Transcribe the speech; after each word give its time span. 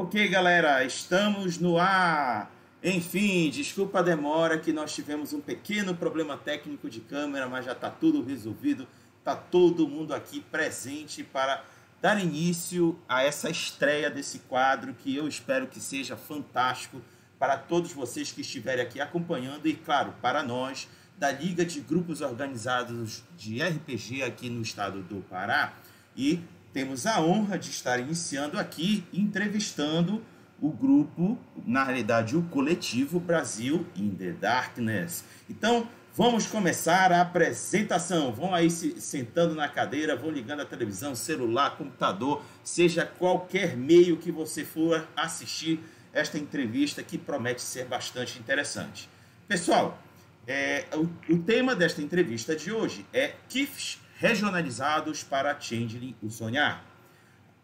Ok, 0.00 0.28
galera, 0.28 0.84
estamos 0.84 1.58
no 1.58 1.76
ar. 1.76 2.52
Enfim, 2.84 3.50
desculpa 3.50 3.98
a 3.98 4.02
demora 4.02 4.56
que 4.56 4.72
nós 4.72 4.94
tivemos 4.94 5.32
um 5.32 5.40
pequeno 5.40 5.92
problema 5.92 6.36
técnico 6.36 6.88
de 6.88 7.00
câmera, 7.00 7.48
mas 7.48 7.64
já 7.64 7.72
está 7.72 7.90
tudo 7.90 8.22
resolvido. 8.22 8.86
Está 9.18 9.34
todo 9.34 9.88
mundo 9.88 10.14
aqui 10.14 10.40
presente 10.40 11.24
para 11.24 11.64
dar 12.00 12.22
início 12.22 12.96
a 13.08 13.24
essa 13.24 13.50
estreia 13.50 14.08
desse 14.08 14.38
quadro 14.38 14.94
que 14.94 15.16
eu 15.16 15.26
espero 15.26 15.66
que 15.66 15.80
seja 15.80 16.16
fantástico 16.16 17.02
para 17.36 17.56
todos 17.58 17.92
vocês 17.92 18.30
que 18.30 18.42
estiverem 18.42 18.84
aqui 18.84 19.00
acompanhando 19.00 19.66
e, 19.66 19.74
claro, 19.74 20.14
para 20.22 20.44
nós 20.44 20.88
da 21.18 21.32
Liga 21.32 21.64
de 21.64 21.80
Grupos 21.80 22.20
Organizados 22.20 23.24
de 23.36 23.60
RPG 23.60 24.22
aqui 24.22 24.48
no 24.48 24.62
estado 24.62 25.02
do 25.02 25.22
Pará. 25.22 25.74
E 26.16 26.40
temos 26.78 27.06
a 27.06 27.20
honra 27.20 27.58
de 27.58 27.70
estar 27.70 27.98
iniciando 27.98 28.56
aqui 28.56 29.02
entrevistando 29.12 30.24
o 30.62 30.70
grupo, 30.70 31.36
na 31.66 31.82
realidade 31.82 32.36
o 32.36 32.42
coletivo 32.42 33.18
Brasil 33.18 33.84
in 33.96 34.10
the 34.10 34.30
Darkness. 34.30 35.24
Então, 35.50 35.88
vamos 36.14 36.46
começar 36.46 37.10
a 37.10 37.20
apresentação. 37.20 38.32
Vão 38.32 38.54
aí 38.54 38.70
se 38.70 39.00
sentando 39.00 39.56
na 39.56 39.68
cadeira, 39.68 40.14
vão 40.14 40.30
ligando 40.30 40.60
a 40.60 40.64
televisão, 40.64 41.16
celular, 41.16 41.76
computador, 41.76 42.44
seja 42.62 43.04
qualquer 43.04 43.76
meio 43.76 44.16
que 44.16 44.30
você 44.30 44.64
for 44.64 45.04
assistir 45.16 45.80
esta 46.12 46.38
entrevista 46.38 47.02
que 47.02 47.18
promete 47.18 47.60
ser 47.60 47.86
bastante 47.86 48.38
interessante. 48.38 49.10
Pessoal, 49.48 50.00
é, 50.46 50.84
o, 50.94 51.34
o, 51.34 51.42
tema 51.42 51.74
desta 51.74 52.00
entrevista 52.00 52.54
de 52.54 52.70
hoje 52.70 53.04
é 53.12 53.34
KIFs 53.48 53.98
regionalizados 54.18 55.22
para 55.22 55.58
Changeling 55.58 56.16
o 56.20 56.28
Sonhar. 56.28 56.84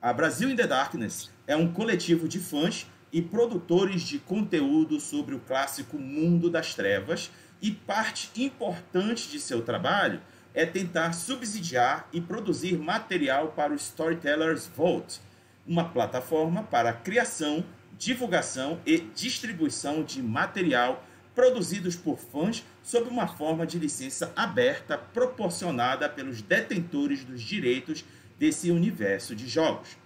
A 0.00 0.12
Brasil 0.12 0.48
in 0.48 0.54
the 0.54 0.66
Darkness 0.66 1.30
é 1.48 1.56
um 1.56 1.72
coletivo 1.72 2.28
de 2.28 2.38
fãs 2.38 2.86
e 3.12 3.20
produtores 3.20 4.02
de 4.02 4.20
conteúdo 4.20 5.00
sobre 5.00 5.34
o 5.34 5.41
clássico 5.41 5.98
mundo 5.98 6.48
das 6.48 6.72
trevas 6.72 7.30
e 7.60 7.72
parte 7.72 8.30
importante 8.41 9.28
de 9.28 9.41
seu 9.41 9.62
trabalho 9.62 10.20
é 10.55 10.64
tentar 10.64 11.12
subsidiar 11.12 12.08
e 12.12 12.20
produzir 12.20 12.78
material 12.78 13.48
para 13.48 13.72
o 13.72 13.77
Storytellers 13.77 14.70
Vault, 14.77 15.20
uma 15.66 15.88
plataforma 15.88 16.62
para 16.62 16.91
a 16.91 16.94
criação, 16.94 17.64
divulgação 17.98 18.80
e 18.86 18.98
distribuição 18.98 20.05
de 20.05 20.22
material 20.22 21.05
produzidos 21.34 21.96
por 21.96 22.18
fãs 22.18 22.64
sob 22.82 23.08
uma 23.08 23.27
forma 23.27 23.66
de 23.66 23.78
licença 23.78 24.32
aberta 24.36 24.96
proporcionada 24.96 26.08
pelos 26.08 26.41
detentores 26.41 27.24
dos 27.24 27.42
direitos 27.42 28.04
desse 28.38 28.70
universo 28.70 29.34
de 29.34 29.48
jogos. 29.48 29.96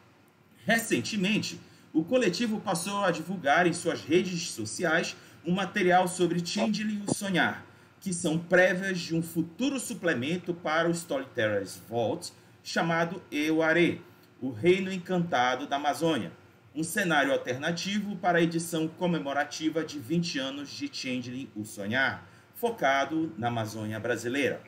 Recentemente, 0.64 1.60
o 1.92 2.04
coletivo 2.04 2.60
passou 2.60 3.04
a 3.04 3.10
divulgar 3.10 3.66
em 3.66 3.72
suas 3.72 4.02
redes 4.02 4.50
sociais 4.50 5.16
um 5.44 5.52
material 5.52 6.06
sobre 6.06 6.44
Changeling 6.44 7.02
e 7.06 7.10
o 7.10 7.14
Sonhar, 7.14 7.64
que 8.00 8.12
são 8.12 8.38
prévias 8.38 8.98
de 8.98 9.14
um 9.14 9.22
futuro 9.22 9.80
suplemento 9.80 10.52
para 10.54 10.88
o 10.88 10.92
Storytellers 10.92 11.80
Vault 11.88 12.32
chamado 12.62 13.22
Euare, 13.30 14.02
o 14.40 14.50
Reino 14.50 14.92
Encantado 14.92 15.66
da 15.66 15.76
Amazônia, 15.76 16.30
um 16.78 16.84
cenário 16.84 17.32
alternativo 17.32 18.14
para 18.14 18.38
a 18.38 18.40
edição 18.40 18.86
comemorativa 18.86 19.82
de 19.82 19.98
20 19.98 20.38
anos 20.38 20.70
de 20.70 20.88
Changeling 20.92 21.50
o 21.56 21.64
Sonhar, 21.64 22.24
focado 22.54 23.34
na 23.36 23.48
Amazônia 23.48 23.98
brasileira. 23.98 24.62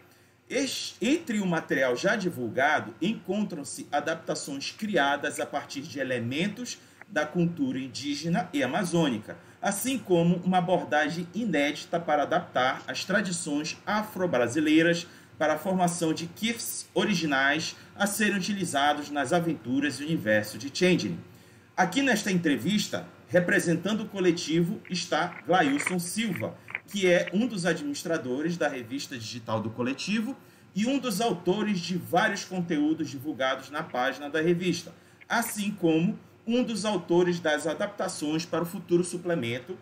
Entre 1.01 1.39
o 1.39 1.47
material 1.47 1.95
já 1.95 2.17
divulgado, 2.17 2.93
encontram-se 3.01 3.87
adaptações 3.93 4.73
criadas 4.73 5.39
a 5.39 5.47
partir 5.47 5.83
de 5.83 6.01
elementos 6.01 6.79
da 7.07 7.25
cultura 7.25 7.79
indígena 7.79 8.51
e 8.53 8.61
amazônica, 8.61 9.37
assim 9.63 9.97
como 9.97 10.39
uma 10.39 10.59
abordagem 10.59 11.29
inédita 11.33 12.01
para 12.01 12.25
adaptar 12.25 12.83
as 12.89 13.05
tradições 13.05 13.79
afro-brasileiras 13.87 15.07
para 15.39 15.55
a 15.55 15.59
formação 15.59 16.13
de 16.13 16.27
kits 16.27 16.89
originais 16.93 17.77
a 17.95 18.05
serem 18.05 18.37
utilizados 18.37 19.11
nas 19.11 19.33
aventuras 19.33 20.01
e 20.01 20.05
universo 20.05 20.59
de 20.59 20.77
Changeling. 20.77 21.30
Aqui 21.77 22.03
nesta 22.03 22.31
entrevista, 22.31 23.07
representando 23.29 24.03
o 24.03 24.09
coletivo, 24.09 24.81
está 24.91 25.41
Glailson 25.47 25.99
Silva, 25.99 26.55
que 26.87 27.07
é 27.07 27.31
um 27.33 27.47
dos 27.47 27.65
administradores 27.65 28.57
da 28.57 28.69
revista 28.69 29.17
digital 29.17 29.61
do 29.61 29.71
coletivo 29.71 30.37
e 30.75 30.87
um 30.87 30.99
dos 30.99 31.21
autores 31.21 31.79
de 31.81 31.97
vários 31.97 32.45
conteúdos 32.45 33.09
divulgados 33.09 33.71
na 33.71 33.83
página 33.83 34.29
da 34.29 34.41
revista, 34.41 34.93
assim 35.29 35.71
como 35.71 36.19
um 36.47 36.63
dos 36.63 36.85
autores 36.85 37.39
das 37.39 37.67
adaptações 37.67 38.45
para 38.45 38.63
o 38.63 38.67
futuro 38.67 39.05
suplemento 39.05 39.79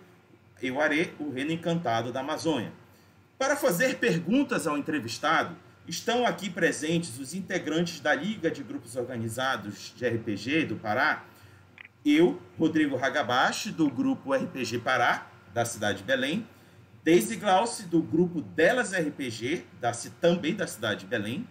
Euaré, 0.62 1.12
o 1.18 1.30
Reino 1.30 1.52
Encantado 1.52 2.12
da 2.12 2.20
Amazônia. 2.20 2.72
Para 3.38 3.56
fazer 3.56 3.98
perguntas 3.98 4.66
ao 4.66 4.76
entrevistado, 4.76 5.56
estão 5.86 6.26
aqui 6.26 6.50
presentes 6.50 7.18
os 7.18 7.32
integrantes 7.32 8.00
da 8.00 8.14
Liga 8.14 8.50
de 8.50 8.62
Grupos 8.62 8.96
Organizados 8.96 9.92
de 9.96 10.06
RPG 10.06 10.66
do 10.66 10.76
Pará, 10.76 11.24
eu, 12.14 12.40
Rodrigo 12.58 12.96
Hagabashi, 12.96 13.70
do 13.70 13.90
grupo 13.90 14.32
RPG 14.32 14.78
Pará, 14.78 15.26
da 15.52 15.64
cidade 15.64 15.98
de 15.98 16.04
Belém, 16.04 16.46
Daisy 17.04 17.36
Glauce, 17.36 17.84
do 17.84 18.02
grupo 18.02 18.40
Delas 18.40 18.92
RPG, 18.92 19.64
da, 19.80 19.92
também 20.20 20.54
da 20.54 20.66
cidade 20.66 21.00
de 21.00 21.06
Belém, 21.06 21.46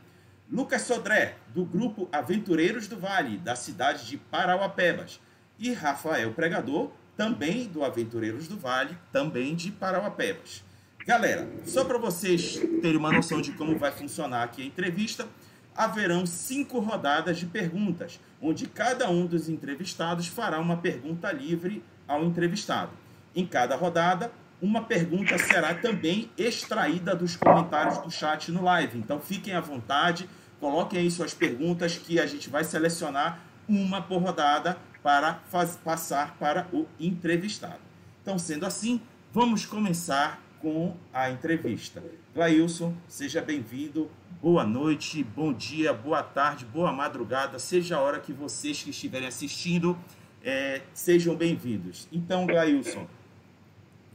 Lucas 0.49 0.83
Sodré, 0.83 1.35
do 1.53 1.65
grupo 1.65 2.07
Aventureiros 2.11 2.87
do 2.87 2.97
Vale, 2.97 3.37
da 3.37 3.55
cidade 3.55 4.05
de 4.05 4.17
Parauapebas, 4.17 5.19
e 5.59 5.73
Rafael 5.73 6.31
Pregador, 6.33 6.91
também 7.17 7.67
do 7.67 7.83
Aventureiros 7.83 8.47
do 8.47 8.57
Vale, 8.57 8.97
também 9.11 9.55
de 9.55 9.71
Parauapebas. 9.71 10.63
Galera, 11.05 11.47
só 11.65 11.83
para 11.83 11.97
vocês 11.97 12.57
terem 12.81 12.97
uma 12.97 13.11
noção 13.11 13.41
de 13.41 13.51
como 13.53 13.77
vai 13.77 13.91
funcionar 13.91 14.43
aqui 14.43 14.61
a 14.61 14.65
entrevista, 14.65 15.27
haverão 15.75 16.25
cinco 16.25 16.79
rodadas 16.79 17.37
de 17.37 17.45
perguntas, 17.45 18.19
onde 18.41 18.67
cada 18.67 19.09
um 19.09 19.25
dos 19.25 19.49
entrevistados 19.49 20.27
fará 20.27 20.59
uma 20.59 20.77
pergunta 20.77 21.31
livre 21.31 21.83
ao 22.07 22.23
entrevistado. 22.23 22.91
Em 23.35 23.45
cada 23.45 23.75
rodada, 23.75 24.31
uma 24.61 24.83
pergunta 24.83 25.37
será 25.37 25.75
também 25.75 26.31
extraída 26.37 27.15
dos 27.15 27.35
comentários 27.35 27.99
do 27.99 28.09
chat 28.09 28.51
no 28.51 28.63
live. 28.63 28.97
Então 28.97 29.19
fiquem 29.19 29.53
à 29.53 29.61
vontade, 29.61 30.27
coloquem 30.59 30.99
aí 30.99 31.11
suas 31.11 31.33
perguntas 31.33 31.97
que 31.97 32.19
a 32.19 32.25
gente 32.25 32.49
vai 32.49 32.63
selecionar 32.63 33.39
uma 33.67 34.01
por 34.01 34.21
rodada 34.21 34.77
para 35.03 35.35
faz, 35.49 35.75
passar 35.75 36.35
para 36.39 36.67
o 36.73 36.87
entrevistado. 36.99 37.79
Então, 38.21 38.37
sendo 38.37 38.65
assim, 38.65 38.99
vamos 39.31 39.65
começar 39.65 40.41
com 40.59 40.95
a 41.13 41.29
entrevista. 41.29 42.03
Glailson, 42.33 42.93
seja 43.07 43.41
bem-vindo. 43.41 44.09
Boa 44.41 44.63
noite, 44.63 45.23
bom 45.23 45.51
dia, 45.51 45.91
boa 45.91 46.21
tarde, 46.21 46.65
boa 46.65 46.91
madrugada, 46.91 47.57
seja 47.57 47.97
a 47.97 48.01
hora 48.01 48.19
que 48.19 48.31
vocês 48.31 48.81
que 48.83 48.91
estiverem 48.91 49.27
assistindo 49.27 49.97
é, 50.43 50.81
sejam 50.93 51.35
bem-vindos. 51.35 52.07
Então, 52.11 52.45
Glailson, 52.45 53.07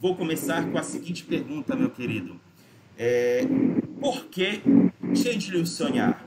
Vou 0.02 0.16
começar 0.16 0.68
com 0.68 0.76
a 0.76 0.82
seguinte 0.82 1.22
pergunta, 1.22 1.76
meu 1.76 1.88
querido. 1.88 2.40
É, 2.98 3.42
por 4.00 4.24
que 4.24 4.60
Changeling 5.14 5.64
Sonhar? 5.64 6.26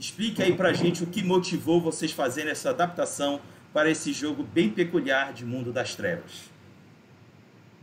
Explique 0.00 0.42
aí 0.42 0.54
pra 0.54 0.72
gente 0.72 1.04
o 1.04 1.06
que 1.06 1.22
motivou 1.22 1.82
vocês 1.82 2.12
fazerem 2.12 2.50
essa 2.50 2.70
adaptação 2.70 3.42
para 3.74 3.90
esse 3.90 4.10
jogo 4.10 4.42
bem 4.42 4.70
peculiar 4.70 5.34
de 5.34 5.44
Mundo 5.44 5.70
das 5.70 5.94
Trevas. 5.94 6.50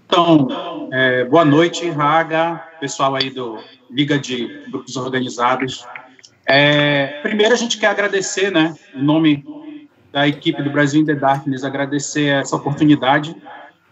Então, 0.05 0.89
é, 0.91 1.25
boa 1.25 1.45
noite, 1.45 1.89
Raga, 1.89 2.63
pessoal 2.79 3.15
aí 3.15 3.29
do 3.29 3.57
Liga 3.89 4.19
de 4.19 4.47
Grupos 4.69 4.95
Organizados. 4.95 5.85
É, 6.45 7.19
primeiro, 7.21 7.53
a 7.53 7.57
gente 7.57 7.79
quer 7.79 7.87
agradecer, 7.87 8.51
né, 8.51 8.75
em 8.93 9.03
nome 9.03 9.43
da 10.11 10.27
equipe 10.27 10.61
do 10.61 10.69
Brasil 10.69 11.01
in 11.01 11.05
the 11.05 11.15
Darkness, 11.15 11.63
agradecer 11.63 12.27
essa 12.27 12.55
oportunidade 12.55 13.35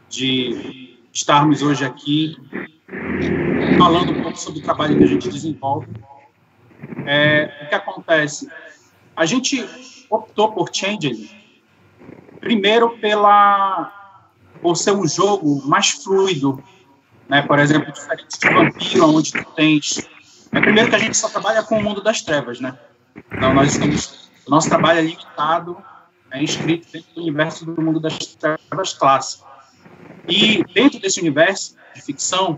de 0.09 0.97
estarmos 1.11 1.61
hoje 1.61 1.83
aqui 1.85 2.37
falando 3.77 4.11
um 4.11 4.21
pouco 4.21 4.37
sobre 4.37 4.59
o 4.59 4.63
trabalho 4.63 4.97
que 4.97 5.03
a 5.03 5.07
gente 5.07 5.29
desenvolve. 5.29 5.87
É, 7.05 7.63
o 7.63 7.69
que 7.69 7.75
acontece? 7.75 8.47
A 9.15 9.25
gente 9.25 9.65
optou 10.09 10.51
por 10.51 10.69
Changeling, 10.71 11.29
primeiro 12.39 12.97
pela 12.99 14.00
por 14.61 14.75
ser 14.75 14.91
um 14.91 15.07
jogo 15.07 15.61
mais 15.67 15.89
fluido, 15.89 16.63
né? 17.27 17.41
Por 17.41 17.59
exemplo, 17.59 17.91
diferente 17.91 18.39
de 18.39 18.49
Vampiro, 18.49 19.09
onde 19.09 19.31
tu 19.31 19.45
tens... 19.55 20.07
É, 20.51 20.59
primeiro 20.59 20.89
que 20.89 20.95
a 20.95 20.99
gente 20.99 21.15
só 21.17 21.29
trabalha 21.29 21.63
com 21.63 21.77
o 21.79 21.83
mundo 21.83 22.01
das 22.01 22.21
trevas, 22.21 22.59
né? 22.59 22.77
Então, 23.31 23.53
nós 23.53 23.73
estamos... 23.73 24.29
O 24.45 24.51
nosso 24.51 24.69
trabalho 24.69 24.99
é 24.99 25.01
limitado, 25.03 25.77
é 26.31 26.43
inscrito 26.43 26.87
dentro 26.91 27.13
do 27.13 27.21
universo 27.21 27.65
do 27.65 27.81
mundo 27.81 27.99
das 27.99 28.17
trevas 28.17 28.93
clássico. 28.93 29.47
E 30.27 30.63
dentro 30.73 30.99
desse 30.99 31.19
universo 31.19 31.75
de 31.95 32.01
ficção, 32.01 32.57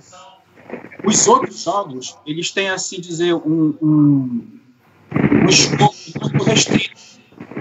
os 1.03 1.27
outros 1.27 1.63
jogos, 1.63 2.17
eles 2.25 2.51
têm, 2.51 2.69
assim 2.69 2.99
dizer, 2.99 3.33
um, 3.33 3.75
um, 3.81 4.59
um 5.11 5.49
escopo 5.49 5.95
muito 6.21 6.43
restrito. 6.43 7.01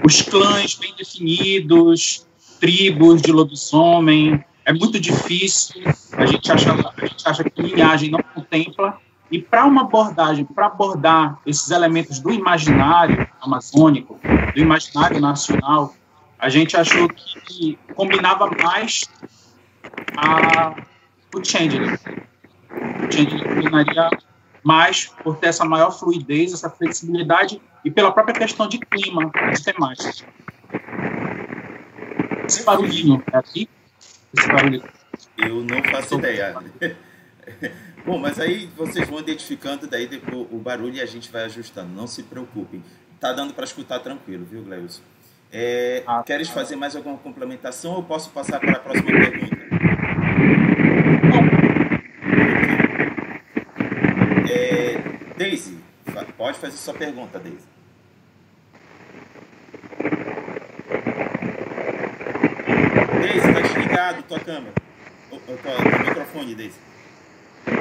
Os 0.05 0.21
clãs 0.21 0.75
bem 0.75 0.93
definidos, 0.97 2.25
tribos 2.63 3.21
de 3.21 3.29
lobisomem. 3.29 4.41
É 4.63 4.71
muito 4.71 4.97
difícil. 4.97 5.83
A 6.13 6.25
gente 6.25 6.49
acha, 6.49 6.71
a 6.71 7.05
gente 7.05 7.27
acha 7.27 7.43
que 7.43 7.61
linhagem 7.61 8.09
não 8.09 8.21
contempla. 8.33 8.97
E 9.29 9.41
para 9.41 9.65
uma 9.65 9.81
abordagem, 9.81 10.45
para 10.45 10.67
abordar 10.67 11.39
esses 11.45 11.71
elementos 11.71 12.19
do 12.19 12.31
imaginário 12.31 13.27
amazônico, 13.41 14.17
do 14.53 14.61
imaginário 14.61 15.19
nacional, 15.19 15.93
a 16.39 16.47
gente 16.47 16.77
achou 16.77 17.09
que 17.09 17.77
combinava 17.95 18.49
mais 18.63 19.03
a, 20.15 20.73
o 21.35 21.43
Changeling. 21.43 21.97
O 22.71 23.11
Changeling 23.11 23.43
combinaria 23.43 24.09
mais 24.63 25.11
por 25.21 25.35
ter 25.35 25.47
essa 25.47 25.65
maior 25.65 25.91
fluidez, 25.91 26.53
essa 26.53 26.69
flexibilidade 26.69 27.61
e 27.83 27.91
pela 27.91 28.13
própria 28.13 28.35
questão 28.35 28.69
de 28.69 28.79
clima, 28.79 29.29
de 29.51 29.61
temática. 29.61 30.25
Esse 32.45 32.63
barulhinho 32.63 33.23
é 33.31 33.37
aqui? 33.37 33.69
Esse 34.37 34.47
barulho. 34.47 34.83
Eu 35.37 35.63
não 35.63 35.83
faço 35.83 36.15
ideia. 36.15 36.55
Bom, 38.05 38.17
mas 38.17 38.39
aí 38.39 38.69
vocês 38.75 39.07
vão 39.07 39.19
identificando 39.19 39.87
daí 39.87 40.09
o 40.51 40.57
barulho 40.57 40.95
e 40.95 41.01
a 41.01 41.05
gente 41.05 41.31
vai 41.31 41.45
ajustando. 41.45 41.93
Não 41.93 42.05
se 42.07 42.23
preocupem. 42.23 42.83
Tá 43.19 43.31
dando 43.31 43.53
para 43.53 43.63
escutar 43.63 43.99
tranquilo, 43.99 44.45
viu, 44.45 44.61
Gleus? 44.63 45.01
É, 45.51 46.03
ah, 46.05 46.23
queres 46.25 46.47
tá. 46.47 46.55
fazer 46.55 46.75
mais 46.75 46.95
alguma 46.95 47.17
complementação 47.17 47.93
ou 47.93 48.03
posso 48.03 48.29
passar 48.31 48.59
para 48.59 48.73
a 48.73 48.79
próxima 48.79 49.05
pergunta? 49.05 49.55
É, 54.51 54.97
Daisy, 55.37 55.77
pode 56.37 56.57
fazer 56.57 56.75
sua 56.75 56.93
pergunta, 56.93 57.39
Daisy. 57.39 57.72
Deise, 63.23 63.53
tá 63.53 63.61
desligado 63.61 64.23
tua 64.23 64.39
câmera. 64.39 64.73
O, 65.31 65.35
o, 65.37 65.57
tua, 65.57 65.75
microfone, 66.03 66.55
Deise. 66.55 66.75
Tá 67.63 67.71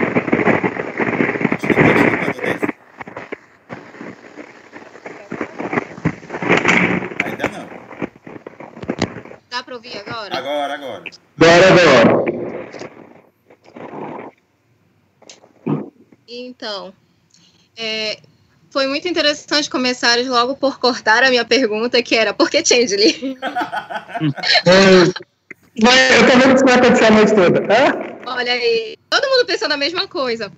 desligado, 1.56 2.72
Ainda 7.24 7.48
não. 7.48 7.68
Dá 9.50 9.64
pra 9.64 9.74
ouvir 9.74 9.98
agora? 9.98 10.38
Agora, 10.38 10.74
agora. 10.74 11.10
Agora, 11.40 11.68
agora. 11.68 12.22
Então, 16.28 16.94
é, 17.76 18.20
foi 18.70 18.86
muito 18.86 19.08
interessante 19.08 19.68
começar 19.68 20.18
logo 20.24 20.54
por 20.54 20.78
cortar 20.78 21.24
a 21.24 21.30
minha 21.30 21.44
pergunta, 21.44 22.00
que 22.00 22.14
era 22.14 22.32
por 22.32 22.48
que 22.48 22.64
Changeling? 22.64 23.36
Eu 25.74 26.26
tô 26.26 26.38
vendo 26.38 26.48
que 26.50 26.54
isso 26.56 26.64
vai 26.64 26.74
acontecer 26.74 27.04
a 27.06 27.10
noite 27.10 27.34
toda. 27.34 27.60
Hã? 27.60 28.12
Olha 28.26 28.52
aí, 28.52 28.96
todo 29.08 29.28
mundo 29.28 29.46
pensando 29.46 29.72
a 29.72 29.76
mesma 29.76 30.06
coisa. 30.06 30.52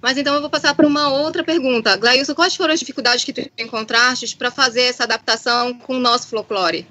Mas 0.00 0.18
então 0.18 0.34
eu 0.34 0.40
vou 0.40 0.50
passar 0.50 0.74
para 0.74 0.86
uma 0.86 1.08
outra 1.08 1.44
pergunta. 1.44 1.96
Glailson, 1.96 2.34
quais 2.34 2.56
foram 2.56 2.74
as 2.74 2.80
dificuldades 2.80 3.24
que 3.24 3.32
tu 3.32 3.50
encontraste 3.58 4.36
para 4.36 4.50
fazer 4.50 4.82
essa 4.82 5.04
adaptação 5.04 5.74
com 5.78 5.96
o 5.96 6.00
nosso 6.00 6.28
folclore? 6.28 6.86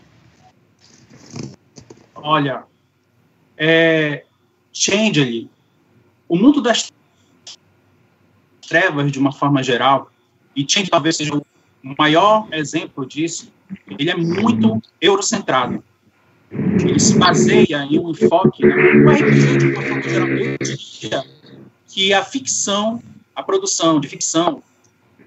Olha, 2.16 2.64
é, 3.58 4.24
Changeling, 4.72 5.50
o 6.28 6.38
mundo 6.38 6.62
das 6.62 6.92
trevas, 8.68 9.12
de 9.12 9.20
uma 9.20 9.32
forma 9.32 9.62
geral, 9.62 10.12
e 10.56 10.66
Change 10.68 10.90
talvez 10.90 11.18
seja 11.18 11.36
o 11.36 11.46
maior 11.98 12.48
exemplo 12.52 13.06
disso, 13.06 13.52
ele 13.88 14.10
é 14.10 14.16
muito 14.16 14.82
eurocentrado. 15.02 15.84
Ele 16.54 17.00
se 17.00 17.18
baseia 17.18 17.84
em 17.90 18.00
um 18.00 18.12
enfoque, 18.12 18.66
né? 18.66 18.76
o 18.76 19.10
RPG, 19.10 19.58
de 19.58 19.66
uma 19.68 19.82
forma 19.82 20.02
geral, 20.04 20.28
eu 20.28 20.58
diria 20.62 21.24
que 21.88 22.14
a 22.14 22.24
ficção, 22.24 23.02
a 23.36 23.42
produção 23.42 24.00
de 24.00 24.08
ficção 24.08 24.62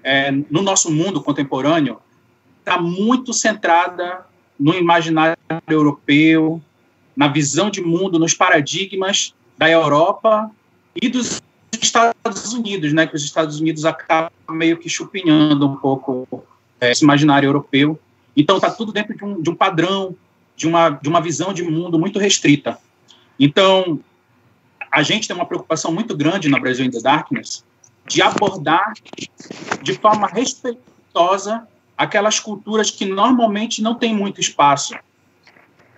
é, 0.03 0.31
no 0.31 0.61
nosso 0.61 0.91
mundo 0.91 1.21
contemporâneo 1.21 1.99
está 2.59 2.79
muito 2.79 3.33
centrada 3.33 4.25
no 4.59 4.73
imaginário 4.73 5.37
europeu, 5.67 6.61
na 7.15 7.27
visão 7.27 7.69
de 7.69 7.81
mundo, 7.81 8.19
nos 8.19 8.33
paradigmas 8.33 9.33
da 9.57 9.69
Europa 9.69 10.51
e 11.01 11.09
dos 11.09 11.41
Estados 11.81 12.53
Unidos, 12.53 12.93
né, 12.93 13.07
que 13.07 13.15
os 13.15 13.23
Estados 13.23 13.59
Unidos 13.59 13.85
acabam 13.85 14.31
meio 14.49 14.77
que 14.77 14.89
chupinhando 14.89 15.67
um 15.67 15.75
pouco 15.75 16.27
é, 16.79 16.91
esse 16.91 17.03
imaginário 17.03 17.47
europeu. 17.47 17.99
Então 18.35 18.57
está 18.57 18.69
tudo 18.69 18.91
dentro 18.91 19.15
de 19.15 19.23
um, 19.23 19.41
de 19.41 19.49
um 19.49 19.55
padrão, 19.55 20.15
de 20.57 20.67
uma, 20.67 20.89
de 20.89 21.07
uma 21.07 21.21
visão 21.21 21.53
de 21.53 21.63
mundo 21.63 21.99
muito 21.99 22.17
restrita. 22.17 22.79
Então, 23.39 23.99
a 24.91 25.03
gente 25.03 25.27
tem 25.27 25.35
uma 25.35 25.45
preocupação 25.45 25.93
muito 25.93 26.17
grande 26.17 26.49
na 26.49 26.59
Brasil 26.59 26.83
in 26.83 26.89
the 26.89 26.99
Darkness 26.99 27.63
de 28.07 28.21
abordar 28.21 28.93
de 29.83 29.93
forma 29.93 30.27
respeitosa 30.27 31.67
aquelas 31.95 32.39
culturas 32.39 32.89
que 32.89 33.05
normalmente 33.05 33.81
não 33.81 33.93
têm 33.93 34.15
muito 34.15 34.41
espaço 34.41 34.95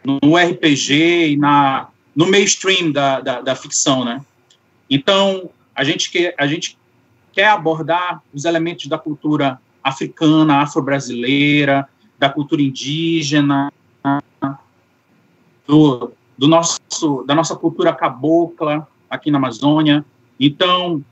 no 0.04 0.36
RPG 0.36 1.32
e 1.32 1.38
na, 1.38 1.88
no 2.16 2.30
mainstream 2.30 2.92
da, 2.92 3.22
da, 3.22 3.42
da 3.42 3.56
ficção, 3.56 4.04
né? 4.04 4.24
Então, 4.90 5.50
a 5.76 5.84
gente 5.84 6.10
quer, 6.10 6.36
a 6.38 6.48
gente 6.48 6.78
quer 7.32 7.48
abordar 7.48 8.22
os 8.34 8.44
elementos 8.44 8.88
da 8.88 8.98
cultura 8.98 9.62
africana, 9.84 10.62
afro-brasileira, 10.62 11.88
da 12.18 12.30
cultura 12.30 12.62
indígena, 12.62 13.72
do, 15.68 16.12
do 16.38 16.48
nosso, 16.48 17.24
da 17.26 17.36
nossa 17.36 17.56
cultura 17.56 17.94
cabocla 17.94 18.88
aqui 19.10 19.30
na 19.30 19.38
Amazônia. 19.38 20.06
Então, 20.40 21.04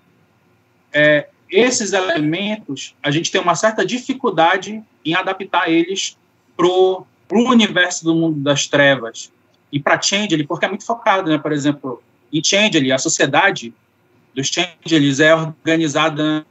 é, 0.91 1.29
esses 1.49 1.93
elementos, 1.93 2.95
a 3.01 3.11
gente 3.11 3.31
tem 3.31 3.39
uma 3.39 3.55
certa 3.55 3.85
dificuldade 3.85 4.83
em 5.05 5.13
adaptar 5.13 5.69
eles 5.69 6.17
para 6.55 6.67
o 6.67 7.05
universo 7.31 8.03
do 8.03 8.15
mundo 8.15 8.39
das 8.39 8.67
trevas. 8.67 9.31
E 9.71 9.79
para 9.79 10.01
Changeling, 10.01 10.45
porque 10.45 10.65
é 10.65 10.69
muito 10.69 10.85
focado, 10.85 11.29
né? 11.29 11.37
por 11.37 11.51
exemplo, 11.51 12.01
em 12.31 12.43
Changeling, 12.43 12.91
a 12.91 12.97
sociedade 12.97 13.73
dos 14.33 14.47
Changelings 14.47 15.19
é 15.19 15.35
organizada 15.35 16.45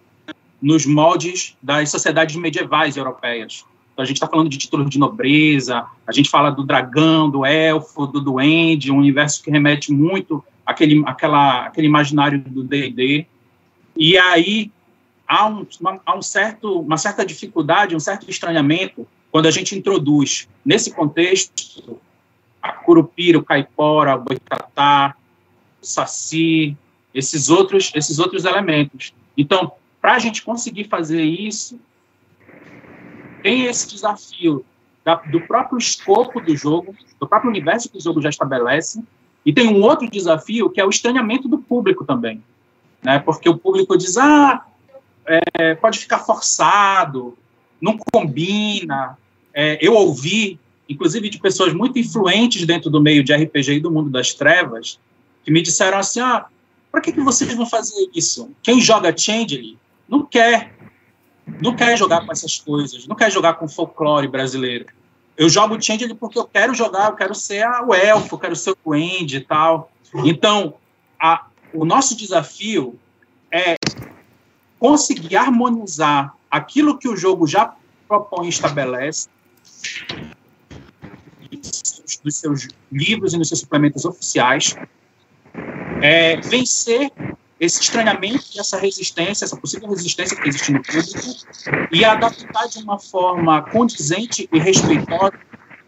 nos 0.60 0.86
moldes 0.86 1.56
das 1.62 1.90
sociedades 1.90 2.36
medievais 2.36 2.96
europeias. 2.96 3.64
Então, 3.96 4.02
a 4.02 4.06
gente 4.06 4.18
está 4.18 4.26
falando 4.26 4.50
de 4.50 4.58
títulos 4.58 4.90
de 4.90 4.98
nobreza, 4.98 5.86
a 6.06 6.12
gente 6.12 6.28
fala 6.28 6.50
do 6.50 6.62
dragão, 6.62 7.30
do 7.30 7.46
elfo, 7.46 8.06
do 8.06 8.20
duende, 8.20 8.92
um 8.92 8.98
universo 8.98 9.42
que 9.42 9.50
remete 9.50 9.90
muito 9.90 10.44
àquele, 10.66 11.02
àquela, 11.06 11.64
àquele 11.64 11.86
imaginário 11.86 12.38
do 12.38 12.62
D&D. 12.62 13.24
E 13.96 14.18
aí 14.18 14.70
há, 15.26 15.46
um, 15.46 15.66
uma, 15.80 15.98
há 16.04 16.14
um 16.14 16.20
certo, 16.20 16.78
uma 16.78 16.98
certa 16.98 17.24
dificuldade, 17.24 17.96
um 17.96 18.00
certo 18.00 18.28
estranhamento 18.28 19.08
quando 19.32 19.46
a 19.46 19.50
gente 19.50 19.74
introduz, 19.74 20.46
nesse 20.62 20.92
contexto, 20.94 21.98
a 22.60 22.72
curupira, 22.72 23.38
o 23.38 23.42
caipora, 23.42 24.14
o 24.14 24.20
boitatá, 24.20 25.16
o 25.82 25.86
saci, 25.86 26.76
esses 27.14 27.48
outros, 27.48 27.90
esses 27.94 28.18
outros 28.18 28.44
elementos. 28.44 29.14
Então, 29.38 29.72
para 30.02 30.16
a 30.16 30.18
gente 30.18 30.42
conseguir 30.42 30.84
fazer 30.84 31.22
isso, 31.22 31.80
tem 33.46 33.66
esse 33.66 33.86
desafio 33.86 34.64
da, 35.04 35.14
do 35.14 35.40
próprio 35.40 35.78
escopo 35.78 36.40
do 36.40 36.56
jogo, 36.56 36.92
do 37.20 37.28
próprio 37.28 37.48
universo 37.48 37.88
que 37.88 37.96
o 37.96 38.00
jogo 38.00 38.20
já 38.20 38.28
estabelece, 38.28 39.00
e 39.44 39.52
tem 39.52 39.68
um 39.68 39.80
outro 39.82 40.10
desafio 40.10 40.68
que 40.68 40.80
é 40.80 40.84
o 40.84 40.90
estranhamento 40.90 41.46
do 41.46 41.58
público 41.58 42.04
também, 42.04 42.42
né? 43.00 43.20
Porque 43.20 43.48
o 43.48 43.56
público 43.56 43.96
diz, 43.96 44.16
ah, 44.16 44.66
é, 45.24 45.76
pode 45.76 46.00
ficar 46.00 46.18
forçado, 46.18 47.38
não 47.80 47.96
combina. 48.12 49.16
É, 49.54 49.78
eu 49.80 49.94
ouvi, 49.94 50.58
inclusive 50.88 51.28
de 51.28 51.38
pessoas 51.38 51.72
muito 51.72 52.00
influentes 52.00 52.66
dentro 52.66 52.90
do 52.90 53.00
meio 53.00 53.22
de 53.22 53.32
RPG 53.32 53.74
e 53.74 53.80
do 53.80 53.92
mundo 53.92 54.10
das 54.10 54.34
trevas, 54.34 54.98
que 55.44 55.52
me 55.52 55.62
disseram 55.62 55.98
assim, 55.98 56.18
ah, 56.18 56.46
para 56.90 57.00
que, 57.00 57.12
que 57.12 57.20
vocês 57.20 57.54
vão 57.54 57.66
fazer 57.66 58.08
isso? 58.12 58.50
Quem 58.60 58.80
joga 58.80 59.16
Changeling 59.16 59.78
não 60.08 60.26
quer, 60.26 60.75
não 61.62 61.74
quer 61.74 61.96
jogar 61.96 62.24
com 62.24 62.32
essas 62.32 62.58
coisas, 62.58 63.06
não 63.06 63.16
quer 63.16 63.30
jogar 63.30 63.54
com 63.54 63.68
folclore 63.68 64.26
brasileiro. 64.26 64.86
Eu 65.36 65.48
jogo 65.48 65.80
Changeling 65.80 66.14
porque 66.14 66.38
eu 66.38 66.44
quero 66.44 66.74
jogar, 66.74 67.10
eu 67.10 67.16
quero 67.16 67.34
ser 67.34 67.66
o 67.86 67.94
elfo, 67.94 68.34
eu 68.34 68.38
quero 68.38 68.56
ser 68.56 68.70
o 68.70 68.78
duende 68.84 69.36
e 69.36 69.40
tal. 69.40 69.90
Então, 70.24 70.74
a, 71.20 71.46
o 71.72 71.84
nosso 71.84 72.16
desafio 72.16 72.98
é 73.50 73.76
conseguir 74.78 75.36
harmonizar 75.36 76.34
aquilo 76.50 76.98
que 76.98 77.08
o 77.08 77.16
jogo 77.16 77.46
já 77.46 77.74
propõe 78.08 78.46
e 78.46 78.50
estabelece 78.50 79.28
nos 82.24 82.36
seus 82.36 82.68
livros 82.90 83.34
e 83.34 83.38
nos 83.38 83.48
seus 83.48 83.60
suplementos 83.60 84.04
oficiais 84.04 84.74
é, 86.02 86.36
vencer 86.40 87.12
esse 87.58 87.80
estranhamento 87.80 88.44
essa 88.58 88.78
resistência, 88.78 89.44
essa 89.44 89.56
possível 89.56 89.88
resistência 89.88 90.36
que 90.36 90.48
existe 90.48 90.72
no 90.72 90.82
público, 90.82 91.08
e 91.90 92.04
adaptar 92.04 92.68
de 92.68 92.78
uma 92.82 92.98
forma 92.98 93.62
condizente 93.62 94.48
e 94.52 94.58
respeitosa 94.58 95.32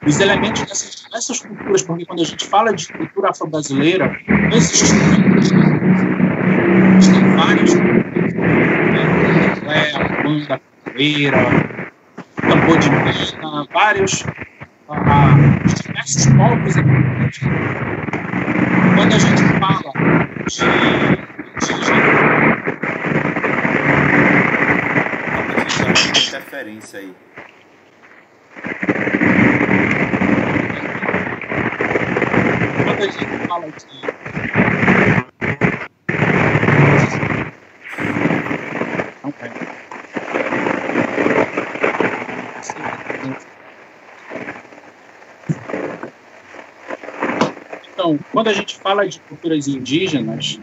os 0.06 0.20
elementos 0.20 0.62
dessas 0.62 1.02
diversas 1.04 1.40
culturas, 1.40 1.82
porque 1.82 2.06
quando 2.06 2.22
a 2.22 2.24
gente 2.24 2.46
fala 2.46 2.72
de 2.72 2.88
cultura 2.92 3.30
afro-brasileira, 3.30 4.16
não 4.28 4.56
existe 4.56 4.84
existem 6.98 7.36
várias 7.36 7.74
culturas, 7.74 8.34
a 9.94 10.22
banda, 10.22 10.60
capoeira, 10.84 11.38
tambor 12.36 12.78
de 12.78 12.90
mina, 12.90 13.66
vários 13.72 14.24
ah, 14.88 15.34
diversos 15.84 16.26
povos. 16.26 16.74
Quando 18.94 19.14
a 19.14 19.18
gente 19.18 19.42
fala 19.60 19.92
de 20.46 21.27
interferência 26.28 27.00
aí. 27.00 27.14
Quando 32.84 33.02
a 33.02 33.06
gente 33.06 33.46
fala 33.46 33.66
de 33.68 34.08
Então, 47.92 48.18
quando 48.32 48.48
a 48.48 48.52
gente 48.52 48.76
fala 48.78 49.08
de 49.08 49.20
culturas 49.20 49.66
indígenas, 49.66 50.60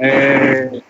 é, 0.00 0.80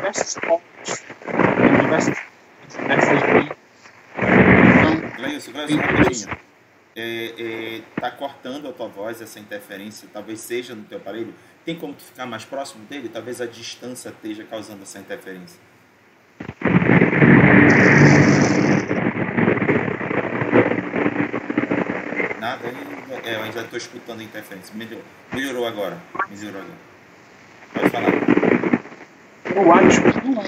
diversos 0.00 0.34
povos, 0.40 1.04
diversas, 1.80 2.18
diversas 2.76 3.22
Gleison, 5.16 5.52
Gleison, 5.52 5.76
rapidinho. 5.76 6.38
É, 6.96 7.34
é, 7.38 7.82
tá 8.00 8.10
cortando 8.10 8.68
a 8.68 8.72
tua 8.72 8.88
voz, 8.88 9.22
essa 9.22 9.38
interferência, 9.38 10.08
talvez 10.12 10.40
seja 10.40 10.74
no 10.74 10.82
teu 10.82 10.98
aparelho. 10.98 11.32
Tem 11.64 11.76
como 11.76 11.94
tu 11.94 12.02
ficar 12.02 12.26
mais 12.26 12.44
próximo 12.44 12.84
dele? 12.86 13.08
Talvez 13.08 13.40
a 13.40 13.46
distância 13.46 14.08
esteja 14.08 14.44
causando 14.44 14.82
essa 14.82 14.98
interferência. 14.98 15.60
Nada 22.40 22.66
ainda. 22.66 22.89
É, 23.30 23.36
eu 23.36 23.42
ainda 23.44 23.60
estou 23.60 23.76
escutando 23.76 24.18
a 24.18 24.24
interferência. 24.24 24.74
Melhorou, 24.74 25.04
melhorou 25.32 25.64
agora. 25.64 25.96
Melhorou 26.28 26.62
agora. 26.62 26.78
Pode 27.72 27.90
falar. 27.90 28.12
Eu 29.54 29.72
acho 29.72 30.02
que 30.02 30.28
não. 30.28 30.42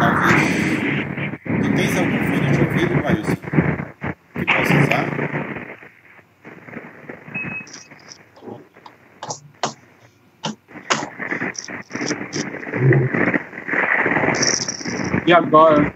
Talvez. 0.00 0.42
Tu 1.44 1.74
tens 1.76 1.98
algum 1.98 2.24
fone 2.24 2.50
de 2.52 2.58
ouvido, 2.58 2.94
Maílson? 3.02 3.36
Que 4.34 4.46
possa 4.46 4.74
usar? 4.78 5.18
E 15.28 15.32
agora, 15.32 15.94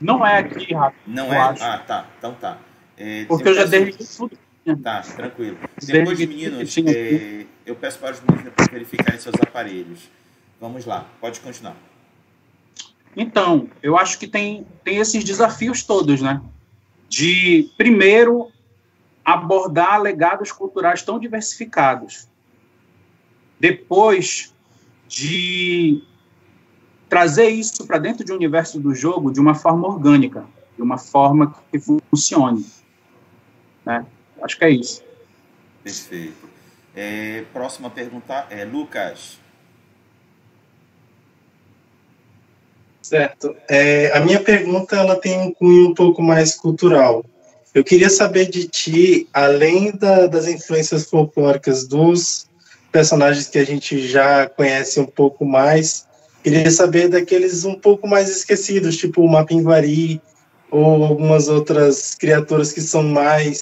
não 0.00 0.26
é 0.26 0.38
aqui, 0.38 0.72
Rafa. 0.72 0.96
Não 1.06 1.32
é? 1.32 1.36
acho. 1.38 1.62
Ah, 1.62 1.78
tá. 1.78 2.06
Então 2.18 2.32
tá. 2.34 2.56
É, 2.96 3.26
Porque 3.26 3.48
eu 3.48 3.54
já 3.54 3.68
peço- 3.68 4.28
tudo. 4.28 4.38
Tá, 4.82 5.00
tranquilo. 5.00 5.58
Depois, 5.82 6.18
que 6.18 6.26
meninos, 6.26 6.76
é, 6.78 7.44
eu 7.66 7.74
peço 7.76 7.98
para 7.98 8.12
os 8.12 8.20
meninos 8.20 8.44
depois 8.44 8.68
verificarem 8.68 9.20
seus 9.20 9.34
aparelhos. 9.40 10.08
Vamos 10.60 10.86
lá, 10.86 11.06
pode 11.20 11.40
continuar. 11.40 11.76
Então, 13.16 13.68
eu 13.82 13.98
acho 13.98 14.18
que 14.18 14.26
tem, 14.26 14.66
tem 14.84 14.98
esses 14.98 15.24
desafios 15.24 15.82
todos, 15.82 16.22
né? 16.22 16.40
De, 17.08 17.68
primeiro, 17.76 18.50
abordar 19.24 20.00
legados 20.00 20.52
culturais 20.52 21.02
tão 21.02 21.18
diversificados. 21.18 22.28
Depois, 23.58 24.54
de 25.08 26.02
trazer 27.10 27.48
isso 27.48 27.84
para 27.84 27.98
dentro 27.98 28.24
de 28.24 28.32
um 28.32 28.36
universo 28.36 28.78
do 28.78 28.94
jogo 28.94 29.32
de 29.32 29.40
uma 29.40 29.54
forma 29.54 29.86
orgânica, 29.86 30.44
de 30.76 30.82
uma 30.82 30.96
forma 30.96 31.54
que 31.70 31.78
funcione. 31.78 32.64
Né? 33.84 34.06
Acho 34.40 34.56
que 34.56 34.64
é 34.64 34.70
isso. 34.70 35.02
Perfeito. 35.82 36.48
É, 36.94 37.44
próxima 37.52 37.90
pergunta 37.90 38.46
é 38.48 38.64
Lucas. 38.64 39.38
Certo. 43.02 43.56
É, 43.68 44.16
a 44.16 44.20
minha 44.20 44.40
pergunta 44.40 44.94
ela 44.94 45.16
tem 45.16 45.36
um 45.40 45.52
cunho 45.52 45.88
um 45.88 45.94
pouco 45.94 46.22
mais 46.22 46.54
cultural. 46.54 47.24
Eu 47.74 47.82
queria 47.82 48.08
saber 48.08 48.48
de 48.48 48.68
ti, 48.68 49.28
além 49.32 49.90
da- 49.96 50.28
das 50.28 50.46
influências 50.46 51.08
folclóricas 51.08 51.86
dos 51.88 52.48
personagens 52.92 53.48
que 53.48 53.58
a 53.58 53.64
gente 53.64 54.06
já 54.06 54.48
conhece 54.48 55.00
um 55.00 55.06
pouco 55.06 55.44
mais, 55.44 56.06
queria 56.42 56.70
saber 56.70 57.08
daqueles 57.08 57.64
um 57.64 57.74
pouco 57.74 58.06
mais 58.06 58.28
esquecidos, 58.28 58.96
tipo 58.96 59.22
o 59.22 59.28
Mapinguari 59.28 60.20
ou 60.70 61.04
algumas 61.04 61.48
outras 61.48 62.14
criaturas 62.14 62.72
que 62.72 62.80
são 62.80 63.02
mais 63.02 63.60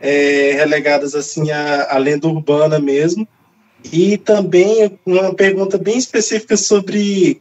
é, 0.00 0.52
relegadas 0.52 1.14
assim 1.14 1.50
à, 1.50 1.94
à 1.94 1.98
lenda 1.98 2.28
urbana 2.28 2.78
mesmo. 2.78 3.26
E 3.92 4.16
também 4.16 4.98
uma 5.04 5.34
pergunta 5.34 5.78
bem 5.78 5.96
específica 5.96 6.56
sobre 6.56 7.40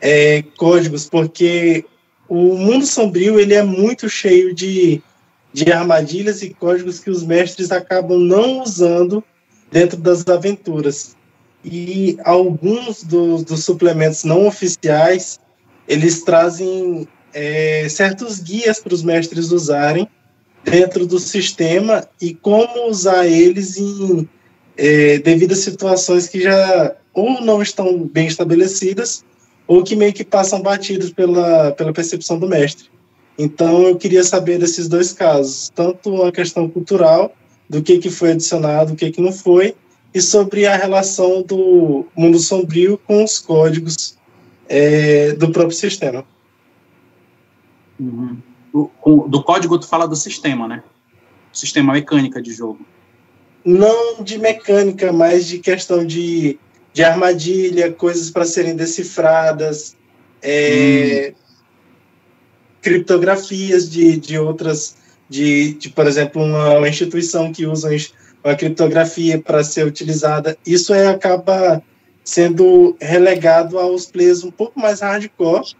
é, 0.00 0.42
códigos, 0.56 1.08
porque 1.08 1.84
o 2.28 2.56
mundo 2.56 2.84
sombrio 2.84 3.38
ele 3.38 3.54
é 3.54 3.62
muito 3.62 4.08
cheio 4.08 4.54
de, 4.54 5.00
de 5.52 5.72
armadilhas 5.72 6.42
e 6.42 6.50
códigos 6.50 6.98
que 6.98 7.10
os 7.10 7.22
mestres 7.22 7.70
acabam 7.70 8.18
não 8.18 8.62
usando 8.62 9.22
dentro 9.70 9.96
das 9.96 10.26
aventuras. 10.26 11.16
E 11.64 12.18
alguns 12.24 13.02
dos, 13.02 13.42
dos 13.42 13.64
suplementos 13.64 14.24
não 14.24 14.46
oficiais 14.46 15.40
eles 15.88 16.22
trazem 16.22 17.06
é, 17.32 17.88
certos 17.88 18.40
guias 18.40 18.80
para 18.80 18.94
os 18.94 19.02
mestres 19.02 19.52
usarem 19.52 20.08
dentro 20.64 21.06
do 21.06 21.18
sistema 21.18 22.06
e 22.20 22.34
como 22.34 22.88
usar 22.88 23.26
eles 23.26 23.76
em 23.76 24.28
é, 24.76 25.18
devido 25.18 25.52
a 25.52 25.56
situações 25.56 26.28
que 26.28 26.40
já 26.40 26.94
ou 27.14 27.40
não 27.40 27.62
estão 27.62 27.98
bem 27.98 28.26
estabelecidas 28.26 29.24
ou 29.66 29.82
que 29.82 29.96
meio 29.96 30.12
que 30.12 30.24
passam 30.24 30.60
batidos 30.60 31.10
pela, 31.10 31.72
pela 31.72 31.92
percepção 31.92 32.38
do 32.38 32.48
mestre. 32.48 32.88
Então 33.38 33.82
eu 33.82 33.96
queria 33.96 34.22
saber 34.22 34.58
desses 34.58 34.88
dois 34.88 35.12
casos, 35.12 35.70
tanto 35.74 36.22
a 36.22 36.32
questão 36.32 36.68
cultural, 36.68 37.34
do 37.68 37.82
que, 37.82 37.98
que 37.98 38.10
foi 38.10 38.32
adicionado, 38.32 38.92
o 38.92 38.96
que, 38.96 39.10
que 39.10 39.20
não 39.20 39.32
foi, 39.32 39.74
e 40.16 40.22
sobre 40.22 40.64
a 40.64 40.74
relação 40.74 41.42
do 41.42 42.06
mundo 42.16 42.38
sombrio 42.38 42.98
com 43.06 43.22
os 43.22 43.38
códigos 43.38 44.16
é, 44.66 45.32
do 45.32 45.52
próprio 45.52 45.76
sistema. 45.76 46.24
Uhum. 48.00 48.38
Do, 48.72 48.90
do 49.28 49.42
código, 49.42 49.78
tu 49.78 49.86
fala 49.86 50.08
do 50.08 50.16
sistema, 50.16 50.66
né? 50.66 50.82
Sistema 51.52 51.92
mecânica 51.92 52.40
de 52.40 52.50
jogo. 52.50 52.80
Não 53.62 54.24
de 54.24 54.38
mecânica, 54.38 55.12
mas 55.12 55.46
de 55.46 55.58
questão 55.58 56.02
de, 56.02 56.58
de 56.94 57.04
armadilha, 57.04 57.92
coisas 57.92 58.30
para 58.30 58.46
serem 58.46 58.74
decifradas, 58.74 59.96
é, 60.40 61.34
criptografias 62.80 63.90
de, 63.90 64.16
de 64.16 64.38
outras, 64.38 64.96
de, 65.28 65.74
de, 65.74 65.90
por 65.90 66.06
exemplo, 66.06 66.42
uma, 66.42 66.78
uma 66.78 66.88
instituição 66.88 67.52
que 67.52 67.66
usa 67.66 67.90
uma 68.46 68.54
criptografia 68.54 69.40
para 69.40 69.64
ser 69.64 69.84
utilizada. 69.84 70.56
Isso 70.64 70.94
é, 70.94 71.08
acaba 71.08 71.82
sendo 72.24 72.96
relegado 73.00 73.78
aos 73.78 74.06
players 74.06 74.44
um 74.44 74.52
pouco 74.52 74.78
mais 74.78 75.00
hardcore, 75.00 75.74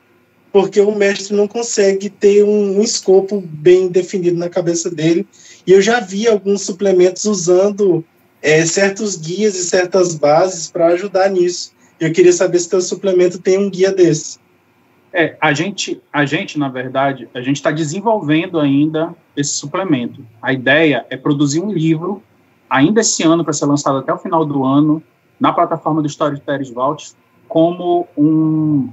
porque 0.52 0.80
o 0.80 0.94
mestre 0.94 1.36
não 1.36 1.46
consegue 1.46 2.10
ter 2.10 2.42
um, 2.44 2.78
um 2.78 2.82
escopo 2.82 3.40
bem 3.40 3.88
definido 3.88 4.36
na 4.36 4.48
cabeça 4.48 4.90
dele. 4.90 5.26
E 5.64 5.72
eu 5.72 5.80
já 5.80 6.00
vi 6.00 6.26
alguns 6.26 6.62
suplementos 6.62 7.24
usando 7.24 8.04
é, 8.42 8.64
certos 8.66 9.16
guias 9.16 9.54
e 9.54 9.64
certas 9.64 10.14
bases 10.14 10.68
para 10.68 10.88
ajudar 10.88 11.30
nisso. 11.30 11.72
Eu 12.00 12.12
queria 12.12 12.32
saber 12.32 12.58
se 12.58 12.68
teu 12.68 12.80
suplemento 12.80 13.38
tem 13.38 13.58
um 13.58 13.70
guia 13.70 13.92
desse. 13.92 14.38
É, 15.12 15.36
a 15.40 15.52
gente, 15.52 16.00
a 16.12 16.26
gente, 16.26 16.58
na 16.58 16.68
verdade, 16.68 17.28
a 17.32 17.40
gente 17.40 17.56
está 17.56 17.70
desenvolvendo 17.70 18.58
ainda 18.58 19.14
esse 19.36 19.52
suplemento. 19.52 20.26
A 20.42 20.52
ideia 20.52 21.06
é 21.08 21.16
produzir 21.16 21.60
um 21.60 21.72
livro, 21.72 22.22
ainda 22.68 23.00
esse 23.00 23.22
ano, 23.22 23.44
para 23.44 23.52
ser 23.52 23.66
lançado 23.66 23.98
até 23.98 24.12
o 24.12 24.18
final 24.18 24.44
do 24.44 24.64
ano, 24.64 25.02
na 25.38 25.52
plataforma 25.52 26.00
do 26.00 26.06
Storytellers 26.08 26.70
Vault, 26.70 27.14
como 27.48 28.08
um, 28.16 28.90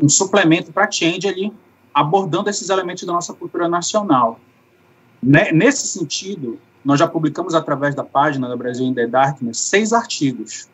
um 0.00 0.08
suplemento 0.08 0.72
para 0.72 0.84
a 0.84 0.90
Change 0.90 1.52
abordando 1.94 2.48
esses 2.48 2.68
elementos 2.68 3.04
da 3.04 3.12
nossa 3.12 3.34
cultura 3.34 3.68
nacional. 3.68 4.38
Ne- 5.22 5.52
Nesse 5.52 5.86
sentido, 5.88 6.58
nós 6.84 6.98
já 6.98 7.06
publicamos 7.06 7.54
através 7.54 7.94
da 7.94 8.04
página 8.04 8.48
da 8.48 8.56
Brasil 8.56 8.86
in 8.86 8.94
the 8.94 9.06
Darkness 9.06 9.58
seis 9.58 9.92
artigos 9.92 10.68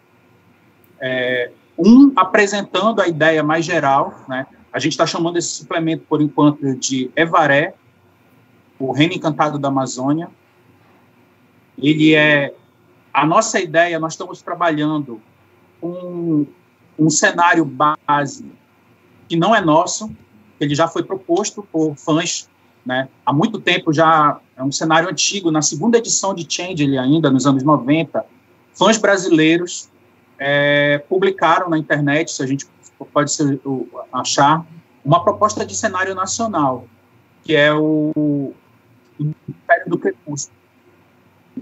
É, 1.01 1.53
um 1.79 2.13
apresentando 2.17 3.01
a 3.01 3.07
ideia 3.07 3.41
mais 3.43 3.65
geral, 3.65 4.25
né? 4.29 4.47
A 4.73 4.81
gente 4.81 4.93
está 4.93 5.07
chamando 5.07 5.37
esse 5.37 5.49
suplemento, 5.49 6.05
por 6.09 6.21
enquanto, 6.21 6.75
de 6.75 7.09
Evaré, 7.15 7.75
o 8.81 8.91
Reino 8.93 9.15
Encantado 9.15 9.59
da 9.61 9.69
Amazônia. 9.69 10.29
Ele 11.81 12.15
é 12.15 12.55
a 13.13 13.27
nossa 13.27 13.61
ideia. 13.61 13.99
Nós 13.99 14.15
estamos 14.15 14.43
trabalhando 14.43 15.21
com 15.81 16.47
um 16.99 17.11
cenário 17.11 17.65
base 17.65 18.51
que 19.29 19.37
não 19.37 19.55
é 19.55 19.61
nosso, 19.61 20.11
ele 20.59 20.75
já 20.75 20.89
foi 20.89 21.03
proposto 21.03 21.63
por 21.71 21.95
fãs, 21.97 22.49
né? 22.85 23.09
Há 23.25 23.33
muito 23.33 23.61
tempo 23.61 23.93
já 23.93 24.41
é 24.57 24.63
um 24.63 24.73
cenário 24.73 25.09
antigo. 25.09 25.51
Na 25.51 25.63
segunda 25.63 25.99
edição 25.99 26.35
de 26.35 26.47
Change, 26.51 26.83
ele 26.83 26.99
ainda 26.99 27.31
nos 27.31 27.47
anos 27.47 27.63
90, 27.63 28.25
fãs 28.73 28.97
brasileiros 28.97 29.89
é, 30.39 30.99
publicaram 31.09 31.69
na 31.69 31.79
internet, 31.79 32.33
se 32.33 32.43
a 32.43 32.47
gente 32.47 32.67
pode 33.13 33.31
ser, 33.31 33.61
achar, 34.13 34.65
uma 35.05 35.23
proposta 35.23 35.65
de 35.65 35.77
cenário 35.77 36.15
nacional, 36.15 36.87
que 37.45 37.55
é 37.55 37.73
o, 37.73 38.13
o 38.17 38.55
Império 39.21 39.89
do 39.89 39.99
Crepúsculo. 39.99 40.58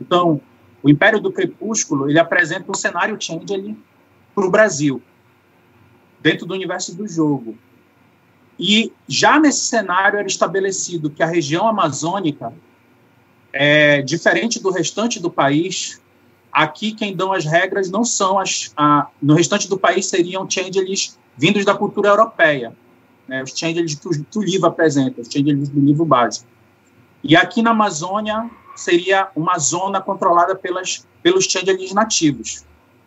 Então, 0.01 0.41
o 0.83 0.89
Império 0.89 1.21
do 1.21 1.33
Crepúsculo, 1.33 2.09
ele 2.09 2.19
apresenta 2.19 2.71
um 2.71 2.75
cenário 2.75 3.17
change 3.21 3.77
para 4.35 4.47
o 4.47 4.51
Brasil, 4.51 5.03
dentro 6.21 6.47
do 6.47 6.55
universo 6.55 6.95
do 6.97 7.09
jogo. 7.09 7.57
E 8.59 8.93
já 9.09 9.39
nesse 9.39 9.61
cenário 9.61 10.19
era 10.19 10.27
estabelecido 10.27 11.11
que 11.11 11.23
a 11.23 11.27
região 11.27 11.67
amazônica 11.67 12.53
é 13.53 14.03
diferente 14.03 14.61
do 14.61 14.71
restante 14.71 15.21
do 15.21 15.31
país. 15.31 16.01
Aqui 16.53 16.93
quem 16.93 17.15
dão 17.15 17.33
as 17.33 17.45
regras 17.45 17.91
não 17.91 18.05
são 18.05 18.39
as 18.39 18.73
a, 18.77 19.09
no 19.21 19.35
restante 19.35 19.69
do 19.69 19.79
país 19.79 20.07
seriam 20.07 20.49
changelings 20.49 21.19
vindos 21.37 21.65
da 21.65 21.75
cultura 21.75 22.09
europeia, 22.09 22.73
né, 23.29 23.43
os 23.43 23.51
changelings 23.51 23.95
que, 23.95 24.25
que 24.25 24.39
o 24.39 24.43
livro 24.43 24.67
apresenta, 24.67 25.21
os 25.21 25.29
changelings 25.29 25.69
do 25.69 25.81
livro 25.81 26.05
básico. 26.05 26.47
E 27.23 27.37
aqui 27.37 27.61
na 27.61 27.73
Amazônia 27.73 28.49
seria 28.81 29.29
uma 29.35 29.59
zona 29.59 30.01
controlada 30.01 30.55
pelas, 30.55 31.07
pelos 31.23 31.45
changelings 31.45 31.93
nativos, 31.93 32.65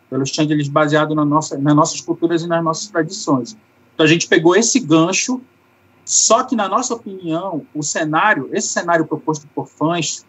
pelos 0.09 0.29
changelings 0.29 0.67
baseados 0.67 1.15
na 1.15 1.23
nossa, 1.23 1.57
nas 1.57 1.75
nossas 1.75 2.01
culturas 2.01 2.41
e 2.41 2.47
nas 2.47 2.63
nossas 2.63 2.88
tradições. 2.88 3.55
Então 3.93 4.05
a 4.05 4.09
gente 4.09 4.27
pegou 4.27 4.55
esse 4.55 4.79
gancho, 4.79 5.41
só 6.03 6.43
que 6.43 6.55
na 6.55 6.67
nossa 6.67 6.93
opinião, 6.93 7.65
o 7.73 7.83
cenário, 7.83 8.49
esse 8.51 8.69
cenário 8.69 9.05
proposto 9.05 9.47
por 9.53 9.67
fãs, 9.67 10.25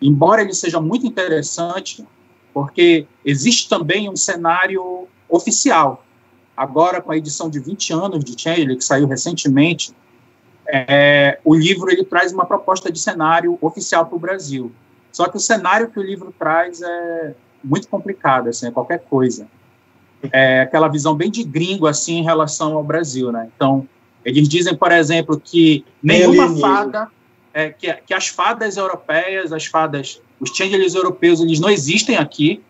embora 0.00 0.42
ele 0.42 0.54
seja 0.54 0.80
muito 0.80 1.06
interessante, 1.06 2.06
porque 2.54 3.06
existe 3.24 3.68
também 3.68 4.08
um 4.08 4.16
cenário 4.16 5.08
oficial. 5.28 6.04
Agora, 6.56 7.02
com 7.02 7.12
a 7.12 7.16
edição 7.16 7.50
de 7.50 7.58
20 7.58 7.92
anos 7.92 8.24
de 8.24 8.40
Chandler, 8.40 8.76
que 8.76 8.84
saiu 8.84 9.06
recentemente, 9.06 9.94
é, 10.68 11.38
o 11.44 11.54
livro 11.54 11.90
ele 11.90 12.04
traz 12.04 12.32
uma 12.32 12.46
proposta 12.46 12.90
de 12.90 12.98
cenário 12.98 13.58
oficial 13.60 14.06
para 14.06 14.16
o 14.16 14.18
Brasil. 14.18 14.72
Só 15.12 15.28
que 15.28 15.36
o 15.36 15.40
cenário 15.40 15.88
que 15.88 15.98
o 15.98 16.02
livro 16.02 16.34
traz 16.38 16.82
é 16.82 17.34
muito 17.64 17.88
complicado, 17.88 18.48
assim, 18.48 18.66
é 18.68 18.70
qualquer 18.70 19.00
coisa 19.00 19.46
é, 20.32 20.62
aquela 20.62 20.88
visão 20.88 21.14
bem 21.14 21.30
de 21.30 21.42
gringo 21.44 21.86
assim 21.86 22.18
em 22.18 22.22
relação 22.22 22.74
ao 22.74 22.84
Brasil, 22.84 23.30
né? 23.30 23.48
Então 23.54 23.88
eles 24.24 24.48
dizem, 24.48 24.76
por 24.76 24.90
exemplo, 24.90 25.40
que 25.42 25.84
nenhuma 26.02 26.56
fada, 26.58 27.08
é, 27.54 27.70
que, 27.70 27.92
que, 27.92 28.12
as 28.12 28.26
fadas 28.28 28.76
europeias, 28.76 29.52
as 29.52 29.66
fadas, 29.66 30.20
os 30.40 30.50
changelings 30.50 30.94
europeus, 30.94 31.40
eles 31.40 31.60
não 31.60 31.70
existem 31.70 32.16
aqui. 32.16 32.60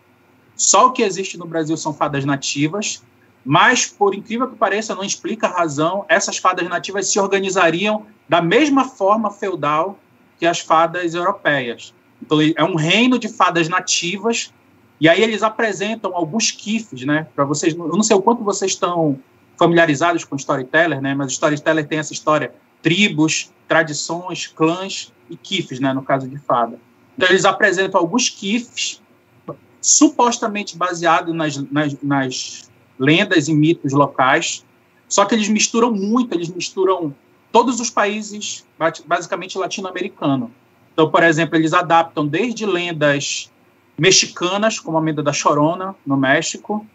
Só 0.55 0.87
o 0.87 0.93
que 0.93 1.03
existe 1.03 1.39
no 1.39 1.47
Brasil 1.47 1.77
são 1.77 1.95
fadas 1.95 2.25
nativas. 2.25 3.03
Mas, 3.49 3.87
por 3.87 4.13
incrível 4.13 4.49
que 4.49 4.57
pareça, 4.57 4.93
não 4.93 5.05
explica 5.05 5.47
a 5.47 5.51
razão, 5.51 6.05
essas 6.09 6.37
fadas 6.37 6.69
nativas 6.69 7.07
se 7.07 7.21
organizariam 7.21 8.05
da 8.29 8.43
mesma 8.43 8.89
forma 8.89 9.31
feudal 9.31 9.97
que 10.37 10.45
as 10.45 10.59
fadas 10.59 11.15
europeias. 11.15 11.95
Então, 12.21 12.39
é 12.57 12.65
um 12.65 12.75
reino 12.75 13.21
de 13.21 13.29
fadas 13.29 13.69
nativas 13.69 14.53
e 15.01 15.09
aí 15.09 15.23
eles 15.23 15.45
apresentam 15.45 16.17
alguns 16.17 16.51
kifs, 16.51 17.05
né? 17.05 17.29
Para 17.37 17.45
vocês, 17.45 17.73
eu 17.73 17.89
não 17.89 18.03
sei 18.03 18.17
o 18.17 18.23
quanto 18.23 18.43
vocês 18.43 18.73
estão 18.73 19.17
familiarizados 19.57 20.25
com 20.25 20.35
storyteller, 20.35 21.01
né? 21.01 21.15
Mas 21.15 21.31
storyteller 21.31 21.87
tem 21.87 22.01
essa 22.01 22.13
história 22.13 22.53
tribos, 22.83 23.53
tradições, 23.69 24.49
clãs 24.49 25.13
e 25.31 25.37
kifs, 25.37 25.79
né? 25.79 25.93
No 25.93 26.03
caso 26.03 26.27
de 26.27 26.39
fada. 26.39 26.81
Então 27.17 27.29
eles 27.29 27.45
apresentam 27.45 28.01
alguns 28.01 28.29
kifs 28.29 29.01
supostamente 29.81 30.77
baseados 30.77 31.33
nas, 31.33 31.57
nas, 31.71 31.97
nas 32.03 32.71
lendas 32.99 33.49
e 33.49 33.55
mitos 33.55 33.93
locais, 33.93 34.65
só 35.09 35.25
que 35.25 35.35
eles 35.35 35.49
misturam 35.49 35.93
muito, 35.93 36.35
eles 36.35 36.49
misturam 36.49 37.15
todos 37.53 37.81
os 37.81 37.91
países, 37.91 38.67
basicamente 39.07 39.57
latino-americano. 39.57 40.51
Então, 40.93 41.11
por 41.11 41.23
exemplo, 41.23 41.57
eles 41.57 41.73
adaptam 41.73 42.27
desde 42.27 42.67
lendas 42.67 43.51
mexicanas, 43.99 44.79
como 44.79 44.99
a 44.99 45.01
Menda 45.01 45.23
da 45.23 45.33
Chorona, 45.33 45.95
no 46.07 46.17
México, 46.17 46.87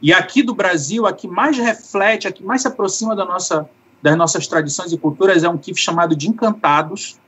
e 0.00 0.12
aqui 0.12 0.42
do 0.42 0.54
Brasil, 0.54 1.06
a 1.06 1.12
que 1.12 1.26
mais 1.26 1.58
reflete, 1.58 2.28
a 2.28 2.32
que 2.32 2.42
mais 2.42 2.62
se 2.62 2.68
aproxima 2.68 3.16
da 3.16 3.24
nossa, 3.24 3.68
das 4.00 4.16
nossas 4.16 4.46
tradições 4.46 4.92
e 4.92 4.98
culturas 4.98 5.42
é 5.42 5.48
um 5.48 5.58
kif 5.58 5.78
chamado 5.80 6.14
de 6.14 6.28
Encantados, 6.28 7.18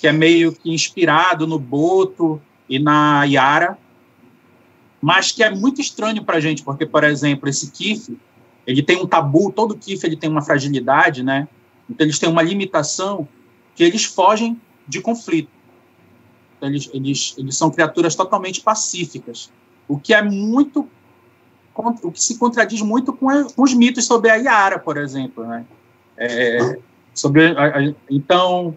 que 0.00 0.06
é 0.06 0.12
meio 0.12 0.52
que 0.52 0.70
inspirado 0.70 1.46
no 1.46 1.58
Boto 1.58 2.40
e 2.68 2.78
na 2.78 3.24
Yara, 3.24 3.78
mas 5.00 5.32
que 5.32 5.42
é 5.42 5.50
muito 5.50 5.80
estranho 5.80 6.24
para 6.24 6.36
a 6.36 6.40
gente, 6.40 6.62
porque, 6.62 6.86
por 6.86 7.04
exemplo, 7.04 7.48
esse 7.48 7.70
kif, 7.70 8.16
ele 8.66 8.82
tem 8.82 8.96
um 8.96 9.06
tabu, 9.06 9.52
todo 9.52 9.76
kif 9.76 10.04
ele 10.04 10.16
tem 10.16 10.30
uma 10.30 10.42
fragilidade, 10.42 11.22
né? 11.22 11.48
Então 11.88 12.04
eles 12.04 12.18
têm 12.18 12.28
uma 12.28 12.42
limitação 12.42 13.28
que 13.74 13.84
eles 13.84 14.04
fogem 14.04 14.60
de 14.88 15.00
conflito. 15.00 15.50
Eles, 16.60 16.90
eles, 16.92 17.34
eles 17.36 17.56
são 17.56 17.70
criaturas 17.70 18.14
totalmente 18.14 18.60
pacíficas, 18.60 19.50
o 19.86 19.98
que 19.98 20.14
é 20.14 20.22
muito 20.22 20.88
o 22.02 22.10
que 22.10 22.22
se 22.22 22.38
contradiz 22.38 22.80
muito 22.80 23.12
com, 23.12 23.28
com 23.50 23.62
os 23.62 23.74
mitos 23.74 24.06
sobre 24.06 24.30
a 24.30 24.36
Yara, 24.36 24.78
por 24.78 24.96
exemplo, 24.96 25.44
né? 25.44 25.62
É, 26.16 26.78
sobre 27.12 27.54
então 28.10 28.76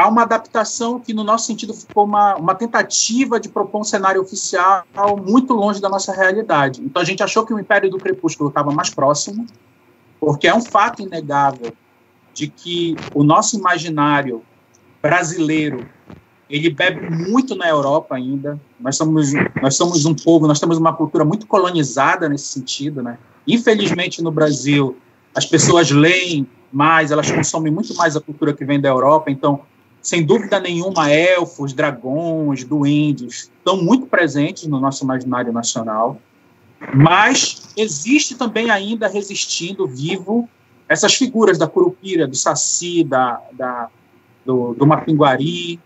há 0.00 0.08
uma 0.08 0.22
adaptação 0.22 0.98
que 0.98 1.12
no 1.12 1.22
nosso 1.22 1.46
sentido 1.46 1.74
ficou 1.74 2.04
uma, 2.04 2.34
uma 2.36 2.54
tentativa 2.54 3.38
de 3.38 3.50
propor 3.50 3.82
um 3.82 3.84
cenário 3.84 4.22
oficial 4.22 4.84
muito 5.26 5.52
longe 5.52 5.80
da 5.80 5.90
nossa 5.90 6.12
realidade. 6.12 6.80
Então 6.82 7.02
a 7.02 7.04
gente 7.04 7.22
achou 7.22 7.44
que 7.44 7.52
o 7.52 7.58
Império 7.58 7.90
do 7.90 7.98
Crepúsculo 7.98 8.48
estava 8.48 8.72
mais 8.72 8.88
próximo, 8.88 9.46
porque 10.18 10.48
é 10.48 10.54
um 10.54 10.62
fato 10.62 11.02
inegável 11.02 11.72
de 12.32 12.48
que 12.48 12.96
o 13.14 13.22
nosso 13.22 13.58
imaginário 13.58 14.42
brasileiro 15.02 15.86
ele 16.48 16.70
bebe 16.70 17.08
muito 17.10 17.54
na 17.54 17.68
Europa 17.68 18.16
ainda. 18.16 18.58
Nós 18.80 18.96
somos, 18.96 19.32
nós 19.62 19.76
somos 19.76 20.04
um 20.06 20.14
povo, 20.14 20.48
nós 20.48 20.58
temos 20.58 20.78
uma 20.78 20.94
cultura 20.94 21.24
muito 21.24 21.46
colonizada 21.46 22.28
nesse 22.28 22.46
sentido, 22.46 23.02
né? 23.02 23.18
Infelizmente, 23.46 24.22
no 24.22 24.32
Brasil, 24.32 24.96
as 25.34 25.46
pessoas 25.46 25.90
leem 25.90 26.48
mais, 26.72 27.10
elas 27.10 27.30
consomem 27.30 27.72
muito 27.72 27.94
mais 27.94 28.16
a 28.16 28.20
cultura 28.20 28.52
que 28.52 28.64
vem 28.64 28.80
da 28.80 28.88
Europa. 28.88 29.30
Então, 29.30 29.60
sem 30.02 30.24
dúvida 30.24 30.58
nenhuma, 30.58 31.10
elfos, 31.10 31.72
dragões, 31.72 32.64
duendes 32.64 33.50
estão 33.58 33.76
muito 33.82 34.06
presentes 34.06 34.66
no 34.66 34.80
nosso 34.80 35.04
imaginário 35.04 35.52
nacional. 35.52 36.20
Mas 36.94 37.68
existe 37.76 38.34
também 38.34 38.70
ainda 38.70 39.06
resistindo 39.06 39.86
vivo 39.86 40.48
essas 40.88 41.14
figuras 41.14 41.58
da 41.58 41.68
Curupira, 41.68 42.26
do 42.26 42.34
Saci, 42.34 43.04
da, 43.04 43.40
da 43.52 43.88
do, 44.44 44.74
do 44.74 44.86
Mapinguari, 44.86 45.78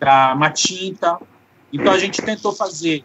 da 0.00 0.34
Matinta. 0.34 1.20
Então 1.72 1.92
a 1.92 1.98
gente 1.98 2.22
tentou 2.22 2.52
fazer, 2.52 3.04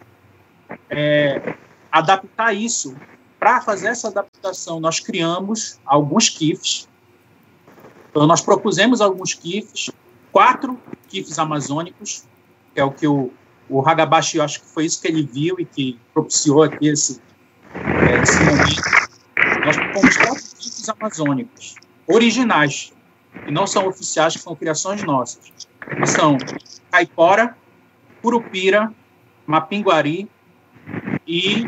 é, 0.88 1.54
adaptar 1.92 2.52
isso. 2.54 2.96
Para 3.38 3.60
fazer 3.60 3.88
essa 3.88 4.08
adaptação, 4.08 4.80
nós 4.80 4.98
criamos 5.00 5.78
alguns 5.84 6.30
kifs. 6.30 6.88
Então 8.10 8.26
nós 8.26 8.40
propusemos 8.40 9.02
alguns 9.02 9.34
kifs, 9.34 9.90
quatro 10.34 10.76
kifs 11.06 11.38
amazônicos, 11.38 12.24
que 12.74 12.80
é 12.80 12.84
o 12.84 12.90
que 12.90 13.06
o, 13.06 13.32
o 13.68 13.88
Hagabashi, 13.88 14.40
acho 14.40 14.60
que 14.62 14.66
foi 14.66 14.84
isso 14.84 15.00
que 15.00 15.06
ele 15.06 15.22
viu 15.22 15.54
e 15.60 15.64
que 15.64 15.96
propiciou 16.12 16.64
aqui 16.64 16.88
esse, 16.88 17.22
é, 17.72 18.20
esse 18.20 18.42
momento. 18.42 18.82
Nós 19.64 19.76
propomos 19.76 20.16
quatro 20.16 20.42
kifs 20.58 20.88
amazônicos, 20.88 21.76
originais, 22.08 22.92
que 23.44 23.52
não 23.52 23.64
são 23.64 23.86
oficiais, 23.86 24.34
que 24.34 24.42
são 24.42 24.56
criações 24.56 25.04
nossas. 25.04 25.52
Que 25.80 26.06
são 26.06 26.36
Caipora, 26.90 27.56
Curupira, 28.20 28.92
Mapinguari 29.46 30.28
e 31.28 31.64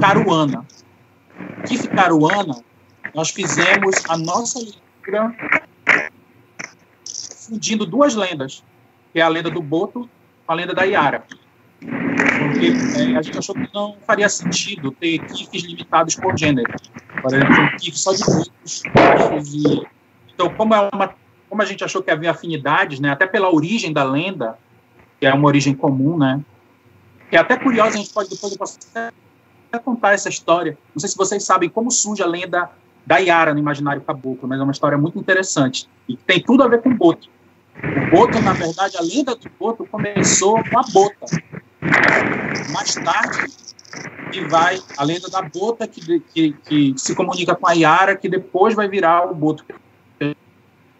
Caruana. 0.00 0.64
Que 1.66 1.88
Caruana, 1.88 2.62
nós 3.12 3.30
fizemos 3.30 3.96
a 4.08 4.16
nossa 4.16 4.60
leitura 4.60 5.34
fundindo 7.48 7.84
duas 7.84 8.14
lendas, 8.14 8.62
que 9.12 9.20
é 9.20 9.22
a 9.22 9.28
lenda 9.28 9.50
do 9.50 9.62
Boto 9.62 10.08
com 10.46 10.52
a 10.52 10.54
lenda 10.54 10.74
da 10.74 10.84
Iara. 10.84 11.24
é, 11.82 13.16
a 13.16 13.22
gente 13.22 13.38
achou 13.38 13.54
que 13.54 13.68
não 13.74 13.96
faria 14.06 14.28
sentido 14.28 14.90
ter 14.92 15.20
GIFs 15.28 15.64
limitados 15.64 16.16
por 16.16 16.36
gênero. 16.36 16.72
Por 17.20 17.34
exemplo, 17.34 17.78
GIF 17.78 17.98
só 17.98 18.12
de 18.12 18.22
e 19.54 19.86
então 20.34 20.48
como 20.54 20.74
é 20.74 20.88
uma 20.92 21.14
como 21.48 21.60
a 21.60 21.66
gente 21.66 21.84
achou 21.84 22.02
que 22.02 22.10
havia 22.10 22.30
afinidades, 22.30 22.98
né, 22.98 23.10
até 23.10 23.26
pela 23.26 23.52
origem 23.52 23.92
da 23.92 24.02
lenda, 24.02 24.56
que 25.20 25.26
é 25.26 25.34
uma 25.34 25.46
origem 25.46 25.74
comum, 25.74 26.16
né, 26.16 26.40
que 27.28 27.36
é 27.36 27.38
até 27.38 27.58
curiosa, 27.58 27.96
a 27.96 27.98
gente 27.98 28.10
pode 28.10 28.30
depois 28.30 28.56
contar 29.84 30.12
essa 30.12 30.30
história. 30.30 30.78
Não 30.94 31.00
sei 31.00 31.10
se 31.10 31.16
vocês 31.16 31.44
sabem 31.44 31.68
como 31.68 31.90
surge 31.90 32.22
a 32.22 32.26
lenda 32.26 32.70
da 33.06 33.18
Yara 33.18 33.52
no 33.52 33.60
imaginário 33.60 34.02
caboclo, 34.02 34.48
mas 34.48 34.60
é 34.60 34.62
uma 34.62 34.72
história 34.72 34.96
muito 34.96 35.18
interessante 35.18 35.88
e 36.08 36.16
tem 36.16 36.40
tudo 36.42 36.62
a 36.62 36.68
ver 36.68 36.82
com 36.82 36.94
Boto. 36.94 37.28
O 37.76 38.10
Boto, 38.10 38.40
na 38.40 38.52
verdade, 38.52 38.96
a 38.96 39.02
lenda 39.02 39.34
do 39.34 39.50
Boto 39.58 39.84
começou 39.86 40.62
com 40.70 40.78
a 40.78 40.82
Bota. 40.92 41.26
Mais 42.72 42.94
tarde, 42.94 43.52
que 44.30 44.44
vai 44.46 44.78
a 44.96 45.04
lenda 45.04 45.28
da 45.28 45.42
Bota, 45.42 45.86
que, 45.86 46.20
que, 46.20 46.52
que 46.52 46.94
se 46.96 47.14
comunica 47.14 47.54
com 47.54 47.66
a 47.66 47.72
Yara, 47.72 48.16
que 48.16 48.28
depois 48.28 48.74
vai 48.74 48.88
virar 48.88 49.30
o 49.30 49.34
Boto 49.34 49.64
que 49.64 49.74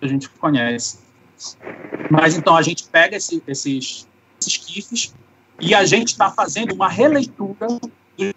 a 0.00 0.06
gente 0.06 0.28
conhece. 0.30 0.98
Mas 2.10 2.36
então 2.36 2.56
a 2.56 2.62
gente 2.62 2.84
pega 2.88 3.16
esse, 3.16 3.42
esses, 3.46 4.08
esses 4.40 5.14
e 5.60 5.74
a 5.74 5.84
gente 5.84 6.08
está 6.08 6.30
fazendo 6.30 6.74
uma 6.74 6.88
releitura 6.88 7.66
dos 8.16 8.34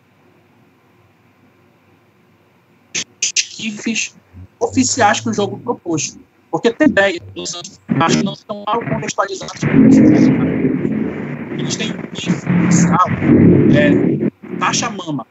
kifs 3.56 4.16
oficiais 4.60 5.20
que 5.20 5.30
o 5.30 5.34
jogo 5.34 5.58
propôs. 5.60 6.18
Porque 6.52 6.72
tem 6.72 6.88
ideia, 6.88 7.22
mas 7.88 8.22
não 8.24 8.34
estão 8.34 8.64
mal 8.66 8.80
contextualizados. 8.80 9.62
Eles 11.58 11.76
têm 11.76 11.90
inicial, 11.90 13.08
é, 13.76 14.58
taxa 14.58 14.90
mama, 14.90 15.26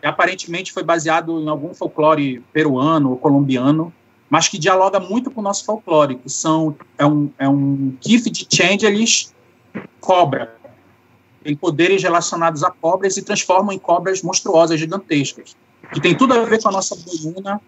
que 0.00 0.06
aparentemente 0.06 0.72
foi 0.72 0.82
baseado 0.82 1.40
em 1.40 1.48
algum 1.48 1.74
folclore 1.74 2.40
peruano 2.52 3.10
ou 3.10 3.16
colombiano, 3.16 3.92
mas 4.30 4.48
que 4.48 4.58
dialoga 4.58 5.00
muito 5.00 5.30
com 5.30 5.40
o 5.40 5.44
nosso 5.44 5.64
folclore, 5.64 6.16
que 6.16 6.28
são, 6.28 6.76
é 6.96 7.06
um, 7.06 7.30
é 7.38 7.48
um 7.48 7.96
GIF 8.00 8.30
de 8.30 8.46
Changelis 8.50 9.34
cobra. 10.00 10.56
Tem 11.42 11.56
poderes 11.56 12.02
relacionados 12.02 12.62
a 12.62 12.70
cobras 12.70 13.16
e 13.16 13.22
transformam 13.22 13.72
em 13.72 13.78
cobras 13.78 14.22
monstruosas, 14.22 14.78
gigantescas, 14.78 15.56
que 15.92 16.00
tem 16.00 16.16
tudo 16.16 16.34
a 16.34 16.44
ver 16.44 16.62
com 16.62 16.68
a 16.68 16.72
nossa 16.72 16.96
boiuna 16.96 17.60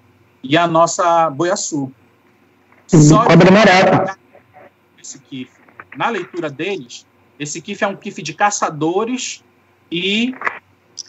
e 0.42 0.56
a 0.56 0.66
nossa 0.66 1.30
boiaçu. 1.30 1.92
Só 2.86 3.24
marata. 3.52 4.18
Esse 5.00 5.18
kif. 5.20 5.50
Na 5.96 6.08
leitura 6.08 6.50
deles, 6.50 7.06
esse 7.38 7.60
kif 7.60 7.82
é 7.82 7.86
um 7.86 7.96
kif 7.96 8.22
de 8.22 8.34
caçadores 8.34 9.42
e 9.90 10.34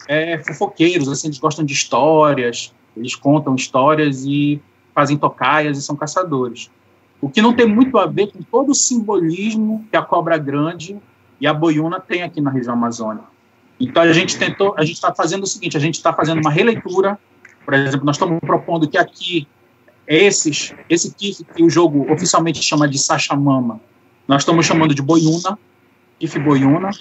é, 0.07 0.37
fofoqueiros, 0.39 1.09
assim, 1.09 1.27
eles 1.27 1.39
gostam 1.39 1.65
de 1.65 1.73
histórias, 1.73 2.73
eles 2.95 3.15
contam 3.15 3.55
histórias 3.55 4.23
e 4.25 4.61
fazem 4.93 5.17
tocaias 5.17 5.77
e 5.77 5.81
são 5.81 5.95
caçadores. 5.95 6.69
O 7.19 7.29
que 7.29 7.41
não 7.41 7.53
tem 7.53 7.67
muito 7.67 7.97
a 7.97 8.05
ver 8.05 8.31
com 8.31 8.41
todo 8.41 8.71
o 8.71 8.75
simbolismo 8.75 9.85
que 9.89 9.97
a 9.97 10.01
cobra 10.01 10.37
grande 10.37 10.99
e 11.39 11.47
a 11.47 11.53
boiuna 11.53 11.99
tem 11.99 12.23
aqui 12.23 12.41
na 12.41 12.49
região 12.49 12.73
amazônica. 12.73 13.25
Então 13.81 14.03
a 14.03 14.13
gente 14.13 14.37
tentou, 14.37 14.75
a 14.77 14.85
gente 14.85 14.95
está 14.95 15.13
fazendo 15.13 15.43
o 15.43 15.47
seguinte, 15.47 15.75
a 15.75 15.79
gente 15.79 15.95
está 15.95 16.13
fazendo 16.13 16.39
uma 16.39 16.51
releitura, 16.51 17.17
por 17.65 17.73
exemplo, 17.73 18.05
nós 18.05 18.15
estamos 18.15 18.39
propondo 18.39 18.87
que 18.87 18.97
aqui 18.97 19.47
esses, 20.07 20.73
esse 20.87 21.13
kif 21.15 21.43
que 21.43 21.63
o 21.63 21.69
jogo 21.69 22.11
oficialmente 22.13 22.61
chama 22.61 22.87
de 22.87 22.99
Sachamama, 22.99 23.81
nós 24.27 24.43
estamos 24.43 24.67
chamando 24.67 24.93
de 24.93 25.01
Boiuna, 25.01 25.57
kif 26.19 26.37
Boiuna, 26.37 26.91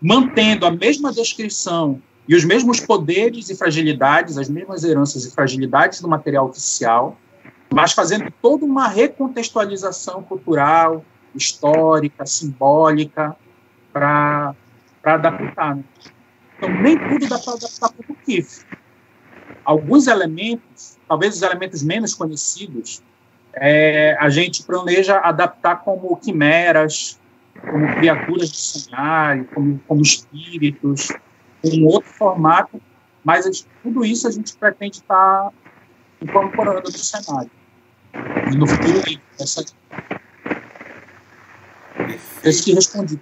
mantendo 0.00 0.66
a 0.66 0.70
mesma 0.70 1.10
descrição 1.10 2.02
e 2.28 2.36
os 2.36 2.44
mesmos 2.44 2.80
poderes 2.80 3.48
e 3.48 3.56
fragilidades, 3.56 4.36
as 4.36 4.48
mesmas 4.50 4.84
heranças 4.84 5.24
e 5.24 5.30
fragilidades 5.30 6.02
do 6.02 6.08
material 6.08 6.48
oficial, 6.48 7.18
mas 7.72 7.92
fazendo 7.92 8.30
toda 8.42 8.64
uma 8.66 8.88
recontextualização 8.88 10.22
cultural, 10.22 11.02
histórica, 11.34 12.26
simbólica, 12.26 13.34
para 13.90 14.54
adaptar. 15.12 15.76
Né? 15.76 15.84
Então, 16.56 16.70
nem 16.82 16.98
tudo 16.98 17.28
dá 17.28 17.38
para 17.38 17.52
adaptar 17.54 17.92
para 17.92 18.12
o 18.12 18.14
KIF. 18.16 18.64
Alguns 19.64 20.06
elementos 20.06 20.94
talvez 21.08 21.36
os 21.36 21.42
elementos 21.42 21.82
menos 21.82 22.14
conhecidos, 22.14 23.02
é, 23.54 24.16
a 24.18 24.28
gente 24.28 24.64
planeja 24.64 25.18
adaptar 25.18 25.76
como 25.76 26.16
quimeras, 26.16 27.20
como 27.70 27.86
criaturas 27.96 28.50
de 28.50 28.56
cenário, 28.56 29.48
como, 29.54 29.78
como 29.86 30.02
espíritos, 30.02 31.08
um 31.64 31.86
outro 31.86 32.10
formato, 32.10 32.80
mas 33.22 33.66
tudo 33.82 34.04
isso 34.04 34.26
a 34.26 34.30
gente 34.30 34.56
pretende 34.56 34.96
estar 34.98 35.50
incorporando 36.20 36.82
no 36.82 36.98
cenário. 36.98 37.50
E 38.52 38.56
no 38.56 38.66
futuro, 38.66 39.20
essa... 39.40 39.64
Esse 42.42 42.64
que 42.64 42.74
respondi. 42.74 43.18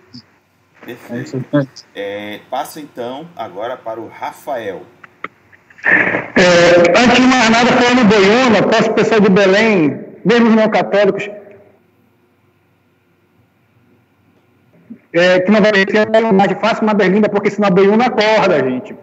Perfeito. 0.85 1.45
É, 1.95 2.41
passo 2.51 2.81
então 2.81 3.29
agora 3.37 3.77
para 3.77 4.01
o 4.01 4.09
Rafael. 4.09 4.83
É, 5.85 6.99
antes 6.99 7.17
de 7.17 7.27
mais 7.27 7.51
nada, 7.51 7.73
falando 7.73 8.09
Boiuna, 8.09 8.63
posso 8.69 8.91
o 8.91 8.95
pessoal 8.95 9.21
de 9.21 9.29
Belém, 9.29 10.05
mesmo 10.25 10.49
os 10.49 10.55
não 10.55 10.69
católicos, 10.69 11.29
é, 15.13 15.41
que 15.41 15.51
não 15.51 15.61
vai 15.61 15.73
ser 15.75 16.33
mais 16.33 16.53
fácil 16.61 16.85
uma 16.85 16.95
berlinda, 16.95 17.29
porque 17.29 17.51
senão 17.51 17.69
a 17.69 17.71
Boiuna 17.71 18.07
acorda, 18.07 18.59
gente. 18.65 18.97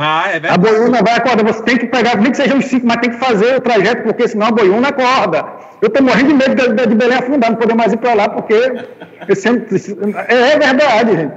Ah, 0.00 0.28
é 0.28 0.38
verdade. 0.38 0.54
A 0.54 0.58
Boiuna 0.58 1.02
vai 1.02 1.16
acordar, 1.16 1.44
você 1.44 1.62
tem 1.64 1.76
que 1.76 1.86
pegar, 1.86 2.16
nem 2.16 2.30
que 2.30 2.36
seja 2.36 2.54
uns 2.54 2.66
cinco, 2.66 2.86
mas 2.86 2.98
tem 2.98 3.10
que 3.10 3.18
fazer 3.18 3.56
o 3.56 3.60
trajeto, 3.60 4.04
porque 4.04 4.28
senão 4.28 4.46
a 4.46 4.52
Boiuna 4.52 4.88
acorda. 4.88 5.44
Eu 5.82 5.88
estou 5.88 6.02
morrendo 6.02 6.28
de 6.28 6.34
medo 6.34 6.54
de, 6.54 6.86
de, 6.86 6.94
Belém 6.94 7.18
afundar, 7.18 7.50
não 7.50 7.58
poder 7.58 7.74
mais 7.74 7.92
ir 7.92 7.96
para 7.96 8.14
lá, 8.14 8.28
porque 8.28 8.54
eu 9.26 9.36
sempre, 9.36 9.76
é, 10.28 10.52
é 10.52 10.58
verdade, 10.58 11.16
gente. 11.16 11.32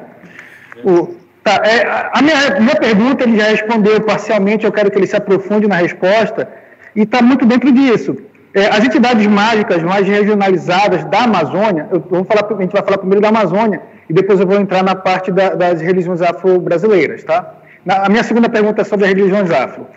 O, 0.84 1.22
Tá, 1.44 1.60
é, 1.64 2.10
a 2.14 2.22
minha, 2.22 2.60
minha 2.60 2.76
pergunta 2.76 3.24
ele 3.24 3.38
já 3.38 3.46
respondeu 3.46 4.00
parcialmente, 4.02 4.64
eu 4.64 4.72
quero 4.72 4.92
que 4.92 4.98
ele 4.98 5.08
se 5.08 5.16
aprofunde 5.16 5.68
na 5.68 5.76
resposta, 5.76 6.48
e 6.96 7.02
está 7.02 7.22
muito 7.22 7.46
dentro 7.46 7.72
disso. 7.72 8.16
É, 8.54 8.68
as 8.68 8.84
entidades 8.84 9.26
mágicas 9.26 9.82
mais 9.82 10.06
regionalizadas 10.06 11.04
da 11.06 11.24
Amazônia, 11.24 11.88
eu, 11.92 12.00
vou 12.00 12.24
falar, 12.26 12.46
a 12.46 12.62
gente 12.62 12.74
vai 12.74 12.84
falar 12.84 12.98
primeiro 13.00 13.22
da 13.22 13.30
Amazônia, 13.30 13.82
e 14.08 14.14
depois 14.14 14.40
eu 14.40 14.46
vou 14.46 14.60
entrar 14.60 14.84
na 14.84 14.94
parte 14.94 15.32
da, 15.32 15.56
das 15.56 15.82
religiões 15.82 16.22
afro-brasileiras. 16.22 17.24
Tá? 17.24 17.56
Na, 17.86 18.06
a 18.06 18.10
minha 18.10 18.24
segunda 18.24 18.50
pergunta 18.50 18.82
é 18.82 18.86
sobre 18.86 19.06
as 19.06 19.14
religiões 19.14 19.52
afro. 19.52 19.88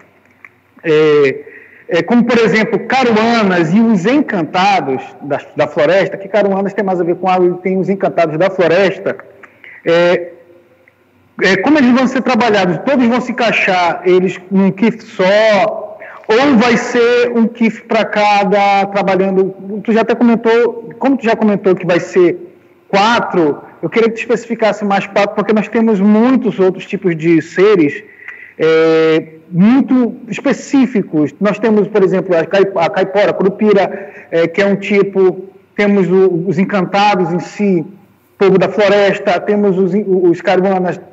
É, 0.82 1.44
é, 1.88 2.02
como, 2.02 2.24
por 2.24 2.38
exemplo, 2.38 2.78
Caruanas 2.86 3.72
e 3.72 3.80
os 3.80 4.06
Encantados 4.06 5.02
da, 5.22 5.40
da 5.54 5.66
Floresta, 5.66 6.16
que 6.16 6.28
Caruanas 6.28 6.72
tem 6.72 6.84
mais 6.84 7.00
a 7.00 7.04
ver 7.04 7.16
com 7.16 7.28
a, 7.28 7.38
tem 7.62 7.78
os 7.78 7.88
Encantados 7.88 8.38
da 8.38 8.50
Floresta, 8.50 9.16
é, 9.84 10.32
é, 11.42 11.56
como 11.58 11.78
eles 11.78 11.90
vão 11.92 12.06
ser 12.06 12.22
trabalhados? 12.22 12.78
Todos 12.86 13.06
vão 13.06 13.20
se 13.20 13.32
encaixar 13.32 14.02
eles 14.04 14.40
num 14.50 14.70
KIF 14.70 15.02
só? 15.02 15.98
Ou 16.26 16.56
vai 16.56 16.76
ser 16.76 17.32
um 17.36 17.46
KIF 17.46 17.82
para 17.82 18.04
cada 18.04 18.86
trabalhando? 18.86 19.54
Tu 19.82 19.92
já 19.92 20.02
até 20.02 20.14
comentou, 20.14 20.90
como 20.98 21.16
tu 21.18 21.24
já 21.24 21.36
comentou 21.36 21.74
que 21.74 21.84
vai 21.84 22.00
ser 22.00 22.38
quatro, 22.88 23.60
eu 23.84 23.90
queria 23.90 24.08
que 24.08 24.14
tu 24.14 24.20
especificasse 24.20 24.82
mais 24.82 25.06
quatro, 25.06 25.34
porque 25.36 25.52
nós 25.52 25.68
temos 25.68 26.00
muitos 26.00 26.58
outros 26.58 26.86
tipos 26.86 27.14
de 27.14 27.42
seres 27.42 28.02
é, 28.58 29.24
muito 29.50 30.16
específicos. 30.26 31.34
Nós 31.38 31.58
temos, 31.58 31.86
por 31.88 32.02
exemplo, 32.02 32.34
a 32.34 32.46
caipora, 32.46 33.28
a 33.28 33.32
curupira, 33.34 34.10
é, 34.30 34.48
que 34.48 34.62
é 34.62 34.64
um 34.64 34.74
tipo, 34.74 35.50
temos 35.76 36.10
o, 36.10 36.46
os 36.48 36.58
encantados 36.58 37.30
em 37.30 37.40
si, 37.40 37.84
povo 38.38 38.56
da 38.56 38.70
floresta, 38.70 39.38
temos 39.40 39.76
os, 39.76 39.92
os 39.92 40.38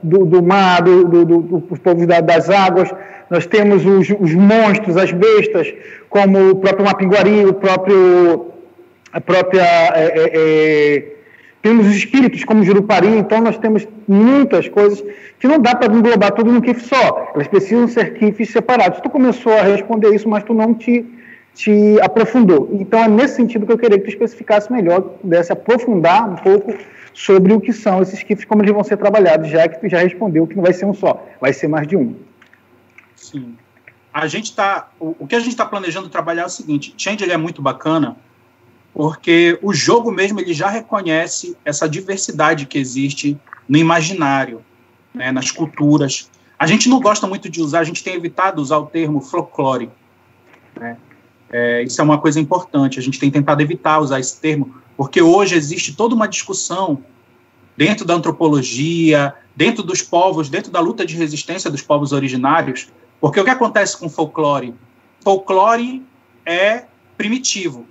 do, 0.01 0.25
do 0.25 0.41
mar, 0.41 0.81
do, 0.81 1.03
do, 1.03 1.25
do, 1.25 1.63
os 1.69 1.79
povos 1.79 2.07
da, 2.07 2.21
das 2.21 2.49
águas, 2.49 2.89
nós 3.29 3.45
temos 3.45 3.85
os, 3.85 4.09
os, 4.17 4.33
monstros, 4.33 4.95
as 4.95 5.11
bestas, 5.11 5.73
como 6.09 6.51
o 6.51 6.55
próprio 6.55 6.85
Mapinguari, 6.85 7.45
o 7.45 7.53
próprio, 7.53 8.45
a 9.11 9.19
própria... 9.19 9.61
É, 9.61 10.05
é, 10.15 10.31
é, 10.33 11.20
temos 11.61 11.87
os 11.87 11.95
espíritos, 11.95 12.43
como 12.43 12.63
Jurupari, 12.63 13.07
então 13.07 13.41
nós 13.41 13.57
temos 13.57 13.87
muitas 14.07 14.67
coisas 14.67 15.03
que 15.39 15.47
não 15.47 15.59
dá 15.59 15.75
para 15.75 15.93
englobar 15.93 16.31
tudo 16.31 16.51
num 16.51 16.61
KIF 16.61 16.81
só, 16.81 17.31
elas 17.35 17.47
precisam 17.47 17.87
ser 17.87 18.13
KIFs 18.13 18.49
separados. 18.49 18.99
Tu 18.99 19.09
começou 19.09 19.53
a 19.53 19.61
responder 19.61 20.13
isso, 20.13 20.27
mas 20.27 20.43
tu 20.43 20.53
não 20.53 20.73
te 20.73 21.05
te 21.53 21.99
aprofundou. 22.01 22.69
Então, 22.71 23.03
é 23.03 23.07
nesse 23.07 23.35
sentido 23.35 23.65
que 23.65 23.71
eu 23.71 23.77
queria 23.77 23.97
que 23.97 24.05
tu 24.05 24.09
especificasse 24.09 24.71
melhor, 24.71 25.01
pudesse 25.01 25.51
aprofundar 25.51 26.29
um 26.29 26.35
pouco 26.35 26.73
sobre 27.13 27.53
o 27.53 27.59
que 27.59 27.73
são 27.73 28.01
esses 28.01 28.23
kits, 28.23 28.45
como 28.45 28.61
eles 28.61 28.73
vão 28.73 28.83
ser 28.83 28.97
trabalhados, 28.97 29.49
já 29.49 29.67
que 29.67 29.79
tu 29.79 29.89
já 29.89 29.99
respondeu 29.99 30.47
que 30.47 30.55
não 30.55 30.63
vai 30.63 30.73
ser 30.73 30.85
um 30.85 30.93
só, 30.93 31.27
vai 31.39 31.51
ser 31.51 31.67
mais 31.67 31.87
de 31.87 31.97
um. 31.97 32.15
Sim. 33.15 33.55
A 34.13 34.27
gente 34.27 34.45
está, 34.45 34.89
o, 34.99 35.15
o, 35.19 35.27
que 35.27 35.35
a 35.35 35.39
gente 35.39 35.51
está 35.51 35.65
planejando 35.65 36.09
trabalhar 36.09 36.43
é 36.43 36.45
o 36.45 36.49
seguinte, 36.49 36.93
Change 36.97 37.29
é 37.29 37.37
muito 37.37 37.61
bacana, 37.61 38.15
porque 38.93 39.57
o 39.61 39.73
jogo 39.73 40.11
mesmo 40.11 40.39
ele 40.39 40.53
já 40.53 40.69
reconhece 40.69 41.55
essa 41.63 41.87
diversidade 41.87 42.65
que 42.65 42.77
existe 42.77 43.37
no 43.67 43.77
imaginário. 43.77 44.61
né, 45.13 45.31
nas 45.31 45.51
culturas. 45.51 46.29
A 46.57 46.65
gente 46.65 46.87
não 46.87 46.99
gosta 46.99 47.27
muito 47.27 47.49
de 47.49 47.61
usar, 47.61 47.79
a 47.79 47.83
gente 47.83 48.03
tem 48.03 48.15
evitado 48.15 48.61
usar 48.61 48.77
o 48.77 48.85
termo 48.85 49.21
folclore. 49.21 49.89
Né? 50.79 50.97
É, 51.49 51.83
isso 51.83 51.99
é 51.99 52.03
uma 52.03 52.17
coisa 52.17 52.39
importante, 52.39 52.99
a 52.99 53.01
gente 53.01 53.19
tem 53.19 53.29
tentado 53.29 53.61
evitar 53.61 53.99
usar 53.99 54.19
esse 54.19 54.39
termo, 54.39 54.75
porque 54.95 55.21
hoje 55.21 55.55
existe 55.55 55.93
toda 55.95 56.15
uma 56.15 56.27
discussão 56.27 57.03
dentro 57.75 58.05
da 58.05 58.13
antropologia, 58.13 59.33
dentro 59.55 59.83
dos 59.83 60.01
povos, 60.01 60.49
dentro 60.49 60.71
da 60.71 60.79
luta 60.79 61.05
de 61.05 61.15
resistência 61.15 61.69
dos 61.69 61.81
povos 61.81 62.11
originários, 62.11 62.87
porque 63.19 63.39
o 63.39 63.43
que 63.43 63.49
acontece 63.49 63.97
com 63.97 64.07
folclore? 64.07 64.73
Folclore 65.21 66.03
é 66.45 66.85
primitivo. 67.17 67.85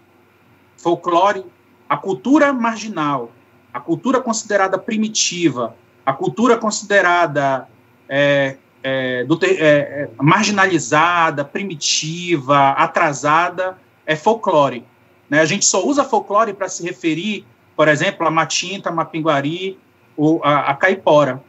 Folclore, 0.80 1.44
a 1.88 1.96
cultura 1.96 2.52
marginal, 2.52 3.30
a 3.72 3.78
cultura 3.78 4.20
considerada 4.20 4.78
primitiva, 4.78 5.76
a 6.04 6.12
cultura 6.12 6.56
considerada 6.56 7.68
é, 8.08 8.56
é, 8.82 9.24
do, 9.24 9.38
é, 9.44 9.48
é, 9.48 10.10
marginalizada, 10.16 11.44
primitiva, 11.44 12.70
atrasada, 12.70 13.78
é 14.06 14.16
folclore. 14.16 14.84
Né? 15.28 15.40
A 15.40 15.44
gente 15.44 15.64
só 15.64 15.86
usa 15.86 16.02
folclore 16.02 16.54
para 16.54 16.68
se 16.68 16.82
referir, 16.82 17.44
por 17.76 17.86
exemplo, 17.86 18.26
a 18.26 18.30
Matinta, 18.30 18.88
a 18.88 18.92
Mapinguari, 18.92 19.78
ou 20.16 20.42
a, 20.42 20.70
a 20.70 20.74
Caipora. 20.74 21.42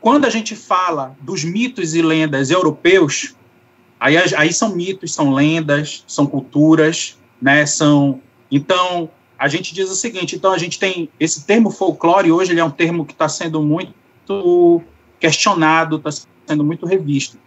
Quando 0.00 0.24
a 0.24 0.30
gente 0.30 0.56
fala 0.56 1.14
dos 1.20 1.44
mitos 1.44 1.94
e 1.94 2.00
lendas 2.00 2.50
europeus, 2.50 3.34
aí, 3.98 4.16
aí 4.16 4.52
são 4.52 4.74
mitos, 4.74 5.12
são 5.12 5.30
lendas, 5.32 6.02
são 6.06 6.26
culturas, 6.26 7.18
né? 7.40 7.66
São 7.66 8.20
então 8.50 9.10
a 9.38 9.48
gente 9.48 9.72
diz 9.72 9.90
o 9.90 9.94
seguinte, 9.94 10.36
então 10.36 10.52
a 10.52 10.58
gente 10.58 10.78
tem 10.78 11.08
esse 11.18 11.46
termo 11.46 11.70
folclore 11.70 12.30
hoje 12.30 12.52
ele 12.52 12.60
é 12.60 12.64
um 12.64 12.70
termo 12.70 13.06
que 13.06 13.12
está 13.12 13.28
sendo 13.28 13.62
muito 13.62 14.82
questionado, 15.18 15.96
está 15.96 16.10
sendo 16.46 16.64
muito 16.64 16.86
revisto. 16.86 17.38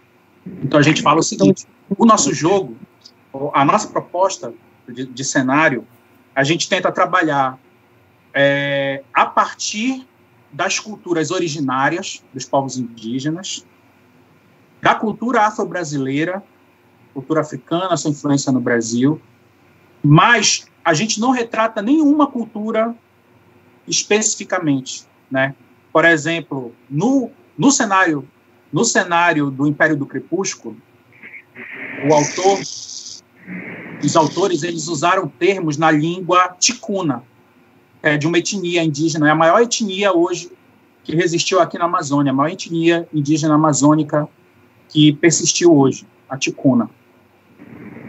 Então 0.46 0.78
a 0.78 0.82
gente 0.82 1.02
fala 1.02 1.20
o 1.20 1.22
seguinte: 1.22 1.66
o 1.96 2.04
nosso 2.04 2.32
jogo, 2.34 2.76
a 3.52 3.64
nossa 3.64 3.88
proposta 3.88 4.52
de, 4.88 5.06
de 5.06 5.24
cenário, 5.24 5.86
a 6.34 6.42
gente 6.42 6.68
tenta 6.68 6.90
trabalhar 6.90 7.58
é, 8.32 9.02
a 9.12 9.24
partir 9.24 10.06
das 10.52 10.78
culturas 10.78 11.30
originárias 11.30 12.22
dos 12.32 12.44
povos 12.44 12.76
indígenas, 12.76 13.64
da 14.80 14.94
cultura 14.94 15.42
afro-brasileira, 15.42 16.42
cultura 17.12 17.40
africana, 17.40 17.96
sua 17.96 18.10
influência 18.10 18.52
no 18.52 18.60
Brasil, 18.60 19.20
mas 20.02 20.66
a 20.84 20.92
gente 20.92 21.20
não 21.20 21.30
retrata 21.30 21.80
nenhuma 21.80 22.26
cultura 22.26 22.94
especificamente, 23.86 25.06
né? 25.30 25.54
Por 25.92 26.04
exemplo, 26.04 26.74
no, 26.90 27.30
no 27.56 27.70
cenário 27.70 28.28
no 28.74 28.84
cenário 28.84 29.52
do 29.52 29.68
Império 29.68 29.96
do 29.96 30.04
Crepúsculo, 30.04 30.76
o 32.10 32.12
autor, 32.12 32.58
os 34.02 34.16
autores, 34.16 34.64
eles 34.64 34.88
usaram 34.88 35.28
termos 35.28 35.76
na 35.76 35.92
língua 35.92 36.56
ticuna, 36.58 37.22
é, 38.02 38.16
de 38.16 38.26
uma 38.26 38.36
etnia 38.36 38.82
indígena, 38.82 39.28
é 39.28 39.30
a 39.30 39.34
maior 39.34 39.62
etnia 39.62 40.12
hoje 40.12 40.50
que 41.04 41.14
resistiu 41.14 41.60
aqui 41.60 41.78
na 41.78 41.84
Amazônia, 41.84 42.32
a 42.32 42.34
maior 42.34 42.52
etnia 42.52 43.08
indígena 43.14 43.54
amazônica 43.54 44.28
que 44.88 45.12
persistiu 45.12 45.72
hoje, 45.72 46.04
a 46.28 46.36
ticuna. 46.36 46.90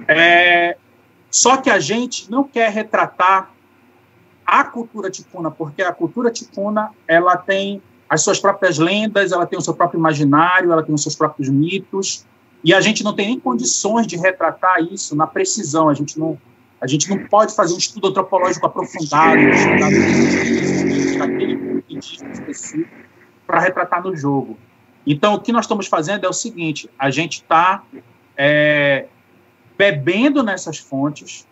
É, 0.08 0.78
só 1.36 1.58
que 1.58 1.70
a 1.70 1.82
gente 1.82 2.32
não 2.32 2.46
quer 2.46 2.72
retratar 2.72 3.52
a 4.46 4.64
cultura 4.64 5.12
ticuna, 5.12 5.52
porque 5.52 5.82
a 5.82 5.92
cultura 5.92 6.32
ticuna 6.32 6.92
ela 7.06 7.36
tem 7.36 7.82
as 8.10 8.22
suas 8.22 8.40
próprias 8.40 8.78
lendas, 8.78 9.34
ela 9.34 9.46
tem 9.46 9.60
o 9.60 9.62
seu 9.62 9.74
próprio 9.74 9.98
imaginário, 9.98 10.72
ela 10.72 10.82
tem 10.82 10.96
os 10.96 11.04
seus 11.04 11.14
próprios 11.14 11.50
mitos, 11.50 12.26
e 12.64 12.74
a 12.74 12.80
gente 12.80 13.04
não 13.04 13.14
tem 13.14 13.28
nem 13.28 13.38
condições 13.38 14.08
de 14.08 14.16
retratar 14.16 14.82
isso 14.82 15.14
na 15.14 15.28
precisão. 15.28 15.90
A 15.90 15.94
gente 15.94 16.18
não, 16.18 16.40
a 16.80 16.88
gente 16.88 17.10
não 17.10 17.28
pode 17.28 17.54
fazer 17.54 17.74
um 17.74 17.80
estudo 17.80 18.08
antropológico 18.08 18.66
aprofundado 18.66 19.42
daquele 21.20 21.84
específico 21.90 22.90
para 23.46 23.60
retratar 23.60 24.02
no 24.02 24.16
jogo. 24.16 24.58
Então, 25.06 25.34
o 25.34 25.42
que 25.42 25.52
nós 25.52 25.66
estamos 25.66 25.88
fazendo 25.88 26.26
é 26.26 26.30
o 26.30 26.34
seguinte: 26.34 26.90
a 26.98 27.10
gente 27.10 27.42
está 27.42 27.84
é, 28.38 29.08
bebendo 29.78 30.44
nessas 30.44 30.78
fontes 30.78 31.48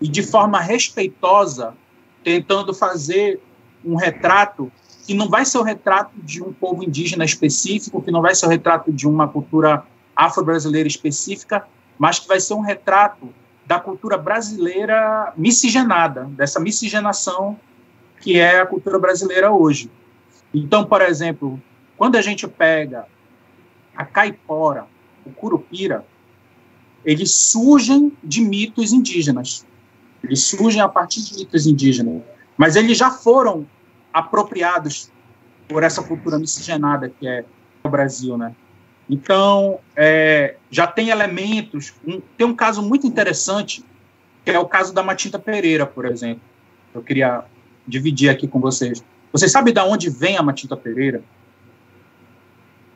e 0.00 0.08
de 0.08 0.22
forma 0.22 0.60
respeitosa 0.60 1.74
tentando 2.22 2.74
fazer 2.74 3.40
um 3.84 3.96
retrato 3.96 4.70
que 5.06 5.14
não 5.14 5.28
vai 5.28 5.44
ser 5.44 5.58
o 5.58 5.62
retrato 5.62 6.12
de 6.16 6.42
um 6.42 6.52
povo 6.52 6.82
indígena 6.82 7.24
específico, 7.24 8.02
que 8.02 8.10
não 8.10 8.20
vai 8.20 8.34
ser 8.34 8.46
o 8.46 8.48
retrato 8.48 8.92
de 8.92 9.06
uma 9.06 9.28
cultura 9.28 9.84
afro-brasileira 10.14 10.88
específica, 10.88 11.66
mas 11.96 12.18
que 12.18 12.26
vai 12.26 12.40
ser 12.40 12.54
um 12.54 12.60
retrato 12.60 13.32
da 13.64 13.78
cultura 13.78 14.18
brasileira 14.18 15.32
miscigenada, 15.36 16.24
dessa 16.24 16.58
miscigenação 16.58 17.58
que 18.20 18.38
é 18.38 18.60
a 18.60 18.66
cultura 18.66 18.98
brasileira 18.98 19.52
hoje. 19.52 19.90
Então, 20.52 20.84
por 20.84 21.02
exemplo, 21.02 21.60
quando 21.96 22.16
a 22.16 22.22
gente 22.22 22.46
pega 22.48 23.06
a 23.96 24.04
caipora, 24.04 24.86
o 25.24 25.30
curupira, 25.30 26.04
eles 27.06 27.30
surgem 27.30 28.12
de 28.22 28.40
mitos 28.40 28.92
indígenas. 28.92 29.64
Eles 30.24 30.42
surgem 30.42 30.80
a 30.80 30.88
partir 30.88 31.22
de 31.22 31.36
mitos 31.36 31.64
indígenas. 31.64 32.20
Mas 32.56 32.74
eles 32.74 32.98
já 32.98 33.12
foram 33.12 33.64
apropriados 34.12 35.12
por 35.68 35.84
essa 35.84 36.02
cultura 36.02 36.36
miscigenada 36.36 37.08
que 37.08 37.28
é 37.28 37.44
o 37.84 37.88
Brasil, 37.88 38.36
né? 38.36 38.52
Então, 39.08 39.78
é, 39.94 40.56
já 40.68 40.84
tem 40.84 41.10
elementos. 41.10 41.94
Um, 42.04 42.20
tem 42.36 42.44
um 42.44 42.56
caso 42.56 42.82
muito 42.82 43.06
interessante, 43.06 43.84
que 44.44 44.50
é 44.50 44.58
o 44.58 44.66
caso 44.66 44.92
da 44.92 45.02
Matinta 45.02 45.38
Pereira, 45.38 45.86
por 45.86 46.06
exemplo. 46.06 46.42
Eu 46.92 47.02
queria 47.02 47.44
dividir 47.86 48.30
aqui 48.30 48.48
com 48.48 48.58
vocês. 48.58 49.04
Vocês 49.32 49.52
sabem 49.52 49.72
de 49.72 49.80
onde 49.80 50.10
vem 50.10 50.36
a 50.36 50.42
Matinta 50.42 50.76
Pereira? 50.76 51.22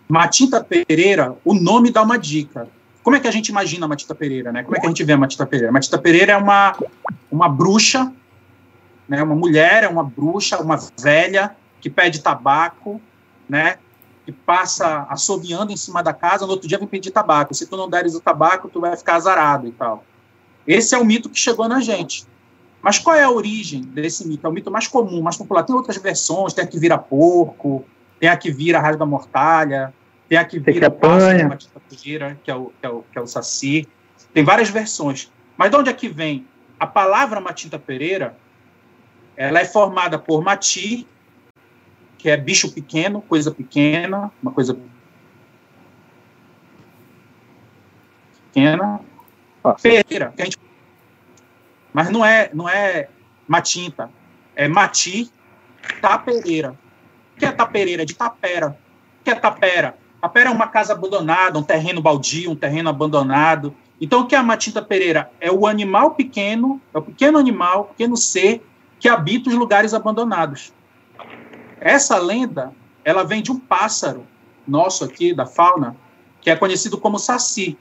Matinta 0.08 0.64
Pereira, 0.64 1.36
o 1.44 1.54
nome 1.54 1.92
dá 1.92 2.02
uma 2.02 2.18
dica 2.18 2.68
como 3.10 3.16
é 3.16 3.20
que 3.20 3.26
a 3.26 3.32
gente 3.32 3.48
imagina 3.48 3.86
a 3.86 3.88
Matita 3.88 4.14
Pereira, 4.14 4.52
né? 4.52 4.62
Como 4.62 4.76
é 4.76 4.78
que 4.78 4.86
a 4.86 4.88
gente 4.88 5.02
vê 5.02 5.14
a 5.14 5.18
Matita 5.18 5.44
Pereira? 5.44 5.70
A 5.70 5.72
Matita 5.72 5.98
Pereira 5.98 6.32
é 6.34 6.36
uma, 6.36 6.78
uma 7.28 7.48
bruxa, 7.48 8.12
né? 9.08 9.20
Uma 9.20 9.34
mulher, 9.34 9.82
é 9.82 9.88
uma 9.88 10.04
bruxa, 10.04 10.62
uma 10.62 10.78
velha 10.96 11.56
que 11.80 11.90
pede 11.90 12.20
tabaco, 12.20 13.00
né? 13.48 13.78
Que 14.24 14.30
passa 14.30 15.08
assobiando 15.10 15.72
em 15.72 15.76
cima 15.76 16.04
da 16.04 16.12
casa, 16.12 16.46
no 16.46 16.52
outro 16.52 16.68
dia 16.68 16.78
vem 16.78 16.86
pedir 16.86 17.10
tabaco. 17.10 17.52
Se 17.52 17.66
tu 17.66 17.76
não 17.76 17.90
deres 17.90 18.14
o 18.14 18.20
tabaco, 18.20 18.68
tu 18.68 18.80
vai 18.80 18.96
ficar 18.96 19.16
azarado 19.16 19.66
e 19.66 19.72
tal. 19.72 20.04
Esse 20.64 20.94
é 20.94 20.98
o 20.98 21.04
mito 21.04 21.28
que 21.28 21.40
chegou 21.40 21.68
na 21.68 21.80
gente. 21.80 22.24
Mas 22.80 23.00
qual 23.00 23.16
é 23.16 23.24
a 23.24 23.30
origem 23.30 23.82
desse 23.82 24.24
mito? 24.24 24.46
É 24.46 24.48
o 24.48 24.52
mito 24.52 24.70
mais 24.70 24.86
comum, 24.86 25.20
mais 25.20 25.36
popular. 25.36 25.64
Tem 25.64 25.74
outras 25.74 25.96
versões, 25.96 26.54
tem 26.54 26.62
a 26.62 26.66
que 26.68 26.78
vira 26.78 26.96
porco, 26.96 27.84
tem 28.20 28.28
a 28.28 28.36
que 28.36 28.52
vira 28.52 28.78
rasga 28.78 29.04
mortalha, 29.04 29.92
tem 30.30 30.38
a 30.38 30.44
que 30.44 30.60
vira 30.60 30.88
pássaro, 30.88 31.58
que 31.90 32.16
é, 32.16 32.54
o, 32.54 32.66
que, 32.66 32.86
é 32.86 32.88
o, 32.88 33.02
que 33.02 33.18
é 33.18 33.20
o 33.20 33.26
saci. 33.26 33.88
Tem 34.32 34.44
várias 34.44 34.70
versões. 34.70 35.28
Mas 35.56 35.72
de 35.72 35.76
onde 35.76 35.90
é 35.90 35.92
que 35.92 36.08
vem? 36.08 36.46
A 36.78 36.86
palavra 36.86 37.40
Matinta 37.40 37.80
Pereira, 37.80 38.36
ela 39.36 39.58
é 39.58 39.64
formada 39.64 40.20
por 40.20 40.40
mati, 40.40 41.04
que 42.16 42.30
é 42.30 42.36
bicho 42.36 42.72
pequeno, 42.72 43.20
coisa 43.22 43.50
pequena, 43.50 44.30
uma 44.40 44.52
coisa 44.52 44.78
pequena. 48.52 49.00
Pereira, 49.82 50.32
que 50.36 50.42
a 50.42 50.44
gente... 50.44 50.58
mas 51.92 52.08
não 52.08 52.24
é, 52.24 52.50
não 52.54 52.68
é 52.68 53.08
matinta, 53.48 54.08
é 54.54 54.68
mati 54.68 55.28
tapereira. 56.00 56.78
O 57.34 57.40
que 57.40 57.44
é 57.44 57.50
tapereira? 57.50 58.06
De 58.06 58.14
tapera. 58.14 58.78
O 59.20 59.24
que 59.24 59.30
é 59.30 59.34
tapera? 59.34 59.98
A 60.20 60.28
pera 60.28 60.50
é 60.50 60.52
uma 60.52 60.68
casa 60.68 60.92
abandonada, 60.92 61.58
um 61.58 61.62
terreno 61.62 62.02
baldio, 62.02 62.50
um 62.50 62.56
terreno 62.56 62.90
abandonado. 62.90 63.74
Então, 64.00 64.20
o 64.20 64.26
que 64.26 64.34
é 64.34 64.38
a 64.38 64.42
Matinta 64.42 64.82
Pereira? 64.82 65.30
É 65.40 65.50
o 65.50 65.66
animal 65.66 66.12
pequeno, 66.12 66.80
é 66.92 66.98
o 66.98 67.02
pequeno 67.02 67.38
animal, 67.38 67.84
pequeno 67.86 68.16
ser 68.16 68.62
que 68.98 69.08
habita 69.08 69.48
os 69.48 69.56
lugares 69.56 69.94
abandonados. 69.94 70.72
Essa 71.80 72.18
lenda, 72.18 72.72
ela 73.04 73.24
vem 73.24 73.42
de 73.42 73.50
um 73.50 73.58
pássaro 73.58 74.26
nosso 74.66 75.04
aqui, 75.04 75.32
da 75.32 75.46
fauna, 75.46 75.96
que 76.40 76.50
é 76.50 76.56
conhecido 76.56 76.98
como 76.98 77.18
saci. 77.18 77.76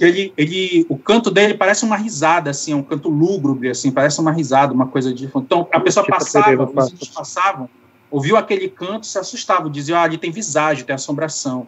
Ele, 0.00 0.32
ele, 0.36 0.86
o 0.88 0.98
canto 0.98 1.30
dele 1.30 1.54
parece 1.54 1.84
uma 1.84 1.96
risada, 1.96 2.50
assim, 2.50 2.72
é 2.72 2.76
um 2.76 2.82
canto 2.82 3.08
lúgubre, 3.08 3.68
assim, 3.70 3.92
parece 3.92 4.20
uma 4.20 4.32
risada, 4.32 4.72
uma 4.72 4.88
coisa 4.88 5.12
de... 5.12 5.26
Então, 5.26 5.68
a 5.70 5.78
pessoa 5.78 6.04
passava, 6.06 6.64
os 6.64 6.74
vizinhos 6.74 7.08
passavam, 7.08 7.68
ouviu 8.12 8.36
aquele 8.36 8.68
canto 8.68 9.06
se 9.06 9.18
assustava, 9.18 9.70
dizia, 9.70 9.98
ah, 9.98 10.02
ali 10.02 10.18
tem 10.18 10.30
visagem, 10.30 10.84
tem 10.84 10.94
assombração. 10.94 11.66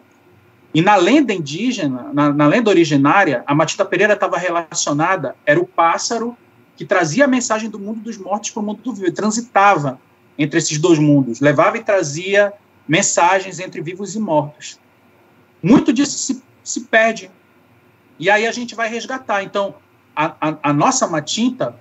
E 0.71 0.81
na 0.81 0.95
lenda 0.95 1.33
indígena, 1.33 2.11
na, 2.13 2.31
na 2.31 2.47
lenda 2.47 2.69
originária, 2.69 3.43
a 3.47 3.55
Matita 3.55 3.83
Pereira 3.83 4.13
estava 4.13 4.37
relacionada, 4.37 5.35
era 5.43 5.59
o 5.59 5.65
pássaro 5.65 6.37
que 6.77 6.85
trazia 6.85 7.25
a 7.25 7.27
mensagem 7.27 7.69
do 7.69 7.79
mundo 7.79 8.01
dos 8.01 8.17
mortos 8.17 8.51
para 8.51 8.61
o 8.61 8.65
mundo 8.65 8.81
do 8.83 8.93
vivo, 8.93 9.11
transitava 9.11 9.99
entre 10.37 10.59
esses 10.59 10.77
dois 10.77 10.99
mundos, 10.99 11.39
levava 11.39 11.77
e 11.77 11.83
trazia 11.83 12.53
mensagens 12.87 13.59
entre 13.59 13.81
vivos 13.81 14.15
e 14.15 14.19
mortos. 14.19 14.79
Muito 15.63 15.91
disso 15.91 16.17
se, 16.17 16.43
se 16.63 16.81
perde. 16.81 17.31
E 18.19 18.29
aí 18.29 18.45
a 18.45 18.51
gente 18.51 18.75
vai 18.75 18.87
resgatar. 18.87 19.41
Então, 19.41 19.75
a, 20.15 20.35
a, 20.39 20.57
a 20.61 20.73
nossa 20.73 21.07
matinta, 21.07 21.75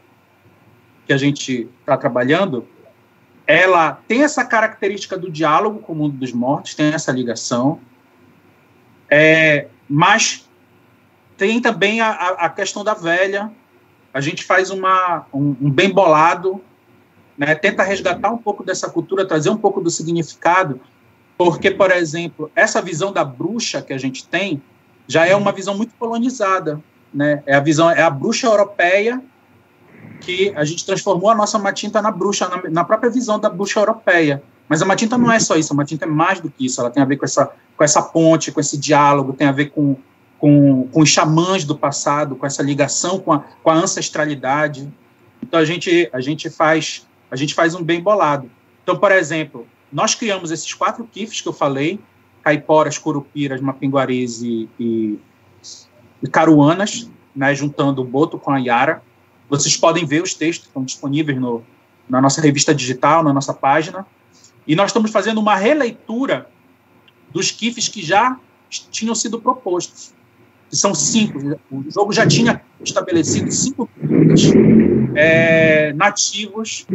que 1.07 1.13
a 1.13 1.19
gente 1.19 1.69
está 1.81 1.99
trabalhando, 1.99 2.67
ela 3.47 4.01
tem 4.09 4.23
essa 4.23 4.45
característica 4.45 5.19
do 5.19 5.31
diálogo 5.31 5.81
com 5.81 5.93
o 5.93 5.97
mundo 5.97 6.17
dos 6.17 6.33
mortos, 6.33 6.75
tem 6.75 6.93
essa 6.93 7.13
ligação, 7.13 7.81
é, 9.11 9.69
mas 9.89 10.49
tem 11.37 11.61
também 11.61 12.01
a, 12.01 12.11
a, 12.11 12.49
questão 12.49 12.83
da 12.83 12.95
velha. 12.95 13.51
A 14.13 14.21
gente 14.21 14.45
faz 14.45 14.71
uma, 14.71 15.27
um, 15.33 15.57
um 15.61 15.71
bem 15.71 15.91
bolado, 15.91 16.63
né, 17.37 17.55
tenta 17.55 17.83
resgatar 17.83 18.31
um 18.31 18.39
pouco 18.39 18.65
dessa 18.65 18.89
cultura, 18.89 19.27
trazer 19.27 19.51
um 19.51 19.59
pouco 19.59 19.81
do 19.81 19.91
significado, 19.91 20.81
porque, 21.37 21.71
por 21.71 21.91
exemplo, 21.91 22.51
essa 22.55 22.81
visão 22.81 23.13
da 23.13 23.25
bruxa 23.25 23.83
que 23.83 23.93
a 23.93 23.99
gente 23.99 24.27
tem 24.27 24.63
já 25.07 25.27
é 25.27 25.35
uma 25.35 25.53
visão 25.53 25.77
muito 25.77 25.95
colonizada. 25.97 26.81
Né? 27.13 27.43
É 27.45 27.55
a 27.55 27.61
visão, 27.61 27.91
é 27.91 28.03
a 28.03 28.11
bruxa 28.11 28.47
europeia 28.47 29.23
que 30.25 30.53
a 30.57 30.65
gente 30.65 30.85
transformou 30.85 31.31
a 31.31 31.35
nossa 31.35 31.59
matinta 31.59 32.01
na 32.01 32.11
bruxa, 32.11 32.49
na, 32.49 32.71
na, 32.71 32.85
própria 32.85 33.11
visão 33.11 33.39
da 33.39 33.49
bruxa 33.49 33.81
europeia. 33.81 34.43
Mas 34.69 34.81
a 34.81 34.85
matinta 34.85 35.19
não 35.19 35.31
é 35.31 35.39
só 35.39 35.57
isso, 35.57 35.73
a 35.73 35.77
matinta 35.77 36.05
é 36.05 36.09
mais 36.09 36.41
do 36.41 36.51
que 36.51 36.67
isso, 36.67 36.81
ela 36.81 36.91
tem 36.91 37.03
a 37.03 37.07
ver 37.07 37.17
com 37.17 37.25
essa, 37.25 37.51
com 37.77 37.85
essa 37.85 38.03
ponte, 38.03 38.51
com 38.51 38.61
esse 38.61 38.79
diálogo, 38.79 39.35
tem 39.35 39.47
a 39.47 39.53
ver 39.53 39.71
com, 39.71 39.97
com, 40.39 40.89
com 40.91 41.01
os 41.01 41.09
xamãs 41.11 41.65
do 41.65 41.77
passado, 41.77 42.35
com 42.35 42.47
essa 42.47 42.63
ligação 42.63 43.19
com 43.19 43.33
a, 43.33 43.41
com 43.63 43.71
a 43.71 43.75
ancestralidade. 43.75 44.91
Então 45.43 45.61
a 45.61 45.65
gente, 45.65 46.09
a 46.13 46.21
gente 46.21 46.49
faz 46.49 47.07
a 47.35 47.37
gente 47.37 47.53
faz 47.53 47.75
um 47.75 47.83
bem 47.83 48.01
bolado. 48.01 48.49
Então, 48.85 48.97
por 48.97 49.11
exemplo, 49.11 49.67
nós 49.93 50.15
criamos 50.15 50.53
esses 50.53 50.73
quatro 50.73 51.05
kifs 51.05 51.41
que 51.41 51.49
eu 51.49 51.53
falei, 51.53 51.99
caiporas, 52.45 52.97
curupiras, 52.97 53.61
mapinguaris 53.61 54.41
e, 54.41 54.69
e, 54.79 55.19
e 56.23 56.29
caruanas, 56.29 57.11
né, 57.35 57.53
juntando 57.53 58.03
o 58.03 58.05
boto 58.05 58.39
com 58.39 58.53
a 58.53 58.59
Yara. 58.59 59.03
Vocês 59.49 59.77
podem 59.77 60.05
ver 60.05 60.23
os 60.23 60.35
textos, 60.35 60.67
estão 60.67 60.85
disponíveis 60.85 61.39
no, 61.39 61.63
na 62.09 62.21
nossa 62.21 62.41
revista 62.41 62.75
digital, 62.75 63.23
na 63.23 63.33
nossa 63.33 63.53
página. 63.53 64.07
E 64.67 64.75
nós 64.75 64.87
estamos 64.91 65.11
fazendo 65.11 65.39
uma 65.39 65.57
releitura 65.57 66.49
dos 67.31 67.51
kifs 67.51 67.89
que 67.89 68.03
já 68.03 68.39
tinham 68.69 69.15
sido 69.15 69.41
propostos. 69.41 70.15
Que 70.71 70.77
são 70.77 70.95
cinco. 70.95 71.39
O 71.71 71.85
jogo 71.91 72.13
já 72.13 72.27
tinha 72.27 72.63
estabelecido 72.83 73.51
cinco 73.53 73.87
kifs 73.87 74.53
é, 75.15 75.93
nativos 75.93 76.87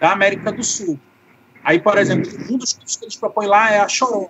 da 0.00 0.12
América 0.12 0.50
do 0.52 0.62
Sul. 0.62 0.98
Aí, 1.62 1.80
por 1.80 1.96
exemplo, 1.96 2.30
um 2.50 2.58
dos 2.58 2.72
kifs 2.72 2.96
que 2.96 3.04
eles 3.04 3.16
propõem 3.16 3.46
lá 3.46 3.70
é 3.70 3.78
a 3.78 3.88
Chorona, 3.88 4.28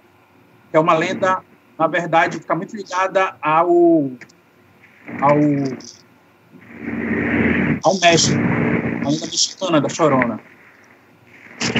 que 0.71 0.77
é 0.77 0.81
uma 0.81 0.95
lenda, 0.95 1.43
na 1.77 1.87
verdade, 1.87 2.37
que 2.37 2.45
está 2.45 2.55
muito 2.55 2.77
ligada 2.77 3.37
ao, 3.43 4.11
ao 5.21 5.39
ao 7.85 7.99
México, 8.01 8.41
a 8.41 9.09
lenda 9.11 9.27
mexicana 9.27 9.81
da 9.81 9.89
Chorona. 9.89 10.41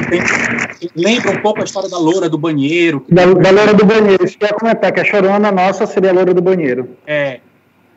Tem, 0.09 0.21
lembra 0.95 1.33
um 1.33 1.41
pouco 1.41 1.61
a 1.61 1.65
história 1.65 1.89
da 1.89 1.99
loura 1.99 2.29
do 2.29 2.39
banheiro. 2.39 3.05
Da, 3.09 3.25
da 3.25 3.51
loura 3.51 3.75
do 3.75 3.85
banheiro, 3.85 4.25
isso 4.25 4.39
que 4.39 4.45
ia 4.45 4.53
comentar, 4.53 4.93
que 4.93 5.01
a 5.01 5.05
Chorona 5.05 5.51
nossa 5.51 5.87
seria 5.87 6.11
a 6.11 6.13
loura 6.13 6.35
do 6.35 6.43
banheiro. 6.43 6.97
É. 7.07 7.41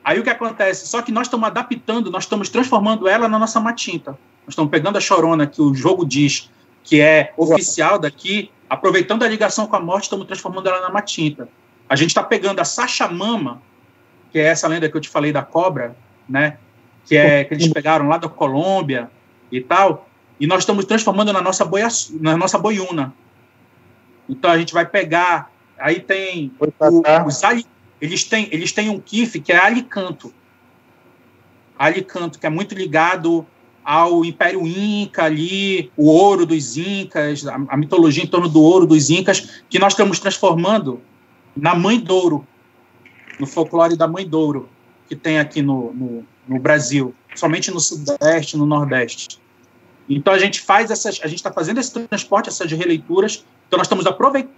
Aí 0.03 0.19
o 0.19 0.23
que 0.23 0.29
acontece? 0.29 0.87
Só 0.87 1.01
que 1.01 1.11
nós 1.11 1.27
estamos 1.27 1.47
adaptando, 1.47 2.09
nós 2.09 2.23
estamos 2.23 2.49
transformando 2.49 3.07
ela 3.09 3.27
na 3.27 3.37
nossa 3.37 3.59
matinta. 3.59 4.11
Nós 4.45 4.53
estamos 4.53 4.71
pegando 4.71 4.97
a 4.97 5.01
Chorona, 5.01 5.45
que 5.45 5.61
o 5.61 5.75
jogo 5.75 6.05
diz 6.05 6.49
que 6.83 7.01
é 7.01 7.33
oficial 7.35 7.99
daqui, 7.99 8.49
aproveitando 8.69 9.23
a 9.23 9.27
ligação 9.27 9.67
com 9.67 9.75
a 9.75 9.79
morte, 9.81 10.03
estamos 10.03 10.25
transformando 10.25 10.69
ela 10.69 10.79
na 10.79 10.89
matinta. 10.89 11.49
A 11.89 11.95
gente 11.97 12.09
está 12.09 12.23
pegando 12.23 12.59
a 12.61 12.65
Sacha 12.65 13.07
Mama, 13.09 13.61
que 14.31 14.39
é 14.39 14.43
essa 14.43 14.67
lenda 14.67 14.89
que 14.89 14.95
eu 14.95 15.01
te 15.01 15.09
falei 15.09 15.33
da 15.33 15.41
cobra, 15.41 15.95
né? 16.27 16.57
Que, 17.07 17.15
é, 17.15 17.43
que 17.45 17.53
eles 17.53 17.69
pegaram 17.69 18.07
lá 18.07 18.17
da 18.17 18.27
Colômbia 18.27 19.09
e 19.51 19.61
tal, 19.61 20.09
e 20.39 20.45
nós 20.45 20.59
estamos 20.59 20.85
transformando 20.85 21.31
na 21.31 21.41
nossa, 21.41 21.63
boia, 21.63 21.87
na 22.19 22.35
nossa 22.37 22.57
boiuna. 22.57 23.13
Então 24.29 24.51
a 24.51 24.57
gente 24.57 24.73
vai 24.73 24.85
pegar, 24.85 25.49
aí 25.79 25.99
tem 25.99 26.51
o, 26.59 26.67
os 27.25 27.41
eles 27.99 28.23
têm 28.25 28.47
eles 28.51 28.71
têm 28.71 28.89
um 28.89 28.99
kiff 28.99 29.39
que 29.39 29.51
é 29.51 29.57
alicanto. 29.57 30.33
Alicanto, 31.79 32.37
que 32.37 32.45
é 32.45 32.49
muito 32.49 32.75
ligado 32.75 33.45
ao 33.83 34.25
Império 34.25 34.67
Inca 34.67 35.23
ali, 35.23 35.89
o 35.95 36.07
ouro 36.07 36.45
dos 36.45 36.75
Incas, 36.75 37.47
a, 37.47 37.55
a 37.69 37.77
mitologia 37.77 38.23
em 38.23 38.27
torno 38.27 38.49
do 38.49 38.61
ouro 38.61 38.85
dos 38.85 39.09
Incas, 39.09 39.63
que 39.69 39.79
nós 39.79 39.93
estamos 39.93 40.19
transformando 40.19 40.99
na 41.55 41.73
Mãe 41.73 41.99
Douro, 41.99 42.45
no 43.39 43.47
folclore 43.47 43.95
da 43.95 44.07
Mãe 44.07 44.27
Douro, 44.27 44.67
que 45.07 45.15
tem 45.15 45.39
aqui 45.39 45.61
no, 45.61 45.93
no 45.93 46.25
no 46.47 46.59
Brasil, 46.59 47.13
somente 47.35 47.71
no 47.71 47.79
Sudeste, 47.79 48.57
no 48.57 48.65
Nordeste. 48.65 49.39
Então 50.09 50.33
a 50.33 50.39
gente 50.39 50.61
faz 50.61 50.89
essas, 50.89 51.19
a 51.21 51.27
gente 51.27 51.39
está 51.39 51.51
fazendo 51.51 51.79
esse 51.79 51.91
transporte, 51.91 52.49
essas 52.49 52.71
releituras. 52.71 53.45
Então 53.67 53.77
nós 53.77 53.87
estamos 53.87 54.05
aproveitando 54.05 54.49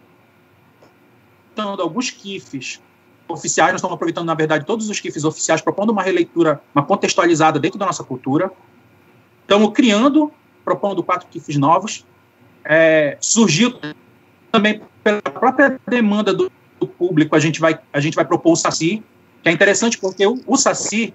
alguns 1.80 2.12
kifs 2.12 2.80
oficiais, 3.28 3.72
nós 3.72 3.80
estamos 3.80 3.96
aproveitando 3.96 4.26
na 4.26 4.34
verdade 4.34 4.66
todos 4.66 4.90
os 4.90 5.00
kifs 5.00 5.24
oficiais, 5.24 5.62
propondo 5.62 5.90
uma 5.92 6.04
releitura, 6.04 6.62
uma 6.74 6.84
contextualizada 6.86 7.60
dentro 7.60 7.80
da 7.80 7.86
nossa 7.86 8.04
cultura. 8.04 8.52
Estamos 9.42 9.72
criando, 9.74 10.32
propondo 10.64 11.02
quatro 11.02 11.28
kifs 11.28 11.58
novos. 11.58 12.06
É, 12.64 13.18
surgiu 13.20 13.80
também 14.52 14.82
pela 15.04 15.22
própria 15.22 15.80
demanda 15.88 16.34
do, 16.34 16.52
do, 16.80 16.88
público, 16.88 17.36
a 17.36 17.40
gente 17.40 17.60
vai 17.60 17.80
a 17.92 18.00
gente 18.00 18.16
vai 18.16 18.26
propor 18.26 18.52
o 18.52 18.56
Saci, 18.56 19.04
que 19.42 19.50
é 19.50 19.52
interessante 19.52 19.98
porque 19.98 20.26
o, 20.26 20.40
o 20.46 20.58
Saci 20.58 21.14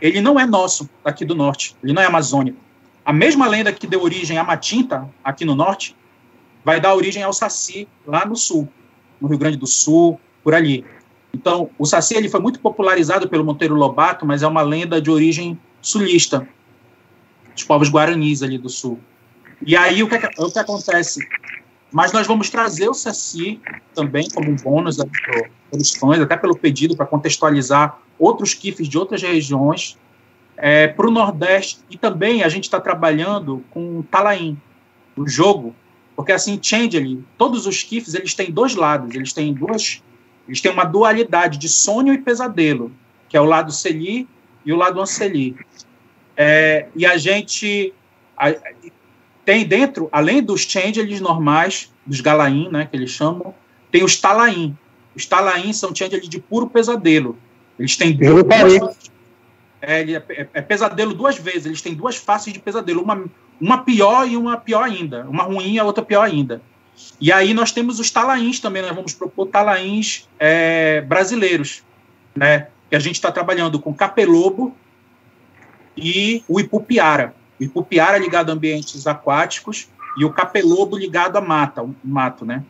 ele 0.00 0.20
não 0.20 0.38
é 0.38 0.46
nosso, 0.46 0.88
aqui 1.04 1.24
do 1.24 1.34
norte, 1.34 1.76
ele 1.82 1.92
não 1.92 2.02
é 2.02 2.06
amazônico. 2.06 2.58
A 3.04 3.12
mesma 3.12 3.46
lenda 3.46 3.72
que 3.72 3.86
deu 3.86 4.02
origem 4.02 4.38
à 4.38 4.44
Matinta, 4.44 5.08
aqui 5.22 5.44
no 5.44 5.54
norte, 5.54 5.96
vai 6.64 6.80
dar 6.80 6.94
origem 6.94 7.22
ao 7.22 7.32
Saci, 7.32 7.88
lá 8.06 8.24
no 8.24 8.36
sul, 8.36 8.68
no 9.20 9.28
Rio 9.28 9.38
Grande 9.38 9.56
do 9.56 9.66
Sul, 9.66 10.20
por 10.42 10.54
ali. 10.54 10.84
Então, 11.32 11.70
o 11.78 11.86
Saci 11.86 12.14
ele 12.14 12.28
foi 12.28 12.40
muito 12.40 12.60
popularizado 12.60 13.28
pelo 13.28 13.44
Monteiro 13.44 13.74
Lobato, 13.74 14.26
mas 14.26 14.42
é 14.42 14.46
uma 14.46 14.62
lenda 14.62 15.00
de 15.00 15.10
origem 15.10 15.58
sulista, 15.80 16.46
dos 17.54 17.64
povos 17.64 17.88
guaranis 17.88 18.42
ali 18.42 18.58
do 18.58 18.68
sul. 18.68 18.98
E 19.64 19.76
aí, 19.76 20.02
o 20.02 20.08
que, 20.08 20.16
o 20.38 20.50
que 20.50 20.58
acontece? 20.58 21.26
Mas 21.92 22.12
nós 22.12 22.26
vamos 22.26 22.48
trazer 22.48 22.88
o 22.88 22.94
Saci 22.94 23.60
também 23.94 24.28
como 24.30 24.50
um 24.50 24.56
bônus 24.56 24.98
pelos 25.70 25.90
fãs, 25.94 26.20
até 26.20 26.36
pelo 26.36 26.56
pedido, 26.56 26.96
para 26.96 27.06
contextualizar 27.06 27.98
outros 28.20 28.54
kifs 28.54 28.86
de 28.86 28.98
outras 28.98 29.22
regiões 29.22 29.98
é, 30.56 30.86
para 30.86 31.08
o 31.08 31.10
Nordeste. 31.10 31.80
E 31.90 31.96
também 31.96 32.42
a 32.42 32.48
gente 32.48 32.64
está 32.64 32.78
trabalhando 32.78 33.64
com 33.70 34.02
Talaim, 34.02 34.60
o 35.16 35.26
jogo, 35.26 35.74
porque 36.14 36.32
assim, 36.32 36.58
Changeling, 36.62 37.24
todos 37.36 37.66
os 37.66 37.82
kifs 37.82 38.14
eles 38.14 38.34
têm 38.34 38.50
dois 38.50 38.74
lados, 38.74 39.14
eles 39.14 39.32
têm 39.32 39.52
duas, 39.52 40.02
eles 40.46 40.60
têm 40.60 40.70
uma 40.70 40.84
dualidade 40.84 41.58
de 41.58 41.68
sonho 41.68 42.12
e 42.12 42.18
pesadelo, 42.18 42.92
que 43.28 43.36
é 43.36 43.40
o 43.40 43.44
lado 43.44 43.72
Celi 43.72 44.28
e 44.64 44.72
o 44.72 44.76
lado 44.76 45.00
Anceli. 45.00 45.56
É, 46.36 46.88
e 46.94 47.04
a 47.04 47.16
gente 47.16 47.92
a, 48.36 48.54
tem 49.44 49.66
dentro, 49.66 50.08
além 50.12 50.42
dos 50.42 50.62
Changelings 50.62 51.20
normais, 51.20 51.92
dos 52.06 52.20
Galaim, 52.20 52.68
né, 52.70 52.86
que 52.86 52.96
eles 52.96 53.10
chamam, 53.10 53.54
tem 53.90 54.04
os 54.04 54.16
Talaim. 54.16 54.76
Os 55.14 55.26
Talaim 55.26 55.72
são 55.72 55.94
Changelings 55.94 56.28
de 56.28 56.40
puro 56.40 56.68
pesadelo, 56.68 57.36
eles 57.80 57.96
têm 57.96 58.12
duas, 58.12 58.98
é, 59.80 60.02
é, 60.02 60.48
é, 60.52 60.60
pesadelo 60.60 61.14
duas 61.14 61.38
vezes. 61.38 61.64
Eles 61.64 61.80
têm 61.80 61.94
duas 61.94 62.16
faces 62.16 62.52
de 62.52 62.58
pesadelo, 62.58 63.02
uma, 63.02 63.24
uma 63.58 63.78
pior 63.78 64.28
e 64.28 64.36
uma 64.36 64.58
pior 64.58 64.84
ainda, 64.84 65.26
uma 65.26 65.44
ruim 65.44 65.72
e 65.72 65.78
a 65.78 65.84
outra 65.84 66.04
pior 66.04 66.22
ainda. 66.22 66.60
E 67.18 67.32
aí 67.32 67.54
nós 67.54 67.72
temos 67.72 67.98
os 67.98 68.10
talains 68.10 68.60
também, 68.60 68.82
nós 68.82 68.94
vamos 68.94 69.14
propor 69.14 69.46
talains 69.46 70.28
é, 70.38 71.00
brasileiros, 71.00 71.82
né? 72.36 72.68
Que 72.90 72.96
a 72.96 72.98
gente 72.98 73.14
está 73.14 73.32
trabalhando 73.32 73.80
com 73.80 73.94
capelobo 73.94 74.76
e 75.96 76.44
o 76.46 76.60
ipupiara. 76.60 77.34
O 77.58 77.64
ipupiara 77.64 78.18
ligado 78.18 78.50
a 78.50 78.52
ambientes 78.52 79.06
aquáticos 79.06 79.88
e 80.18 80.24
o 80.26 80.30
capelobo 80.30 80.98
ligado 80.98 81.38
a 81.38 81.40
mata, 81.40 81.88
mato, 82.04 82.44
né? 82.44 82.62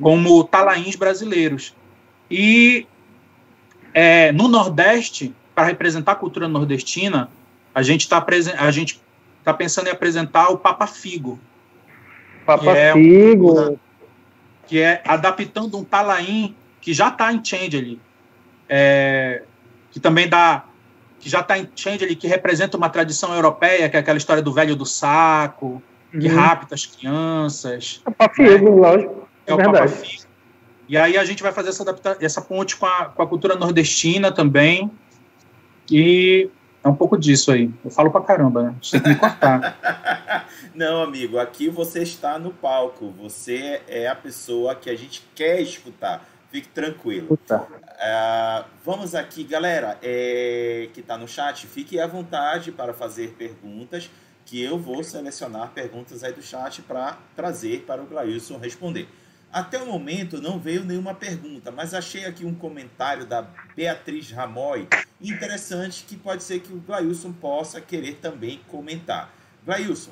Como 0.00 0.44
talains 0.44 0.94
brasileiros. 0.94 1.74
E 2.30 2.86
é, 3.94 4.32
no 4.32 4.48
Nordeste, 4.48 5.32
para 5.54 5.64
representar 5.64 6.12
a 6.12 6.16
cultura 6.16 6.48
nordestina, 6.48 7.30
a 7.72 7.80
gente 7.80 8.02
está 8.02 8.24
a 8.58 8.70
gente 8.72 9.00
tá 9.44 9.54
pensando 9.54 9.86
em 9.86 9.90
apresentar 9.90 10.48
o 10.48 10.58
Papa 10.58 10.86
Figo. 10.86 11.38
Papa 12.44 12.62
que 12.64 12.68
é 12.70 12.92
Figo. 12.92 13.60
Um, 13.60 13.78
que 14.66 14.80
é 14.80 15.00
adaptando 15.06 15.78
um 15.78 15.84
talaim 15.84 16.56
que 16.80 16.92
já 16.92 17.08
está 17.08 17.32
em 17.32 17.42
Change 17.44 17.76
ali. 17.76 18.00
É, 18.68 19.42
que 19.92 20.00
também 20.00 20.28
dá 20.28 20.64
que 21.20 21.30
já 21.30 21.40
está 21.40 21.56
em 21.56 21.68
Change 21.74 22.04
ali, 22.04 22.16
que 22.16 22.26
representa 22.26 22.76
uma 22.76 22.90
tradição 22.90 23.32
europeia, 23.34 23.88
que 23.88 23.96
é 23.96 24.00
aquela 24.00 24.18
história 24.18 24.42
do 24.42 24.52
velho 24.52 24.76
do 24.76 24.84
saco, 24.84 25.82
que 26.10 26.28
uhum. 26.28 26.36
rapta 26.36 26.74
as 26.74 26.84
crianças. 26.84 28.02
Papa 28.04 28.34
Figo, 28.34 28.70
lógico. 28.70 29.28
é, 29.46 29.52
é 29.52 29.54
o 29.54 29.56
Papa 29.56 29.88
Fico. 29.88 30.23
E 30.88 30.96
aí 30.96 31.16
a 31.16 31.24
gente 31.24 31.42
vai 31.42 31.52
fazer 31.52 31.70
essa, 31.70 31.84
essa 32.20 32.42
ponte 32.42 32.76
com 32.76 32.86
a, 32.86 33.06
com 33.06 33.22
a 33.22 33.26
cultura 33.26 33.54
nordestina 33.54 34.30
também. 34.30 34.90
E 35.90 36.50
é 36.82 36.88
um 36.88 36.94
pouco 36.94 37.16
disso 37.16 37.50
aí. 37.50 37.72
Eu 37.84 37.90
falo 37.90 38.10
pra 38.10 38.20
caramba, 38.20 38.62
né? 38.64 38.74
Você 38.82 39.00
tem 39.00 39.02
que 39.02 39.08
me 39.08 39.16
cortar. 39.16 40.46
Não, 40.74 41.02
amigo, 41.02 41.38
aqui 41.38 41.68
você 41.68 42.02
está 42.02 42.38
no 42.38 42.52
palco. 42.52 43.10
Você 43.22 43.80
é 43.88 44.06
a 44.06 44.14
pessoa 44.14 44.74
que 44.74 44.90
a 44.90 44.96
gente 44.96 45.26
quer 45.34 45.60
escutar. 45.60 46.26
Fique 46.50 46.68
tranquilo. 46.68 47.38
Uh, 47.50 48.64
vamos 48.84 49.14
aqui, 49.14 49.42
galera, 49.42 49.98
é, 50.02 50.88
que 50.92 51.00
está 51.00 51.18
no 51.18 51.26
chat, 51.26 51.66
fique 51.66 51.98
à 51.98 52.06
vontade 52.06 52.70
para 52.70 52.92
fazer 52.92 53.30
perguntas, 53.30 54.08
que 54.46 54.62
eu 54.62 54.78
vou 54.78 55.02
selecionar 55.02 55.70
perguntas 55.70 56.22
aí 56.22 56.32
do 56.32 56.42
chat 56.42 56.80
para 56.82 57.18
trazer 57.34 57.80
para 57.86 58.02
o 58.02 58.06
Glailson 58.06 58.58
responder. 58.58 59.08
Até 59.54 59.80
o 59.80 59.86
momento 59.86 60.42
não 60.42 60.58
veio 60.58 60.84
nenhuma 60.84 61.14
pergunta, 61.14 61.70
mas 61.70 61.94
achei 61.94 62.24
aqui 62.24 62.44
um 62.44 62.56
comentário 62.56 63.24
da 63.24 63.42
Beatriz 63.76 64.32
Ramoy 64.32 64.88
interessante 65.20 66.04
que 66.08 66.16
pode 66.16 66.42
ser 66.42 66.58
que 66.58 66.72
o 66.72 66.80
Glailson 66.80 67.32
possa 67.32 67.80
querer 67.80 68.16
também 68.16 68.58
comentar. 68.66 69.32
Glailson, 69.64 70.10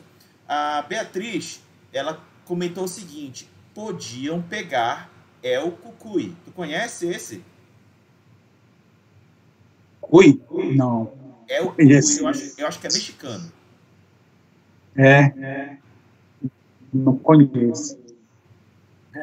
a 0.49 0.83
Beatriz, 0.83 1.61
ela 1.93 2.25
comentou 2.45 2.85
o 2.85 2.89
seguinte: 2.89 3.49
podiam 3.75 4.41
pegar 4.41 5.11
é 5.43 5.59
o 5.59 5.73
cucuy. 5.73 6.37
Tu 6.45 6.53
conhece 6.53 7.09
esse? 7.09 7.43
Cuy? 10.01 10.41
Não. 10.77 11.15
É 11.49 11.61
o 11.61 11.71
cucuy, 11.71 11.91
eu 11.91 12.29
acho, 12.29 12.61
eu 12.61 12.67
acho 12.69 12.79
que 12.79 12.87
é 12.87 12.93
mexicano. 12.93 13.53
É. 14.95 15.19
é. 15.37 15.79
Não 16.95 17.17
conheço. 17.17 18.02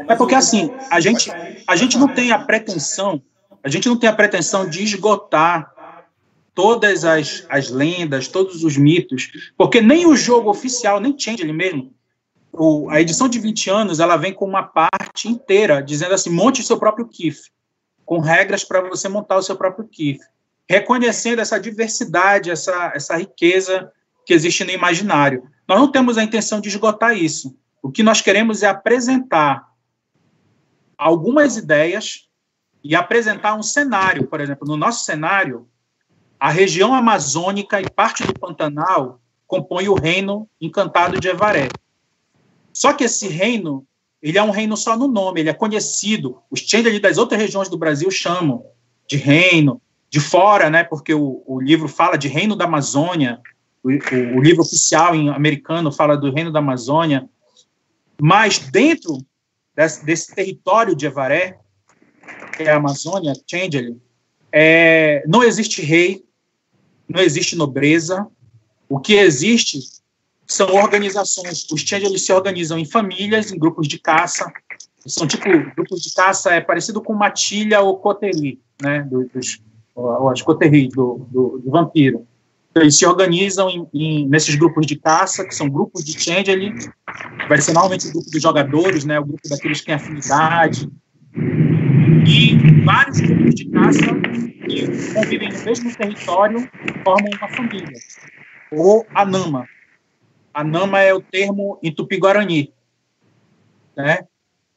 É 0.08 0.16
porque 0.16 0.36
assim, 0.36 0.72
a 0.89 1.00
gente, 1.00 1.32
a 1.68 1.76
gente 1.76 1.97
não 1.97 2.08
tem 2.08 2.32
a 2.32 2.39
pretensão, 2.39 3.22
a 3.64 3.70
gente 3.70 3.88
não 3.88 3.97
tem 3.97 4.10
a 4.10 4.16
pretensão 4.16 4.70
de 4.70 4.84
esgotar 4.84 5.74
todas 6.56 7.06
as, 7.06 7.45
as 7.50 7.70
lendas, 7.70 8.28
todos 8.28 8.64
os 8.64 8.78
mitos, 8.78 9.52
porque 9.58 9.82
nem 9.82 10.06
o 10.06 10.16
jogo 10.16 10.50
oficial, 10.50 11.00
nem 11.00 11.18
Change 11.18 11.45
mesmo, 11.52 11.93
o, 12.52 12.89
a 12.89 13.00
edição 13.00 13.30
de 13.30 13.39
20 13.39 13.70
anos 13.70 14.00
ela 14.00 14.18
vem 14.18 14.34
com 14.34 14.45
uma 14.45 14.64
parte 14.64 15.28
inteira 15.28 15.82
dizendo 15.82 16.14
assim: 16.14 16.30
monte 16.30 16.62
o 16.62 16.64
seu 16.64 16.80
próprio 16.80 17.08
KIF, 17.08 17.52
com 18.06 18.20
regras 18.20 18.64
para 18.64 18.82
você 18.82 19.08
montar 19.08 19.38
o 19.38 19.41
seu 19.41 19.56
próprio 19.56 19.88
KIF, 19.88 20.20
reconhecendo 20.68 21.39
essa 21.39 21.60
diversidade, 21.60 22.50
essa, 22.50 22.91
essa 22.95 23.16
riqueza 23.16 23.91
que 24.26 24.34
existe 24.34 24.64
no 24.64 24.72
imaginário. 24.72 25.43
Nós 25.68 25.80
não 25.80 25.91
temos 25.91 26.18
a 26.18 26.24
intenção 26.24 26.60
de 26.60 26.70
esgotar 26.70 27.16
isso. 27.16 27.56
O 27.82 27.91
que 27.91 28.04
nós 28.04 28.22
queremos 28.22 28.64
é 28.64 28.68
apresentar 28.68 29.68
algumas 31.00 31.56
ideias 31.56 32.28
e 32.84 32.93
apresentar 32.93 33.56
um 33.56 33.64
cenário. 33.64 34.28
Por 34.28 34.41
exemplo, 34.41 34.68
no 34.68 34.76
nosso 34.76 35.06
cenário, 35.06 35.66
a 36.38 36.50
região 36.50 36.93
amazônica 36.93 37.80
e 37.82 37.89
parte 37.89 38.26
do 38.26 38.34
Pantanal 38.34 39.22
compõe 39.47 39.88
o 39.88 39.93
reino 39.93 40.47
encantado 40.60 41.18
de 41.18 41.30
Evaré. 41.30 41.70
Só 42.74 42.91
que 42.91 43.06
esse 43.06 43.30
reino, 43.30 43.88
ele 44.22 44.38
é 44.38 44.43
um 44.43 44.52
reino 44.52 44.76
só 44.76 44.97
no 44.97 45.08
nome, 45.08 45.39
ele 45.39 45.50
é 45.50 45.54
conhecido. 45.54 46.41
Os 46.52 46.60
Chandler 46.60 47.02
das 47.02 47.18
outras 47.18 47.39
regiões 47.39 47.70
do 47.70 47.78
Brasil 47.78 48.12
chamam 48.12 48.66
de 49.08 49.16
reino, 49.16 49.82
de 50.10 50.20
fora, 50.20 50.70
né, 50.70 50.84
porque 50.84 51.14
o, 51.14 51.41
o 51.45 51.62
livro 51.62 51.88
fala 51.88 52.18
de 52.18 52.28
reino 52.28 52.56
da 52.56 52.66
Amazônia, 52.66 53.39
o, 53.82 53.89
o, 53.89 54.38
o, 54.38 54.41
livro 54.41 54.62
oficial 54.62 55.16
em 55.16 55.30
americano 55.30 55.91
fala 55.91 56.18
do 56.18 56.32
reino 56.32 56.52
da 56.52 56.60
Amazônia, 56.60 57.28
mas 58.22 58.60
dentro 58.60 59.18
desse, 59.80 60.05
desse 60.05 60.36
território 60.36 60.93
de 60.93 61.05
Evaré, 61.05 61.57
que 62.57 62.63
é 62.63 62.71
a 62.71 62.75
Amazônia, 62.75 63.34
Chandler, 63.49 63.95
é, 64.51 65.23
não 65.25 65.41
existe 65.41 65.82
rei, 65.82 66.25
não 67.07 67.21
existe 67.21 67.55
nobreza, 67.55 68.27
o 68.89 68.99
que 68.99 69.13
existe 69.13 69.80
são 70.45 70.73
organizações, 70.73 71.65
os 71.71 71.82
Change 71.82 72.05
eles 72.05 72.25
se 72.25 72.34
organizam 72.34 72.77
em 72.77 72.84
famílias, 72.84 73.51
em 73.51 73.57
grupos 73.57 73.88
de 73.88 73.99
caça, 73.99 74.51
são 75.05 75.25
tipo, 75.25 75.45
grupos 75.75 76.01
de 76.01 76.13
caça 76.13 76.51
é 76.51 76.59
parecido 76.59 77.01
com 77.01 77.13
matilha 77.13 77.80
ou 77.82 77.97
coterie, 77.99 78.59
né, 78.82 79.07
dos, 79.32 79.61
ou 79.95 80.30
as 80.30 80.41
coterie 80.41 80.89
do, 80.89 81.25
do, 81.32 81.59
do, 81.59 81.71
vampiro. 81.71 82.27
Eles 82.76 82.97
se 82.97 83.05
organizam 83.05 83.70
em, 83.70 83.88
em, 83.93 84.28
nesses 84.28 84.55
grupos 84.55 84.86
de 84.86 84.95
caça, 84.95 85.45
que 85.45 85.55
são 85.55 85.70
grupos 85.70 86.03
de 86.03 86.20
change 86.20 86.51
ali, 86.51 86.74
vai 87.47 87.59
ser 87.59 87.74
normalmente 87.74 88.07
o 88.07 88.11
grupo 88.11 88.30
dos 88.30 88.41
jogadores, 88.41 89.05
né, 89.05 89.20
o 89.20 89.26
grupo 89.26 89.49
daqueles 89.49 89.80
que 89.80 89.88
têm 89.88 89.95
afinidade, 89.95 90.88
e 92.28 92.84
vários 92.84 93.20
grupos 93.20 93.55
de 93.55 93.65
caça 93.70 93.99
que 94.67 95.13
convivem 95.13 95.49
no 95.49 95.65
mesmo 95.65 95.95
território 95.95 96.70
formam 97.03 97.32
uma 97.39 97.49
família, 97.49 97.99
ou 98.72 99.05
a 99.15 99.26
Nama, 99.26 99.65
a 100.53 100.63
Nama 100.63 100.99
é 101.01 101.13
o 101.13 101.22
termo 101.22 101.80
em 101.82 101.91
tupi-guarani. 101.91 102.72
Né? 103.95 104.20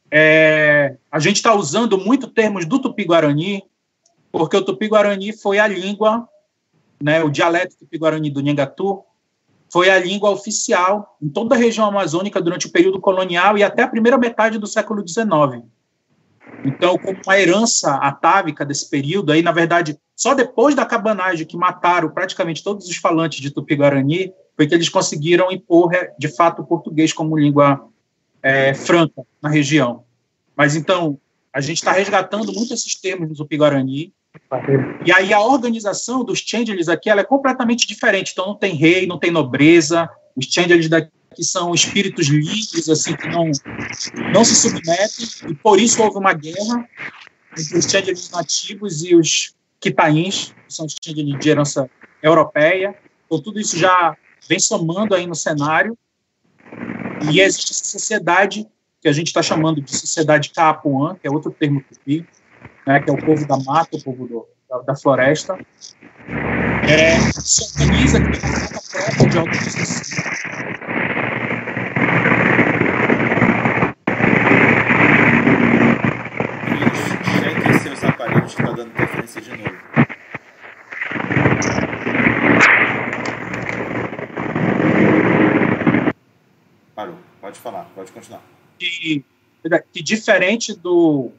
É, 0.09 0.95
a 1.11 1.19
gente 1.19 1.37
está 1.37 1.53
usando 1.53 1.97
muito 1.97 2.27
termos 2.27 2.65
do 2.65 2.79
tupi-guarani, 2.79 3.63
porque 4.31 4.57
o 4.57 4.65
tupi-guarani 4.65 5.31
foi 5.31 5.59
a 5.59 5.67
língua, 5.67 6.27
né, 7.03 7.21
o 7.21 7.29
dialeto 7.29 7.75
tupi-guarani 7.77 8.29
do 8.29 8.41
Nhangatu, 8.41 9.03
foi 9.69 9.89
a 9.89 9.99
língua 9.99 10.29
oficial 10.29 11.17
em 11.21 11.27
toda 11.27 11.55
a 11.55 11.57
região 11.57 11.85
amazônica 11.85 12.41
durante 12.41 12.67
o 12.67 12.71
período 12.71 13.01
colonial 13.01 13.57
e 13.57 13.63
até 13.63 13.83
a 13.83 13.87
primeira 13.87 14.17
metade 14.17 14.57
do 14.57 14.67
século 14.67 15.05
XIX. 15.05 15.63
Então, 16.63 16.97
como 16.97 17.19
uma 17.25 17.37
herança 17.37 17.95
atávica 17.95 18.63
desse 18.63 18.89
período, 18.89 19.33
aí, 19.33 19.41
na 19.41 19.51
verdade, 19.51 19.99
só 20.15 20.33
depois 20.33 20.75
da 20.75 20.85
cabanagem 20.85 21.45
que 21.45 21.57
mataram 21.57 22.09
praticamente 22.09 22.63
todos 22.63 22.87
os 22.87 22.95
falantes 22.95 23.41
de 23.41 23.51
Tupi-Guarani, 23.51 24.31
foi 24.55 24.65
que 24.65 24.73
eles 24.73 24.87
conseguiram 24.87 25.51
impor, 25.51 25.91
de 26.17 26.27
fato, 26.29 26.61
o 26.61 26.65
português 26.65 27.11
como 27.11 27.37
língua 27.37 27.85
é, 28.41 28.73
franca 28.73 29.25
na 29.41 29.49
região. 29.49 30.05
Mas, 30.55 30.75
então, 30.75 31.19
a 31.51 31.59
gente 31.59 31.77
está 31.77 31.91
resgatando 31.91 32.53
muito 32.53 32.73
esses 32.73 32.95
termos 32.95 33.27
do 33.27 33.35
Tupi-Guarani, 33.35 34.13
e 35.05 35.11
aí 35.11 35.33
a 35.33 35.39
organização 35.41 36.23
dos 36.23 36.39
changelings 36.39 36.89
aqui 36.89 37.09
é 37.09 37.23
completamente 37.23 37.87
diferente. 37.87 38.31
Então, 38.31 38.47
não 38.47 38.55
tem 38.55 38.75
rei, 38.75 39.05
não 39.05 39.19
tem 39.19 39.31
nobreza, 39.31 40.09
os 40.35 40.45
changelings 40.45 40.89
daqui 40.89 41.11
são 41.39 41.73
espíritos 41.73 42.27
livres, 42.27 42.89
assim, 42.89 43.15
que 43.15 43.27
não, 43.27 43.49
não 44.31 44.43
se 44.43 44.55
submetem, 44.55 45.27
e 45.49 45.55
por 45.55 45.79
isso 45.79 46.01
houve 46.01 46.17
uma 46.17 46.33
guerra 46.33 46.87
entre 47.57 47.77
os 47.77 47.85
changelings 47.85 48.29
nativos 48.31 49.03
e 49.03 49.15
os 49.15 49.53
quitains, 49.79 50.53
que 50.67 50.73
são 50.73 50.85
os 50.85 50.95
changelings 51.03 51.39
de 51.39 51.49
herança 51.49 51.89
europeia. 52.21 52.95
Então, 53.25 53.39
tudo 53.41 53.59
isso 53.59 53.77
já 53.77 54.15
vem 54.47 54.59
somando 54.59 55.15
aí 55.15 55.27
no 55.27 55.35
cenário. 55.35 55.97
E 57.31 57.39
existe 57.39 57.71
essa 57.71 57.85
sociedade 57.85 58.67
que 59.01 59.07
a 59.07 59.11
gente 59.11 59.27
está 59.27 59.41
chamando 59.41 59.81
de 59.81 59.95
sociedade 59.95 60.49
Caapuã, 60.49 61.15
que 61.15 61.27
é 61.27 61.31
outro 61.31 61.51
termo 61.51 61.83
tupi, 61.83 62.25
né, 62.85 62.99
que 62.99 63.09
é 63.09 63.13
o 63.13 63.17
povo 63.17 63.47
da 63.47 63.57
mata, 63.57 63.97
o 63.97 64.03
povo 64.03 64.27
do, 64.27 64.47
da, 64.69 64.79
da, 64.79 64.95
floresta, 64.95 65.57
é, 66.87 67.19
se 67.19 67.81
organiza, 67.81 68.19
que 68.19 68.39
tem 68.39 68.49
uma 68.49 68.81
própria 68.91 69.29
de 69.29 69.37
organização. 69.37 70.23
Cheque 77.39 77.79
seus 77.79 78.03
aparelhos 78.03 78.53
que 78.53 78.61
está 78.61 78.73
dando 78.73 78.91
interferência 78.91 79.41
de 79.41 79.49
novo. 79.49 79.73
Parou. 86.95 87.15
Pode 87.41 87.59
falar, 87.59 87.85
pode 87.95 88.11
continuar. 88.11 88.41
Que, 88.77 89.23
que 89.93 90.03
diferente 90.03 90.73
do 90.77 91.31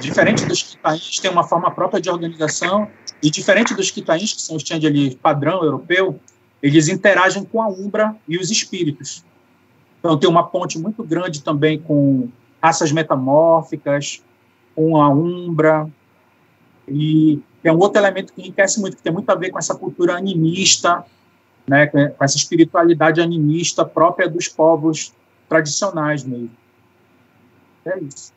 diferente 0.00 0.44
dos 0.46 0.62
quitains, 0.62 1.18
tem 1.18 1.30
uma 1.30 1.44
forma 1.44 1.70
própria 1.70 2.00
de 2.00 2.10
organização, 2.10 2.88
e 3.22 3.30
diferente 3.30 3.74
dos 3.74 3.90
quitains, 3.90 4.32
que 4.32 4.42
são 4.42 4.56
os 4.56 4.64
ali 4.70 5.14
padrão 5.16 5.62
europeu, 5.62 6.18
eles 6.62 6.88
interagem 6.88 7.44
com 7.44 7.62
a 7.62 7.68
Umbra 7.68 8.16
e 8.28 8.38
os 8.38 8.50
espíritos. 8.50 9.24
Então, 9.98 10.18
tem 10.18 10.28
uma 10.28 10.46
ponte 10.46 10.78
muito 10.78 11.04
grande 11.04 11.42
também 11.42 11.78
com 11.78 12.28
raças 12.62 12.90
metamórficas, 12.90 14.22
com 14.74 15.00
a 15.00 15.08
Umbra, 15.08 15.88
e 16.88 17.40
é 17.62 17.72
um 17.72 17.78
outro 17.78 18.00
elemento 18.00 18.32
que 18.32 18.40
enriquece 18.40 18.80
muito, 18.80 18.96
que 18.96 19.02
tem 19.02 19.12
muito 19.12 19.28
a 19.30 19.34
ver 19.34 19.50
com 19.50 19.58
essa 19.58 19.74
cultura 19.74 20.16
animista, 20.16 21.04
né, 21.66 21.86
com 21.86 22.24
essa 22.24 22.36
espiritualidade 22.36 23.20
animista 23.20 23.84
própria 23.84 24.28
dos 24.28 24.48
povos 24.48 25.12
tradicionais 25.48 26.24
mesmo. 26.24 26.50
É 27.84 27.98
isso. 28.00 28.32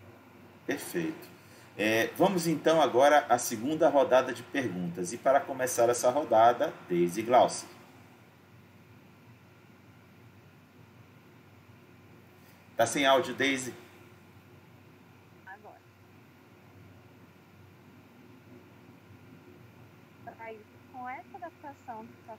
Perfeito. 0.66 1.33
É, 1.76 2.12
vamos 2.16 2.46
então 2.46 2.82
agora 2.82 3.26
à 3.28 3.38
segunda 3.38 3.90
rodada 3.90 4.32
de 4.32 4.44
perguntas. 4.44 5.12
E 5.12 5.18
para 5.18 5.40
começar 5.40 5.90
essa 5.90 6.10
rodada, 6.10 6.72
Daisy 6.88 7.24
Glauci. 7.24 7.66
Está 12.72 12.86
sem 12.86 13.06
áudio, 13.06 13.34
Daisy? 13.34 13.74
Agora. 15.46 15.80
Com 20.92 21.10
essa 21.10 21.38
adaptação 21.38 22.08
Está 22.24 22.38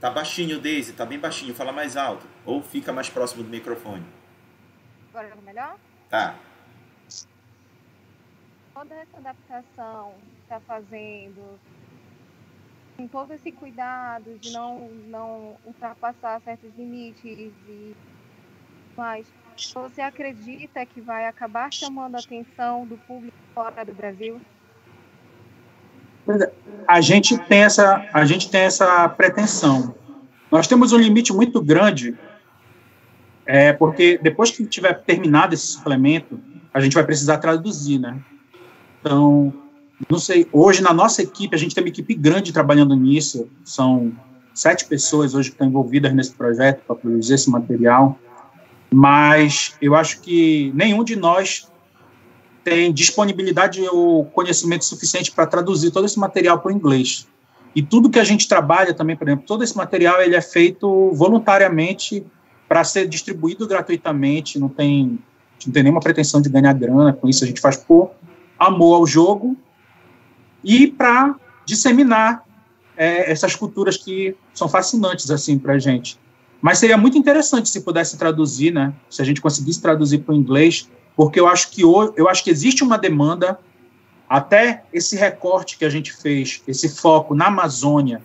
tá 0.00 0.10
baixinho, 0.10 0.60
Daisy, 0.60 0.92
Está 0.92 1.04
bem 1.04 1.18
baixinho. 1.18 1.54
Fala 1.54 1.72
mais 1.72 1.96
alto. 1.98 2.26
Ou 2.46 2.62
fica 2.62 2.92
mais 2.92 3.10
próximo 3.10 3.42
do 3.42 3.50
microfone. 3.50 4.06
Agora 5.10 5.28
tá 5.28 5.36
melhor? 5.42 5.78
Tá. 6.08 6.38
Toda 8.74 8.94
essa 8.96 9.16
adaptação 9.18 10.14
que 10.18 10.42
está 10.42 10.60
fazendo, 10.66 11.58
com 12.96 13.06
todo 13.06 13.32
esse 13.32 13.52
cuidado 13.52 14.36
de 14.40 14.52
não, 14.52 14.88
não 15.06 15.56
ultrapassar 15.64 16.40
certos 16.42 16.70
limites 16.76 17.52
e 17.68 17.94
mais, 18.96 19.26
você 19.74 20.00
acredita 20.00 20.84
que 20.86 21.00
vai 21.00 21.26
acabar 21.26 21.72
chamando 21.72 22.16
a 22.16 22.18
atenção 22.18 22.84
do 22.86 22.96
público 22.96 23.36
fora 23.54 23.84
do 23.84 23.92
Brasil? 23.92 24.40
É, 26.28 26.52
a 26.86 27.00
gente 27.00 27.38
tem 27.38 27.62
essa, 27.62 28.08
a 28.12 28.24
gente 28.24 28.50
tem 28.50 28.62
essa 28.62 29.08
pretensão. 29.08 29.94
Nós 30.50 30.66
temos 30.66 30.92
um 30.92 30.98
limite 30.98 31.32
muito 31.32 31.60
grande, 31.62 32.16
é, 33.46 33.72
porque 33.72 34.18
depois 34.18 34.50
que 34.50 34.66
tiver 34.66 34.94
terminado 35.02 35.54
esse 35.54 35.66
suplemento, 35.66 36.40
a 36.72 36.80
gente 36.80 36.94
vai 36.94 37.04
precisar 37.04 37.38
traduzir, 37.38 37.98
né? 37.98 38.20
Então, 39.04 39.52
não 40.08 40.18
sei, 40.18 40.48
hoje 40.50 40.82
na 40.82 40.94
nossa 40.94 41.20
equipe, 41.20 41.54
a 41.54 41.58
gente 41.58 41.74
tem 41.74 41.84
uma 41.84 41.90
equipe 41.90 42.14
grande 42.14 42.54
trabalhando 42.54 42.96
nisso, 42.96 43.46
são 43.62 44.14
sete 44.54 44.86
pessoas 44.86 45.34
hoje 45.34 45.50
que 45.50 45.56
estão 45.56 45.66
envolvidas 45.66 46.14
nesse 46.14 46.32
projeto 46.32 46.80
para 46.86 46.96
produzir 46.96 47.34
esse 47.34 47.50
material, 47.50 48.18
mas 48.90 49.76
eu 49.82 49.94
acho 49.94 50.22
que 50.22 50.72
nenhum 50.74 51.04
de 51.04 51.16
nós 51.16 51.70
tem 52.64 52.90
disponibilidade 52.94 53.82
ou 53.88 54.24
conhecimento 54.24 54.86
suficiente 54.86 55.30
para 55.30 55.46
traduzir 55.46 55.90
todo 55.90 56.06
esse 56.06 56.18
material 56.18 56.60
para 56.60 56.72
o 56.72 56.74
inglês. 56.74 57.28
E 57.76 57.82
tudo 57.82 58.08
que 58.08 58.18
a 58.18 58.24
gente 58.24 58.48
trabalha 58.48 58.94
também, 58.94 59.16
por 59.16 59.28
exemplo, 59.28 59.44
todo 59.46 59.62
esse 59.62 59.76
material 59.76 60.22
ele 60.22 60.34
é 60.34 60.40
feito 60.40 61.10
voluntariamente 61.12 62.24
para 62.66 62.82
ser 62.84 63.06
distribuído 63.06 63.68
gratuitamente, 63.68 64.58
não 64.58 64.70
tem, 64.70 65.18
não 65.66 65.72
tem 65.74 65.82
nenhuma 65.82 66.00
pretensão 66.00 66.40
de 66.40 66.48
ganhar 66.48 66.72
grana 66.72 67.12
com 67.12 67.28
isso, 67.28 67.44
a 67.44 67.46
gente 67.46 67.60
faz 67.60 67.76
por 67.76 68.10
amor 68.58 68.96
ao 68.96 69.06
jogo 69.06 69.56
e 70.62 70.86
para 70.86 71.36
disseminar 71.64 72.44
é, 72.96 73.30
essas 73.30 73.54
culturas 73.54 73.96
que 73.96 74.36
são 74.52 74.68
fascinantes 74.68 75.30
assim 75.30 75.58
para 75.58 75.74
a 75.74 75.78
gente. 75.78 76.18
Mas 76.60 76.78
seria 76.78 76.96
muito 76.96 77.18
interessante 77.18 77.68
se 77.68 77.82
pudesse 77.82 78.16
traduzir, 78.16 78.72
né? 78.72 78.94
Se 79.10 79.20
a 79.20 79.24
gente 79.24 79.40
conseguisse 79.40 79.82
traduzir 79.82 80.18
para 80.18 80.32
o 80.32 80.36
inglês, 80.36 80.88
porque 81.14 81.38
eu 81.38 81.46
acho 81.46 81.70
que 81.70 81.82
eu 81.82 82.28
acho 82.28 82.42
que 82.42 82.50
existe 82.50 82.82
uma 82.82 82.96
demanda 82.96 83.58
até 84.28 84.84
esse 84.92 85.16
recorte 85.16 85.76
que 85.76 85.84
a 85.84 85.90
gente 85.90 86.12
fez, 86.12 86.62
esse 86.66 86.88
foco 86.88 87.34
na 87.34 87.46
Amazônia, 87.46 88.22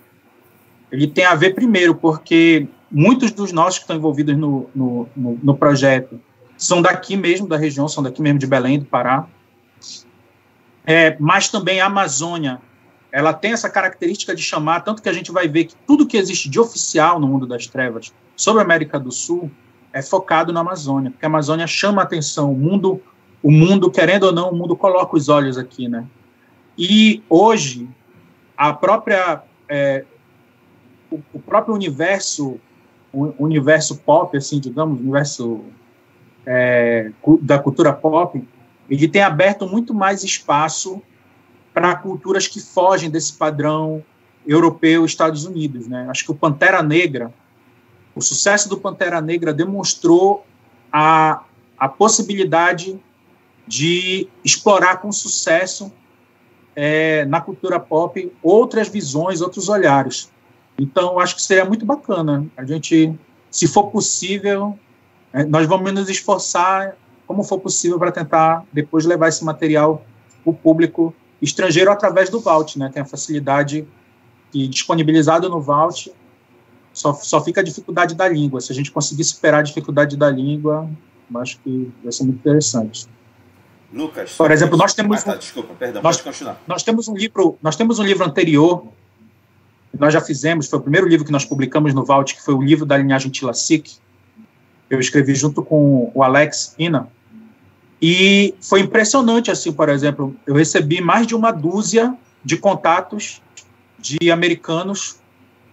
ele 0.92 1.08
tem 1.08 1.26
a 1.26 1.36
ver 1.36 1.54
primeiro 1.54 1.94
porque 1.94 2.68
muitos 2.90 3.32
dos 3.32 3.52
nossos 3.52 3.80
que 3.80 3.84
estão 3.84 3.98
envolvidos 3.98 4.36
no, 4.38 4.70
no, 4.74 5.08
no, 5.16 5.40
no 5.44 5.58
projeto 5.58 6.20
são 6.58 6.82
daqui 6.82 7.16
mesmo 7.16 7.48
da 7.48 7.58
região, 7.58 7.88
são 7.88 8.02
daqui 8.02 8.22
mesmo 8.22 8.40
de 8.40 8.48
Belém 8.48 8.80
do 8.80 8.86
Pará, 8.86 9.28
é, 10.86 11.16
mas 11.20 11.50
também 11.50 11.82
a 11.82 11.86
Amazônia, 11.86 12.60
ela 13.12 13.34
tem 13.34 13.52
essa 13.52 13.70
característica 13.70 14.36
de 14.36 14.42
chamar, 14.42 14.82
tanto 14.82 15.02
que 15.02 15.10
a 15.10 15.14
gente 15.14 15.32
vai 15.32 15.48
ver 15.48 15.66
que 15.66 15.76
tudo 15.88 16.06
que 16.06 16.18
existe 16.18 16.50
de 16.50 16.60
oficial 16.60 17.20
no 17.20 17.28
mundo 17.28 17.48
das 17.48 17.68
trevas 17.68 18.14
sobre 18.36 18.62
a 18.62 18.66
América 18.66 19.00
do 19.00 19.12
Sul 19.12 19.52
é 19.92 20.02
focado 20.02 20.54
na 20.54 20.60
Amazônia, 20.60 21.12
porque 21.12 21.26
a 21.26 21.30
Amazônia 21.30 21.66
chama 21.66 22.02
a 22.02 22.06
atenção, 22.06 22.52
o 22.52 22.56
mundo, 22.56 23.02
o 23.42 23.52
mundo 23.52 23.90
querendo 23.90 24.24
ou 24.24 24.32
não, 24.32 24.52
o 24.52 24.56
mundo 24.56 24.76
coloca 24.76 25.16
os 25.16 25.30
olhos 25.30 25.58
aqui, 25.58 25.88
né? 25.88 26.06
E 26.78 27.24
hoje 27.28 27.90
a 28.56 28.72
própria 28.72 29.44
é, 29.68 30.06
o, 31.12 31.20
o, 31.34 31.40
próprio 31.40 31.74
universo, 31.74 32.60
o 33.12 33.34
universo 33.40 33.98
pop, 34.00 34.36
assim, 34.38 34.60
digamos, 34.60 35.00
universo 35.00 35.62
é, 36.46 37.12
da 37.42 37.60
cultura 37.60 37.94
pop, 37.94 38.44
ele 38.90 39.08
tem 39.08 39.22
aberto 39.22 39.68
muito 39.68 39.94
mais 39.94 40.24
espaço 40.24 41.02
para 41.74 41.96
culturas 41.96 42.48
que 42.48 42.60
fogem 42.60 43.10
desse 43.10 43.34
padrão 43.34 44.04
europeu 44.48 45.06
Estados 45.06 45.46
Unidos, 45.46 45.88
né? 45.88 46.08
Acho 46.10 46.26
que 46.26 46.32
o 46.32 46.36
Pantera 46.36 46.82
Negra 46.82 47.34
o 48.20 48.22
sucesso 48.22 48.68
do 48.68 48.78
Pantera 48.78 49.22
Negra 49.22 49.54
demonstrou 49.54 50.46
a, 50.92 51.44
a 51.78 51.88
possibilidade 51.88 53.00
de 53.66 54.28
explorar 54.44 54.98
com 54.98 55.10
sucesso 55.12 55.90
é, 56.76 57.24
na 57.26 57.40
cultura 57.40 57.80
pop 57.80 58.32
outras 58.44 58.90
visões, 58.90 59.40
outros 59.40 59.70
olhares. 59.70 60.30
Então, 60.78 61.18
acho 61.18 61.36
que 61.36 61.42
seria 61.42 61.64
muito 61.64 61.86
bacana 61.86 62.46
a 62.58 62.66
gente, 62.66 63.18
se 63.52 63.68
for 63.68 63.92
possível, 63.92 64.78
é, 65.32 65.46
nós 65.46 65.66
vamos 65.66 65.92
nos 65.94 66.10
esforçar 66.10 66.98
como 67.30 67.44
for 67.44 67.60
possível 67.60 68.00
para 68.00 68.12
tentar 68.12 68.66
depois 68.74 69.06
levar 69.06 69.28
esse 69.28 69.46
material 69.46 70.04
para 70.44 70.50
o 70.50 70.52
público 70.52 71.14
estrangeiro 71.40 71.92
através 71.92 72.28
do 72.28 72.40
Vault, 72.40 72.80
né? 72.80 72.90
Tem 72.92 73.04
a 73.04 73.06
facilidade 73.06 73.88
que 74.52 74.68
disponibilizado 74.68 75.48
no 75.48 75.62
Vault 75.62 76.12
só, 76.92 77.14
só 77.14 77.40
fica 77.44 77.62
a 77.62 77.64
dificuldade 77.64 78.16
da 78.16 78.28
língua. 78.28 78.60
Se 78.62 78.72
a 78.72 78.76
gente 78.76 78.92
conseguir 78.92 79.24
superar 79.26 79.60
a 79.60 79.64
dificuldade 79.64 80.18
da 80.18 80.28
língua, 80.28 80.90
acho 81.36 81.60
que 81.60 81.94
vai 82.04 82.12
ser 82.12 82.24
muito 82.24 82.40
interessante. 82.40 83.08
Lucas. 83.94 84.34
Por 84.36 84.50
exemplo, 84.50 84.76
nós 84.76 84.96
temos. 84.96 85.22
Ah, 85.22 85.34
tá, 85.34 85.36
desculpa, 85.36 85.76
perdão, 85.76 86.02
nós, 86.02 86.18
pode 86.18 86.30
continuar. 86.30 86.60
Nós 86.66 86.82
temos 86.82 87.08
um 87.08 87.16
livro, 87.16 87.60
nós 87.62 87.76
temos 87.76 88.00
um 88.00 88.04
livro 88.04 88.26
anterior, 88.26 88.88
que 89.92 90.00
nós 90.00 90.12
já 90.12 90.20
fizemos, 90.20 90.68
foi 90.68 90.80
o 90.80 90.82
primeiro 90.82 91.08
livro 91.08 91.24
que 91.24 91.32
nós 91.32 91.46
publicamos 91.46 91.94
no 91.94 92.04
Vault, 92.04 92.34
que 92.34 92.42
foi 92.42 92.56
o 92.56 92.62
livro 92.64 92.88
da 92.88 92.98
linhagem 92.98 93.30
Tilasic. 93.30 93.98
Eu 94.90 95.00
escrevi 95.00 95.36
junto 95.36 95.62
com 95.62 96.12
o 96.16 96.24
Alex 96.24 96.74
Ina. 96.80 97.08
E 98.02 98.56
foi 98.62 98.80
impressionante, 98.82 99.52
assim, 99.52 99.74
por 99.74 99.90
exemplo, 99.90 100.36
eu 100.48 100.56
recebi 100.56 101.02
mais 101.02 101.28
de 101.28 101.36
uma 101.36 101.52
dúzia 101.52 102.16
de 102.44 102.56
contatos 102.56 103.42
de 104.00 104.32
americanos 104.32 105.18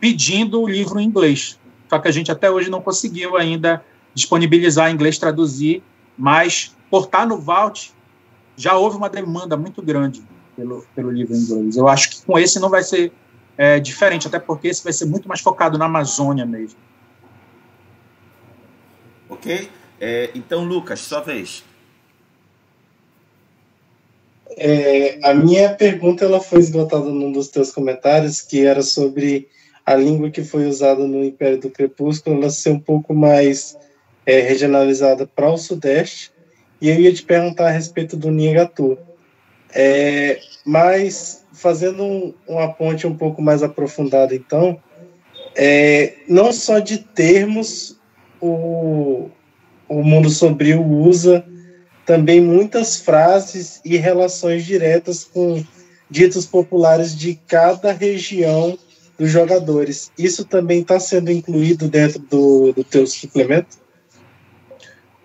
pedindo 0.01 0.61
o 0.61 0.69
livro 0.69 0.99
em 0.99 1.07
inglês. 1.07 1.59
Só 1.89 1.99
que 1.99 2.09
a 2.09 2.11
gente 2.11 2.31
até 2.31 2.51
hoje 2.51 2.69
não 2.69 2.83
conseguiu 2.83 3.37
ainda 3.37 3.85
disponibilizar 4.13 4.91
em 4.91 4.95
inglês, 4.95 5.19
traduzir, 5.19 5.83
mas 6.19 6.75
portar 6.91 7.27
no 7.29 7.39
Vault 7.39 7.95
já 8.57 8.75
houve 8.75 8.97
uma 8.97 9.09
demanda 9.09 9.57
muito 9.57 9.81
grande 9.83 10.23
pelo, 10.57 10.85
pelo 10.95 11.11
livro 11.11 11.35
em 11.35 11.39
inglês. 11.39 11.77
Eu 11.77 11.89
acho 11.89 12.11
que 12.11 12.23
com 12.23 12.39
esse 12.39 12.59
não 12.59 12.71
vai 12.71 12.83
ser 12.83 13.13
é, 13.57 13.79
diferente, 13.79 14.27
até 14.27 14.39
porque 14.39 14.69
esse 14.69 14.83
vai 14.83 14.93
ser 14.93 15.05
muito 15.05 15.29
mais 15.29 15.41
focado 15.41 15.79
na 15.79 15.85
Amazônia 15.85 16.45
mesmo. 16.45 16.79
Ok? 19.29 19.71
É, 20.01 20.31
então, 20.35 20.65
Lucas, 20.65 21.01
sua 21.01 21.21
vez. 21.21 21.65
É, 24.57 25.19
a 25.23 25.35
minha 25.35 25.75
pergunta 25.75 26.25
ela 26.25 26.41
foi 26.41 26.61
esgotada 26.61 27.05
num 27.05 27.31
dos 27.31 27.49
teus 27.49 27.71
comentários, 27.71 28.41
que 28.41 28.65
era 28.65 28.81
sobre 28.83 29.49
a 29.85 29.95
língua 29.95 30.31
que 30.31 30.43
foi 30.43 30.67
usada 30.67 31.07
no 31.07 31.23
Império 31.23 31.61
do 31.61 31.71
Crepúsculo 31.71 32.41
ela 32.41 32.51
ser 32.51 32.71
um 32.71 32.81
pouco 32.81 33.15
mais 33.15 33.77
é, 34.25 34.41
regionalizada 34.41 35.27
para 35.27 35.51
o 35.51 35.59
Sudeste. 35.59 36.33
E 36.81 36.89
eu 36.89 36.97
ia 36.99 37.13
te 37.13 37.23
perguntar 37.23 37.69
a 37.69 37.71
respeito 37.71 38.17
do 38.17 38.31
Ningatu. 38.31 38.99
É, 39.75 40.41
mas, 40.65 41.45
fazendo 41.53 42.03
um, 42.03 42.35
uma 42.49 42.73
ponte 42.73 43.07
um 43.07 43.17
pouco 43.17 43.43
mais 43.43 43.63
aprofundada, 43.63 44.35
então, 44.35 44.81
é, 45.55 46.15
não 46.29 46.51
só 46.53 46.79
de 46.79 46.99
termos 46.99 47.99
o, 48.41 49.29
o 49.89 50.03
mundo 50.03 50.29
sombrio 50.29 50.83
usa, 50.83 51.45
também 52.07 52.41
muitas 52.41 53.01
frases 53.01 53.81
e 53.85 53.97
relações 53.97 54.65
diretas 54.65 55.25
com 55.25 55.63
ditos 56.09 56.47
populares 56.47 57.15
de 57.19 57.35
cada 57.49 57.93
região 57.93 58.79
dos 59.19 59.29
jogadores. 59.29 60.13
Isso 60.17 60.45
também 60.45 60.83
está 60.83 61.01
sendo 61.01 61.33
incluído 61.33 61.89
dentro 61.89 62.21
do, 62.21 62.73
do 62.73 62.85
teu 62.85 63.07
suplemento? 63.09 63.79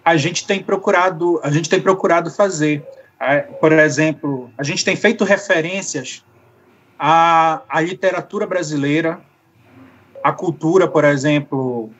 A 0.03 0.17
gente 0.17 0.47
tem 0.47 0.63
procurado, 0.63 1.39
a 1.43 1.51
gente 1.51 1.69
tem 1.69 1.79
procurado 1.79 2.32
fazer. 2.32 2.84
Por 3.59 3.71
exemplo, 3.71 4.49
a 4.57 4.63
gente 4.63 4.84
tem 4.84 4.95
feito 4.95 5.23
referências 5.23 6.25
à, 6.97 7.61
à 7.69 7.79
literatura 7.79 8.47
brasileira, 8.47 9.21
à 10.23 10.32
cultura, 10.32 10.88
por 10.88 11.05
exemplo. 11.05 11.91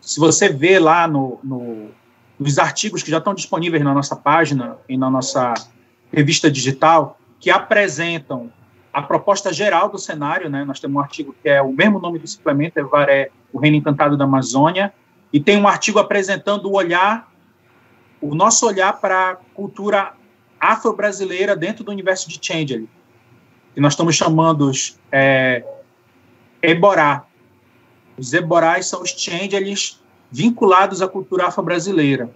Se 0.00 0.18
você 0.18 0.48
vê 0.48 0.78
lá 0.78 1.06
no, 1.06 1.38
no, 1.44 1.90
nos 2.38 2.58
artigos 2.58 3.02
que 3.02 3.10
já 3.10 3.18
estão 3.18 3.34
disponíveis 3.34 3.82
na 3.82 3.92
nossa 3.92 4.14
página 4.14 4.76
e 4.88 4.96
na 4.96 5.10
nossa 5.10 5.54
revista 6.12 6.50
digital, 6.50 7.18
que 7.40 7.50
apresentam 7.50 8.50
a 8.92 9.02
proposta 9.02 9.52
geral 9.52 9.88
do 9.88 9.98
cenário, 9.98 10.48
né? 10.48 10.64
Nós 10.64 10.80
temos 10.80 10.96
um 10.96 11.00
artigo 11.00 11.34
que 11.42 11.48
é 11.48 11.60
o 11.60 11.72
mesmo 11.72 11.98
nome 11.98 12.18
do 12.18 12.26
suplemento, 12.26 12.78
é 12.78 12.82
Varé, 12.82 13.30
o 13.52 13.58
Reino 13.58 13.76
Encantado 13.76 14.16
da 14.16 14.24
Amazônia, 14.24 14.92
e 15.32 15.38
tem 15.38 15.58
um 15.58 15.68
artigo 15.68 15.98
apresentando 15.98 16.66
o 16.66 16.76
olhar, 16.76 17.30
o 18.20 18.34
nosso 18.34 18.66
olhar 18.66 18.94
para 18.94 19.30
a 19.30 19.36
cultura 19.54 20.14
afro-brasileira 20.58 21.54
dentro 21.54 21.84
do 21.84 21.90
universo 21.90 22.28
de 22.28 22.38
Changeling. 22.40 22.88
que 23.74 23.80
nós 23.80 23.92
estamos 23.92 24.16
chamando 24.16 24.70
é, 25.12 25.64
Eborá. 26.62 27.24
Os 28.16 28.32
Eborás 28.32 28.86
são 28.86 29.02
os 29.02 29.10
changelings 29.10 30.00
vinculados 30.30 31.02
à 31.02 31.08
cultura 31.08 31.46
afro-brasileira. 31.46 32.30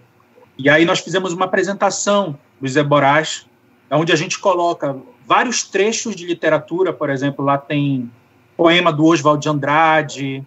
E 0.57 0.69
aí 0.69 0.85
nós 0.85 0.99
fizemos 0.99 1.33
uma 1.33 1.45
apresentação 1.45 2.37
dos 2.59 2.75
Eborás, 2.75 3.45
onde 3.89 4.11
a 4.11 4.15
gente 4.15 4.39
coloca 4.39 4.95
vários 5.25 5.63
trechos 5.63 6.15
de 6.15 6.25
literatura, 6.25 6.91
por 6.91 7.09
exemplo, 7.09 7.43
lá 7.43 7.57
tem 7.57 8.11
poema 8.55 8.91
do 8.91 9.05
Oswald 9.05 9.41
de 9.41 9.49
Andrade, 9.49 10.43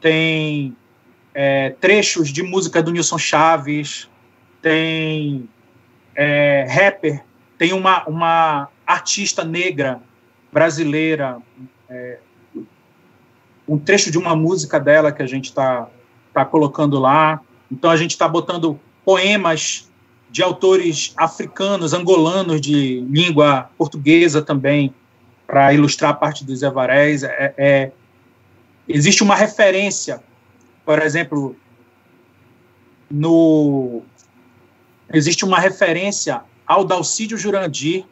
tem 0.00 0.76
é, 1.34 1.70
trechos 1.80 2.28
de 2.28 2.42
música 2.42 2.82
do 2.82 2.90
Nilson 2.90 3.18
Chaves, 3.18 4.08
tem 4.62 5.48
é, 6.14 6.66
rapper, 6.68 7.22
tem 7.58 7.72
uma, 7.72 8.04
uma 8.06 8.68
artista 8.86 9.44
negra 9.44 10.00
brasileira, 10.52 11.38
é, 11.88 12.18
um 13.68 13.78
trecho 13.78 14.10
de 14.10 14.18
uma 14.18 14.34
música 14.34 14.78
dela 14.78 15.12
que 15.12 15.22
a 15.22 15.26
gente 15.26 15.46
está 15.46 15.88
tá 16.36 16.44
colocando 16.44 16.98
lá. 16.98 17.40
Então 17.72 17.90
a 17.90 17.96
gente 17.96 18.10
está 18.10 18.28
botando 18.28 18.78
poemas 19.06 19.90
de 20.30 20.42
autores 20.42 21.14
africanos, 21.16 21.94
angolanos 21.94 22.60
de 22.60 23.00
língua 23.08 23.70
portuguesa 23.78 24.42
também, 24.42 24.94
para 25.46 25.72
ilustrar 25.72 26.10
a 26.10 26.14
parte 26.14 26.44
dos 26.44 26.62
Evarés. 26.62 27.22
É, 27.22 27.54
é, 27.56 27.92
existe 28.86 29.22
uma 29.22 29.34
referência, 29.34 30.22
por 30.84 31.00
exemplo, 31.00 31.56
no 33.10 34.02
existe 35.10 35.42
uma 35.42 35.58
referência 35.58 36.42
ao 36.66 36.84
Dalcídio 36.84 37.38
Jurandir, 37.38 38.04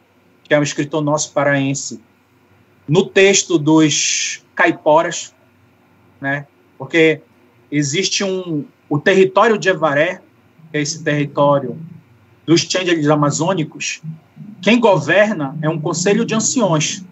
que 0.43 0.53
é 0.53 0.59
um 0.59 0.63
escritor 0.63 1.03
nosso 1.03 1.31
paraense, 1.31 2.01
no 2.87 3.05
texto 3.05 3.59
dos 3.59 4.43
caiporas, 4.55 5.35
né? 6.19 6.47
Porque 6.77 7.21
existe 7.71 8.23
um 8.23 8.65
o 8.89 8.99
território 8.99 9.57
de 9.57 9.69
Evaré, 9.69 10.21
que 10.71 10.77
é 10.77 10.81
esse 10.81 11.03
território 11.03 11.77
dos 12.45 12.63
Tchandelis 12.63 13.09
amazônicos, 13.09 14.01
quem 14.61 14.79
governa 14.79 15.57
é 15.61 15.69
um 15.69 15.79
conselho 15.79 16.23
de 16.23 16.35
anciões. 16.35 17.03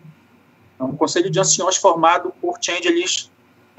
É 0.79 0.83
um 0.83 0.95
conselho 0.95 1.29
de 1.29 1.39
anciões 1.39 1.77
formado 1.77 2.31
por 2.39 2.59
Tchandelis 2.59 3.31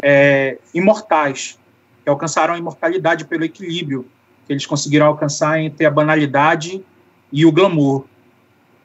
é, 0.03 0.59
imortais, 0.72 1.59
que 2.03 2.11
alcançaram 2.11 2.55
a 2.55 2.59
imortalidade 2.59 3.25
pelo 3.25 3.45
equilíbrio 3.45 4.07
que 4.47 4.53
eles 4.53 4.66
conseguiram 4.66 5.07
alcançar 5.07 5.59
entre 5.61 5.87
a 5.87 5.91
banalidade 5.91 6.85
e 7.33 7.47
o 7.47 7.53
glamour. 7.53 8.05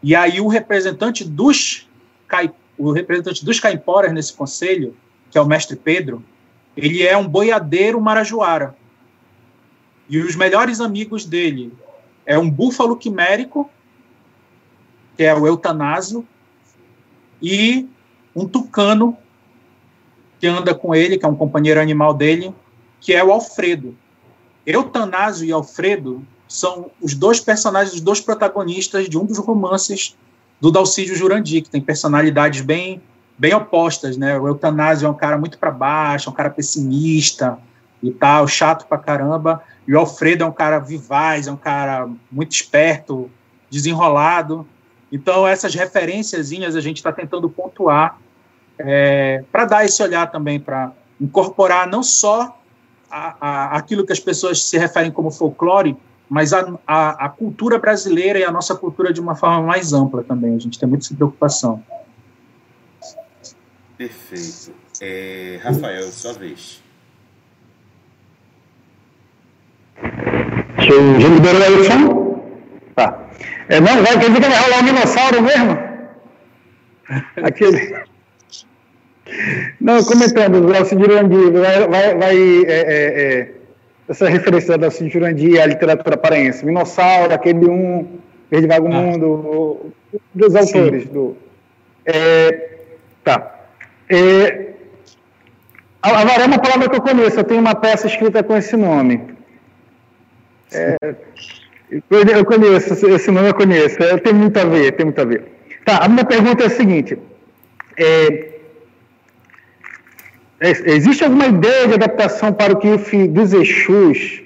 E 0.01 0.15
aí 0.15 0.39
o 0.39 0.47
representante 0.47 1.23
dos 1.23 1.87
o 2.77 2.91
representante 2.91 3.43
dos 3.43 3.59
caiporas 3.59 4.13
nesse 4.13 4.33
conselho, 4.33 4.95
que 5.29 5.37
é 5.37 5.41
o 5.41 5.45
mestre 5.45 5.75
Pedro, 5.75 6.23
ele 6.81 7.03
é 7.03 7.15
um 7.17 7.27
boiadeiro 7.27 7.99
marajoara. 7.99 8.75
E 10.09 10.17
os 10.17 10.35
melhores 10.35 10.79
amigos 10.79 11.25
dele 11.25 11.73
é 12.25 12.37
um 12.37 12.49
búfalo 12.49 12.95
quimérico, 12.95 13.69
que 15.15 15.23
é 15.23 15.33
o 15.35 15.45
eutanásio, 15.45 16.25
e 17.41 17.87
um 18.35 18.47
tucano 18.47 19.17
que 20.39 20.47
anda 20.47 20.73
com 20.73 20.95
ele, 20.95 21.17
que 21.17 21.25
é 21.25 21.27
um 21.27 21.35
companheiro 21.35 21.81
animal 21.81 22.13
dele, 22.13 22.53
que 23.01 23.13
é 23.13 23.23
o 23.23 23.31
Alfredo. 23.31 23.95
Eutanásio 24.65 25.45
e 25.45 25.51
Alfredo 25.51 26.25
são 26.47 26.91
os 27.01 27.13
dois 27.13 27.39
personagens, 27.39 27.93
os 27.93 28.01
dois 28.01 28.21
protagonistas 28.21 29.09
de 29.09 29.17
um 29.17 29.25
dos 29.25 29.37
romances 29.37 30.15
do 30.61 30.71
Dalcídio 30.71 31.15
Jurandir, 31.15 31.63
que 31.63 31.69
tem 31.69 31.81
personalidades 31.81 32.61
bem 32.61 33.01
bem 33.39 33.53
opostas, 33.53 34.17
né? 34.17 34.37
O 34.37 34.47
Eutanásio 34.47 35.07
é 35.07 35.09
um 35.09 35.13
cara 35.13 35.37
muito 35.37 35.57
para 35.57 35.71
baixo, 35.71 36.27
é 36.27 36.31
um 36.31 36.35
cara 36.35 36.49
pessimista 36.49 37.57
e 38.03 38.11
tal, 38.11 38.45
chato 38.47 38.85
pra 38.85 38.97
caramba, 38.97 39.63
e 39.87 39.95
o 39.95 39.99
Alfredo 39.99 40.43
é 40.43 40.47
um 40.47 40.51
cara 40.51 40.77
vivaz, 40.79 41.47
é 41.47 41.51
um 41.51 41.57
cara 41.57 42.07
muito 42.29 42.51
esperto, 42.51 43.31
desenrolado. 43.69 44.67
Então 45.11 45.47
essas 45.47 45.73
referenciazinhas 45.73 46.75
a 46.75 46.81
gente 46.81 46.97
está 46.97 47.11
tentando 47.11 47.49
pontuar 47.49 48.17
é, 48.77 49.43
para 49.51 49.65
dar 49.65 49.85
esse 49.85 50.03
olhar 50.03 50.29
também 50.29 50.59
para 50.59 50.91
incorporar 51.19 51.87
não 51.87 52.03
só 52.03 52.57
a, 53.09 53.35
a, 53.39 53.77
aquilo 53.77 54.05
que 54.05 54.13
as 54.13 54.19
pessoas 54.19 54.63
se 54.63 54.77
referem 54.77 55.11
como 55.11 55.31
folclore, 55.31 55.97
mas 56.29 56.53
a, 56.53 56.73
a, 56.85 57.25
a, 57.25 57.29
cultura 57.29 57.79
brasileira 57.79 58.37
e 58.37 58.43
a 58.43 58.51
nossa 58.51 58.75
cultura 58.75 59.11
de 59.11 59.19
uma 59.19 59.35
forma 59.35 59.61
mais 59.61 59.93
ampla 59.93 60.23
também. 60.23 60.55
A 60.55 60.59
gente 60.59 60.77
tem 60.77 60.87
muita 60.87 61.13
preocupação. 61.15 61.83
Perfeito. 63.99 64.73
É, 65.01 65.59
Rafael, 65.61 66.03
sua 66.03 66.31
vez. 66.31 66.81
Deixa 70.77 70.93
eu, 70.93 71.19
já 71.19 71.27
liberou 71.27 71.61
aí 71.61 71.73
o 71.73 71.83
som? 71.83 72.43
Tá. 72.95 73.29
É, 73.67 73.81
não, 73.81 74.01
vai, 74.01 74.17
quer 74.17 74.29
dizer 74.29 74.41
que 74.41 74.47
vai 74.47 74.57
rolar 74.57 74.79
um 74.79 74.85
dinossauro 74.85 75.41
mesmo? 75.41 75.77
Aquele. 77.43 78.05
Não, 79.81 80.01
comentando, 80.05 80.65
o 80.65 80.77
Alcide 80.77 81.01
Jurandir 81.01 81.51
vai, 81.51 81.87
vai, 81.89 82.15
vai 82.15 82.37
é, 82.37 82.71
é, 82.71 83.21
é, 83.21 83.51
essa 84.07 84.29
referência 84.29 84.77
do 84.77 84.85
Alcide 84.85 85.09
Jurandir 85.09 85.61
à 85.61 85.65
literatura 85.65 86.15
paraense, 86.15 86.65
Minossauro, 86.65 87.33
aquele 87.33 87.67
um, 87.67 88.17
Verde 88.49 88.65
Vagamundo, 88.65 89.93
ah. 90.13 90.17
dos 90.33 90.55
autores. 90.55 91.05
Do, 91.09 91.35
é, 92.05 92.77
tá. 93.25 93.58
É, 94.09 94.69
avaré 96.01 96.43
é 96.43 96.47
uma 96.47 96.59
palavra 96.59 96.89
que 96.89 96.95
eu 96.95 97.01
conheço, 97.01 97.39
eu 97.39 97.43
tenho 97.43 97.59
uma 97.59 97.75
peça 97.75 98.07
escrita 98.07 98.41
com 98.41 98.55
esse 98.57 98.75
nome. 98.75 99.21
É, 100.71 100.97
eu 101.91 102.45
conheço, 102.45 102.93
esse 103.07 103.31
nome 103.31 103.49
eu 103.49 103.53
conheço, 103.53 104.01
é, 104.01 104.17
tem 104.17 104.33
muito 104.33 104.57
a 104.57 104.65
ver, 104.65 104.91
tem 104.93 105.05
muito 105.05 105.21
a 105.21 105.25
ver. 105.25 105.43
Tá, 105.85 105.99
a 105.99 106.07
minha 106.07 106.25
pergunta 106.25 106.63
é 106.63 106.67
a 106.67 106.69
seguinte, 106.69 107.17
é, 107.97 108.49
é 110.59 110.69
existe 110.91 111.23
alguma 111.23 111.47
ideia 111.47 111.87
de 111.87 111.93
adaptação 111.93 112.51
para 112.51 112.73
o 112.73 112.77
que 112.77 113.27
dos 113.27 113.53
Exus 113.53 114.43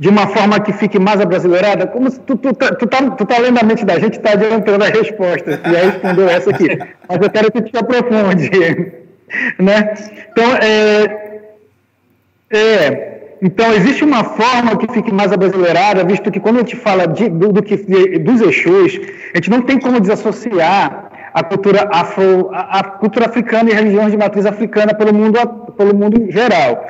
de 0.00 0.08
uma 0.08 0.26
forma 0.28 0.58
que 0.58 0.72
fique 0.72 0.98
mais 0.98 1.20
abrasileirada? 1.20 1.86
Como 1.86 2.10
tu, 2.10 2.34
tu, 2.34 2.54
tu, 2.54 2.86
tá, 2.86 3.10
tu 3.10 3.26
tá 3.26 3.38
lendo 3.38 3.58
a 3.58 3.62
mente 3.62 3.84
da 3.84 3.98
gente, 3.98 4.16
está 4.16 4.32
adiantando 4.32 4.82
a 4.82 4.88
resposta, 4.88 5.60
e 5.62 5.76
aí 5.76 5.90
respondeu 5.90 6.26
essa 6.26 6.48
aqui. 6.48 6.68
Mas 7.06 7.20
eu 7.20 7.30
quero 7.30 7.52
que 7.52 7.60
tu 7.60 7.70
te 7.70 7.76
aprofunde. 7.76 8.50
né? 9.60 9.94
Então, 10.32 10.56
é, 10.56 11.50
é, 12.50 13.20
então, 13.42 13.74
existe 13.74 14.02
uma 14.02 14.24
forma 14.24 14.78
que 14.78 14.90
fique 14.90 15.12
mais 15.12 15.32
abrasileirada, 15.32 16.02
visto 16.02 16.30
que 16.30 16.40
quando 16.40 16.56
a 16.56 16.60
gente 16.60 16.76
fala 16.76 17.06
de, 17.06 17.28
do, 17.28 17.52
do 17.52 17.62
que, 17.62 17.76
dos 17.76 18.40
Exus, 18.40 18.98
a 19.34 19.36
gente 19.36 19.50
não 19.50 19.60
tem 19.60 19.78
como 19.78 20.00
desassociar 20.00 21.10
a 21.34 21.42
cultura, 21.42 21.90
afro, 21.92 22.48
a, 22.54 22.80
a 22.80 22.84
cultura 22.84 23.26
africana 23.26 23.68
e 23.68 23.74
religiões 23.74 24.12
de 24.12 24.16
matriz 24.16 24.46
africana 24.46 24.94
pelo 24.94 25.12
mundo, 25.12 25.38
pelo 25.76 25.94
mundo 25.94 26.32
geral. 26.32 26.86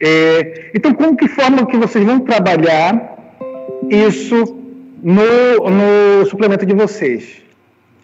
É, 0.00 0.70
então, 0.74 0.92
como 0.94 1.16
que 1.16 1.28
forma 1.28 1.66
que 1.66 1.76
vocês 1.76 2.04
vão 2.04 2.20
trabalhar 2.20 3.16
isso 3.88 4.56
no, 5.02 5.70
no 5.70 6.26
suplemento 6.26 6.66
de 6.66 6.74
vocês? 6.74 7.42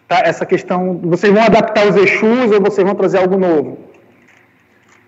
Tá? 0.07 0.21
Essa 0.25 0.45
questão, 0.45 0.99
vocês 1.03 1.31
vão 1.31 1.43
adaptar 1.43 1.87
os 1.87 1.95
Exus 1.95 2.51
ou 2.51 2.61
vocês 2.61 2.85
vão 2.85 2.95
trazer 2.95 3.19
algo 3.19 3.37
novo? 3.37 3.79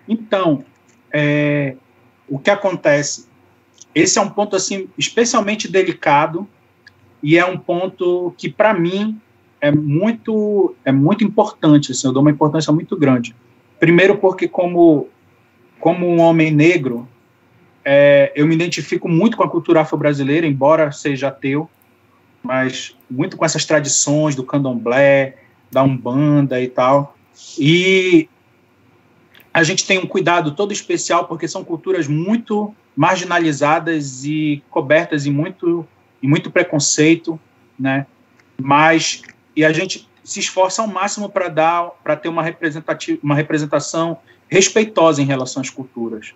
Então, 0.08 0.64
é, 1.12 1.76
o 2.28 2.38
que 2.38 2.50
acontece? 2.50 3.26
Esse 3.94 4.18
é 4.18 4.22
um 4.22 4.28
ponto 4.28 4.54
assim 4.54 4.88
especialmente 4.96 5.70
delicado 5.70 6.46
e 7.22 7.38
é 7.38 7.44
um 7.44 7.56
ponto 7.56 8.34
que 8.36 8.48
para 8.48 8.74
mim 8.74 9.18
é 9.60 9.70
muito 9.70 10.74
é 10.84 10.92
muito 10.92 11.24
importante. 11.24 11.92
Assim, 11.92 12.06
eu 12.06 12.12
dou 12.12 12.22
uma 12.22 12.30
importância 12.30 12.72
muito 12.72 12.96
grande. 12.96 13.34
Primeiro 13.80 14.18
porque 14.18 14.46
como 14.46 15.08
como 15.80 16.08
um 16.08 16.20
homem 16.20 16.50
negro, 16.50 17.08
é, 17.84 18.32
eu 18.34 18.46
me 18.46 18.54
identifico 18.54 19.08
muito 19.08 19.36
com 19.36 19.44
a 19.44 19.48
cultura 19.48 19.80
afro-brasileira, 19.80 20.46
embora 20.46 20.90
seja 20.90 21.28
ateu, 21.28 21.70
mas 22.42 22.96
muito 23.10 23.36
com 23.36 23.44
essas 23.44 23.64
tradições 23.64 24.34
do 24.34 24.44
candomblé, 24.44 25.36
da 25.70 25.82
umbanda 25.82 26.60
e 26.60 26.68
tal. 26.68 27.16
E 27.58 28.28
a 29.52 29.62
gente 29.62 29.86
tem 29.86 29.98
um 29.98 30.06
cuidado 30.06 30.52
todo 30.52 30.72
especial 30.72 31.26
porque 31.26 31.48
são 31.48 31.64
culturas 31.64 32.06
muito 32.06 32.74
marginalizadas 32.96 34.24
e 34.24 34.62
cobertas 34.70 35.26
em 35.26 35.30
muito 35.30 35.86
em 36.22 36.28
muito 36.28 36.50
preconceito, 36.50 37.38
né? 37.78 38.06
Mas 38.60 39.22
e 39.54 39.64
a 39.64 39.72
gente 39.72 40.08
se 40.24 40.40
esforça 40.40 40.82
ao 40.82 40.88
máximo 40.88 41.28
para 41.28 41.48
dar 41.48 41.90
para 42.02 42.16
ter 42.16 42.28
uma 42.28 42.42
representativa 42.42 43.18
uma 43.22 43.34
representação 43.34 44.18
respeitosa 44.48 45.20
em 45.20 45.24
relação 45.24 45.60
às 45.60 45.70
culturas. 45.70 46.34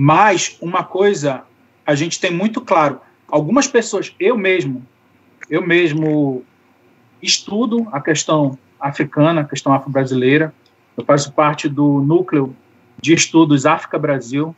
Mas 0.00 0.56
uma 0.60 0.82
coisa 0.82 1.44
a 1.86 1.94
gente 1.94 2.18
tem 2.18 2.32
muito 2.32 2.60
claro, 2.60 3.00
algumas 3.28 3.66
pessoas, 3.66 4.14
eu 4.18 4.38
mesmo, 4.38 4.84
eu 5.50 5.66
mesmo 5.66 6.42
estudo 7.20 7.86
a 7.92 8.00
questão 8.00 8.58
africana, 8.80 9.44
questão 9.44 9.72
afro-brasileira. 9.72 10.54
Eu 10.96 11.04
faço 11.04 11.32
parte 11.32 11.68
do 11.68 12.00
núcleo 12.00 12.56
de 13.00 13.12
estudos 13.12 13.66
África-Brasil, 13.66 14.56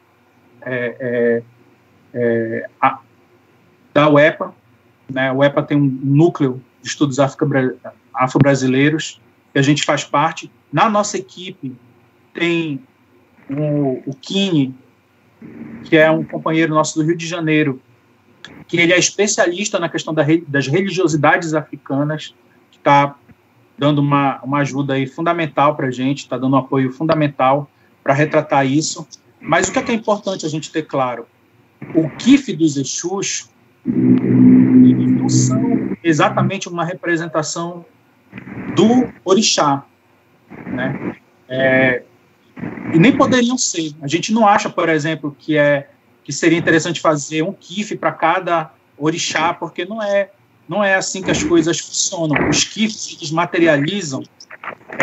é, 0.63 0.97
é, 1.01 1.43
é, 2.15 2.69
da 3.93 4.09
UEPA. 4.09 4.55
Né? 5.09 5.29
A 5.29 5.33
UEPA 5.33 5.63
tem 5.63 5.77
um 5.77 5.99
núcleo 6.03 6.63
de 6.83 6.89
estudos 6.89 7.19
afro-brasileiros, 7.19 9.21
que 9.53 9.59
a 9.59 9.63
gente 9.63 9.85
faz 9.85 10.05
parte. 10.05 10.51
Na 10.73 10.91
nossa 10.91 11.17
equipe 11.17 11.75
tem 12.37 12.81
o, 13.51 14.03
o 14.07 14.15
que 14.15 14.73
é 15.93 16.11
um 16.11 16.25
companheiro 16.25 16.75
nosso 16.75 16.99
do 16.99 17.05
Rio 17.05 17.17
de 17.17 17.27
Janeiro, 17.27 17.81
que 18.69 18.77
ele 18.77 18.93
é 18.93 18.99
especialista 18.99 19.79
na 19.79 19.89
questão 19.89 20.13
da, 20.13 20.25
das 20.47 20.67
religiosidades 20.67 21.55
africanas, 21.55 22.35
que 22.71 22.79
está 22.79 23.17
dando 23.79 23.99
uma, 24.01 24.41
uma 24.43 24.59
ajuda 24.59 24.95
aí 24.95 25.07
fundamental 25.07 25.75
para 25.75 25.89
a 25.89 25.91
gente, 25.91 26.19
está 26.19 26.39
dando 26.39 26.55
um 26.55 26.59
apoio 26.59 26.93
fundamental 26.93 27.71
para 28.03 28.15
retratar 28.15 28.67
isso. 28.67 29.07
Mas 29.41 29.69
o 29.69 29.73
que 29.73 29.79
é, 29.79 29.83
que 29.83 29.93
é 29.93 29.95
importante 29.95 30.47
a 30.47 30.49
gente 30.49 30.71
ter 30.71 30.83
claro? 30.83 31.27
O 31.95 32.09
KIF 32.11 32.53
dos 32.55 32.77
Exus 32.77 33.51
não 33.85 35.29
são 35.29 35.97
exatamente 36.03 36.69
uma 36.69 36.85
representação 36.85 37.85
do 38.75 39.09
orixá, 39.25 39.85
né? 40.67 41.17
É, 41.49 42.03
e 42.93 42.99
nem 42.99 43.17
poderiam 43.17 43.59
ser. 43.59 43.93
A 44.01 44.07
gente 44.07 44.33
não 44.33 44.47
acha, 44.47 44.71
por 44.71 44.89
exemplo, 44.89 45.37
que 45.39 45.57
é 45.57 45.89
que 46.25 46.33
seria 46.33 46.59
interessante 46.59 47.01
fazer 47.01 47.43
um 47.43 47.53
kiff 47.53 47.97
para 47.97 48.11
cada 48.11 48.73
orixá, 48.99 49.55
porque 49.55 49.85
não 49.85 50.03
é 50.03 50.31
não 50.69 50.83
é 50.83 50.97
assim 50.97 51.23
que 51.23 51.31
as 51.31 51.43
coisas 51.43 51.79
funcionam. 51.79 52.49
Os 52.49 52.65
kiffs 52.65 53.17
eles 53.17 53.31
materializam 53.31 54.23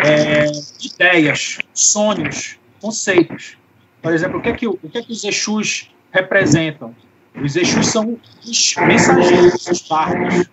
é, 0.04 0.44
ideias, 0.82 1.58
sonhos, 1.72 2.58
conceitos. 2.80 3.56
Por 4.02 4.12
exemplo, 4.12 4.38
o 4.38 4.42
que 4.42 4.48
é 4.50 4.52
que, 4.52 4.66
o 4.66 4.76
que, 4.76 4.98
é 4.98 5.02
que 5.02 5.12
os 5.12 5.24
Exus 5.24 5.90
representam? 6.12 6.94
Os 7.42 7.56
Exus 7.56 7.86
são 7.86 8.18
os 8.46 8.74
mensageiros, 8.76 9.66
os 9.66 9.80
barcos. 9.88 10.50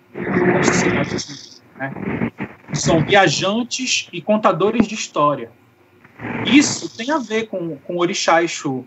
Né? 1.76 1.92
São 2.72 3.04
viajantes 3.04 4.08
e 4.10 4.22
contadores 4.22 4.88
de 4.88 4.94
história. 4.94 5.50
Isso 6.46 6.96
tem 6.96 7.10
a 7.10 7.18
ver 7.18 7.46
com, 7.46 7.76
com 7.78 7.96
Orixá 7.98 8.42
Exu. 8.42 8.84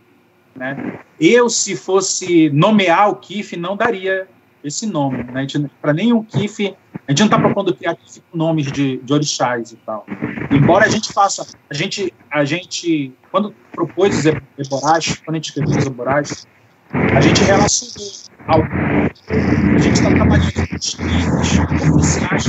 Né? 0.56 1.00
Eu, 1.20 1.50
se 1.50 1.76
fosse 1.76 2.50
nomear 2.50 3.10
o 3.10 3.16
KIF, 3.18 3.58
não 3.58 3.76
daria 3.76 4.28
esse 4.64 4.86
nome. 4.86 5.24
Né? 5.24 5.46
Para 5.82 5.94
nenhum 5.94 6.24
KIF, 6.24 6.76
a 7.08 7.12
gente 7.12 7.20
não 7.20 7.28
está 7.28 7.40
propondo 7.40 7.76
criar 7.76 7.96
KIF 7.96 8.22
com 8.32 8.38
nomes 8.38 8.72
de, 8.72 8.98
de 8.98 9.14
orixás 9.14 9.72
e 9.72 9.76
tal. 9.78 10.06
Embora 10.52 10.86
a 10.86 10.90
gente 10.90 11.12
faça, 11.12 11.46
a 11.70 11.74
gente, 11.74 12.14
a 12.32 12.46
gente 12.46 13.14
quando 13.32 13.54
propôs 13.72 14.18
os 14.18 14.26
eborais, 14.26 15.22
quando 15.26 15.36
a 15.36 15.38
gente 15.38 15.50
escreveu 15.50 15.78
os 15.78 15.86
eborais, 15.86 16.48
a 16.94 17.22
gente 17.22 17.44
relacionou 17.44 18.12
ao, 18.48 18.62
a 18.64 19.78
gente 19.78 19.94
está 19.94 20.10
trabalhando 20.10 20.54
com 20.54 20.76
os 20.76 20.96
KIFs 20.96 21.90
oficiais, 21.90 22.44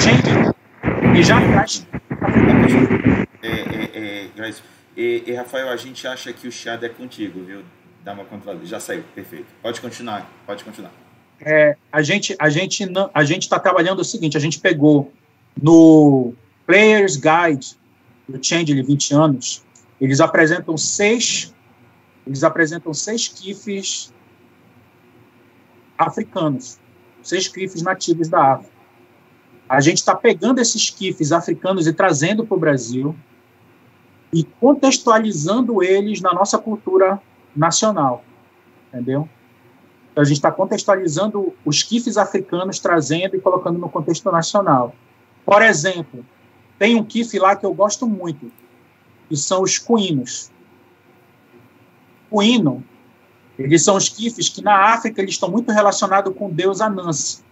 gente, 0.00 1.18
e 1.18 1.22
já 1.22 1.40
traz 1.48 1.86
Grace, 4.44 4.62
e, 4.96 5.24
e, 5.26 5.32
Rafael, 5.32 5.68
a 5.70 5.76
gente 5.76 6.06
acha 6.06 6.32
que 6.32 6.46
o 6.46 6.52
chiado 6.52 6.84
é 6.84 6.88
contigo, 6.88 7.42
viu? 7.42 7.62
Dá 8.04 8.12
uma 8.12 8.24
controlada. 8.24 8.64
Já 8.66 8.78
saiu, 8.78 9.02
perfeito. 9.14 9.46
Pode 9.62 9.80
continuar, 9.80 10.30
pode 10.46 10.62
continuar. 10.62 10.92
É, 11.40 11.76
a 11.90 12.02
gente 12.02 12.36
a 12.38 12.48
gente 12.48 12.86
não, 12.86 13.10
a 13.12 13.24
gente 13.24 13.42
está 13.42 13.58
trabalhando 13.58 14.00
o 14.00 14.04
seguinte, 14.04 14.36
a 14.36 14.40
gente 14.40 14.60
pegou 14.60 15.12
no 15.60 16.32
Players 16.66 17.16
Guide 17.16 17.76
do 18.28 18.42
Change 18.42 18.72
de 18.72 18.82
20 18.82 19.14
anos, 19.14 19.64
eles 20.00 20.20
apresentam 20.20 20.76
seis 20.76 21.52
eles 22.26 22.44
apresentam 22.44 22.94
seis 22.94 23.28
kifs 23.28 24.12
africanos, 25.98 26.78
seis 27.22 27.48
kifs 27.48 27.82
nativos 27.82 28.28
da 28.28 28.54
África. 28.54 28.72
A 29.68 29.80
gente 29.80 29.98
está 29.98 30.14
pegando 30.14 30.60
esses 30.60 30.88
kifs 30.88 31.32
africanos 31.32 31.86
e 31.86 31.92
trazendo 31.92 32.46
para 32.46 32.56
o 32.56 32.60
Brasil 32.60 33.14
e 34.34 34.42
contextualizando 34.42 35.80
eles 35.80 36.20
na 36.20 36.34
nossa 36.34 36.58
cultura 36.58 37.22
nacional, 37.54 38.24
entendeu? 38.88 39.28
Então, 40.10 40.22
a 40.22 40.24
gente 40.24 40.36
está 40.36 40.50
contextualizando 40.50 41.54
os 41.64 41.84
kifs 41.84 42.16
africanos, 42.16 42.80
trazendo 42.80 43.36
e 43.36 43.40
colocando 43.40 43.78
no 43.78 43.88
contexto 43.88 44.30
nacional. 44.32 44.92
Por 45.46 45.62
exemplo, 45.62 46.26
tem 46.78 46.96
um 46.96 47.04
kif 47.04 47.38
lá 47.38 47.54
que 47.54 47.64
eu 47.64 47.72
gosto 47.72 48.08
muito, 48.08 48.50
que 49.28 49.36
são 49.36 49.62
os 49.62 49.78
cuinos. 49.78 50.50
Cuino, 52.28 52.82
eles 53.56 53.84
são 53.84 53.96
os 53.96 54.08
kifs 54.08 54.48
que 54.48 54.62
na 54.62 54.94
África 54.94 55.22
eles 55.22 55.34
estão 55.34 55.48
muito 55.48 55.70
relacionados 55.70 56.34
com 56.36 56.48
o 56.48 56.52
deus 56.52 56.80
Anansi, 56.80 57.44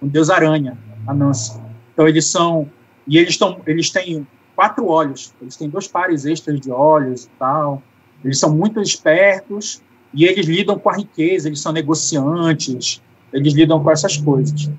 o 0.00 0.06
deus 0.06 0.30
aranha, 0.30 0.76
Anansi. 1.06 1.60
Então 1.92 2.08
eles 2.08 2.26
são 2.26 2.68
e 3.06 3.18
eles 3.18 3.30
estão, 3.30 3.60
eles 3.66 3.90
têm 3.90 4.26
quatro 4.60 4.86
olhos. 4.86 5.32
Eles 5.40 5.56
têm 5.56 5.70
dois 5.70 5.88
pares 5.88 6.26
extras 6.26 6.60
de 6.60 6.70
olhos 6.70 7.24
e 7.24 7.30
tal. 7.38 7.82
Eles 8.22 8.38
são 8.38 8.54
muito 8.54 8.78
espertos 8.78 9.82
e 10.12 10.26
eles 10.26 10.44
lidam 10.44 10.78
com 10.78 10.90
a 10.90 10.96
riqueza, 10.96 11.48
eles 11.48 11.62
são 11.62 11.72
negociantes, 11.72 13.02
eles 13.32 13.54
lidam 13.54 13.82
com 13.82 13.90
essas 13.90 14.18
coisas. 14.18 14.70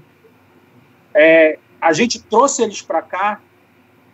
É, 1.16 1.58
a 1.82 1.94
gente 1.94 2.22
trouxe 2.22 2.62
eles 2.62 2.84
para 2.84 3.02
cá, 3.02 3.42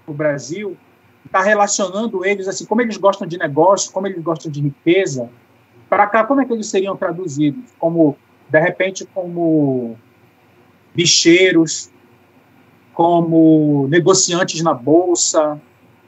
no 0.07 0.13
Brasil, 0.13 0.77
está 1.25 1.41
relacionando 1.41 2.23
eles, 2.23 2.47
assim, 2.47 2.65
como 2.65 2.81
eles 2.81 2.95
gostam 2.95 3.27
de 3.27 3.37
negócio, 3.37 3.91
como 3.91 4.07
eles 4.07 4.23
gostam 4.23 4.49
de 4.49 4.61
riqueza, 4.61 5.29
para 5.89 6.07
cá, 6.07 6.23
como 6.23 6.39
é 6.39 6.45
que 6.45 6.53
eles 6.53 6.67
seriam 6.67 6.95
traduzidos? 6.95 7.71
Como, 7.77 8.15
de 8.49 8.59
repente, 8.61 9.05
como 9.13 9.97
bicheiros, 10.95 11.91
como 12.97 13.87
negociantes 13.89 14.63
na 14.63 14.73
bolsa, 14.73 15.61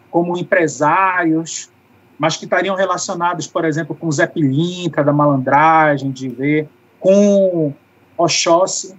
como 0.09 0.35
empresários, 0.35 1.69
mas 2.17 2.35
que 2.35 2.45
estariam 2.45 2.75
relacionados, 2.75 3.45
por 3.45 3.63
exemplo, 3.63 3.95
com 3.95 4.11
Zé 4.11 4.25
Pilintra, 4.25 5.03
da 5.03 5.13
malandragem, 5.13 6.09
de 6.09 6.27
ver, 6.27 6.67
com 6.99 7.71
Oxóssi, 8.17 8.97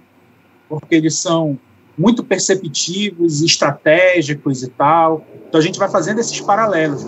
porque 0.69 0.95
eles 0.95 1.15
são 1.15 1.59
muito 1.97 2.23
perceptivos, 2.23 3.41
estratégicos 3.41 4.63
e 4.63 4.69
tal. 4.69 5.25
Então 5.49 5.59
a 5.59 5.61
gente 5.61 5.77
vai 5.77 5.89
fazendo 5.89 6.19
esses 6.19 6.39
paralelos. 6.39 7.05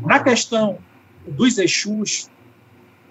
Na 0.00 0.20
questão 0.20 0.78
dos 1.26 1.58
Exus, 1.58 2.30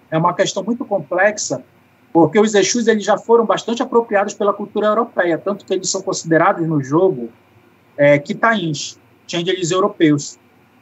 é 0.09 0.17
uma 0.17 0.34
questão 0.34 0.63
muito 0.63 0.86
complexa, 0.86 1.65
porque 2.12 2.39
os 2.39 2.53
Exus 2.55 2.88
eles 2.88 3.03
já 3.03 3.18
foram 3.18 3.45
bastante 3.45 3.84
apropriados 3.84 4.34
pela 4.34 4.53
cultura 4.53 4.88
europeia, 4.88 5.38
tanto 5.38 5.66
que 5.66 5.74
eles 5.74 5.89
são 5.89 6.01
considerados 6.01 6.68
no 6.68 6.84
jogo 6.84 7.30
é, 7.95 8.18
quitains, 8.18 8.99
changelings 9.28 9.72
europeus. 9.72 10.39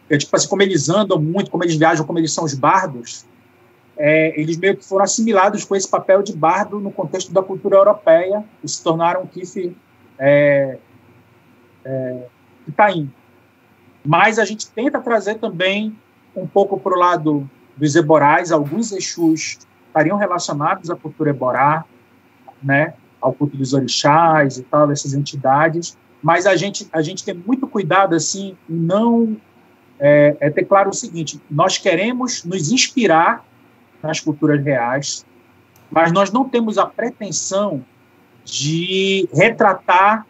É, 0.09 0.17
tipo 0.17 0.33
assim, 0.35 0.47
como 0.47 0.61
eles 0.61 0.87
andam 0.87 1.19
muito, 1.19 1.51
como 1.51 1.63
eles 1.63 1.75
viajam, 1.75 2.05
como 2.05 2.17
eles 2.17 2.31
são 2.31 2.45
os 2.45 2.53
bardos, 2.53 3.25
é, 3.97 4.39
eles 4.39 4.57
meio 4.57 4.77
que 4.77 4.85
foram 4.85 5.03
assimilados 5.03 5.65
com 5.65 5.75
esse 5.75 5.89
papel 5.89 6.21
de 6.21 6.31
bardo 6.31 6.79
no 6.79 6.91
contexto 6.91 7.33
da 7.33 7.41
cultura 7.41 7.77
europeia 7.77 8.45
e 8.63 8.69
se 8.69 8.81
tornaram 8.81 9.23
um 9.23 9.27
kiff 9.27 9.75
é, 10.19 10.77
é. 11.83 12.27
Mas 14.05 14.39
a 14.39 14.45
gente 14.45 14.69
tenta 14.69 14.99
trazer 15.01 15.35
também 15.35 15.97
um 16.35 16.47
pouco 16.47 16.79
para 16.79 16.93
o 16.93 16.97
lado 16.97 17.49
dos 17.75 17.95
eborais, 17.95 18.51
alguns 18.51 18.91
Exus 18.91 19.57
estariam 19.97 20.17
relacionados 20.17 20.91
à 20.91 20.95
cultura 20.95 21.31
eborá, 21.31 21.83
né, 22.61 22.93
ao 23.19 23.33
culto 23.33 23.57
dos 23.57 23.73
orixás 23.73 24.57
e 24.57 24.63
tal, 24.63 24.87
dessas 24.87 25.13
entidades, 25.13 25.97
mas 26.21 26.45
a 26.45 26.55
gente, 26.55 26.87
a 26.93 27.01
gente 27.01 27.23
tem 27.23 27.33
muito 27.33 27.67
cuidado, 27.67 28.15
assim, 28.15 28.55
em 28.69 28.75
não 28.75 29.37
é, 29.99 30.37
é 30.39 30.49
ter 30.51 30.65
claro 30.65 30.91
o 30.91 30.93
seguinte, 30.93 31.41
nós 31.49 31.77
queremos 31.77 32.43
nos 32.43 32.71
inspirar 32.71 33.43
nas 34.01 34.19
culturas 34.19 34.63
reais, 34.63 35.25
mas 35.89 36.11
nós 36.11 36.31
não 36.31 36.47
temos 36.47 36.77
a 36.77 36.85
pretensão 36.85 37.83
de 38.45 39.27
retratar 39.33 40.27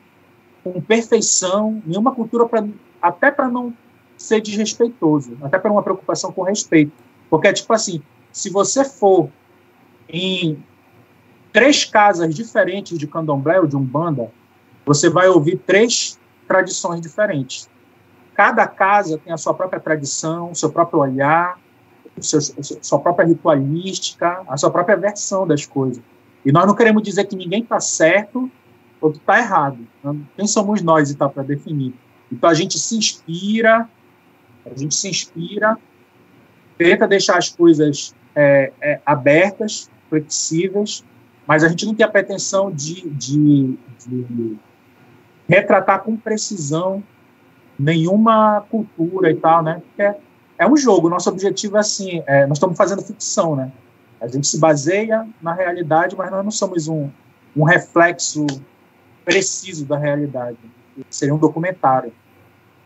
com 0.64 0.80
perfeição 0.82 1.82
nenhuma 1.86 2.14
cultura, 2.14 2.46
pra, 2.46 2.66
até 3.02 3.32
para 3.32 3.50
não 3.50 3.74
ser 4.16 4.42
desrespeitoso, 4.42 5.38
até 5.42 5.60
para 5.60 5.72
uma 5.72 5.84
preocupação 5.84 6.32
com 6.32 6.42
respeito. 6.44 6.92
Porque 7.30 7.48
é 7.48 7.54
tipo 7.54 7.72
assim, 7.74 8.02
se 8.32 8.50
você 8.50 8.86
for 8.86 9.30
em 10.10 10.64
três 11.52 11.86
casas 11.86 12.34
diferentes 12.34 12.98
de 12.98 13.08
candomblé 13.08 13.60
ou 13.60 13.68
de 13.68 13.76
umbanda, 13.76 14.32
você 14.86 15.10
vai 15.10 15.28
ouvir 15.28 15.58
três 15.66 16.20
tradições 16.48 17.02
diferentes. 17.02 17.70
Cada 18.36 18.68
casa 18.68 19.18
tem 19.18 19.34
a 19.34 19.38
sua 19.38 19.54
própria 19.54 19.80
tradição, 19.80 20.54
seu 20.54 20.72
próprio 20.72 21.00
olhar, 21.00 21.60
seu, 22.20 22.40
sua 22.42 23.00
própria 23.00 23.26
ritualística, 23.26 24.44
a 24.48 24.56
sua 24.56 24.72
própria 24.72 24.96
versão 24.96 25.48
das 25.48 25.66
coisas. 25.66 26.02
E 26.46 26.52
nós 26.52 26.66
não 26.66 26.76
queremos 26.76 27.04
dizer 27.04 27.26
que 27.26 27.36
ninguém 27.36 27.64
está 27.64 27.80
certo 27.80 28.50
ou 29.02 29.12
que 29.12 29.18
está 29.18 29.40
errado. 29.40 29.80
Quem 30.36 30.48
somos 30.48 30.82
nós 30.82 31.12
e 31.12 31.16
tal 31.16 31.30
para 31.30 31.44
definir? 31.44 31.94
Então 32.32 32.50
a 32.50 32.54
gente 32.54 32.78
se 32.80 32.96
inspira, 32.96 33.90
a 34.66 34.78
gente 34.78 34.96
se 34.96 35.10
inspira, 35.10 35.78
tenta 36.78 37.08
deixar 37.08 37.38
as 37.38 37.50
coisas 37.50 38.16
é, 38.36 38.72
é, 38.80 39.02
abertas, 39.06 39.90
flexíveis, 40.10 41.04
mas 41.46 41.64
a 41.64 41.70
gente 41.70 41.86
não 41.86 41.96
tem 41.96 42.06
a 42.06 42.10
pretensão 42.10 42.72
de, 42.72 43.10
de, 43.10 43.78
de 44.06 44.58
retratar 45.48 46.04
com 46.04 46.18
precisão 46.18 47.02
nenhuma 47.80 48.62
cultura 48.70 49.32
e 49.32 49.36
tal, 49.36 49.64
né? 49.64 49.82
Porque 49.86 50.02
é, 50.02 50.20
é 50.58 50.68
um 50.68 50.76
jogo. 50.76 51.10
Nosso 51.10 51.30
objetivo 51.30 51.78
é 51.78 51.80
assim, 51.80 52.24
é, 52.26 52.46
nós 52.46 52.58
estamos 52.58 52.78
fazendo 52.78 53.02
ficção, 53.02 53.56
né? 53.56 53.72
A 54.20 54.28
gente 54.28 54.48
se 54.48 54.60
baseia 54.60 55.28
na 55.42 55.54
realidade, 55.54 56.16
mas 56.18 56.32
nós 56.32 56.44
não 56.44 56.52
somos 56.52 56.88
um, 56.88 57.10
um 57.56 57.64
reflexo 57.64 58.46
preciso 59.24 59.86
da 59.86 59.98
realidade. 59.98 60.58
Seria 61.10 61.36
um 61.36 61.38
documentário, 61.38 62.12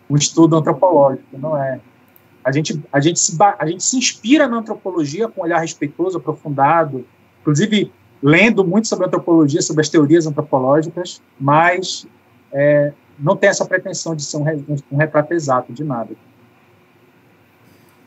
um 0.09 0.17
estudo 0.17 0.57
antropológico, 0.57 1.37
não 1.37 1.55
é? 1.55 1.79
A 2.43 2.51
gente, 2.51 2.81
a 2.91 2.99
gente, 2.99 3.19
se, 3.19 3.37
a 3.41 3.65
gente 3.65 3.83
se 3.83 3.97
inspira 3.97 4.47
na 4.47 4.57
antropologia 4.57 5.27
com 5.27 5.41
um 5.41 5.43
olhar 5.43 5.59
respeitoso, 5.59 6.17
aprofundado, 6.17 7.05
inclusive 7.41 7.91
lendo 8.21 8.63
muito 8.63 8.87
sobre 8.87 9.07
antropologia, 9.07 9.61
sobre 9.61 9.81
as 9.81 9.89
teorias 9.89 10.25
antropológicas, 10.25 11.21
mas 11.39 12.05
é, 12.51 12.93
não 13.17 13.35
tem 13.35 13.49
essa 13.49 13.65
pretensão 13.65 14.15
de 14.15 14.23
ser 14.23 14.37
um, 14.37 14.77
um 14.91 14.97
retrato 14.97 15.33
exato 15.33 15.71
de 15.73 15.83
nada. 15.83 16.15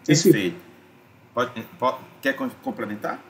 Perfeito. 0.06 0.56
Pode, 1.32 1.62
pode, 1.78 1.98
quer 2.20 2.34
complementar? 2.34 3.20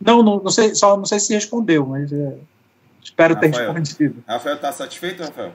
Não, 0.00 0.22
não, 0.22 0.40
não, 0.40 0.50
sei, 0.50 0.74
só 0.74 0.96
não 0.96 1.04
sei 1.04 1.18
se 1.18 1.34
respondeu, 1.34 1.84
mas 1.86 2.12
é, 2.12 2.38
espero 3.02 3.34
Rafael, 3.34 3.52
ter 3.52 3.58
respondido. 3.58 4.24
Rafael, 4.26 4.54
está 4.56 4.70
satisfeito, 4.70 5.22
Rafael? 5.22 5.52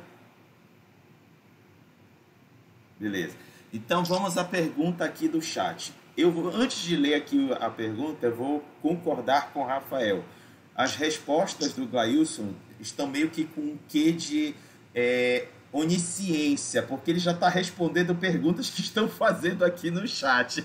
Beleza. 2.99 3.42
Então 3.73 4.05
vamos 4.05 4.37
à 4.37 4.43
pergunta 4.43 5.03
aqui 5.03 5.27
do 5.27 5.41
chat. 5.41 5.91
Eu 6.15 6.31
vou, 6.31 6.47
antes 6.55 6.83
de 6.83 6.95
ler 6.95 7.15
aqui 7.15 7.51
a 7.59 7.71
pergunta, 7.71 8.27
eu 8.27 8.35
vou 8.35 8.63
concordar 8.83 9.51
com 9.51 9.61
o 9.61 9.65
Rafael. 9.65 10.23
As 10.75 10.95
respostas 10.95 11.73
do 11.73 11.87
Glailson 11.87 12.53
estão 12.79 13.07
meio 13.07 13.31
que 13.31 13.45
com 13.45 13.61
um 13.61 13.79
quê 13.89 14.11
de 14.11 14.53
é, 14.93 15.47
onisciência, 15.71 16.83
porque 16.83 17.09
ele 17.09 17.19
já 17.19 17.31
está 17.31 17.49
respondendo 17.49 18.13
perguntas 18.13 18.69
que 18.69 18.81
estão 18.81 19.09
fazendo 19.09 19.65
aqui 19.65 19.89
no 19.89 20.07
chat. 20.07 20.63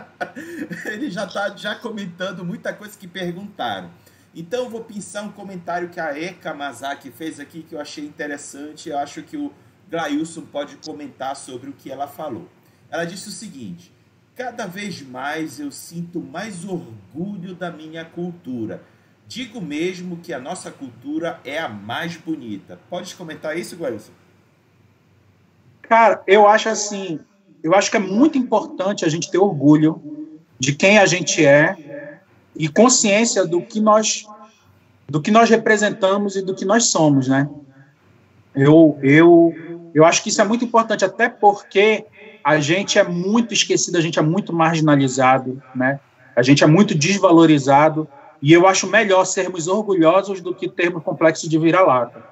ele 0.86 1.10
já 1.10 1.26
está 1.26 1.54
já 1.54 1.74
comentando 1.74 2.42
muita 2.42 2.72
coisa 2.72 2.98
que 2.98 3.06
perguntaram. 3.06 3.90
Então 4.34 4.64
eu 4.64 4.70
vou 4.70 4.82
pensar 4.82 5.20
um 5.20 5.30
comentário 5.30 5.90
que 5.90 6.00
a 6.00 6.18
Eka 6.18 6.54
Mazaki 6.54 7.10
fez 7.10 7.38
aqui 7.38 7.62
que 7.62 7.74
eu 7.74 7.80
achei 7.80 8.04
interessante. 8.04 8.88
Eu 8.88 8.96
acho 8.96 9.22
que 9.22 9.36
o 9.36 9.52
Glailson 9.90 10.42
pode 10.42 10.76
comentar 10.76 11.36
sobre 11.36 11.70
o 11.70 11.72
que 11.72 11.90
ela 11.90 12.06
falou. 12.06 12.48
Ela 12.90 13.04
disse 13.04 13.28
o 13.28 13.32
seguinte: 13.32 13.92
cada 14.34 14.66
vez 14.66 15.02
mais 15.02 15.60
eu 15.60 15.70
sinto 15.70 16.20
mais 16.20 16.64
orgulho 16.64 17.54
da 17.54 17.70
minha 17.70 18.04
cultura. 18.04 18.82
Digo 19.26 19.60
mesmo 19.60 20.18
que 20.18 20.32
a 20.32 20.38
nossa 20.38 20.70
cultura 20.70 21.40
é 21.44 21.58
a 21.58 21.68
mais 21.68 22.16
bonita. 22.16 22.78
Pode 22.90 23.14
comentar 23.14 23.58
isso, 23.58 23.76
Glailson? 23.76 24.12
Cara, 25.82 26.22
eu 26.26 26.46
acho 26.46 26.68
assim, 26.68 27.20
eu 27.62 27.74
acho 27.74 27.90
que 27.90 27.96
é 27.96 28.00
muito 28.00 28.36
importante 28.36 29.04
a 29.04 29.08
gente 29.08 29.30
ter 29.30 29.38
orgulho 29.38 30.00
de 30.58 30.74
quem 30.74 30.98
a 30.98 31.06
gente 31.06 31.44
é 31.44 32.20
e 32.54 32.68
consciência 32.68 33.46
do 33.46 33.60
que 33.60 33.80
nós 33.80 34.26
do 35.08 35.20
que 35.20 35.30
nós 35.30 35.50
representamos 35.50 36.36
e 36.36 36.42
do 36.42 36.54
que 36.54 36.64
nós 36.64 36.84
somos, 36.84 37.28
né? 37.28 37.48
Eu 38.54 38.98
eu 39.02 39.54
eu 39.94 40.04
acho 40.04 40.22
que 40.22 40.28
isso 40.28 40.42
é 40.42 40.44
muito 40.44 40.64
importante, 40.64 41.04
até 41.04 41.28
porque 41.28 42.04
a 42.42 42.58
gente 42.58 42.98
é 42.98 43.04
muito 43.04 43.54
esquecido, 43.54 43.96
a 43.96 44.00
gente 44.00 44.18
é 44.18 44.22
muito 44.22 44.52
marginalizado, 44.52 45.62
né? 45.74 46.00
A 46.34 46.42
gente 46.42 46.64
é 46.64 46.66
muito 46.66 46.94
desvalorizado 46.94 48.08
e 48.42 48.52
eu 48.52 48.66
acho 48.66 48.88
melhor 48.88 49.24
sermos 49.24 49.68
orgulhosos 49.68 50.40
do 50.40 50.52
que 50.52 50.68
termos 50.68 51.02
complexo 51.02 51.48
de 51.48 51.56
vira-lata. 51.58 52.22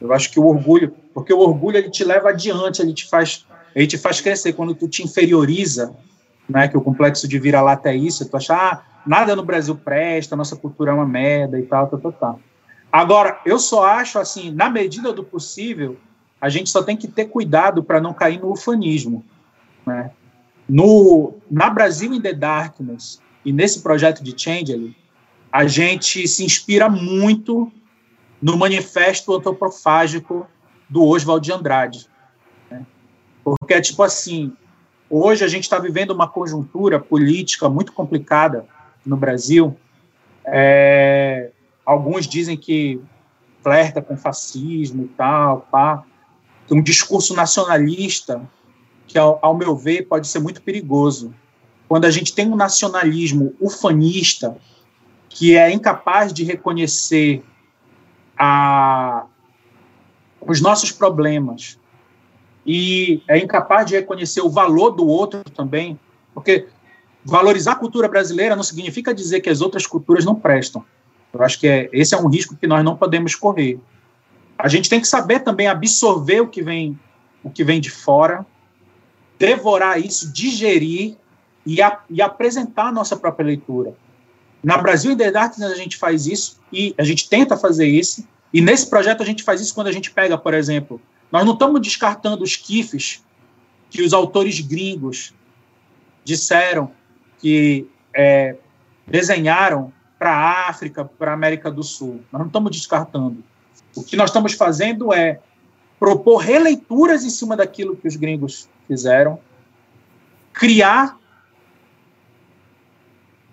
Eu 0.00 0.12
acho 0.12 0.32
que 0.32 0.40
o 0.40 0.46
orgulho, 0.46 0.96
porque 1.12 1.32
o 1.32 1.38
orgulho 1.38 1.76
ele 1.76 1.90
te 1.90 2.02
leva 2.02 2.30
adiante, 2.30 2.80
ele 2.80 2.94
te 2.94 3.08
faz, 3.08 3.46
ele 3.74 3.86
te 3.86 3.98
faz 3.98 4.20
crescer 4.20 4.54
quando 4.54 4.74
tu 4.74 4.88
te 4.88 5.04
inferioriza, 5.04 5.94
né? 6.48 6.66
Que 6.66 6.78
o 6.78 6.80
complexo 6.80 7.28
de 7.28 7.38
vira-lata 7.38 7.90
é 7.90 7.94
isso, 7.94 8.28
tu 8.28 8.36
acha, 8.38 8.54
ah, 8.54 8.82
nada 9.06 9.36
no 9.36 9.44
Brasil 9.44 9.76
presta, 9.76 10.34
nossa 10.34 10.56
cultura 10.56 10.92
é 10.92 10.94
uma 10.94 11.06
merda 11.06 11.58
e 11.58 11.62
tal, 11.62 11.88
tal, 11.88 12.00
tal, 12.00 12.12
tal. 12.12 12.40
Agora, 12.90 13.38
eu 13.44 13.58
só 13.58 13.84
acho 13.84 14.18
assim, 14.18 14.50
na 14.50 14.68
medida 14.68 15.12
do 15.12 15.22
possível, 15.22 15.98
a 16.42 16.48
gente 16.48 16.70
só 16.70 16.82
tem 16.82 16.96
que 16.96 17.06
ter 17.06 17.26
cuidado 17.26 17.84
para 17.84 18.00
não 18.00 18.12
cair 18.12 18.40
no 18.40 18.50
ufanismo. 18.50 19.24
Né? 19.86 20.10
No, 20.68 21.34
na 21.48 21.70
Brasil 21.70 22.12
in 22.12 22.20
the 22.20 22.32
Darkness 22.32 23.22
e 23.44 23.52
nesse 23.52 23.80
projeto 23.80 24.24
de 24.24 24.34
Change, 24.36 24.96
a 25.52 25.68
gente 25.68 26.26
se 26.26 26.44
inspira 26.44 26.88
muito 26.88 27.70
no 28.42 28.56
manifesto 28.56 29.32
antropofágico 29.32 30.44
do 30.90 31.04
Oswald 31.04 31.46
de 31.46 31.52
Andrade. 31.52 32.08
Né? 32.68 32.84
Porque 33.44 33.74
é 33.74 33.80
tipo 33.80 34.02
assim, 34.02 34.52
hoje 35.08 35.44
a 35.44 35.48
gente 35.48 35.62
está 35.62 35.78
vivendo 35.78 36.10
uma 36.10 36.26
conjuntura 36.26 36.98
política 36.98 37.68
muito 37.68 37.92
complicada 37.92 38.66
no 39.06 39.16
Brasil. 39.16 39.76
É, 40.44 41.52
alguns 41.86 42.26
dizem 42.26 42.56
que 42.56 43.00
flerta 43.62 44.02
com 44.02 44.16
fascismo 44.16 45.04
e 45.04 45.08
tal, 45.08 45.68
pá 45.70 46.04
um 46.70 46.82
discurso 46.82 47.34
nacionalista 47.34 48.42
que, 49.06 49.18
ao, 49.18 49.38
ao, 49.42 49.56
meu 49.56 49.76
ver, 49.76 50.02
pode 50.02 50.26
ser 50.26 50.38
muito 50.38 50.62
perigoso. 50.62 51.34
Quando 51.88 52.04
a 52.04 52.10
gente 52.10 52.34
tem 52.34 52.48
um 52.48 52.56
nacionalismo 52.56 53.54
ufanista 53.60 54.56
que 55.28 55.56
é 55.56 55.70
incapaz 55.70 56.32
de 56.32 56.44
reconhecer 56.44 57.42
a, 58.38 59.26
os 60.40 60.60
nossos 60.60 60.90
problemas 60.90 61.78
e 62.66 63.22
é 63.28 63.38
incapaz 63.38 63.86
de 63.86 63.94
reconhecer 63.94 64.40
o 64.40 64.50
valor 64.50 64.90
do 64.90 65.06
outro 65.06 65.42
também, 65.44 65.98
porque 66.32 66.66
valorizar 67.24 67.72
a 67.72 67.76
cultura 67.76 68.08
brasileira 68.08 68.56
não 68.56 68.62
significa 68.62 69.14
dizer 69.14 69.40
que 69.40 69.50
as 69.50 69.60
outras 69.60 69.86
culturas 69.86 70.24
não 70.24 70.34
prestam. 70.34 70.84
Eu 71.32 71.42
acho 71.42 71.58
que 71.58 71.66
é, 71.66 71.88
esse 71.92 72.14
é 72.14 72.18
um 72.18 72.28
risco 72.28 72.56
que 72.56 72.66
nós 72.66 72.84
não 72.84 72.96
podemos 72.96 73.34
correr. 73.34 73.80
A 74.58 74.68
gente 74.68 74.88
tem 74.88 75.00
que 75.00 75.08
saber 75.08 75.40
também 75.40 75.66
absorver 75.66 76.40
o 76.40 76.48
que 76.48 76.62
vem, 76.62 76.98
o 77.42 77.50
que 77.50 77.64
vem 77.64 77.80
de 77.80 77.90
fora, 77.90 78.46
devorar 79.38 79.98
isso, 79.98 80.32
digerir 80.32 81.16
e, 81.66 81.82
a, 81.82 81.98
e 82.08 82.22
apresentar 82.22 82.88
a 82.88 82.92
nossa 82.92 83.16
própria 83.16 83.46
leitura. 83.46 83.94
Na 84.62 84.78
Brasil 84.78 85.12
in 85.12 85.16
the 85.16 85.30
Darkness 85.30 85.72
a 85.72 85.76
gente 85.76 85.96
faz 85.96 86.26
isso 86.26 86.60
e 86.72 86.94
a 86.96 87.02
gente 87.02 87.28
tenta 87.28 87.56
fazer 87.56 87.86
isso. 87.86 88.26
E 88.52 88.60
nesse 88.60 88.88
projeto 88.88 89.22
a 89.22 89.26
gente 89.26 89.42
faz 89.42 89.60
isso 89.60 89.74
quando 89.74 89.88
a 89.88 89.92
gente 89.92 90.10
pega, 90.10 90.38
por 90.38 90.54
exemplo, 90.54 91.00
nós 91.30 91.44
não 91.44 91.54
estamos 91.54 91.80
descartando 91.80 92.44
os 92.44 92.54
kifes 92.54 93.24
que 93.90 94.02
os 94.02 94.12
autores 94.12 94.60
gringos 94.60 95.34
disseram 96.24 96.92
que 97.38 97.88
é, 98.14 98.56
desenharam 99.06 99.92
para 100.18 100.30
a 100.30 100.68
África, 100.68 101.04
para 101.04 101.32
a 101.32 101.34
América 101.34 101.70
do 101.70 101.82
Sul. 101.82 102.22
Nós 102.30 102.40
não 102.40 102.46
estamos 102.46 102.70
descartando. 102.70 103.42
O 103.94 104.02
que 104.02 104.16
nós 104.16 104.30
estamos 104.30 104.54
fazendo 104.54 105.12
é 105.12 105.40
propor 105.98 106.38
releituras 106.38 107.24
em 107.24 107.30
cima 107.30 107.56
daquilo 107.56 107.96
que 107.96 108.08
os 108.08 108.16
gringos 108.16 108.68
fizeram, 108.88 109.38
criar, 110.52 111.16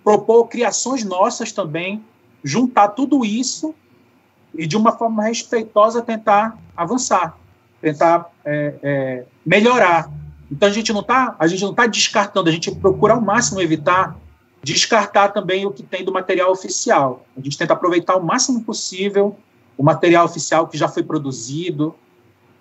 propor 0.03 0.47
criações 0.47 1.03
nossas 1.03 1.51
também, 1.51 2.03
juntar 2.43 2.89
tudo 2.89 3.23
isso 3.23 3.75
e 4.53 4.65
de 4.65 4.75
uma 4.75 4.91
forma 4.91 5.23
respeitosa 5.23 6.01
tentar 6.01 6.57
avançar, 6.75 7.37
tentar 7.81 8.31
é, 8.43 8.73
é, 8.81 9.25
melhorar. 9.45 10.11
Então 10.51 10.67
a 10.67 10.71
gente 10.71 10.91
não 10.91 11.01
está 11.01 11.35
a 11.37 11.47
gente 11.47 11.61
não 11.61 11.73
tá 11.73 11.85
descartando, 11.85 12.49
a 12.49 12.51
gente 12.51 12.73
procura 12.73 13.13
ao 13.13 13.21
máximo 13.21 13.61
evitar 13.61 14.17
descartar 14.61 15.29
também 15.29 15.65
o 15.65 15.71
que 15.71 15.83
tem 15.83 16.03
do 16.03 16.11
material 16.11 16.51
oficial. 16.51 17.25
A 17.37 17.41
gente 17.41 17.57
tenta 17.57 17.73
aproveitar 17.73 18.15
o 18.15 18.23
máximo 18.23 18.63
possível 18.63 19.37
o 19.79 19.83
material 19.83 20.25
oficial 20.25 20.67
que 20.67 20.77
já 20.77 20.89
foi 20.89 21.01
produzido, 21.01 21.95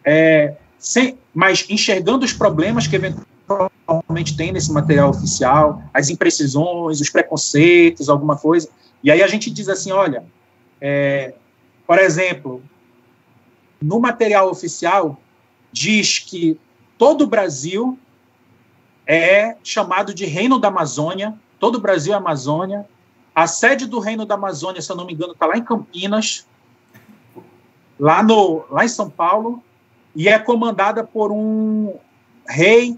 é, 0.05 0.55
sem, 0.79 1.19
mas 1.35 1.66
enxergando 1.69 2.25
os 2.25 2.33
problemas 2.33 2.87
que 2.87 2.95
eventualmente 2.95 4.37
tem 4.37 4.53
nesse 4.53 4.73
material 4.73 5.11
oficial, 5.11 5.83
as 5.93 6.11
imprecisões, 6.11 7.01
os 7.01 7.11
preconceitos, 7.11 8.09
alguma 8.09 8.37
coisa. 8.37 8.69
E 9.03 9.11
aí 9.11 9.21
a 9.21 9.27
gente 9.27 9.51
diz 9.51 9.69
assim, 9.69 9.91
olha, 9.91 10.25
é, 10.81 11.35
por 11.85 11.99
exemplo, 11.99 12.62
no 13.83 13.99
material 13.99 14.49
oficial 14.49 15.21
diz 15.73 16.21
que 16.21 16.57
todo 16.97 17.25
o 17.25 17.27
Brasil 17.27 17.99
é 19.05 19.57
chamado 19.64 20.14
de 20.14 20.25
Reino 20.25 20.57
da 20.57 20.69
Amazônia, 20.69 21.35
todo 21.59 21.79
o 21.79 21.81
Brasil 21.81 22.12
é 22.12 22.16
Amazônia. 22.16 22.87
A 23.35 23.49
sede 23.49 23.87
do 23.87 23.99
Reino 23.99 24.25
da 24.25 24.37
Amazônia, 24.37 24.81
se 24.81 24.93
eu 24.93 24.95
não 24.95 25.05
me 25.05 25.14
engano, 25.14 25.33
está 25.33 25.47
lá 25.47 25.57
em 25.57 25.64
Campinas, 25.64 26.47
lá, 27.99 28.23
no, 28.23 28.65
lá 28.71 28.85
em 28.85 28.89
São 28.89 29.11
Paulo 29.11 29.63
e 30.15 30.29
é 30.29 30.39
comandada 30.39 31.05
por 31.05 31.31
um 31.33 31.95
rei 32.49 32.97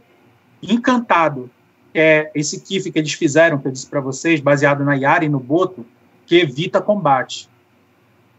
encantado, 0.63 1.51
é 1.95 2.31
esse 2.35 2.61
kiff 2.61 2.91
que 2.91 2.99
eles 2.99 3.13
fizeram, 3.13 3.59
que 3.59 3.67
eu 3.67 3.73
disse 3.73 3.87
para 3.87 4.01
vocês, 4.01 4.41
baseado 4.41 4.85
na 4.85 4.95
Yara 4.95 5.25
e 5.25 5.29
no 5.29 5.41
Boto, 5.41 5.85
que 6.27 6.37
evita 6.37 6.81
combate. 6.81 7.49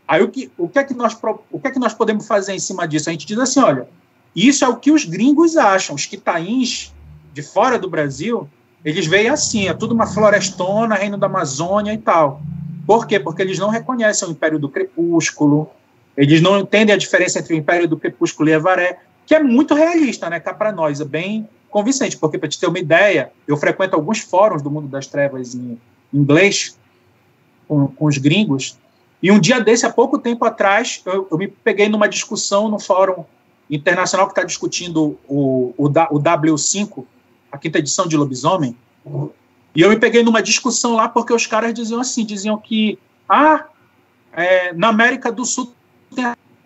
Aí 0.08 0.22
o 0.22 0.30
que, 0.30 0.52
o, 0.58 0.68
que 0.68 0.80
é 0.80 0.84
que 0.84 0.94
nós, 0.94 1.18
o 1.52 1.60
que 1.60 1.68
é 1.68 1.72
que 1.72 1.80
nós 1.80 1.94
podemos 1.94 2.28
fazer 2.28 2.54
em 2.54 2.60
cima 2.60 2.88
disso? 2.88 3.10
A 3.10 3.12
gente 3.12 3.26
diz 3.26 3.38
assim, 3.38 3.60
olha, 3.60 3.88
isso 4.36 4.64
é 4.64 4.68
o 4.68 4.78
que 4.78 4.92
os 4.92 5.06
gringos 5.06 5.58
acham, 5.58 5.96
os 5.96 6.06
quitains 6.06 6.94
de 7.34 7.42
fora 7.42 7.78
do 7.78 7.90
Brasil, 7.90 8.48
eles 8.84 9.06
veem 9.06 9.30
assim, 9.30 9.68
é 9.68 9.74
tudo 9.74 9.94
uma 9.94 10.08
florestona, 10.08 10.96
reino 10.96 11.18
da 11.18 11.28
Amazônia 11.28 11.94
e 11.94 11.98
tal. 11.98 12.42
Por 12.86 13.06
quê? 13.06 13.20
Porque 13.20 13.42
eles 13.42 13.60
não 13.60 13.70
reconhecem 13.70 14.28
o 14.28 14.32
Império 14.32 14.58
do 14.58 14.70
Crepúsculo, 14.70 15.70
eles 16.16 16.42
não 16.42 16.60
entendem 16.60 16.94
a 16.94 16.98
diferença 16.98 17.40
entre 17.40 17.54
o 17.54 17.58
Império 17.58 17.88
do 17.88 17.98
Crepúsculo 17.98 18.50
e 18.50 18.54
Avaré, 18.54 19.00
que 19.26 19.36
é 19.36 19.42
muito 19.42 19.74
realista, 19.74 20.30
né? 20.30 20.40
Cá 20.40 20.54
para 20.54 20.72
nós, 20.72 21.00
é 21.00 21.06
bem 21.06 21.48
convincente, 21.70 22.18
porque 22.18 22.38
para 22.38 22.50
te 22.50 22.60
ter 22.60 22.68
uma 22.68 22.80
ideia, 22.80 23.32
eu 23.48 23.56
frequento 23.56 23.96
alguns 23.96 24.20
fóruns 24.20 24.62
do 24.62 24.70
mundo 24.70 24.88
das 24.88 25.08
trevas 25.08 25.56
em 25.56 25.80
inglês 26.14 26.78
com, 27.68 27.88
com 27.88 28.06
os 28.06 28.18
gringos, 28.18 28.78
e 29.24 29.32
um 29.32 29.40
dia 29.40 29.62
desse, 29.62 29.86
há 29.86 29.90
pouco 29.90 30.18
tempo 30.18 30.44
atrás, 30.44 31.02
eu, 31.06 31.28
eu 31.32 31.38
me 31.38 31.48
peguei 31.48 31.88
numa 31.88 32.10
discussão 32.10 32.68
no 32.68 32.80
fórum 32.80 33.24
internacional 33.70 34.28
que 34.28 34.34
está 34.34 34.44
discutindo 34.44 35.18
o, 35.28 35.74
o, 35.78 35.86
o 35.86 36.20
W5, 36.20 37.06
a 37.52 37.58
quinta 37.58 37.80
edição 37.80 38.08
de 38.08 38.18
Lobisomem, 38.18 38.76
e 39.74 39.82
eu 39.82 39.90
me 39.90 39.98
peguei 39.98 40.24
numa 40.24 40.42
discussão 40.42 40.96
lá 40.96 41.08
porque 41.08 41.32
os 41.32 41.48
caras 41.48 41.74
diziam 41.74 42.02
assim, 42.02 42.26
diziam 42.26 42.58
que 42.58 43.00
ah, 43.30 43.66
é, 44.34 44.74
na 44.74 44.90
América 44.90 45.32
do 45.32 45.46
Sul 45.46 45.74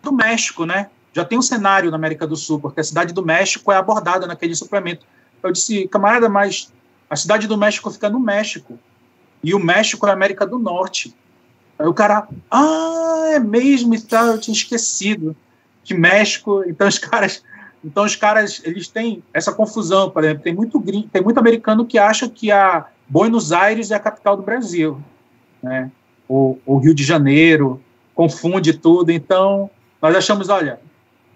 do 0.02 0.12
México, 0.12 0.66
né? 0.66 0.90
Já 1.14 1.24
tem 1.24 1.38
um 1.38 1.42
cenário 1.42 1.90
na 1.90 1.98
América 1.98 2.28
do 2.28 2.36
Sul, 2.36 2.60
porque 2.60 2.80
a 2.80 2.84
cidade 2.84 3.14
do 3.14 3.26
México 3.26 3.72
é 3.72 3.78
abordada 3.78 4.28
naquele 4.28 4.56
suplemento. 4.56 5.06
Eu 5.42 5.52
disse, 5.52 5.88
camarada, 5.88 6.28
mas 6.28 6.72
a 7.10 7.16
cidade 7.16 7.48
do 7.48 7.58
México 7.58 7.90
fica 7.92 8.10
no 8.10 8.20
México. 8.20 8.78
E 9.44 9.54
o 9.54 9.60
México 9.60 10.06
é 10.08 10.10
a 10.10 10.14
América 10.14 10.46
do 10.46 10.60
Norte. 10.60 11.16
Aí 11.78 11.88
o 11.88 11.94
cara, 11.94 12.28
ah, 12.50 13.30
é 13.32 13.40
mesmo 13.40 13.94
e 13.94 14.02
tal, 14.02 14.28
eu 14.28 14.40
tinha 14.40 14.56
esquecido 14.56 15.36
que 15.84 15.94
México. 15.94 16.64
Então 16.68 16.88
os 16.88 16.98
caras, 16.98 17.44
então 17.84 18.04
os 18.04 18.16
caras, 18.16 18.62
eles 18.64 18.88
têm 18.88 19.24
essa 19.34 19.54
confusão, 19.54 20.10
por 20.10 20.24
exemplo, 20.24 20.44
tem 20.44 20.54
muito 20.54 20.82
tem 21.12 21.22
muito 21.22 21.38
americano 21.38 21.86
que 21.86 21.98
acha 21.98 22.28
que 22.28 22.52
a 22.52 22.88
Buenos 23.08 23.52
Aires 23.52 23.92
é 23.92 23.96
a 23.96 24.00
capital 24.00 24.36
do 24.36 24.44
Brasil, 24.44 25.00
né? 25.62 25.92
O, 26.28 26.58
o 26.66 26.78
Rio 26.78 26.96
de 26.96 27.04
Janeiro 27.04 27.80
confunde 28.16 28.74
tudo. 28.74 29.12
Então 29.12 29.70
nós 30.02 30.16
achamos, 30.16 30.50
olha, 30.50 30.80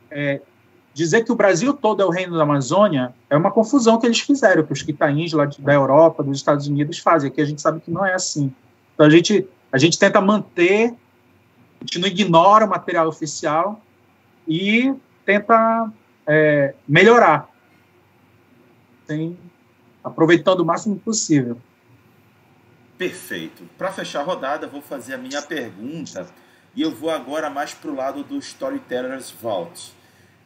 é, 0.10 0.42
dizer 0.94 1.24
que 1.24 1.32
o 1.32 1.36
Brasil 1.36 1.74
todo 1.74 2.02
é 2.02 2.06
o 2.06 2.10
reino 2.10 2.36
da 2.36 2.44
Amazônia 2.44 3.14
é 3.30 3.38
uma 3.38 3.52
confusão 3.52 4.00
que 4.00 4.08
eles 4.08 4.22
fizeram, 4.22 4.64
que 4.64 4.74
os 4.74 4.82
quitains 4.82 5.34
lá 5.34 5.46
da 5.60 5.74
Europa, 5.74 6.24
dos 6.24 6.38
Estados 6.38 6.68
Unidos 6.68 6.98
fazem. 6.98 7.30
Aqui 7.30 7.42
a 7.42 7.46
gente 7.46 7.62
sabe 7.62 7.82
que 7.82 7.92
não 7.92 8.06
é 8.06 8.14
assim. 8.14 8.52
Então 8.96 9.06
a 9.06 9.10
gente 9.10 9.48
a 9.72 9.78
gente 9.78 10.00
tenta 10.00 10.20
manter, 10.20 10.96
a 11.80 11.86
gente 11.86 12.00
não 12.00 12.08
ignora 12.08 12.66
o 12.66 12.70
material 12.70 13.08
oficial 13.08 13.80
e 14.48 14.96
tenta 15.24 15.92
é, 16.26 16.74
melhorar, 16.88 17.48
tem, 19.06 19.38
aproveitando 20.04 20.62
o 20.62 20.66
máximo 20.66 20.96
possível. 20.98 21.58
Perfeito. 22.98 23.64
Para 23.78 23.92
fechar 23.92 24.22
a 24.22 24.24
rodada, 24.24 24.68
vou 24.68 24.82
fazer 24.82 25.14
a 25.14 25.18
minha 25.18 25.42
pergunta 25.42 26.28
e 26.76 26.82
eu 26.82 26.92
vou 26.92 27.10
agora 27.10 27.50
mais 27.50 27.74
para 27.74 27.90
o 27.90 27.96
lado 27.96 28.24
do 28.24 28.38
Storytellers 28.38 29.32
Vault. 29.32 29.94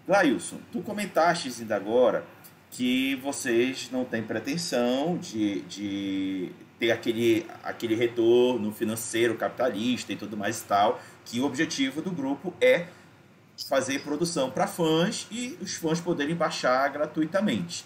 Glailson, 0.07 0.57
tu 0.71 0.82
comentaste 0.82 1.53
ainda 1.59 1.76
agora 1.76 2.26
que 2.71 3.15
vocês 3.15 3.89
não 3.91 4.03
têm 4.03 4.24
pretensão 4.24 5.17
de, 5.17 5.61
de 5.61 6.51
ter 6.80 6.91
aquele, 6.91 7.45
aquele 7.63 7.95
retorno 7.95 8.71
financeiro 8.71 9.36
capitalista 9.36 10.11
e 10.11 10.15
tudo 10.15 10.36
mais 10.36 10.61
e 10.61 10.65
tal, 10.65 10.99
que 11.24 11.39
o 11.39 11.45
objetivo 11.45 12.01
do 12.01 12.11
grupo 12.11 12.53
é 12.59 12.88
fazer 13.69 13.99
produção 14.01 14.49
para 14.49 14.67
fãs 14.67 15.28
e 15.32 15.57
os 15.61 15.76
fãs 15.76 16.01
poderem 16.01 16.36
baixar 16.36 16.89
gratuitamente. 16.89 17.86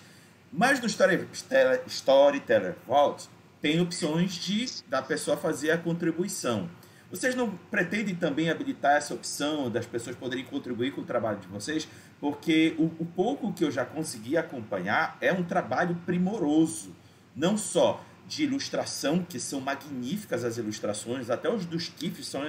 Mas 0.52 0.80
no 0.80 0.88
Storyteller, 0.88 1.82
Storyteller 1.88 2.76
Vault 2.88 3.28
tem 3.62 3.82
opções 3.82 4.34
de 4.36 4.66
da 4.88 5.02
pessoa 5.02 5.36
fazer 5.36 5.72
a 5.72 5.78
contribuição. 5.78 6.70
Vocês 7.10 7.36
não 7.36 7.52
pretendem 7.72 8.16
também 8.16 8.50
habilitar 8.50 8.98
essa 8.98 9.14
opção 9.14 9.72
das 9.72 9.86
pessoas 9.86 10.16
poderem 10.16 10.44
contribuir 10.44 10.92
com 10.92 11.02
o 11.02 11.06
trabalho 11.06 11.40
de 11.40 11.48
vocês? 11.48 11.88
Porque 12.20 12.76
o, 12.78 12.86
o 13.00 13.06
pouco 13.06 13.54
que 13.54 13.64
eu 13.64 13.72
já 13.72 13.86
consegui 13.86 14.36
acompanhar 14.36 15.18
é 15.22 15.32
um 15.32 15.44
trabalho 15.44 15.96
primoroso. 16.06 16.94
Não 17.34 17.58
só 17.58 18.04
de 18.28 18.44
ilustração, 18.44 19.24
que 19.24 19.40
são 19.40 19.62
magníficas 19.62 20.44
as 20.44 20.58
ilustrações, 20.58 21.30
até 21.30 21.50
os 21.50 21.66
dos 21.66 21.92
GIFs 21.98 22.28
são 22.28 22.44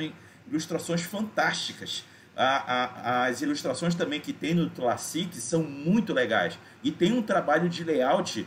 ilustrações 0.48 1.02
fantásticas. 1.02 2.04
A, 2.36 2.46
a, 2.46 3.26
as 3.26 3.40
ilustrações 3.42 3.94
também 3.94 4.20
que 4.20 4.32
tem 4.32 4.54
no 4.54 4.68
Classic 4.70 5.36
são 5.40 5.62
muito 5.62 6.12
legais. 6.12 6.58
E 6.82 6.90
tem 6.90 7.12
um 7.12 7.22
trabalho 7.22 7.68
de 7.68 7.84
layout 7.84 8.44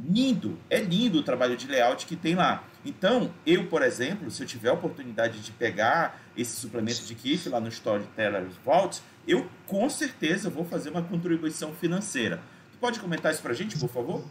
lindo, 0.00 0.58
é 0.68 0.80
lindo 0.80 1.18
o 1.18 1.22
trabalho 1.22 1.56
de 1.56 1.68
layout 1.68 2.04
que 2.06 2.16
tem 2.16 2.34
lá. 2.34 2.64
Então, 2.84 3.30
eu, 3.46 3.68
por 3.68 3.82
exemplo, 3.82 4.30
se 4.30 4.42
eu 4.42 4.46
tiver 4.46 4.70
a 4.70 4.72
oportunidade 4.72 5.40
de 5.40 5.52
pegar 5.52 6.20
esse 6.36 6.56
suplemento 6.56 7.02
de 7.02 7.16
GIF 7.16 7.48
lá 7.48 7.60
no 7.60 7.68
Storytellers 7.68 8.54
Vault, 8.64 9.00
eu 9.26 9.46
com 9.66 9.88
certeza 9.88 10.50
vou 10.50 10.64
fazer 10.64 10.90
uma 10.90 11.02
contribuição 11.02 11.72
financeira. 11.72 12.40
Tu 12.72 12.78
pode 12.78 12.98
comentar 12.98 13.32
isso 13.32 13.42
pra 13.42 13.54
gente, 13.54 13.78
por 13.78 13.88
favor? 13.88 14.24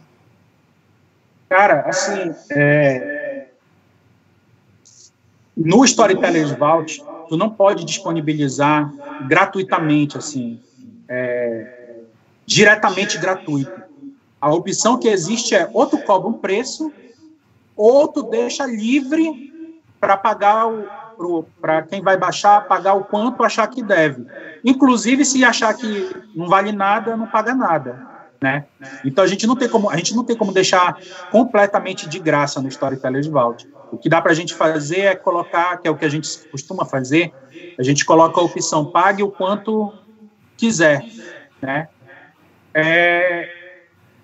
Cara, 1.48 1.82
assim, 1.82 2.34
é... 2.50 3.48
no 5.56 5.84
Storytellers 5.84 6.50
Vault, 6.52 7.02
tu 7.28 7.36
não 7.36 7.48
pode 7.48 7.84
disponibilizar 7.84 8.92
gratuitamente, 9.26 10.18
assim, 10.18 10.60
é... 11.08 12.00
diretamente 12.44 13.16
gratuito. 13.18 13.82
A 14.38 14.52
opção 14.52 14.98
que 14.98 15.08
existe 15.08 15.54
é 15.54 15.70
ou 15.72 15.86
tu 15.86 15.98
cobra 15.98 16.28
um 16.28 16.32
preço, 16.32 16.92
ou 17.82 18.08
tu 18.08 18.22
deixa 18.22 18.66
livre 18.66 19.52
para 20.00 20.16
pagar 20.16 20.66
para 21.60 21.82
quem 21.82 22.02
vai 22.02 22.16
baixar, 22.16 22.66
pagar 22.66 22.94
o 22.94 23.04
quanto 23.04 23.44
achar 23.44 23.66
que 23.68 23.82
deve. 23.82 24.26
Inclusive, 24.64 25.24
se 25.24 25.44
achar 25.44 25.72
que 25.74 26.10
não 26.34 26.48
vale 26.48 26.72
nada, 26.72 27.16
não 27.16 27.26
paga 27.26 27.54
nada 27.54 28.12
né? 28.42 28.64
Então 29.04 29.22
a 29.22 29.26
gente 29.26 29.46
não 29.46 29.54
tem 29.54 29.68
como 29.68 29.88
a 29.88 29.96
gente 29.96 30.14
não 30.14 30.24
tem 30.24 30.36
como 30.36 30.52
deixar 30.52 30.98
completamente 31.30 32.08
de 32.08 32.18
graça 32.18 32.60
no 32.60 32.68
Storytellers 32.68 33.28
Vault. 33.28 33.66
O 33.92 33.96
que 33.96 34.08
dá 34.08 34.20
para 34.20 34.32
a 34.32 34.34
gente 34.34 34.52
fazer 34.52 35.00
é 35.00 35.14
colocar, 35.14 35.76
que 35.76 35.86
é 35.86 35.90
o 35.90 35.96
que 35.96 36.04
a 36.04 36.08
gente 36.08 36.28
costuma 36.50 36.84
fazer, 36.84 37.32
a 37.78 37.82
gente 37.82 38.04
coloca 38.04 38.40
a 38.40 38.42
opção 38.42 38.86
pague 38.86 39.22
o 39.22 39.30
quanto 39.30 39.92
quiser, 40.56 41.04
né? 41.60 41.88
É, 42.74 43.61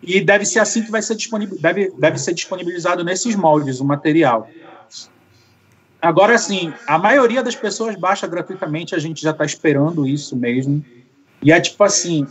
e 0.02 0.20
deve 0.20 0.46
ser 0.46 0.60
assim 0.60 0.82
que 0.82 0.90
vai 0.90 1.02
ser 1.02 1.14
disponibilizado, 1.14 1.62
deve, 1.62 1.90
deve 1.98 2.18
ser 2.18 2.34
disponibilizado 2.34 3.04
nesses 3.04 3.34
moldes 3.34 3.80
o 3.80 3.84
material. 3.84 4.48
Agora, 6.00 6.34
assim, 6.34 6.72
a 6.86 6.96
maioria 6.96 7.42
das 7.42 7.56
pessoas 7.56 7.96
baixa 7.96 8.26
gratuitamente, 8.26 8.94
a 8.94 8.98
gente 8.98 9.20
já 9.20 9.32
está 9.32 9.44
esperando 9.44 10.06
isso 10.06 10.36
mesmo. 10.36 10.84
E 11.42 11.50
é 11.50 11.60
tipo 11.60 11.82
assim, 11.82 12.26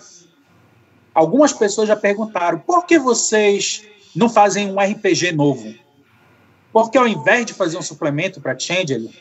Algumas 1.18 1.52
pessoas 1.52 1.88
já 1.88 1.96
perguntaram 1.96 2.60
por 2.60 2.86
que 2.86 3.00
vocês 3.00 3.84
não 4.16 4.30
fazem 4.30 4.72
um 4.72 4.80
RPG 4.80 5.32
novo? 5.32 5.74
Porque 6.72 6.96
ao 6.96 7.08
invés 7.08 7.44
de 7.44 7.56
fazer 7.56 7.76
um 7.76 7.82
suplemento 7.82 8.40
para 8.40 8.58
Changeling, 8.58 9.12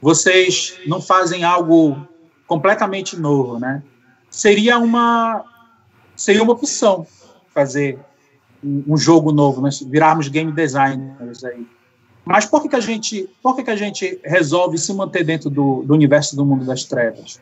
vocês 0.00 0.78
não 0.86 0.98
fazem 0.98 1.44
algo 1.44 2.08
completamente 2.46 3.18
novo, 3.18 3.58
né? 3.58 3.82
Seria 4.30 4.78
uma 4.78 5.44
seria 6.16 6.42
uma 6.42 6.54
opção 6.54 7.06
fazer 7.54 7.98
um 8.62 8.96
jogo 8.96 9.32
novo, 9.32 9.60
nós 9.60 9.80
virarmos 9.80 10.28
game 10.28 10.52
designers 10.52 11.44
aí. 11.44 11.66
Mas 12.24 12.44
por 12.44 12.62
que, 12.62 12.68
que 12.68 12.76
a 12.76 12.80
gente 12.80 13.28
por 13.42 13.56
que, 13.56 13.62
que 13.62 13.70
a 13.70 13.76
gente 13.76 14.20
resolve 14.24 14.76
se 14.76 14.92
manter 14.92 15.24
dentro 15.24 15.48
do, 15.48 15.82
do 15.82 15.94
universo 15.94 16.36
do 16.36 16.44
mundo 16.44 16.64
das 16.64 16.84
trevas? 16.84 17.40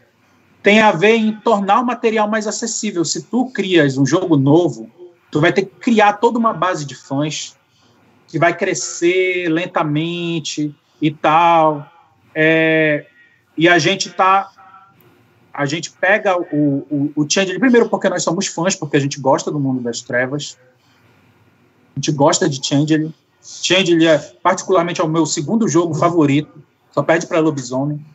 tem 0.62 0.80
a 0.80 0.92
ver 0.92 1.14
em 1.14 1.32
tornar 1.32 1.80
o 1.80 1.86
material 1.86 2.28
mais 2.28 2.46
acessível. 2.46 3.04
Se 3.04 3.22
tu 3.22 3.46
crias 3.46 3.96
um 3.96 4.04
jogo 4.04 4.36
novo, 4.36 4.90
tu 5.30 5.40
vai 5.40 5.52
ter 5.52 5.62
que 5.62 5.76
criar 5.76 6.14
toda 6.14 6.38
uma 6.38 6.52
base 6.52 6.84
de 6.84 6.94
fãs 6.94 7.56
que 8.26 8.38
vai 8.38 8.54
crescer 8.56 9.48
lentamente 9.48 10.74
e 11.00 11.10
tal. 11.10 11.90
É, 12.34 13.06
e 13.56 13.68
a 13.68 13.78
gente 13.78 14.10
tá 14.10 14.50
a 15.58 15.66
gente 15.66 15.90
pega 15.90 16.38
o, 16.38 16.86
o, 16.88 17.12
o 17.16 17.28
Changeling, 17.28 17.58
primeiro 17.58 17.88
porque 17.88 18.08
nós 18.08 18.22
somos 18.22 18.46
fãs, 18.46 18.76
porque 18.76 18.96
a 18.96 19.00
gente 19.00 19.20
gosta 19.20 19.50
do 19.50 19.58
mundo 19.58 19.80
das 19.80 20.00
trevas, 20.00 20.56
a 21.96 21.98
gente 21.98 22.12
gosta 22.12 22.48
de 22.48 22.64
Changeling. 22.64 23.12
Changeling 23.42 24.06
é 24.06 24.18
particularmente 24.40 25.00
é 25.00 25.04
o 25.04 25.08
meu 25.08 25.26
segundo 25.26 25.66
jogo 25.66 25.94
favorito, 25.94 26.62
só 26.92 27.02
perde 27.02 27.26
para 27.26 27.40
Lobisomem. 27.40 28.06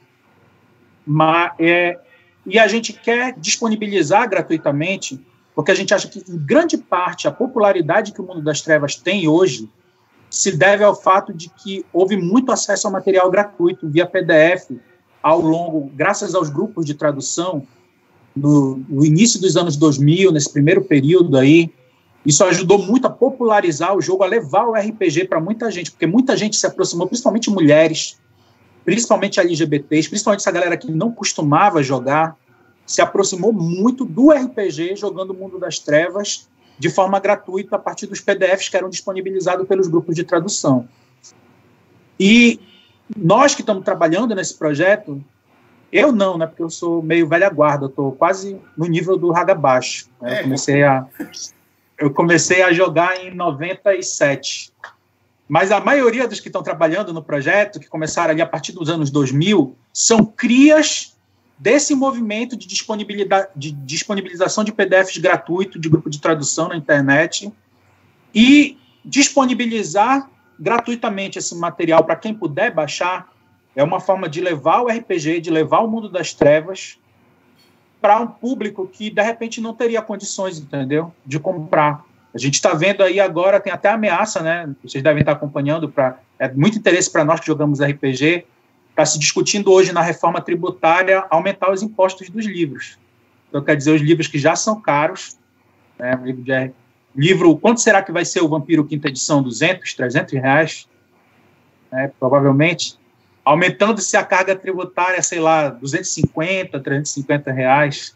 Mas 1.05 1.51
é, 1.59 1.99
e 2.45 2.57
a 2.57 2.65
gente 2.65 2.93
quer 2.93 3.37
disponibilizar 3.37 4.29
gratuitamente, 4.29 5.19
porque 5.53 5.71
a 5.71 5.75
gente 5.75 5.93
acha 5.93 6.07
que, 6.07 6.23
em 6.25 6.37
grande 6.37 6.77
parte, 6.77 7.27
a 7.27 7.31
popularidade 7.31 8.13
que 8.13 8.21
o 8.21 8.23
Mundo 8.23 8.41
das 8.41 8.61
Trevas 8.61 8.95
tem 8.95 9.27
hoje 9.27 9.69
se 10.29 10.55
deve 10.55 10.81
ao 10.81 10.95
fato 10.95 11.33
de 11.33 11.49
que 11.49 11.85
houve 11.91 12.15
muito 12.15 12.53
acesso 12.53 12.87
ao 12.87 12.93
material 12.93 13.29
gratuito 13.29 13.89
via 13.89 14.05
PDF 14.05 14.71
ao 15.23 15.39
longo, 15.39 15.89
graças 15.95 16.35
aos 16.35 16.49
grupos 16.49 16.85
de 16.85 16.93
tradução, 16.93 17.65
no, 18.35 18.83
no 18.89 19.05
início 19.05 19.39
dos 19.39 19.55
anos 19.55 19.77
2000, 19.77 20.33
nesse 20.33 20.51
primeiro 20.51 20.83
período 20.83 21.37
aí, 21.37 21.71
isso 22.25 22.43
ajudou 22.43 22.77
muito 22.77 23.07
a 23.07 23.09
popularizar 23.09 23.95
o 23.95 24.01
jogo, 24.01 24.23
a 24.23 24.27
levar 24.27 24.67
o 24.67 24.73
RPG 24.73 25.25
para 25.25 25.39
muita 25.39 25.71
gente, 25.71 25.91
porque 25.91 26.05
muita 26.05 26.35
gente 26.35 26.57
se 26.57 26.67
aproximou, 26.67 27.07
principalmente 27.07 27.49
mulheres, 27.49 28.19
principalmente 28.83 29.39
LGBTs, 29.39 30.09
principalmente 30.09 30.41
essa 30.41 30.51
galera 30.51 30.75
que 30.75 30.91
não 30.91 31.11
costumava 31.11 31.81
jogar, 31.81 32.37
se 32.85 33.01
aproximou 33.01 33.53
muito 33.53 34.03
do 34.03 34.31
RPG 34.31 34.97
jogando 34.97 35.31
o 35.31 35.33
Mundo 35.33 35.57
das 35.57 35.79
Trevas 35.79 36.49
de 36.77 36.89
forma 36.89 37.19
gratuita 37.19 37.75
a 37.77 37.79
partir 37.79 38.07
dos 38.07 38.19
PDFs 38.19 38.67
que 38.67 38.75
eram 38.75 38.89
disponibilizados 38.89 39.65
pelos 39.67 39.87
grupos 39.87 40.15
de 40.15 40.23
tradução. 40.23 40.87
E 42.19 42.59
nós 43.17 43.55
que 43.55 43.61
estamos 43.61 43.83
trabalhando 43.83 44.35
nesse 44.35 44.57
projeto, 44.57 45.23
eu 45.91 46.11
não, 46.11 46.37
né, 46.37 46.47
porque 46.47 46.63
eu 46.63 46.69
sou 46.69 47.03
meio 47.03 47.27
velha 47.27 47.49
guarda, 47.49 47.85
estou 47.85 48.11
quase 48.13 48.59
no 48.75 48.85
nível 48.85 49.17
do 49.17 49.35
Hagabashi. 49.35 50.07
Né, 50.21 50.39
eu 50.39 50.43
comecei 50.43 50.83
a 50.83 51.07
eu 51.97 52.11
comecei 52.11 52.61
a 52.61 52.73
jogar 52.73 53.23
em 53.23 53.33
97. 53.33 54.73
Mas 55.47 55.71
a 55.71 55.79
maioria 55.79 56.27
dos 56.27 56.39
que 56.39 56.49
estão 56.49 56.63
trabalhando 56.63 57.13
no 57.13 57.23
projeto, 57.23 57.79
que 57.79 57.87
começaram 57.87 58.31
ali 58.31 58.41
a 58.41 58.45
partir 58.45 58.71
dos 58.71 58.89
anos 58.89 59.11
2000, 59.11 59.75
são 59.93 60.25
crias 60.25 61.15
desse 61.57 61.93
movimento 61.93 62.57
de, 62.57 62.67
disponibilidade, 62.67 63.49
de 63.55 63.71
disponibilização 63.71 64.63
de 64.63 64.71
PDFs 64.71 65.17
gratuito 65.17 65.79
de 65.79 65.87
grupo 65.87 66.09
de 66.09 66.19
tradução 66.19 66.67
na 66.67 66.75
internet 66.75 67.53
e 68.33 68.77
disponibilizar 69.05 70.29
gratuitamente 70.59 71.39
esse 71.39 71.55
material 71.55 72.03
para 72.03 72.15
quem 72.15 72.33
puder 72.33 72.73
baixar 72.73 73.31
é 73.75 73.83
uma 73.83 73.99
forma 73.99 74.29
de 74.29 74.39
levar 74.39 74.81
o 74.81 74.87
RPG, 74.87 75.41
de 75.41 75.49
levar 75.49 75.79
o 75.79 75.87
mundo 75.87 76.09
das 76.09 76.33
trevas 76.33 76.97
para 78.01 78.19
um 78.19 78.27
público 78.27 78.87
que 78.87 79.09
de 79.09 79.21
repente 79.21 79.61
não 79.61 79.73
teria 79.73 80.01
condições, 80.01 80.59
entendeu, 80.59 81.13
de 81.25 81.39
comprar. 81.39 82.03
A 82.33 82.37
gente 82.37 82.55
está 82.55 82.73
vendo 82.73 83.01
aí 83.01 83.19
agora, 83.19 83.59
tem 83.59 83.71
até 83.71 83.89
ameaça, 83.89 84.41
né? 84.41 84.69
Vocês 84.83 85.03
devem 85.03 85.21
estar 85.21 85.33
acompanhando, 85.33 85.87
para 85.87 86.17
é 86.37 86.51
muito 86.51 86.77
interesse 86.77 87.11
para 87.11 87.23
nós 87.23 87.39
que 87.39 87.47
jogamos 87.47 87.79
RPG, 87.79 88.45
está 88.89 89.05
se 89.05 89.17
discutindo 89.17 89.71
hoje 89.71 89.93
na 89.93 90.01
reforma 90.01 90.41
tributária 90.41 91.25
aumentar 91.29 91.71
os 91.71 91.81
impostos 91.81 92.29
dos 92.29 92.45
livros. 92.45 92.97
Então, 93.49 93.63
quer 93.63 93.75
dizer, 93.75 93.91
os 93.91 94.01
livros 94.01 94.27
que 94.27 94.37
já 94.37 94.55
são 94.55 94.81
caros, 94.81 95.37
né, 95.97 96.19
livro, 96.23 96.43
de, 96.43 96.71
livro, 97.15 97.57
quanto 97.57 97.81
será 97.81 98.01
que 98.01 98.11
vai 98.11 98.25
ser 98.25 98.41
o 98.41 98.49
Vampiro 98.49 98.85
Quinta 98.85 99.07
Edição? 99.07 99.41
200, 99.41 99.93
300 99.93 100.33
reais? 100.33 100.87
Né, 101.91 102.11
provavelmente. 102.19 102.97
Aumentando-se 103.45 104.15
a 104.15 104.23
carga 104.23 104.55
tributária, 104.55 105.21
sei 105.21 105.39
lá, 105.39 105.69
250, 105.69 106.79
350 106.79 107.51
reais. 107.51 108.15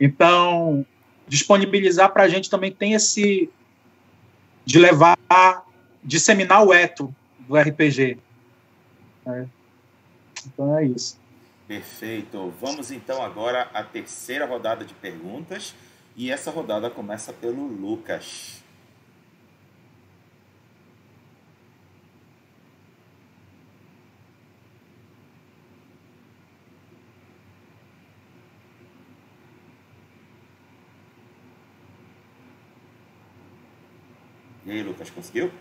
Então, 0.00 0.84
disponibilizar 1.26 2.12
para 2.12 2.24
a 2.24 2.28
gente 2.28 2.50
também 2.50 2.72
tem 2.72 2.94
esse 2.94 3.50
de 4.64 4.78
levar, 4.78 5.16
disseminar 6.04 6.62
o 6.62 6.74
eto 6.74 7.14
do 7.48 7.56
RPG. 7.56 8.18
Né? 9.24 9.48
Então 10.46 10.76
é 10.76 10.84
isso. 10.84 11.18
Perfeito. 11.66 12.52
Vamos 12.60 12.90
então 12.90 13.22
agora 13.22 13.68
à 13.72 13.82
terceira 13.82 14.46
rodada 14.46 14.84
de 14.84 14.94
perguntas. 14.94 15.74
E 16.18 16.32
essa 16.32 16.50
rodada 16.50 16.90
começa 16.90 17.32
pelo 17.32 17.64
Lucas. 17.64 18.60
E 34.66 34.72
aí, 34.72 34.82
Lucas, 34.82 35.08
conseguiu? 35.10 35.52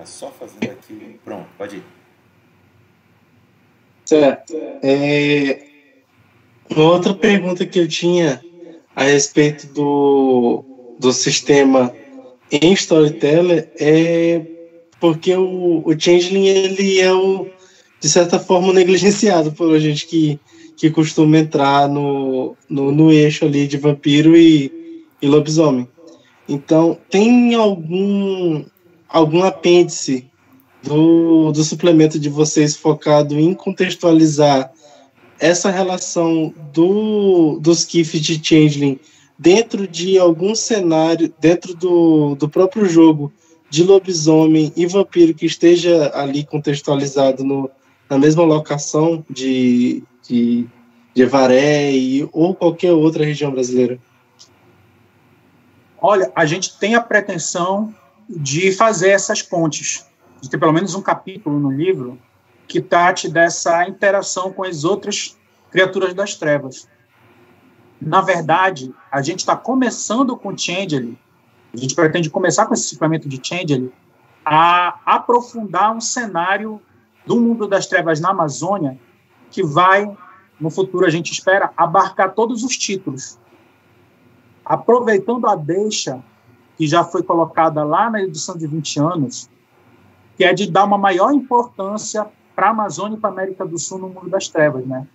Está 0.00 0.06
só 0.06 0.32
fazendo 0.32 0.70
aqui. 0.70 1.18
Pronto, 1.24 1.46
pode 1.58 1.76
ir. 1.76 1.84
Certo. 4.04 4.54
É, 4.82 5.62
uma 6.70 6.92
outra 6.92 7.14
pergunta 7.14 7.66
que 7.66 7.78
eu 7.78 7.86
tinha 7.86 8.40
a 8.96 9.04
respeito 9.04 9.66
do, 9.68 10.64
do 10.98 11.12
sistema 11.12 11.94
em 12.50 12.72
Storyteller 12.72 13.70
é 13.78 14.42
porque 14.98 15.34
o, 15.34 15.82
o 15.84 15.98
Changeling 15.98 16.46
ele 16.46 17.00
é 17.00 17.12
o 17.12 17.48
de 18.00 18.08
certa 18.08 18.38
forma, 18.38 18.72
negligenciado 18.72 19.52
por 19.52 19.78
gente 19.78 20.06
que, 20.06 20.40
que 20.76 20.90
costuma 20.90 21.38
entrar 21.38 21.86
no, 21.86 22.56
no, 22.68 22.90
no 22.90 23.12
eixo 23.12 23.44
ali 23.44 23.66
de 23.66 23.76
vampiro 23.76 24.34
e, 24.34 24.72
e 25.20 25.28
lobisomem. 25.28 25.86
Então, 26.48 26.98
tem 27.10 27.54
algum, 27.54 28.64
algum 29.10 29.42
apêndice 29.42 30.30
do, 30.82 31.52
do 31.52 31.64
suplemento 31.64 32.18
de 32.18 32.28
vocês 32.28 32.76
focado 32.76 33.38
em 33.38 33.52
contextualizar 33.52 34.72
essa 35.38 35.70
relação 35.70 36.54
do, 36.72 37.58
dos 37.60 37.84
kifs 37.84 38.20
de 38.20 38.40
Changeling 38.42 39.00
dentro 39.38 39.88
de 39.88 40.18
algum 40.18 40.54
cenário, 40.54 41.32
dentro 41.40 41.74
do, 41.74 42.34
do 42.34 42.48
próprio 42.48 42.86
jogo 42.86 43.32
de 43.70 43.82
lobisomem 43.82 44.72
e 44.76 44.86
vampiro 44.86 45.34
que 45.34 45.46
esteja 45.46 46.10
ali 46.14 46.44
contextualizado 46.44 47.42
no, 47.42 47.70
na 48.08 48.18
mesma 48.18 48.42
locação 48.42 49.24
de, 49.30 50.02
de, 50.28 50.66
de 51.14 51.22
Evaré 51.22 51.92
e, 51.92 52.28
ou 52.32 52.54
qualquer 52.54 52.92
outra 52.92 53.24
região 53.24 53.50
brasileira? 53.50 53.98
Olha, 56.02 56.30
a 56.34 56.44
gente 56.44 56.78
tem 56.78 56.94
a 56.94 57.00
pretensão 57.00 57.94
de 58.36 58.72
fazer 58.72 59.10
essas 59.10 59.42
pontes, 59.42 60.06
de 60.40 60.48
ter 60.48 60.58
pelo 60.58 60.72
menos 60.72 60.94
um 60.94 61.02
capítulo 61.02 61.58
no 61.58 61.70
livro 61.70 62.18
que 62.68 62.80
trate 62.80 63.28
dessa 63.28 63.88
interação 63.88 64.52
com 64.52 64.62
as 64.62 64.84
outras 64.84 65.36
criaturas 65.70 66.14
das 66.14 66.36
trevas. 66.36 66.88
Na 68.00 68.20
verdade, 68.20 68.94
a 69.10 69.20
gente 69.20 69.40
está 69.40 69.56
começando 69.56 70.36
com 70.36 70.56
Changeling, 70.56 71.18
a 71.74 71.76
gente 71.76 71.94
pretende 71.94 72.30
começar 72.30 72.66
com 72.66 72.74
esse 72.74 72.84
suplemento 72.84 73.28
de 73.28 73.40
Changeling, 73.42 73.92
a 74.44 75.00
aprofundar 75.04 75.94
um 75.94 76.00
cenário 76.00 76.80
do 77.26 77.38
mundo 77.38 77.66
das 77.66 77.86
trevas 77.86 78.20
na 78.20 78.30
Amazônia, 78.30 78.98
que 79.50 79.62
vai, 79.62 80.10
no 80.58 80.70
futuro 80.70 81.04
a 81.04 81.10
gente 81.10 81.32
espera, 81.32 81.72
abarcar 81.76 82.32
todos 82.32 82.62
os 82.62 82.78
títulos. 82.78 83.38
Aproveitando 84.64 85.46
a 85.46 85.56
deixa 85.56 86.22
que 86.80 86.86
já 86.86 87.04
foi 87.04 87.22
colocada 87.22 87.84
lá 87.84 88.08
na 88.08 88.22
edição 88.22 88.56
de 88.56 88.66
20 88.66 89.00
anos, 89.00 89.50
que 90.34 90.42
é 90.42 90.54
de 90.54 90.70
dar 90.70 90.84
uma 90.84 90.96
maior 90.96 91.30
importância 91.30 92.26
para 92.56 92.68
a 92.68 92.70
Amazônia 92.70 93.18
e 93.18 93.20
para 93.20 93.28
a 93.28 93.32
América 93.34 93.66
do 93.66 93.78
Sul 93.78 93.98
no 93.98 94.08
mundo 94.08 94.30
das 94.30 94.48
trevas, 94.48 94.86
né? 94.86 95.06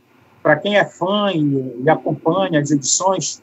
Para 0.43 0.57
quem 0.57 0.77
é 0.77 0.85
fã 0.85 1.31
e, 1.33 1.81
e, 1.83 1.89
acompanha 1.89 2.59
as 2.59 2.69
edições, 2.69 3.41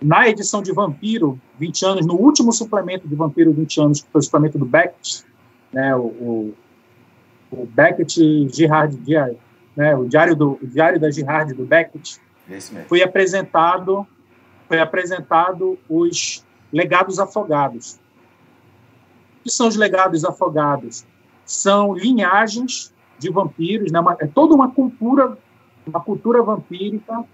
na 0.00 0.26
edição 0.26 0.62
de 0.62 0.72
Vampiro, 0.72 1.38
20 1.58 1.84
anos, 1.84 2.06
no 2.06 2.14
último 2.14 2.54
suplemento 2.54 3.06
de 3.06 3.14
Vampiro 3.14 3.52
20 3.52 3.80
anos, 3.82 4.00
que 4.00 4.08
foi 4.10 4.20
o 4.20 4.24
suplemento 4.24 4.56
do 4.56 4.64
Beckett, 4.64 5.26
né, 5.70 5.94
o, 5.94 6.06
o 6.06 6.54
o 7.50 7.66
Beckett 7.66 8.48
Girard 8.50 8.96
Diário, 8.96 9.38
né, 9.76 9.94
o 9.94 10.06
diário 10.06 10.34
do 10.34 10.58
o 10.62 10.66
diário 10.66 10.98
da 10.98 11.10
Girard 11.10 11.52
do 11.52 11.66
Beckett, 11.66 12.18
foi 12.88 13.02
apresentado 13.02 14.06
foi 14.66 14.80
apresentado 14.80 15.78
os 15.86 16.47
legados 16.72 17.18
afogados. 17.18 17.98
O 19.40 19.44
que 19.44 19.50
são 19.50 19.68
os 19.68 19.76
legados 19.76 20.24
afogados? 20.24 21.06
São 21.44 21.94
linhagens 21.94 22.92
de 23.18 23.30
vampiros, 23.30 23.90
né, 23.90 24.00
é 24.20 24.26
toda 24.26 24.54
uma 24.54 24.70
cultura 24.70 25.36
uma 25.88 26.00
cultura 26.00 26.42
vampírica 26.42 27.24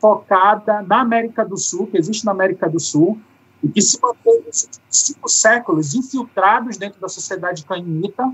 focada 0.00 0.82
na 0.82 1.00
América 1.00 1.44
do 1.44 1.56
Sul, 1.56 1.86
que 1.86 1.96
existe 1.96 2.24
na 2.24 2.32
América 2.32 2.68
do 2.68 2.78
Sul, 2.78 3.18
e 3.62 3.68
que 3.68 3.80
se 3.80 3.98
mantém 4.00 4.42
cinco 4.88 5.28
séculos 5.28 5.94
infiltrados 5.94 6.76
dentro 6.76 7.00
da 7.00 7.08
sociedade 7.08 7.64
canhita, 7.64 8.32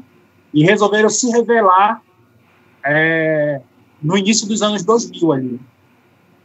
e 0.53 0.63
resolveram 0.63 1.09
se 1.09 1.31
revelar 1.31 2.03
é, 2.85 3.61
no 4.03 4.17
início 4.17 4.47
dos 4.47 4.63
anos 4.63 4.85
2000 4.85 5.33
ali. 5.33 5.61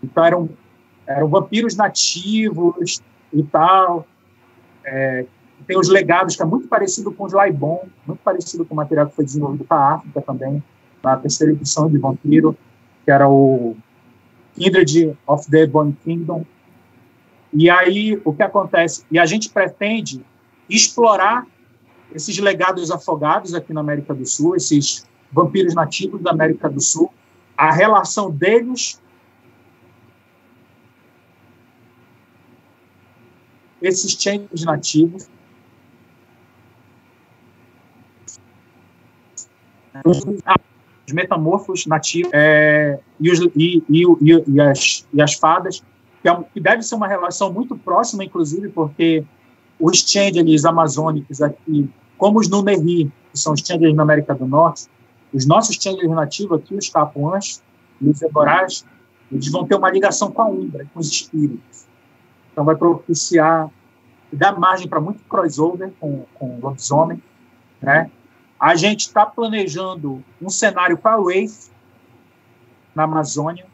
Então 0.01 0.23
eram, 0.23 0.49
eram 1.05 1.27
vampiros 1.27 1.75
nativos 1.75 3.01
e 3.31 3.43
tal, 3.43 4.05
é, 4.83 5.25
tem 5.67 5.77
os 5.77 5.87
legados, 5.87 6.35
que 6.35 6.41
é 6.41 6.45
muito 6.45 6.67
parecido 6.67 7.11
com 7.11 7.25
os 7.25 7.33
Laibon, 7.33 7.87
muito 8.07 8.19
parecido 8.23 8.65
com 8.65 8.73
o 8.73 8.77
material 8.77 9.07
que 9.07 9.15
foi 9.15 9.25
desenvolvido 9.25 9.63
para 9.63 9.77
a 9.77 9.93
África 9.95 10.21
também, 10.21 10.63
na 11.03 11.15
terceira 11.17 11.53
edição 11.53 11.89
de 11.89 11.97
Vampiro, 11.97 12.57
que 13.05 13.11
era 13.11 13.29
o 13.29 13.75
Kindred 14.55 15.17
of 15.27 15.49
the 15.49 15.65
Bone 15.67 15.95
Kingdom. 16.03 16.45
E 17.53 17.69
aí, 17.69 18.19
o 18.23 18.33
que 18.33 18.43
acontece? 18.43 19.05
E 19.11 19.17
a 19.17 19.25
gente 19.25 19.49
pretende 19.49 20.23
explorar 20.69 21.45
esses 22.13 22.37
legados 22.39 22.91
afogados 22.91 23.53
aqui 23.53 23.73
na 23.73 23.81
América 23.81 24.13
do 24.13 24.25
Sul, 24.25 24.55
esses 24.55 25.07
vampiros 25.31 25.75
nativos 25.75 26.21
da 26.21 26.31
América 26.31 26.69
do 26.69 26.81
Sul, 26.81 27.11
a 27.55 27.71
relação 27.71 28.31
deles 28.31 28.99
esses 33.81 34.11
changes 34.11 34.63
nativos 34.63 35.27
os 41.09 41.13
metamorfos 41.13 41.85
nativos 41.85 42.29
é, 42.33 42.99
e, 43.19 43.31
os, 43.31 43.39
e, 43.55 43.83
e, 43.89 44.03
e, 44.47 44.61
as, 44.61 45.05
e 45.11 45.21
as 45.21 45.33
fadas, 45.33 45.83
que, 46.21 46.29
é, 46.29 46.43
que 46.53 46.59
deve 46.59 46.83
ser 46.83 46.95
uma 46.95 47.07
relação 47.07 47.51
muito 47.51 47.75
próxima, 47.75 48.23
inclusive, 48.23 48.69
porque 48.69 49.23
os 49.79 49.99
changelings 49.99 50.65
amazônicos 50.65 51.41
aqui, 51.41 51.89
como 52.17 52.39
os 52.39 52.47
Numeri, 52.47 53.11
que 53.31 53.39
são 53.39 53.53
os 53.53 53.61
changelings 53.61 53.95
na 53.95 54.03
América 54.03 54.35
do 54.35 54.45
Norte, 54.45 54.87
os 55.33 55.45
nossos 55.45 55.75
changelings 55.75 56.15
nativos 56.15 56.59
aqui, 56.59 56.75
os 56.75 56.89
capuãs 56.89 57.61
os 58.01 58.21
eborais, 58.21 58.85
eles 59.29 59.51
vão 59.51 59.65
ter 59.65 59.75
uma 59.75 59.89
ligação 59.89 60.31
com 60.31 60.41
a 60.41 60.45
Umbra, 60.45 60.87
com 60.93 60.99
os 60.99 61.07
espíritos. 61.07 61.85
Então, 62.59 62.65
vai 62.65 62.75
propiciar, 62.75 63.69
dar 64.33 64.59
margem 64.59 64.85
para 64.85 64.99
muito 64.99 65.23
crossover 65.29 65.93
com, 65.97 66.25
com 66.33 66.57
o 66.57 66.59
lobisomem, 66.59 67.23
né? 67.81 68.11
A 68.59 68.75
gente 68.75 69.07
está 69.07 69.25
planejando 69.25 70.21
um 70.41 70.49
cenário 70.49 70.97
para 70.97 71.17
Wraith 71.17 71.71
na 72.93 73.03
Amazônia, 73.03 73.65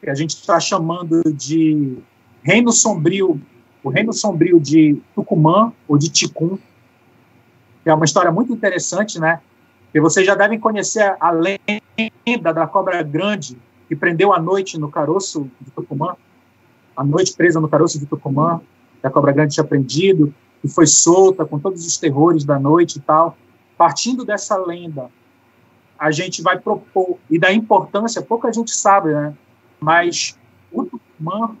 que 0.00 0.08
a 0.08 0.14
gente 0.14 0.30
está 0.30 0.58
chamando 0.58 1.20
de 1.34 1.98
Reino 2.42 2.72
Sombrio, 2.72 3.38
o 3.84 3.90
Reino 3.90 4.14
Sombrio 4.14 4.58
de 4.58 5.02
Tucumã 5.14 5.70
ou 5.86 5.98
de 5.98 6.08
Ticum, 6.08 6.56
que 7.84 7.90
é 7.90 7.92
uma 7.92 8.06
história 8.06 8.32
muito 8.32 8.54
interessante, 8.54 9.20
né? 9.20 9.38
Que 9.92 10.00
vocês 10.00 10.26
já 10.26 10.34
devem 10.34 10.58
conhecer 10.58 11.14
a 11.20 11.30
lenda 11.30 12.54
da 12.54 12.66
cobra 12.66 13.02
grande 13.02 13.58
que 13.86 13.94
prendeu 13.94 14.32
a 14.32 14.40
noite 14.40 14.78
no 14.78 14.90
caroço 14.90 15.50
de 15.60 15.70
Tucumã, 15.72 16.16
a 16.98 17.04
noite 17.04 17.34
presa 17.34 17.60
no 17.60 17.68
caroço 17.68 17.98
de 17.98 18.06
Tucumã, 18.06 18.60
que 19.00 19.06
a 19.06 19.10
cobra 19.10 19.32
grande 19.32 19.54
tinha 19.54 19.64
prendido, 19.64 20.34
e 20.62 20.68
foi 20.68 20.86
solta 20.86 21.44
com 21.44 21.58
todos 21.58 21.86
os 21.86 21.96
terrores 21.96 22.44
da 22.44 22.58
noite 22.58 22.98
e 22.98 23.00
tal 23.00 23.36
partindo 23.78 24.24
dessa 24.24 24.56
lenda, 24.56 25.08
a 25.96 26.10
gente 26.10 26.42
vai 26.42 26.58
propor, 26.58 27.16
e 27.30 27.38
da 27.38 27.52
importância, 27.52 28.20
pouca 28.20 28.52
gente 28.52 28.72
sabe, 28.72 29.14
né? 29.14 29.34
mas 29.80 30.36
o 30.72 30.84
Tucumã 30.84 31.56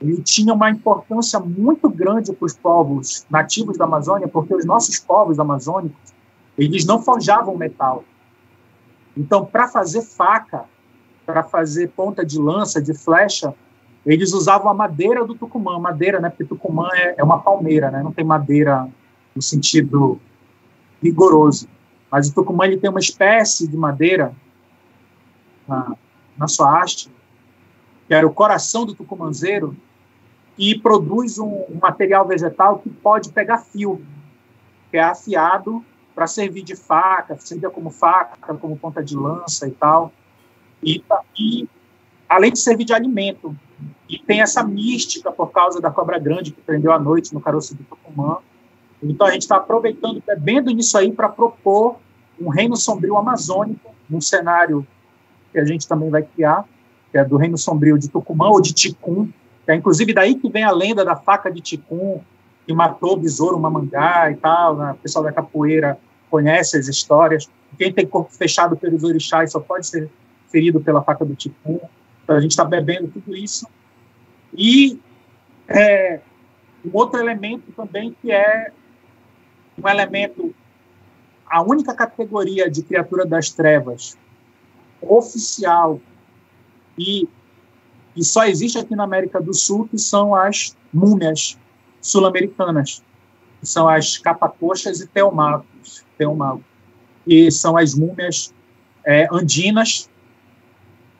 ele 0.00 0.20
tinha 0.22 0.52
uma 0.52 0.70
importância 0.70 1.40
muito 1.40 1.88
grande 1.88 2.32
para 2.34 2.44
os 2.44 2.54
povos 2.54 3.26
nativos 3.30 3.78
da 3.78 3.86
Amazônia, 3.86 4.28
porque 4.28 4.54
os 4.54 4.66
nossos 4.66 4.98
povos 4.98 5.38
amazônicos, 5.38 6.12
eles 6.58 6.84
não 6.84 7.02
forjavam 7.02 7.56
metal. 7.56 8.04
Então, 9.16 9.46
para 9.46 9.66
fazer 9.66 10.02
faca, 10.02 10.66
para 11.24 11.42
fazer 11.42 11.88
ponta 11.90 12.24
de 12.24 12.38
lança, 12.38 12.82
de 12.82 12.92
flecha, 12.92 13.54
eles 14.04 14.32
usavam 14.32 14.70
a 14.70 14.74
madeira 14.74 15.24
do 15.24 15.34
Tucumã, 15.34 15.78
madeira, 15.78 16.20
né? 16.20 16.28
Porque 16.28 16.44
Tucumã 16.44 16.88
é, 16.92 17.14
é 17.18 17.24
uma 17.24 17.40
palmeira, 17.40 17.90
né? 17.90 18.02
Não 18.02 18.12
tem 18.12 18.24
madeira 18.24 18.88
no 19.34 19.42
sentido 19.42 20.20
rigoroso. 21.02 21.68
Mas 22.10 22.28
o 22.28 22.34
tucumã 22.34 22.64
ele 22.64 22.78
tem 22.78 22.88
uma 22.88 23.00
espécie 23.00 23.66
de 23.66 23.76
madeira 23.76 24.34
na, 25.66 25.96
na 26.36 26.46
sua 26.46 26.80
haste, 26.80 27.10
que 28.06 28.14
era 28.14 28.26
o 28.26 28.32
coração 28.32 28.86
do 28.86 28.94
tucumanzeiro, 28.94 29.76
e 30.56 30.78
produz 30.78 31.38
um, 31.38 31.64
um 31.68 31.78
material 31.82 32.26
vegetal 32.26 32.78
que 32.78 32.88
pode 32.88 33.32
pegar 33.32 33.58
fio, 33.58 34.00
que 34.90 34.96
é 34.96 35.02
afiado 35.02 35.84
para 36.14 36.28
servir 36.28 36.62
de 36.62 36.76
faca, 36.76 37.36
servir 37.40 37.68
como 37.70 37.90
faca, 37.90 38.54
como 38.54 38.76
ponta 38.76 39.02
de 39.02 39.16
lança 39.16 39.66
e 39.66 39.72
tal. 39.72 40.12
E, 40.80 41.02
e 41.36 41.68
além 42.28 42.52
de 42.52 42.58
servir 42.58 42.84
de 42.84 42.92
alimento, 42.92 43.56
e 44.08 44.18
tem 44.18 44.40
essa 44.40 44.62
mística 44.62 45.32
por 45.32 45.50
causa 45.50 45.80
da 45.80 45.90
cobra 45.90 46.18
grande 46.18 46.52
que 46.52 46.60
prendeu 46.60 46.92
à 46.92 46.98
noite 46.98 47.32
no 47.32 47.40
caroço 47.40 47.74
do 47.74 47.84
Tucumã, 47.84 48.38
então, 49.10 49.26
a 49.26 49.30
gente 49.30 49.42
está 49.42 49.56
aproveitando, 49.56 50.22
bebendo 50.26 50.70
nisso 50.70 50.96
aí 50.96 51.12
para 51.12 51.28
propor 51.28 51.96
um 52.40 52.48
reino 52.48 52.76
sombrio 52.76 53.16
amazônico, 53.16 53.94
num 54.08 54.20
cenário 54.20 54.86
que 55.52 55.58
a 55.58 55.64
gente 55.64 55.86
também 55.86 56.10
vai 56.10 56.22
criar, 56.22 56.64
que 57.10 57.18
é 57.18 57.24
do 57.24 57.36
reino 57.36 57.56
sombrio 57.56 57.98
de 57.98 58.08
Tucumã 58.08 58.48
ou 58.48 58.60
de 58.60 58.72
Ticum, 58.72 59.28
é 59.66 59.74
inclusive 59.74 60.12
daí 60.12 60.34
que 60.34 60.48
vem 60.50 60.64
a 60.64 60.70
lenda 60.70 61.04
da 61.04 61.16
faca 61.16 61.50
de 61.50 61.60
Ticum, 61.60 62.20
que 62.66 62.72
matou 62.72 63.12
o 63.12 63.16
besouro 63.16 63.58
mamangá 63.58 64.30
e 64.30 64.36
tal, 64.36 64.76
né? 64.76 64.92
o 64.92 64.96
pessoal 64.96 65.24
da 65.24 65.32
capoeira 65.32 65.98
conhece 66.30 66.76
as 66.76 66.88
histórias. 66.88 67.48
Quem 67.78 67.92
tem 67.92 68.06
corpo 68.06 68.32
fechado 68.32 68.76
pelos 68.76 69.04
orixás 69.04 69.52
só 69.52 69.60
pode 69.60 69.86
ser 69.86 70.10
ferido 70.50 70.80
pela 70.80 71.02
faca 71.02 71.24
do 71.24 71.34
Ticum. 71.34 71.80
A 72.26 72.40
gente 72.40 72.52
está 72.52 72.64
bebendo 72.64 73.08
tudo 73.08 73.36
isso. 73.36 73.66
E 74.56 74.98
é, 75.68 76.20
um 76.84 76.90
outro 76.92 77.20
elemento 77.20 77.72
também 77.72 78.16
que 78.20 78.30
é 78.30 78.72
um 79.82 79.88
elemento, 79.88 80.54
a 81.46 81.62
única 81.62 81.94
categoria 81.94 82.70
de 82.70 82.82
criatura 82.82 83.26
das 83.26 83.50
trevas 83.50 84.16
oficial 85.00 86.00
e, 86.98 87.28
e 88.16 88.24
só 88.24 88.44
existe 88.44 88.78
aqui 88.78 88.94
na 88.94 89.04
América 89.04 89.40
do 89.40 89.52
Sul, 89.52 89.88
que 89.88 89.98
são 89.98 90.34
as 90.34 90.76
múmias 90.92 91.58
sul-americanas, 92.00 93.02
que 93.60 93.66
são 93.66 93.88
as 93.88 94.16
capacoxas 94.18 95.00
e 95.00 95.06
teomagos, 95.06 96.04
teomagos 96.16 96.64
que 97.24 97.50
são 97.50 97.76
as 97.76 97.94
múmias 97.94 98.52
é, 99.04 99.26
andinas, 99.32 100.08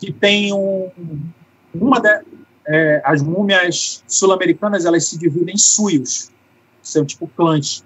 que 0.04 0.12
tem 0.12 0.52
um, 0.52 0.90
uma 1.74 2.00
de, 2.00 2.22
é, 2.66 3.00
as 3.04 3.22
múmias 3.22 4.04
sul-americanas 4.06 4.84
elas 4.84 5.08
se 5.08 5.18
dividem 5.18 5.54
em 5.54 5.58
suios, 5.58 6.30
são 6.82 7.04
tipo 7.04 7.26
clãs. 7.28 7.84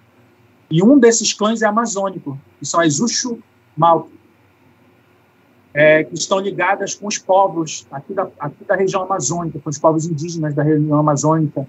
E 0.71 0.83
um 0.83 0.99
desses 0.99 1.33
clãs 1.33 1.63
é 1.63 1.67
amazônico, 1.67 2.39
que 2.59 2.67
são 2.67 2.81
as 2.81 3.01
Uxu 3.01 3.39
Malto, 3.77 4.11
é, 5.73 6.03
que 6.05 6.15
estão 6.15 6.41
ligadas 6.41 6.95
com 6.95 7.07
os 7.07 7.19
povos 7.19 7.87
aqui 7.91 8.13
da, 8.13 8.29
aqui 8.39 8.65
da 8.65 8.75
região 8.75 9.03
amazônica, 9.03 9.61
com 9.61 9.71
os 9.71 9.79
povos 9.79 10.07
indígenas 10.07 10.55
da 10.55 10.63
região 10.63 10.99
amazônica, 10.99 11.67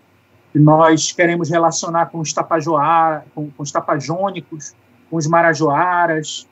que 0.51 0.57
nós 0.57 1.11
queremos 1.11 1.49
relacionar 1.49 2.07
com 2.07 2.19
os 2.19 2.34
com, 2.34 3.51
com 3.51 3.63
os 3.63 3.71
tapajônicos, 3.71 4.73
com 5.09 5.17
os 5.17 5.27
marajoaras, 5.27 6.47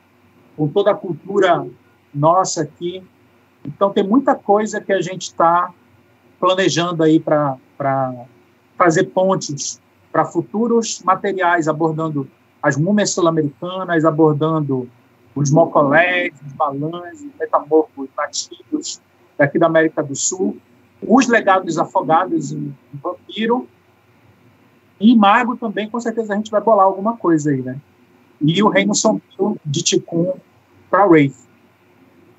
com 0.56 0.68
toda 0.68 0.92
a 0.92 0.94
cultura 0.94 1.66
nossa 2.14 2.62
aqui. 2.62 3.02
Então, 3.68 3.90
tem 3.92 4.02
muita 4.02 4.34
coisa 4.34 4.80
que 4.80 4.92
a 4.92 5.00
gente 5.00 5.22
está 5.22 5.70
planejando 6.40 7.02
aí 7.02 7.20
para 7.20 7.58
fazer 8.76 9.04
pontes 9.04 9.80
para 10.10 10.24
futuros 10.24 11.02
materiais 11.04 11.68
abordando 11.68 12.28
as 12.62 12.76
múmias 12.76 13.10
sul-americanas, 13.10 14.04
abordando 14.04 14.88
os 15.34 15.50
mocolés, 15.50 16.32
os 16.46 16.52
balãs, 16.54 17.20
os 17.20 17.30
metamorfos 17.38 18.08
nativos 18.16 19.00
daqui 19.36 19.58
da 19.58 19.66
América 19.66 20.02
do 20.02 20.16
Sul, 20.16 20.56
os 21.06 21.28
legados 21.28 21.78
afogados 21.78 22.50
em, 22.50 22.74
em 22.92 22.98
vampiro, 23.00 23.68
e 25.00 25.14
mago 25.14 25.56
também, 25.56 25.88
com 25.88 26.00
certeza 26.00 26.32
a 26.32 26.36
gente 26.36 26.50
vai 26.50 26.60
bolar 26.60 26.86
alguma 26.86 27.16
coisa 27.16 27.50
aí, 27.50 27.62
né? 27.62 27.78
E 28.40 28.60
o 28.62 28.68
Reino 28.68 28.94
Sombrio 28.94 29.56
de 29.64 29.82
Ticum 29.82 30.32
para 30.90 31.06
Wraith. 31.06 31.47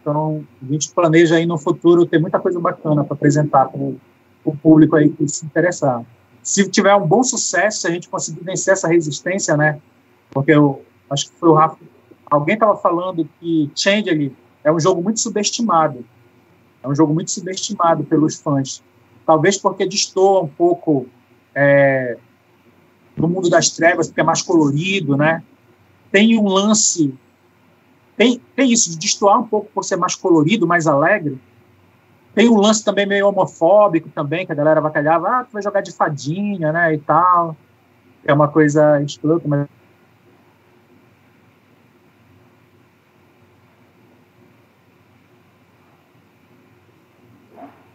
Então, 0.02 0.44
a 0.62 0.72
gente 0.72 0.92
planeja 0.92 1.36
aí 1.36 1.46
no 1.46 1.58
futuro 1.58 2.06
ter 2.06 2.20
muita 2.20 2.40
coisa 2.40 2.60
bacana 2.60 3.04
para 3.04 3.14
apresentar 3.14 3.66
para 3.66 3.80
o 3.80 4.58
público 4.62 4.96
aí 4.96 5.10
que 5.10 5.28
se 5.28 5.46
interessar. 5.46 6.04
Se 6.42 6.70
tiver 6.70 6.96
um 6.96 7.06
bom 7.06 7.24
sucesso, 7.24 7.82
se 7.82 7.88
a 7.88 7.92
gente 7.92 8.08
conseguir 8.08 8.44
vencer 8.44 8.74
essa 8.74 8.88
resistência, 8.88 9.58
né? 9.58 9.80
Porque 10.32 10.52
eu 10.52 10.82
acho 11.10 11.30
que 11.30 11.36
foi 11.38 11.50
o 11.50 11.54
Rafa. 11.54 11.78
Alguém 12.30 12.54
estava 12.54 12.76
falando 12.78 13.28
que 13.40 13.70
Changeling 13.76 14.36
é 14.64 14.72
um 14.72 14.80
jogo 14.80 15.02
muito 15.02 15.20
subestimado. 15.20 16.06
É 16.82 16.88
um 16.88 16.96
jogo 16.96 17.14
muito 17.14 17.32
subestimado 17.32 18.04
pelos 18.04 18.40
fãs. 18.40 18.82
Talvez 19.26 19.58
porque 19.58 19.86
destoa 19.86 20.42
um 20.42 20.48
pouco 20.48 21.08
é, 21.54 22.18
do 23.16 23.28
mundo 23.28 23.50
das 23.50 23.70
trevas, 23.70 24.08
porque 24.08 24.22
é 24.22 24.24
mais 24.24 24.42
colorido, 24.42 25.18
né? 25.18 25.44
Tem 26.12 26.38
um 26.40 26.48
lance. 26.48 27.14
Tem, 28.20 28.38
tem 28.54 28.70
isso 28.70 28.90
de 28.90 28.98
destoar 28.98 29.40
um 29.40 29.48
pouco 29.48 29.72
por 29.74 29.82
ser 29.82 29.96
mais 29.96 30.14
colorido, 30.14 30.68
mais 30.68 30.88
alegre. 30.88 31.40
Tem 32.36 32.50
um 32.50 32.58
lance 32.58 32.84
também 32.84 33.06
meio 33.06 33.26
homofóbico 33.30 34.10
também, 34.10 34.46
que 34.46 34.52
a 34.52 34.56
galera 34.56 34.82
vai 34.82 34.92
calhar, 34.92 35.24
ah, 35.24 35.46
tu 35.46 35.54
vai 35.54 35.64
jogar 35.64 35.80
de 35.80 35.94
fadinha, 35.94 36.74
né, 36.74 36.94
e 36.94 36.98
tal. 36.98 37.56
é 38.26 38.34
uma 38.34 38.50
coisa 38.50 39.02
escrota, 39.02 39.48
mas 39.48 39.70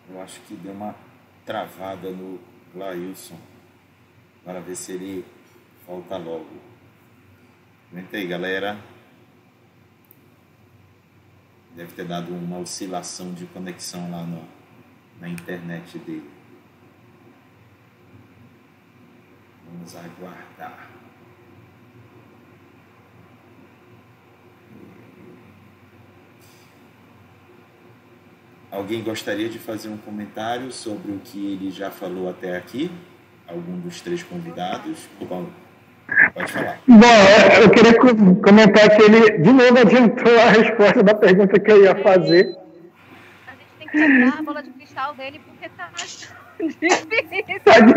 Eu 0.08 0.22
acho 0.22 0.40
que 0.42 0.54
deu 0.54 0.72
uma 0.72 0.94
travada 1.44 2.10
no 2.10 2.40
Glailson. 2.72 3.36
Para 4.42 4.60
ver 4.60 4.74
se 4.74 4.92
ele 4.92 5.22
volta 5.86 6.16
logo. 6.16 6.46
Comenta 7.90 8.16
aí, 8.16 8.26
galera. 8.26 8.93
Deve 11.74 11.92
ter 11.92 12.04
dado 12.04 12.32
uma 12.32 12.58
oscilação 12.58 13.32
de 13.32 13.46
conexão 13.46 14.08
lá 14.10 14.22
no, 14.22 14.44
na 15.20 15.28
internet 15.28 15.98
dele. 15.98 16.30
Vamos 19.66 19.96
aguardar. 19.96 20.88
Alguém 28.70 29.02
gostaria 29.02 29.48
de 29.48 29.58
fazer 29.58 29.88
um 29.88 29.96
comentário 29.96 30.72
sobre 30.72 31.12
o 31.12 31.18
que 31.20 31.38
ele 31.38 31.70
já 31.70 31.90
falou 31.90 32.28
até 32.28 32.56
aqui? 32.56 32.90
Algum 33.46 33.78
dos 33.78 34.00
três 34.00 34.22
convidados? 34.22 35.08
Bom, 35.20 35.48
pode 36.34 36.52
falar. 36.52 36.78
Bom, 36.86 37.06
é, 37.06 37.64
eu 37.64 37.70
queria 37.70 37.94
comentar 37.98 38.88
que 38.96 39.02
ele, 39.02 39.38
de 39.38 39.52
novo, 39.52 39.78
adiantou 39.78 40.38
a 40.40 40.50
resposta 40.50 41.02
da 41.02 41.14
pergunta 41.14 41.58
que 41.58 41.70
eu 41.70 41.84
ia 41.84 41.94
fazer. 41.96 42.56
A 43.46 43.52
gente 43.52 43.70
tem 43.78 43.88
que 43.88 43.98
quebrar 43.98 44.38
a 44.38 44.42
bola 44.42 44.62
de 44.62 44.70
cristal 44.70 45.14
dele 45.14 45.40
porque 45.46 45.68
tá 45.70 45.90
difícil. 45.94 46.28
Tá 47.64 47.80
de... 47.80 47.92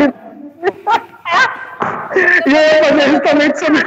E 2.46 2.50
eu 2.50 2.60
ia 2.60 2.84
fazer 2.84 3.10
justamente 3.10 3.58
sobre. 3.58 3.80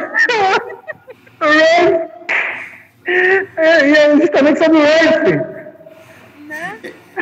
É, 3.58 3.88
e 3.88 3.94
é 3.94 4.18
justamente 4.18 4.60
sobre 4.60 4.78
o 4.78 4.82
Race. 4.82 5.52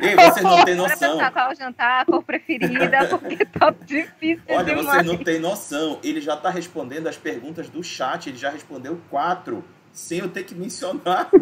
Ei, 0.02 0.16
você 0.16 0.42
não 0.42 0.64
tem 0.66 0.76
noção. 0.76 1.18
qual 1.32 1.50
é 1.50 1.54
o 1.54 1.56
jantar, 1.56 2.02
a 2.02 2.06
cor 2.06 2.24
preferida, 2.24 3.08
porque 3.20 3.46
tá 3.46 3.74
difícil 3.86 4.44
Olha, 4.50 4.76
demais. 4.76 4.86
você 4.86 5.04
não 5.04 5.18
tem 5.18 5.40
noção. 5.40 6.00
Ele 6.04 6.22
já 6.22 6.36
está 6.36 6.50
respondendo 6.50 7.08
as 7.08 7.18
perguntas 7.18 7.70
do 7.70 7.84
chat. 7.84 8.30
Ele 8.30 8.38
já 8.38 8.50
respondeu 8.50 9.00
quatro, 9.10 9.64
sem 9.92 10.20
eu 10.20 10.30
ter 10.30 10.44
que 10.44 10.54
mencionar. 10.56 11.30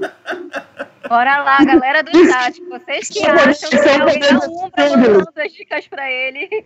Bora 1.07 1.37
lá, 1.41 1.63
galera 1.63 2.03
do 2.03 2.11
chat. 2.25 2.61
Vocês 2.65 3.07
que 3.09 3.25
acham 3.25 3.69
que 3.69 3.89
alguém 3.89 4.19
dá 4.19 4.39
um 4.45 4.69
pra 4.69 4.89
mandando 4.97 5.31
as 5.37 5.53
dicas 5.53 5.87
pra 5.87 6.11
ele, 6.11 6.65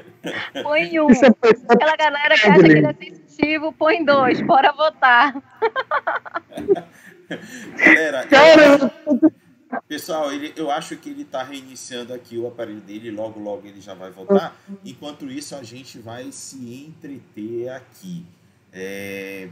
põe 0.62 0.98
um. 1.00 1.10
É 1.10 1.14
Aquela 1.68 1.96
galera 1.96 2.34
que 2.36 2.46
acha 2.48 2.62
que 2.62 2.70
ele 2.70 2.86
é 2.86 2.92
sensitivo, 2.94 3.70
põe 3.72 4.02
dois. 4.04 4.40
Bora 4.42 4.72
votar. 4.72 5.34
Galera, 7.76 8.26
Cara, 8.26 8.62
eu- 8.62 9.32
pessoal, 9.88 10.32
ele, 10.32 10.52
eu 10.56 10.70
acho 10.70 10.96
que 10.96 11.10
ele 11.10 11.22
está 11.22 11.42
reiniciando 11.42 12.12
aqui 12.12 12.36
o 12.36 12.46
aparelho 12.46 12.80
dele. 12.80 13.10
Logo, 13.10 13.40
logo 13.40 13.66
ele 13.66 13.80
já 13.80 13.94
vai 13.94 14.10
voltar. 14.10 14.56
Enquanto 14.84 15.30
isso, 15.30 15.54
a 15.54 15.62
gente 15.62 15.98
vai 15.98 16.30
se 16.32 16.84
entreter 16.86 17.68
aqui. 17.70 18.26
É... 18.72 19.48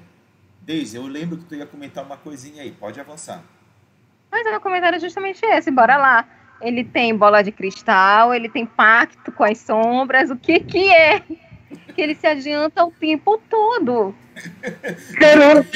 Deise, 0.63 0.97
eu 0.97 1.07
lembro 1.07 1.39
que 1.39 1.45
tu 1.45 1.55
ia 1.55 1.67
comentar 1.67 2.05
uma 2.05 2.17
coisinha 2.17 2.63
aí. 2.63 2.71
Pode 2.71 3.01
avançar. 3.01 3.43
Mas 4.31 4.47
o 4.47 4.51
meu 4.51 4.61
comentário 4.61 4.97
é 4.97 5.01
justamente 5.01 5.45
esse. 5.45 5.71
Bora 5.71 5.97
lá. 5.97 6.29
Ele 6.61 6.85
tem 6.85 7.17
bola 7.17 7.43
de 7.43 7.51
cristal, 7.51 8.35
ele 8.35 8.49
tem 8.49 8.67
pacto 8.67 9.33
com 9.33 9.45
as 9.45 9.59
sombras. 9.59 10.31
O 10.31 10.37
que 10.37 10.61
que 10.61 10.93
é? 10.93 11.21
Que 11.95 12.03
ele 12.03 12.15
se 12.15 12.27
adianta 12.27 12.85
o 12.85 12.91
tempo 12.91 13.41
todo. 13.49 14.15
Caramba, 15.19 15.65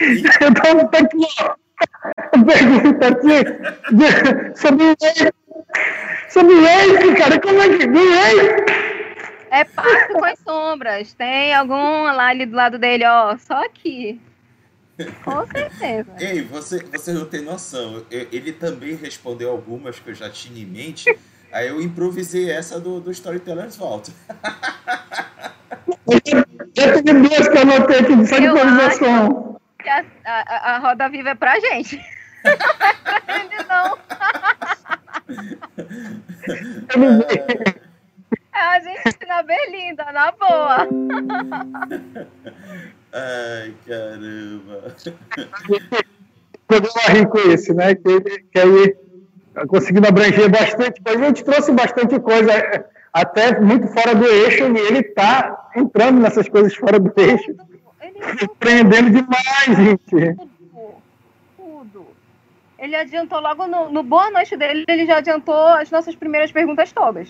eu 0.00 0.88
tá 0.88 0.98
aqui, 0.98 1.26
ó. 1.40 1.67
Sobre 4.54 4.84
o 4.84 4.96
Ace. 5.02 5.32
Sobre 6.30 6.54
o 6.54 6.66
Ace, 6.66 7.14
cara, 7.16 7.40
como 7.40 7.60
é 7.62 7.68
que. 7.78 7.86
Do 7.86 7.98
Ace? 7.98 8.64
É 9.50 9.64
pacto 9.64 10.12
com 10.14 10.24
as 10.24 10.38
sombras. 10.40 11.12
Tem 11.14 11.54
algum 11.54 12.02
lá 12.04 12.28
ali 12.28 12.44
do 12.46 12.54
lado 12.56 12.78
dele, 12.78 13.04
ó. 13.06 13.36
Só 13.38 13.64
aqui. 13.64 14.20
Com 15.24 15.46
certeza. 15.46 16.10
Ei, 16.18 16.42
você, 16.42 16.82
você 16.82 17.12
não 17.12 17.24
tem 17.24 17.40
noção. 17.42 18.04
Eu- 18.10 18.26
Ele 18.32 18.52
também 18.52 18.94
respondeu 18.96 19.50
algumas 19.50 19.98
que 19.98 20.10
eu 20.10 20.14
já 20.14 20.28
tinha 20.28 20.60
em 20.62 20.66
mente. 20.66 21.16
Aí 21.52 21.68
eu 21.68 21.80
improvisei 21.80 22.50
essa 22.50 22.78
do, 22.78 23.00
do 23.00 23.10
Storytellers 23.10 23.76
Vault. 23.76 24.12
Já 26.76 26.92
teve 27.02 27.12
duas 27.20 27.48
que 27.48 27.56
eu 27.56 27.62
anotei 27.62 27.98
aqui 28.00 28.16
de 28.16 28.26
só 28.26 28.38
de 28.38 28.44
Eu 28.44 28.56
improvisação. 28.56 29.60
Que 29.82 29.88
a, 29.88 30.04
a- 30.30 30.74
a 30.74 30.78
roda 30.78 31.08
viva 31.08 31.30
é 31.30 31.34
pra 31.34 31.58
gente. 31.60 31.96
Não 32.44 32.52
é 32.52 32.94
pra 33.02 33.22
ele, 33.34 33.64
não. 33.68 33.98
Eu 36.94 36.98
não 36.98 37.18
vi. 37.18 37.24
É 38.54 38.60
a 38.60 38.80
gente 38.80 39.26
na 39.26 39.42
berlinda, 39.42 40.04
na 40.12 40.32
boa. 40.32 40.88
Ai, 43.12 43.74
caramba. 43.86 44.94
programa 46.66 47.00
rico 47.08 47.38
esse, 47.38 47.72
né? 47.74 47.94
Que, 47.94 48.20
que 48.52 48.58
aí 48.58 48.96
conseguindo 49.66 50.06
abranger 50.08 50.48
bastante 50.50 51.00
coisa. 51.02 51.20
A 51.20 51.26
gente 51.26 51.44
trouxe 51.44 51.72
bastante 51.72 52.18
coisa, 52.20 52.52
é, 52.52 52.84
até 53.12 53.58
muito 53.60 53.88
fora 53.88 54.14
do 54.14 54.26
eixo, 54.26 54.64
e 54.64 54.78
ele 54.78 55.00
está 55.00 55.70
entrando 55.76 56.20
nessas 56.20 56.48
coisas 56.48 56.74
fora 56.76 56.98
do 57.00 57.12
eixo, 57.16 57.54
surpreendendo 58.38 59.10
demais, 59.10 59.76
gente. 59.76 60.34
tudo. 60.36 61.02
Tudo. 61.56 62.06
Ele 62.78 62.94
adiantou 62.94 63.40
logo 63.40 63.66
no, 63.66 63.90
no 63.90 64.02
boa 64.02 64.30
noite 64.30 64.56
dele, 64.56 64.84
ele 64.88 65.06
já 65.06 65.18
adiantou 65.18 65.68
as 65.68 65.90
nossas 65.90 66.14
primeiras 66.14 66.52
perguntas 66.52 66.92
todas. 66.92 67.28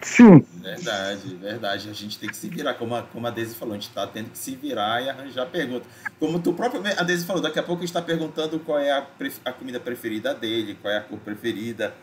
Sim, 0.00 0.44
Verdade, 0.68 1.34
verdade. 1.36 1.90
A 1.90 1.92
gente 1.92 2.18
tem 2.18 2.28
que 2.28 2.36
se 2.36 2.48
virar, 2.48 2.74
como 2.74 2.94
a, 2.94 3.02
como 3.02 3.26
a 3.26 3.30
Daisy 3.30 3.54
falou, 3.54 3.74
a 3.74 3.76
gente 3.78 3.88
está 3.88 4.06
tendo 4.06 4.30
que 4.30 4.38
se 4.38 4.54
virar 4.54 5.02
e 5.02 5.08
arranjar 5.08 5.46
pergunta. 5.46 5.86
Como 6.20 6.38
tu 6.40 6.52
próprio, 6.52 6.82
a 6.96 7.02
Daisy 7.02 7.24
falou, 7.24 7.40
daqui 7.40 7.58
a 7.58 7.62
pouco 7.62 7.82
a 7.82 7.86
gente 7.86 7.90
está 7.90 8.02
perguntando 8.02 8.60
qual 8.60 8.78
é 8.78 8.90
a, 8.90 9.06
a 9.44 9.52
comida 9.52 9.80
preferida 9.80 10.34
dele, 10.34 10.76
qual 10.80 10.92
é 10.92 10.98
a 10.98 11.00
cor 11.00 11.18
preferida. 11.18 11.94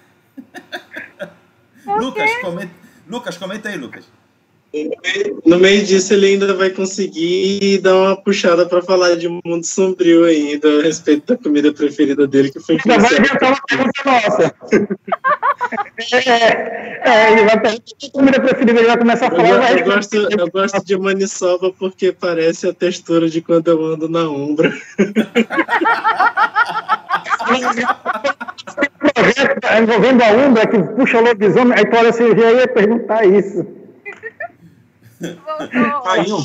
Lucas, 1.85 2.31
comenta, 2.41 2.73
Lucas, 3.07 3.37
comenta 3.37 3.69
aí, 3.69 3.77
Lucas. 3.77 4.05
No 5.45 5.60
meio 5.60 5.84
disso, 5.85 6.14
ele 6.14 6.27
ainda 6.27 6.53
vai 6.53 6.69
conseguir 6.69 7.80
dar 7.80 7.95
uma 7.95 8.15
puxada 8.15 8.65
para 8.65 8.81
falar 8.81 9.15
de 9.15 9.27
Mundo 9.27 9.64
Sombrio 9.64 10.26
ainda, 10.26 10.80
a 10.80 10.81
respeito 10.84 11.34
da 11.34 11.41
comida 11.41 11.73
preferida 11.73 12.27
dele, 12.27 12.52
que 12.52 12.60
foi 12.60 12.77
ainda 12.85 13.02
vai 13.02 13.18
adiantar 13.18 13.49
uma 13.49 13.61
pergunta 13.68 14.02
nossa. 14.06 14.56
É, 16.14 16.30
é, 17.10 17.31
ele 17.31 17.43
vai 17.45 17.60
perguntar 17.60 17.84
a 18.03 18.11
comida 18.11 18.41
preferida, 18.41 18.80
ele 18.80 18.88
vai 18.88 18.97
começar 18.97 19.26
a 19.26 19.30
Eu, 19.30 19.35
falar. 19.35 19.60
vai 19.60 19.81
eu 19.81 19.85
gosto, 19.85 20.15
eu 20.15 20.52
gosto 20.52 20.85
de 20.85 20.97
maniçoba 20.97 21.72
porque 21.72 22.11
parece 22.11 22.68
a 22.68 22.73
textura 22.73 23.30
de 23.30 23.41
quando 23.41 23.68
eu 23.69 23.85
ando 23.85 24.10
na 24.10 24.30
Umbra. 24.30 24.73
projeto 29.14 29.68
envolvendo 29.81 30.22
a 30.22 30.31
Umbra 30.31 30.68
que 30.68 30.77
puxa 30.95 31.18
o 31.18 31.23
lobisomem, 31.23 31.77
aí 31.77 31.85
tu 31.85 31.95
olha 31.95 32.10
assim, 32.10 32.23
eu 32.23 32.57
ia 32.57 32.68
perguntar 32.68 33.26
isso. 33.26 33.65
Voltou. 35.34 36.02
Caiu. 36.03 36.38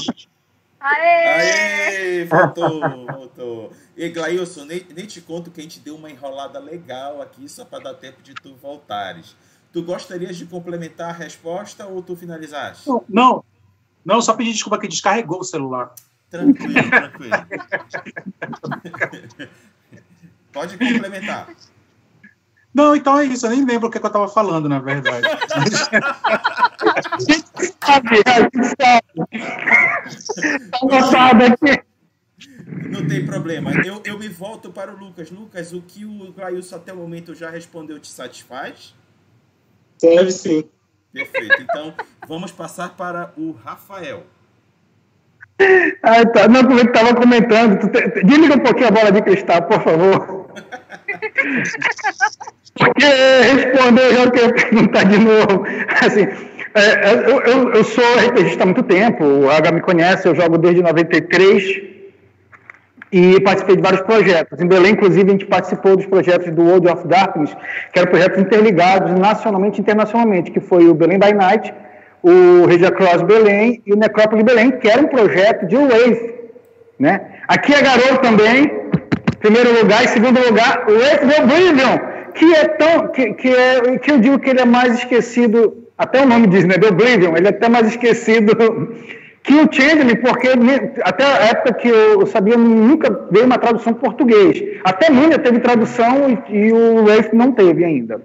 Aê! 0.80 1.26
Aê, 1.26 2.24
voltou, 2.24 2.80
voltou. 3.06 3.72
E 3.96 4.08
Glailson, 4.08 4.64
nem, 4.64 4.86
nem 4.94 5.06
te 5.06 5.20
conto 5.20 5.50
que 5.50 5.60
a 5.60 5.62
gente 5.62 5.80
deu 5.80 5.94
uma 5.94 6.10
enrolada 6.10 6.58
legal 6.58 7.20
aqui, 7.20 7.46
só 7.48 7.66
para 7.66 7.84
dar 7.84 7.94
tempo 7.94 8.22
de 8.22 8.34
tu 8.34 8.54
voltares. 8.54 9.36
Tu 9.72 9.82
gostarias 9.82 10.36
de 10.36 10.46
complementar 10.46 11.10
a 11.10 11.12
resposta 11.12 11.86
ou 11.86 12.02
tu 12.02 12.16
finalizaste? 12.16 12.88
Não, 13.08 13.44
não, 14.04 14.20
só 14.22 14.34
pedir 14.34 14.52
desculpa 14.52 14.78
que 14.78 14.88
descarregou 14.88 15.40
o 15.40 15.44
celular. 15.44 15.94
Tranquilo, 16.30 16.90
tranquilo. 16.90 17.36
Pode 20.52 20.78
complementar. 20.78 21.48
Não, 22.72 22.94
então 22.94 23.18
é 23.18 23.24
isso, 23.24 23.46
eu 23.46 23.50
nem 23.50 23.64
lembro 23.64 23.88
o 23.88 23.90
que, 23.90 23.98
que 23.98 24.06
eu 24.06 24.10
tava 24.10 24.28
falando, 24.28 24.68
na 24.68 24.78
verdade. 24.78 25.26
Sabe, 27.84 28.22
a 28.26 28.40
gente 28.40 28.64
sabe. 28.80 29.04
Tá 31.10 31.30
aqui. 31.46 31.82
Não 32.88 33.06
tem 33.06 33.26
problema. 33.26 33.72
Eu, 33.84 34.00
eu 34.04 34.18
me 34.18 34.28
volto 34.28 34.70
para 34.70 34.92
o 34.92 34.96
Lucas. 34.96 35.30
Lucas, 35.30 35.72
o 35.72 35.82
que 35.82 36.04
o 36.04 36.32
Glailson 36.32 36.76
até 36.76 36.92
o 36.92 36.96
momento 36.96 37.34
já 37.34 37.50
respondeu 37.50 37.98
te 37.98 38.08
satisfaz? 38.08 38.94
Deve 40.00 40.30
sim. 40.30 40.64
Perfeito. 41.12 41.62
Então, 41.62 41.92
vamos 42.28 42.52
passar 42.52 42.90
para 42.90 43.32
o 43.36 43.50
Rafael. 43.52 44.24
Ah, 46.02 46.24
tá. 46.24 46.46
Não, 46.48 46.62
como 46.64 46.78
eu 46.78 46.84
estava 46.84 47.14
comentando, 47.14 47.90
te- 47.90 48.22
desliga 48.24 48.54
um 48.54 48.60
pouquinho 48.60 48.88
a 48.88 48.92
bola 48.92 49.12
de 49.12 49.20
cristal, 49.22 49.62
por 49.64 49.82
favor. 49.82 50.50
Porque 52.74 53.04
respondeu, 53.04 54.04
eu 54.04 54.14
já 54.14 54.30
quero 54.30 54.54
perguntar 54.54 55.04
de 55.10 55.18
novo. 55.18 55.64
Assim, 56.04 56.26
É, 56.74 57.10
é, 57.10 57.14
eu, 57.26 57.40
eu, 57.40 57.72
eu, 57.74 57.84
sou 57.84 58.04
RPGista 58.28 58.62
há 58.62 58.66
muito 58.66 58.84
tempo, 58.84 59.24
o 59.24 59.50
H 59.50 59.72
me 59.72 59.80
conhece, 59.80 60.28
eu 60.28 60.36
jogo 60.36 60.56
desde 60.56 60.80
93 60.80 61.82
e 63.10 63.40
participei 63.40 63.74
de 63.74 63.82
vários 63.82 64.02
projetos. 64.02 64.60
Em 64.60 64.68
Belém, 64.68 64.92
inclusive, 64.92 65.28
a 65.28 65.32
gente 65.32 65.46
participou 65.46 65.96
dos 65.96 66.06
projetos 66.06 66.48
do 66.52 66.62
World 66.62 66.86
of 66.88 67.08
Darkness, 67.08 67.56
que 67.92 67.98
eram 67.98 68.08
projetos 68.08 68.38
interligados 68.38 69.12
nacionalmente 69.18 69.78
e 69.78 69.80
internacionalmente, 69.80 70.52
que 70.52 70.60
foi 70.60 70.86
o 70.86 70.94
Belém 70.94 71.18
by 71.18 71.32
Night, 71.32 71.74
o 72.22 72.66
Regia 72.66 72.92
Cross 72.92 73.22
Belém 73.22 73.82
e 73.84 73.92
o 73.92 73.96
Necrópole 73.96 74.44
Belém, 74.44 74.70
que 74.70 74.88
era 74.88 75.02
um 75.02 75.08
projeto 75.08 75.66
de 75.66 75.76
Wave. 75.76 76.34
Né? 77.00 77.20
Aqui 77.48 77.74
é 77.74 77.82
garoto 77.82 78.18
também, 78.18 78.70
primeiro 79.40 79.76
lugar, 79.76 80.04
e 80.04 80.08
segundo 80.08 80.38
lugar, 80.38 80.84
o 80.86 80.92
Wave 80.92 81.42
Oblivion, 81.42 81.98
que 82.34 82.54
é 82.54 82.68
tão. 82.68 83.08
Que, 83.08 83.34
que, 83.34 83.48
é, 83.48 83.98
que 83.98 84.10
eu 84.10 84.18
digo 84.18 84.38
que 84.38 84.50
ele 84.50 84.60
é 84.60 84.64
mais 84.64 84.98
esquecido 84.98 85.80
até 86.00 86.22
o 86.22 86.26
nome 86.26 86.46
diz, 86.46 86.64
né? 86.64 86.78
The 86.78 86.88
Oblivion, 86.88 87.36
ele 87.36 87.48
é 87.48 87.50
até 87.50 87.68
mais 87.68 87.88
esquecido 87.88 88.56
que 89.44 89.52
o 89.52 89.70
Changeling, 89.70 90.16
porque 90.16 90.48
até 91.02 91.24
a 91.24 91.46
época 91.48 91.74
que 91.74 91.88
eu 91.88 92.26
sabia, 92.26 92.56
nunca 92.56 93.28
veio 93.30 93.44
uma 93.44 93.58
tradução 93.58 93.92
português. 93.92 94.80
Até 94.82 95.10
Múnia 95.10 95.38
teve 95.38 95.60
tradução 95.60 96.42
e, 96.48 96.56
e 96.56 96.72
o 96.72 97.04
Rafe 97.04 97.36
não 97.36 97.52
teve 97.52 97.84
ainda. 97.84 98.22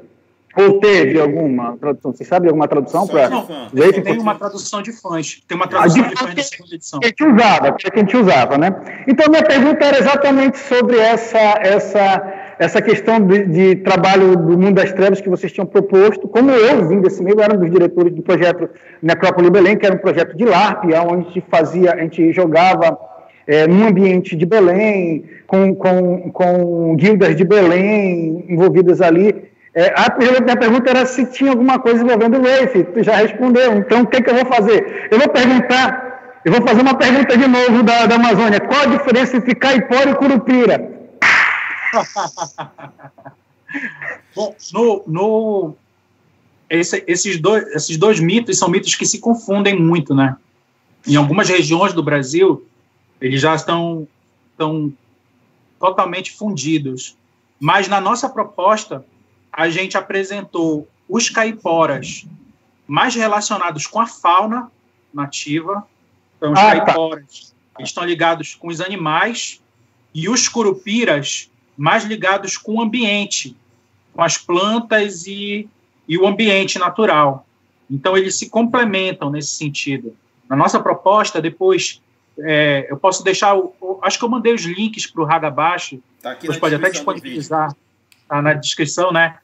Ou 0.55 0.79
teve 0.79 1.19
alguma 1.19 1.75
tradução? 1.75 2.13
Você 2.13 2.23
sabe 2.23 2.47
alguma 2.47 2.65
tradução 2.65 3.05
para. 3.05 3.29
Tem 4.01 4.19
uma 4.19 4.35
tradução 4.35 4.81
de 4.81 4.93
fãs. 4.93 5.43
Tem 5.45 5.57
uma 5.57 5.67
tradução 5.67 6.01
de, 6.01 6.09
de 6.09 6.15
fãs 6.15 6.33
da 6.33 6.43
segunda 6.43 6.75
edição. 6.75 6.99
Que 7.01 7.05
a 7.07 7.09
gente 7.09 7.25
usava, 7.25 7.71
que 7.73 7.89
a 7.91 7.99
gente 7.99 8.17
usava, 8.17 8.57
né? 8.57 9.03
Então, 9.05 9.29
minha 9.29 9.43
pergunta 9.43 9.85
era 9.85 9.99
exatamente 9.99 10.57
sobre 10.57 10.97
essa, 10.97 11.59
essa 11.59 12.34
essa 12.57 12.81
questão 12.81 13.19
de, 13.19 13.45
de, 13.45 13.75
trabalho 13.77 14.35
do 14.35 14.57
mundo 14.57 14.75
das 14.75 14.91
trevas 14.93 15.19
que 15.19 15.29
vocês 15.29 15.51
tinham 15.51 15.65
proposto, 15.65 16.27
como 16.27 16.51
eu 16.51 16.87
vim 16.87 17.01
desse 17.01 17.21
meio, 17.21 17.37
eu 17.37 17.43
era 17.43 17.53
um 17.53 17.59
dos 17.59 17.69
diretores 17.69 18.13
do 18.13 18.21
projeto 18.21 18.69
Necrópole 19.01 19.49
Belém, 19.49 19.77
que 19.77 19.85
era 19.85 19.95
um 19.95 19.99
projeto 19.99 20.35
de 20.37 20.45
LARP, 20.45 20.85
onde 20.85 20.93
a 20.93 21.31
gente 21.31 21.43
fazia, 21.49 21.93
a 21.93 21.97
gente 21.97 22.31
jogava 22.31 22.97
é, 23.45 23.67
num 23.67 23.87
ambiente 23.87 24.35
de 24.35 24.45
Belém, 24.45 25.25
com, 25.45 25.75
com, 25.75 26.31
com 26.31 26.95
guildas 26.95 27.35
de 27.35 27.43
Belém 27.43 28.45
envolvidas 28.47 29.01
ali. 29.01 29.35
É, 29.73 29.93
a 29.93 30.15
minha 30.41 30.55
pergunta 30.55 30.89
era 30.89 31.05
se 31.05 31.25
tinha 31.25 31.51
alguma 31.51 31.77
coisa 31.77 32.01
envolvendo 32.01 32.37
o 32.37 32.41
Rafe, 32.41 32.85
tu 32.85 33.03
já 33.03 33.17
respondeu, 33.17 33.73
então 33.73 34.03
o 34.03 34.07
que, 34.07 34.21
que 34.21 34.29
eu 34.29 34.35
vou 34.35 34.45
fazer? 34.45 35.09
Eu 35.11 35.19
vou 35.19 35.27
perguntar, 35.27 36.39
eu 36.45 36.53
vou 36.53 36.65
fazer 36.65 36.81
uma 36.81 36.97
pergunta 36.97 37.37
de 37.37 37.47
novo 37.47 37.83
da, 37.83 38.05
da 38.05 38.15
Amazônia, 38.15 38.61
qual 38.61 38.83
a 38.83 38.97
diferença 38.97 39.35
entre 39.35 39.53
Caipora 39.53 40.11
e 40.11 40.15
Curupira? 40.15 40.94
Bom, 44.35 44.55
no, 44.73 45.03
no 45.07 45.75
esse, 46.69 47.03
esses, 47.07 47.39
dois, 47.39 47.67
esses 47.75 47.97
dois 47.97 48.19
mitos 48.19 48.57
são 48.57 48.69
mitos 48.69 48.95
que 48.95 49.05
se 49.05 49.19
confundem 49.19 49.79
muito, 49.79 50.13
né? 50.13 50.35
Em 51.07 51.15
algumas 51.15 51.47
regiões 51.47 51.93
do 51.93 52.01
Brasil, 52.01 52.67
eles 53.21 53.39
já 53.39 53.53
estão, 53.55 54.07
estão 54.51 54.91
totalmente 55.79 56.31
fundidos. 56.31 57.15
Mas 57.59 57.87
na 57.87 58.01
nossa 58.01 58.27
proposta, 58.27 59.05
a 59.51 59.69
gente 59.69 59.97
apresentou 59.97 60.87
os 61.07 61.29
caiporas 61.29 62.25
mais 62.87 63.15
relacionados 63.15 63.87
com 63.87 63.99
a 63.99 64.07
fauna 64.07 64.71
nativa. 65.13 65.87
Então, 66.37 66.51
os 66.53 66.59
ah, 66.59 66.75
tá. 66.75 66.85
caiporas 66.85 67.53
tá. 67.73 67.83
estão 67.83 68.03
ligados 68.03 68.55
com 68.55 68.67
os 68.67 68.81
animais 68.81 69.61
e 70.13 70.27
os 70.27 70.49
curupiras 70.49 71.49
mais 71.77 72.03
ligados 72.05 72.57
com 72.57 72.75
o 72.75 72.81
ambiente, 72.81 73.55
com 74.13 74.21
as 74.21 74.37
plantas 74.37 75.25
e, 75.27 75.67
e 76.07 76.17
o 76.17 76.25
ambiente 76.25 76.79
natural. 76.79 77.45
Então, 77.89 78.17
eles 78.17 78.37
se 78.37 78.49
complementam 78.49 79.29
nesse 79.29 79.55
sentido. 79.55 80.15
Na 80.49 80.55
nossa 80.55 80.79
proposta, 80.79 81.41
depois, 81.41 82.01
é, 82.39 82.87
eu 82.89 82.97
posso 82.97 83.23
deixar, 83.23 83.55
o, 83.55 83.99
acho 84.01 84.17
que 84.17 84.25
eu 84.25 84.29
mandei 84.29 84.53
os 84.53 84.63
links 84.63 85.05
para 85.05 85.23
o 85.23 85.25
Hagabashi, 85.25 86.01
tá 86.21 86.35
você 86.41 86.59
pode 86.59 86.75
até 86.75 86.89
disponibilizar, 86.89 87.75
tá 88.27 88.41
na 88.41 88.53
descrição, 88.53 89.11
né? 89.11 89.37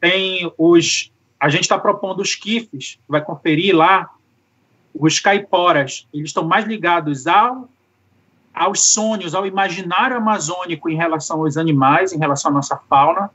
Tem 0.00 0.50
os, 0.58 1.12
a 1.38 1.48
gente 1.48 1.62
está 1.62 1.78
propondo 1.78 2.20
os 2.20 2.34
kifs, 2.34 2.98
vai 3.08 3.20
conferir 3.20 3.74
lá, 3.76 4.10
os 4.94 5.18
caiporas, 5.18 6.06
eles 6.12 6.28
estão 6.28 6.44
mais 6.44 6.66
ligados 6.66 7.26
ao 7.26 7.68
aos 8.54 8.92
sonhos, 8.92 9.34
ao 9.34 9.46
imaginário 9.46 10.16
amazônico 10.16 10.90
em 10.90 10.96
relação 10.96 11.40
aos 11.40 11.56
animais, 11.56 12.12
em 12.12 12.18
relação 12.18 12.50
à 12.50 12.54
nossa 12.54 12.76
fauna, 12.88 13.30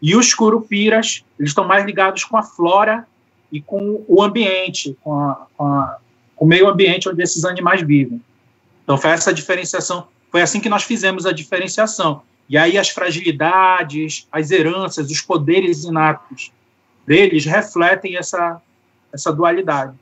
e 0.00 0.16
os 0.16 0.32
curupiras, 0.34 1.24
eles 1.38 1.50
estão 1.50 1.66
mais 1.66 1.84
ligados 1.84 2.24
com 2.24 2.36
a 2.36 2.42
flora 2.42 3.06
e 3.50 3.60
com 3.60 4.04
o 4.06 4.22
ambiente, 4.22 4.96
com, 5.02 5.12
a, 5.14 5.46
com, 5.56 5.64
a, 5.64 5.98
com 6.36 6.44
o 6.44 6.48
meio 6.48 6.68
ambiente 6.68 7.08
onde 7.08 7.22
esses 7.22 7.44
animais 7.44 7.82
vivem. 7.82 8.20
Então, 8.84 8.96
foi 8.96 9.10
essa 9.10 9.32
diferenciação, 9.32 10.06
foi 10.30 10.40
assim 10.40 10.60
que 10.60 10.68
nós 10.68 10.84
fizemos 10.84 11.26
a 11.26 11.32
diferenciação. 11.32 12.22
E 12.48 12.56
aí 12.56 12.78
as 12.78 12.88
fragilidades, 12.88 14.26
as 14.32 14.50
heranças, 14.50 15.10
os 15.10 15.20
poderes 15.20 15.84
inatos 15.84 16.50
deles 17.06 17.44
refletem 17.44 18.16
essa, 18.16 18.60
essa 19.12 19.32
dualidade. 19.32 19.94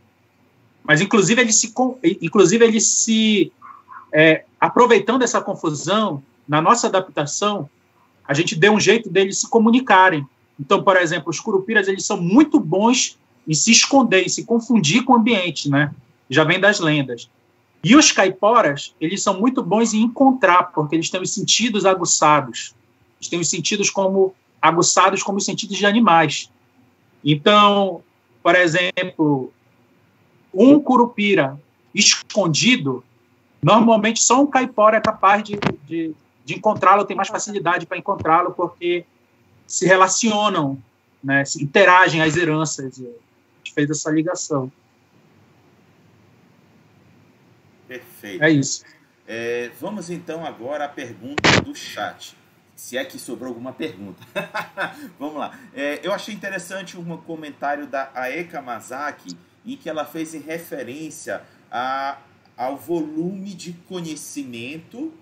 Mas, 0.85 1.01
inclusive, 1.01 1.41
eles 1.41 1.57
se, 1.57 1.75
inclusive, 2.23 2.65
eles 2.65 2.87
se 2.87 3.53
é, 4.13 4.45
aproveitando 4.61 5.23
essa 5.23 5.41
confusão, 5.41 6.23
na 6.49 6.61
nossa 6.61 6.87
adaptação, 6.87 7.69
a 8.27 8.35
gente 8.35 8.55
deu 8.55 8.73
um 8.73 8.81
jeito 8.81 9.11
deles 9.11 9.39
se 9.39 9.49
comunicarem. 9.49 10.27
Então, 10.59 10.83
por 10.83 10.97
exemplo, 10.97 11.31
os 11.31 11.41
curupiras, 11.41 11.89
eles 11.89 12.05
são 12.05 12.21
muito 12.21 12.59
bons 12.59 13.19
em 13.47 13.55
se 13.55 13.71
esconder, 13.71 14.25
em 14.25 14.29
se 14.29 14.45
confundir 14.45 15.05
com 15.05 15.13
o 15.13 15.17
ambiente, 15.17 15.69
né? 15.69 15.93
Já 16.29 16.45
vem 16.45 16.59
das 16.59 16.81
lendas. 16.81 17.29
E 17.85 17.95
os 17.95 18.11
caiporas, 18.11 18.95
eles 19.01 19.23
são 19.23 19.39
muito 19.39 19.63
bons 19.63 19.95
em 19.95 20.03
encontrar, 20.03 20.73
porque 20.73 20.97
eles 20.97 21.11
têm 21.11 21.23
os 21.23 21.33
sentidos 21.33 21.85
aguçados. 21.85 22.75
Eles 23.19 23.29
têm 23.29 23.39
os 23.39 23.49
sentidos 23.49 23.91
como 23.91 24.35
aguçados 24.61 25.23
como 25.23 25.39
os 25.39 25.45
sentidos 25.45 25.77
de 25.77 25.87
animais. 25.87 26.51
Então, 27.25 28.03
por 28.43 28.55
exemplo, 28.55 29.53
um 30.53 30.81
curupira 30.81 31.61
escondido, 31.95 33.05
Normalmente, 33.63 34.23
só 34.23 34.43
um 34.43 34.47
caipora 34.47 34.99
é 34.99 35.01
capaz 35.01 35.43
de, 35.43 35.59
de, 35.85 36.15
de 36.45 36.55
encontrá-lo, 36.55 37.05
tem 37.05 37.17
mais 37.17 37.29
facilidade 37.29 37.87
para 37.87 37.99
encontrá-lo, 37.99 38.53
porque 38.53 39.05
se 39.67 39.87
relacionam, 39.87 40.79
né, 41.23 41.45
se 41.45 41.63
interagem 41.63 42.23
as 42.23 42.37
heranças. 42.37 42.99
A 42.99 43.03
gente 43.59 43.75
fez 43.75 43.91
essa 43.91 44.11
ligação. 44.11 44.71
Perfeito. 47.89 48.43
É 48.43 48.51
isso. 48.51 48.85
É, 49.27 49.71
vamos 49.81 50.09
então 50.09 50.47
agora 50.47 50.85
à 50.85 50.89
pergunta 50.89 51.61
do 51.63 51.75
chat. 51.75 52.37
Se 52.77 52.97
é 52.97 53.05
que 53.05 53.19
sobrou 53.19 53.49
alguma 53.49 53.73
pergunta. 53.73 54.23
vamos 55.19 55.37
lá. 55.37 55.59
É, 55.75 56.01
eu 56.03 56.13
achei 56.13 56.35
interessante 56.35 56.97
um 56.97 57.17
comentário 57.17 57.87
da 57.87 58.11
Aeka 58.15 58.61
Mazaki, 58.61 59.37
em 59.65 59.77
que 59.77 59.89
ela 59.89 60.05
fez 60.05 60.35
em 60.35 60.41
referência 60.41 61.43
a 61.71 62.19
ao 62.57 62.77
volume 62.77 63.53
de 63.55 63.73
conhecimento 63.89 65.13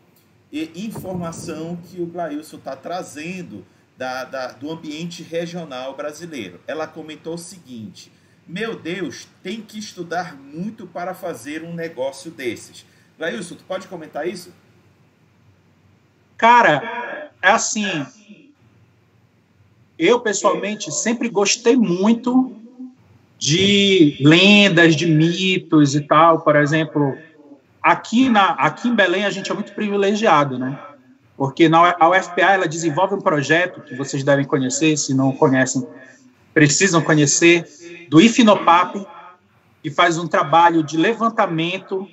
e 0.53 0.87
informação 0.87 1.77
que 1.77 2.01
o 2.01 2.07
Glailson 2.07 2.59
está 2.59 2.77
trazendo 2.77 3.67
da, 3.97 4.25
da, 4.25 4.47
do 4.53 4.71
ambiente 4.71 5.23
regional 5.23 5.97
brasileiro. 5.97 6.61
Ela 6.67 6.87
comentou 6.87 7.35
o 7.35 7.39
seguinte: 7.39 8.13
Meu 8.47 8.79
Deus, 8.79 9.27
tem 9.43 9.61
que 9.61 9.79
estudar 9.79 10.37
muito 10.37 10.87
para 10.87 11.15
fazer 11.15 11.65
um 11.65 11.75
negócio 11.75 12.31
desses. 12.31 12.87
Glailson, 13.19 13.57
tu 13.57 13.65
pode 13.65 13.89
comentar 13.89 14.29
isso? 14.29 14.53
Cara, 16.37 17.31
é 17.43 17.49
assim. 17.49 18.07
Eu, 19.97 20.21
pessoalmente, 20.21 20.91
sempre 20.93 21.29
gostei 21.29 21.77
muito 21.77 22.64
de 23.45 24.17
lendas, 24.23 24.97
de 24.97 25.05
mitos 25.05 25.95
e 25.95 26.01
tal. 26.01 26.41
Por 26.41 26.57
exemplo, 26.57 27.15
aqui, 27.83 28.31
na, 28.31 28.53
aqui 28.53 28.89
em 28.89 28.95
Belém 28.95 29.27
a 29.27 29.31
gente 29.31 29.51
é 29.51 29.55
muito 29.55 29.75
privilegiado, 29.75 30.59
né? 30.59 30.79
Porque 31.37 31.69
na, 31.69 31.95
a 32.01 32.09
UFPA 32.09 32.41
ela 32.41 32.67
desenvolve 32.67 33.15
um 33.15 33.21
projeto 33.21 33.83
que 33.83 33.95
vocês 33.95 34.25
devem 34.25 34.47
conhecer, 34.47 34.97
se 34.97 35.13
não 35.13 35.31
conhecem, 35.31 35.87
precisam 36.55 37.03
conhecer, 37.03 37.67
do 38.09 38.19
IFNOPAP, 38.19 39.07
que 39.83 39.91
faz 39.91 40.17
um 40.17 40.27
trabalho 40.27 40.83
de 40.83 40.97
levantamento 40.97 42.09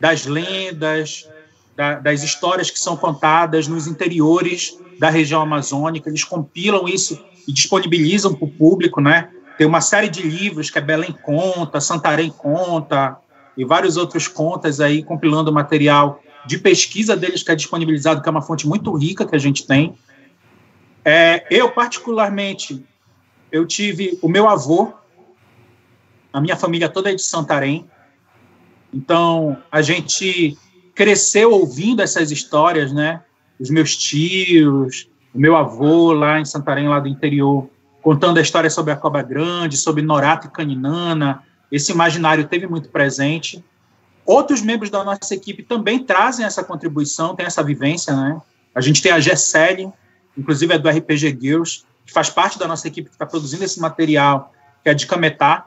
das 0.00 0.26
lendas, 0.26 1.30
da, 1.76 2.00
das 2.00 2.24
histórias 2.24 2.68
que 2.68 2.80
são 2.80 2.96
contadas 2.96 3.68
nos 3.68 3.86
interiores 3.86 4.76
da 4.98 5.08
região 5.08 5.40
amazônica. 5.40 6.10
Eles 6.10 6.24
compilam 6.24 6.88
isso 6.88 7.24
e 7.46 7.52
disponibilizam 7.52 8.34
para 8.34 8.44
o 8.44 8.50
público, 8.50 9.00
né? 9.00 9.30
Tem 9.56 9.66
uma 9.66 9.80
série 9.80 10.08
de 10.08 10.22
livros 10.22 10.70
que 10.70 10.78
é 10.78 10.80
Belém 10.80 11.12
Conta, 11.12 11.80
Santarém 11.80 12.30
Conta 12.30 13.16
e 13.56 13.64
vários 13.64 13.96
outros 13.96 14.26
contas 14.26 14.80
aí 14.80 15.02
compilando 15.02 15.52
material 15.52 16.20
de 16.46 16.58
pesquisa 16.58 17.16
deles 17.16 17.42
que 17.42 17.50
é 17.50 17.54
disponibilizado, 17.54 18.20
que 18.20 18.28
é 18.28 18.32
uma 18.32 18.42
fonte 18.42 18.66
muito 18.66 18.92
rica 18.96 19.26
que 19.26 19.34
a 19.34 19.38
gente 19.38 19.66
tem. 19.66 19.94
É, 21.04 21.46
eu, 21.50 21.70
particularmente, 21.70 22.84
eu 23.52 23.66
tive 23.66 24.18
o 24.20 24.28
meu 24.28 24.48
avô, 24.48 24.92
a 26.32 26.40
minha 26.40 26.56
família 26.56 26.88
toda 26.88 27.10
é 27.10 27.14
de 27.14 27.22
Santarém. 27.22 27.88
Então, 28.92 29.56
a 29.70 29.80
gente 29.80 30.56
cresceu 30.94 31.52
ouvindo 31.52 32.02
essas 32.02 32.30
histórias, 32.30 32.92
né? 32.92 33.22
Os 33.58 33.70
meus 33.70 33.96
tios, 33.96 35.08
o 35.32 35.38
meu 35.38 35.56
avô 35.56 36.12
lá 36.12 36.40
em 36.40 36.44
Santarém, 36.44 36.88
lá 36.88 36.98
do 36.98 37.08
interior, 37.08 37.68
contando 38.04 38.36
a 38.36 38.42
história 38.42 38.68
sobre 38.68 38.92
a 38.92 38.96
Cobra 38.96 39.22
Grande, 39.22 39.78
sobre 39.78 40.02
Norato 40.02 40.46
e 40.46 40.50
Caninana. 40.50 41.42
Esse 41.72 41.90
imaginário 41.90 42.46
teve 42.46 42.66
muito 42.66 42.90
presente. 42.90 43.64
Outros 44.26 44.60
membros 44.60 44.90
da 44.90 45.02
nossa 45.02 45.34
equipe 45.34 45.62
também 45.62 46.04
trazem 46.04 46.44
essa 46.44 46.62
contribuição, 46.62 47.34
tem 47.34 47.46
essa 47.46 47.62
vivência, 47.62 48.14
né? 48.14 48.42
A 48.74 48.82
gente 48.82 49.00
tem 49.00 49.10
a 49.10 49.18
Gessele, 49.20 49.90
inclusive 50.36 50.74
é 50.74 50.78
do 50.78 50.86
RPG 50.86 51.38
Girls, 51.40 51.84
que 52.04 52.12
faz 52.12 52.28
parte 52.28 52.58
da 52.58 52.68
nossa 52.68 52.86
equipe 52.86 53.08
que 53.08 53.14
está 53.14 53.24
produzindo 53.24 53.64
esse 53.64 53.80
material, 53.80 54.52
que 54.82 54.90
é 54.90 54.94
de 54.94 55.06
Cametá. 55.06 55.64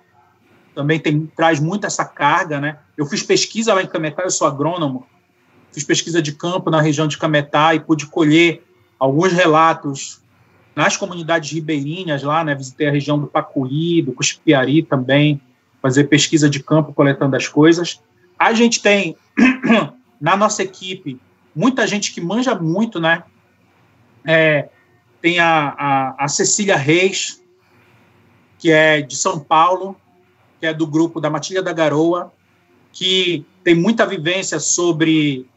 Também 0.75 0.99
tem, 0.99 1.25
traz 1.35 1.59
muito 1.59 1.87
essa 1.87 2.05
carga, 2.05 2.61
né? 2.61 2.77
Eu 2.95 3.07
fiz 3.07 3.23
pesquisa 3.23 3.73
lá 3.73 3.81
em 3.81 3.87
Cametá, 3.87 4.21
eu 4.21 4.29
sou 4.29 4.45
agrônomo, 4.45 5.07
fiz 5.71 5.83
pesquisa 5.83 6.21
de 6.21 6.33
campo 6.33 6.69
na 6.69 6.81
região 6.81 7.07
de 7.07 7.17
Cametá 7.17 7.73
e 7.73 7.79
pude 7.79 8.05
colher 8.05 8.63
alguns 8.99 9.31
relatos 9.31 10.21
nas 10.77 10.95
comunidades 10.95 11.51
ribeirinhas 11.51 12.21
lá, 12.21 12.43
né? 12.43 12.53
Visitei 12.53 12.87
a 12.87 12.91
região 12.91 13.17
do 13.17 13.25
Pacuí, 13.25 13.99
do 14.03 14.11
Cuspiari 14.11 14.83
também, 14.83 15.41
fazer 15.81 16.03
pesquisa 16.03 16.47
de 16.47 16.61
campo 16.61 16.93
coletando 16.93 17.35
as 17.35 17.47
coisas. 17.47 17.99
A 18.37 18.53
gente 18.53 18.79
tem 18.79 19.17
na 20.21 20.37
nossa 20.37 20.61
equipe 20.61 21.19
muita 21.55 21.87
gente 21.87 22.13
que 22.13 22.21
manja 22.21 22.53
muito, 22.53 22.99
né? 22.99 23.23
É, 24.23 24.69
tem 25.19 25.39
a, 25.39 25.75
a, 25.79 26.25
a, 26.25 26.27
Cecília 26.27 26.77
Reis, 26.77 27.41
que 28.59 28.69
é 28.69 29.01
de 29.01 29.15
São 29.15 29.39
Paulo, 29.39 29.99
que 30.59 30.67
é 30.67 30.73
do 30.75 30.85
grupo 30.85 31.19
da 31.19 31.27
Matilha 31.27 31.63
da 31.63 31.73
Garoa, 31.73 32.31
que 32.93 33.43
tem 33.63 33.73
muita 33.73 34.05
vivência 34.05 34.59
sobre 34.59 35.47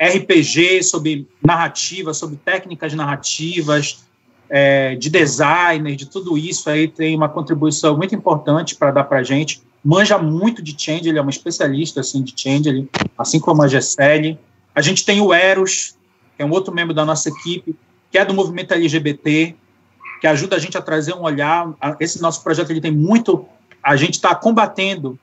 RPG, 0.00 0.84
sobre 0.84 1.26
narrativa, 1.44 2.14
sobre 2.14 2.36
técnicas 2.36 2.94
narrativas, 2.94 4.07
é, 4.50 4.94
de 4.96 5.10
designer, 5.10 5.94
de 5.96 6.06
tudo 6.06 6.38
isso 6.38 6.68
aí, 6.70 6.88
tem 6.88 7.14
uma 7.14 7.28
contribuição 7.28 7.96
muito 7.96 8.14
importante 8.14 8.74
para 8.74 8.90
dar 8.90 9.04
para 9.04 9.18
a 9.18 9.22
gente 9.22 9.62
manja 9.84 10.18
muito 10.18 10.62
de 10.62 10.74
change, 10.76 11.08
ele 11.08 11.18
é 11.18 11.22
um 11.22 11.28
especialista 11.28 12.00
assim 12.00 12.22
de 12.22 12.34
change, 12.36 12.88
assim 13.16 13.40
como 13.40 13.62
a 13.62 13.68
Gessele. 13.68 14.38
A 14.74 14.82
gente 14.82 15.04
tem 15.04 15.20
o 15.20 15.32
Eros, 15.32 15.96
que 16.36 16.42
é 16.42 16.44
um 16.44 16.50
outro 16.50 16.74
membro 16.74 16.94
da 16.94 17.04
nossa 17.04 17.28
equipe, 17.28 17.74
que 18.10 18.18
é 18.18 18.24
do 18.24 18.34
movimento 18.34 18.72
LGBT, 18.74 19.54
que 20.20 20.26
ajuda 20.26 20.56
a 20.56 20.58
gente 20.58 20.76
a 20.76 20.82
trazer 20.82 21.14
um 21.14 21.22
olhar. 21.22 21.72
Esse 22.00 22.20
nosso 22.20 22.42
projeto 22.42 22.70
ele 22.70 22.80
tem 22.80 22.90
muito, 22.90 23.46
a 23.82 23.96
gente 23.96 24.14
está 24.14 24.34
combatendo 24.34 25.18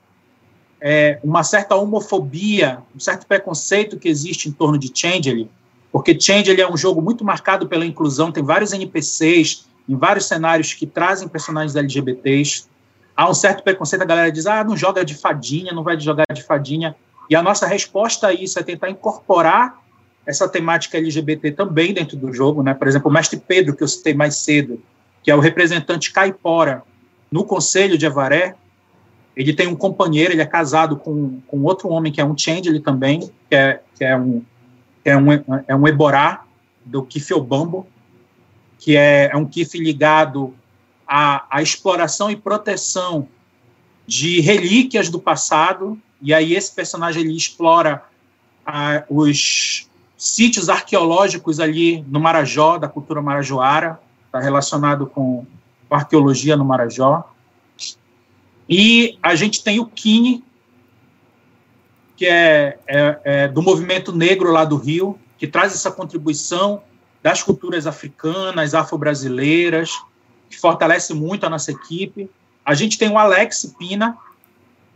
é, 0.80 1.18
uma 1.22 1.42
certa 1.42 1.74
homofobia, 1.76 2.82
um 2.94 3.00
certo 3.00 3.26
preconceito 3.26 3.98
que 3.98 4.08
existe 4.08 4.48
em 4.48 4.52
torno 4.52 4.78
de 4.78 4.90
Change, 4.92 5.48
porque 5.96 6.14
Change 6.20 6.50
ele 6.50 6.60
é 6.60 6.70
um 6.70 6.76
jogo 6.76 7.00
muito 7.00 7.24
marcado 7.24 7.66
pela 7.66 7.86
inclusão, 7.86 8.30
tem 8.30 8.44
vários 8.44 8.70
NPCs 8.74 9.66
em 9.88 9.96
vários 9.96 10.26
cenários 10.26 10.74
que 10.74 10.86
trazem 10.86 11.26
personagens 11.26 11.74
LGBTs 11.74 12.66
há 13.16 13.30
um 13.30 13.32
certo 13.32 13.62
preconceito, 13.62 14.02
a 14.02 14.04
galera 14.04 14.30
diz, 14.30 14.46
ah, 14.46 14.62
não 14.62 14.76
joga 14.76 15.02
de 15.02 15.14
fadinha, 15.14 15.72
não 15.72 15.82
vai 15.82 15.98
jogar 15.98 16.26
de 16.30 16.42
fadinha. 16.42 16.94
E 17.30 17.34
a 17.34 17.42
nossa 17.42 17.66
resposta 17.66 18.26
a 18.26 18.34
isso 18.34 18.58
é 18.58 18.62
tentar 18.62 18.90
incorporar 18.90 19.82
essa 20.26 20.46
temática 20.46 20.98
LGBT 20.98 21.52
também 21.52 21.94
dentro 21.94 22.14
do 22.14 22.30
jogo, 22.30 22.62
né? 22.62 22.74
Por 22.74 22.86
exemplo, 22.86 23.10
o 23.10 23.14
mestre 23.14 23.40
Pedro, 23.40 23.74
que 23.74 23.82
eu 23.82 23.88
citei 23.88 24.12
mais 24.12 24.36
cedo, 24.36 24.78
que 25.22 25.30
é 25.30 25.34
o 25.34 25.40
representante 25.40 26.12
caipora 26.12 26.82
no 27.32 27.42
Conselho 27.42 27.96
de 27.96 28.04
Avaré, 28.04 28.54
ele 29.34 29.54
tem 29.54 29.66
um 29.66 29.74
companheiro, 29.74 30.34
ele 30.34 30.42
é 30.42 30.46
casado 30.46 30.94
com, 30.94 31.40
com 31.46 31.62
outro 31.62 31.88
homem 31.88 32.12
que 32.12 32.20
é 32.20 32.24
um 32.24 32.36
change 32.36 32.78
também, 32.80 33.32
que 33.48 33.56
é, 33.56 33.80
que 33.96 34.04
é 34.04 34.14
um 34.14 34.42
é 35.10 35.16
um, 35.16 35.32
é 35.68 35.74
um 35.74 35.86
eborá 35.86 36.44
do 36.84 37.02
Kifiobambo, 37.02 37.86
que 38.78 38.96
é, 38.96 39.30
é 39.32 39.36
um 39.36 39.46
Kif 39.46 39.78
ligado 39.78 40.54
a, 41.06 41.46
a 41.50 41.62
exploração 41.62 42.30
e 42.30 42.36
proteção 42.36 43.28
de 44.06 44.40
relíquias 44.40 45.08
do 45.08 45.20
passado, 45.20 45.98
e 46.20 46.34
aí 46.34 46.54
esse 46.54 46.74
personagem 46.74 47.22
ele 47.22 47.36
explora 47.36 48.02
ah, 48.64 49.04
os 49.08 49.88
sítios 50.16 50.68
arqueológicos 50.68 51.60
ali 51.60 52.04
no 52.08 52.18
Marajó, 52.18 52.78
da 52.78 52.88
cultura 52.88 53.22
marajoara, 53.22 54.00
está 54.26 54.40
relacionado 54.40 55.06
com, 55.06 55.46
com 55.88 55.94
arqueologia 55.94 56.56
no 56.56 56.64
Marajó. 56.64 57.28
E 58.68 59.18
a 59.22 59.34
gente 59.34 59.62
tem 59.62 59.78
o 59.78 59.86
Kine, 59.86 60.42
que 62.16 62.26
é, 62.26 62.78
é, 62.86 63.18
é, 63.24 63.48
do 63.48 63.62
movimento 63.62 64.10
negro 64.10 64.50
lá 64.50 64.64
do 64.64 64.76
Rio, 64.76 65.18
que 65.38 65.46
traz 65.46 65.72
essa 65.72 65.90
contribuição 65.90 66.82
das 67.22 67.42
culturas 67.42 67.86
africanas, 67.86 68.74
afro-brasileiras, 68.74 69.90
que 70.48 70.58
fortalece 70.58 71.12
muito 71.12 71.44
a 71.44 71.50
nossa 71.50 71.70
equipe. 71.70 72.30
A 72.64 72.74
gente 72.74 72.98
tem 72.98 73.10
o 73.10 73.18
Alex 73.18 73.74
Pina, 73.78 74.16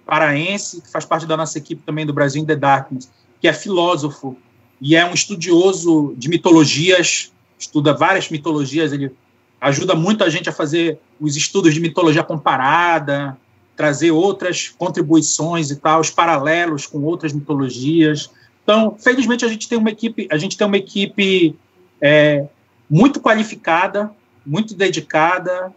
paraense, 0.07 0.81
que 0.81 0.91
faz 0.91 1.05
parte 1.05 1.27
da 1.27 1.37
nossa 1.37 1.59
equipe 1.59 1.83
também 1.85 2.07
do 2.07 2.13
Brasil 2.13 2.43
in 2.43 2.47
the 2.47 2.57
Darkness, 2.57 3.11
que 3.41 3.47
é 3.47 3.53
filósofo 3.53 4.37
e 4.81 4.97
é 4.97 5.05
um 5.05 5.13
estudioso 5.13 6.15
de 6.17 6.29
mitologias, 6.29 7.33
estuda 7.59 7.93
várias 7.93 8.31
mitologias, 8.31 8.93
ele 8.93 9.15
ajuda 9.61 9.95
muito 9.95 10.25
a 10.25 10.31
gente 10.31 10.49
a 10.49 10.53
fazer 10.53 10.99
os 11.21 11.37
estudos 11.37 11.75
de 11.75 11.81
mitologia 11.81 12.23
comparada, 12.23 13.37
trazer 13.81 14.11
outras 14.11 14.69
contribuições 14.69 15.71
e 15.71 15.77
tal, 15.77 16.03
os 16.03 16.11
paralelos 16.11 16.85
com 16.85 16.99
outras 16.99 17.33
mitologias. 17.33 18.31
Então, 18.63 18.95
felizmente 18.99 19.43
a 19.43 19.49
gente 19.49 19.67
tem 19.67 19.79
uma 19.79 19.89
equipe, 19.89 20.29
a 20.31 20.37
gente 20.37 20.55
tem 20.55 20.67
uma 20.67 20.77
equipe 20.77 21.57
é, 21.99 22.45
muito 22.91 23.23
qualificada, 23.23 24.11
muito 24.45 24.75
dedicada, 24.75 25.73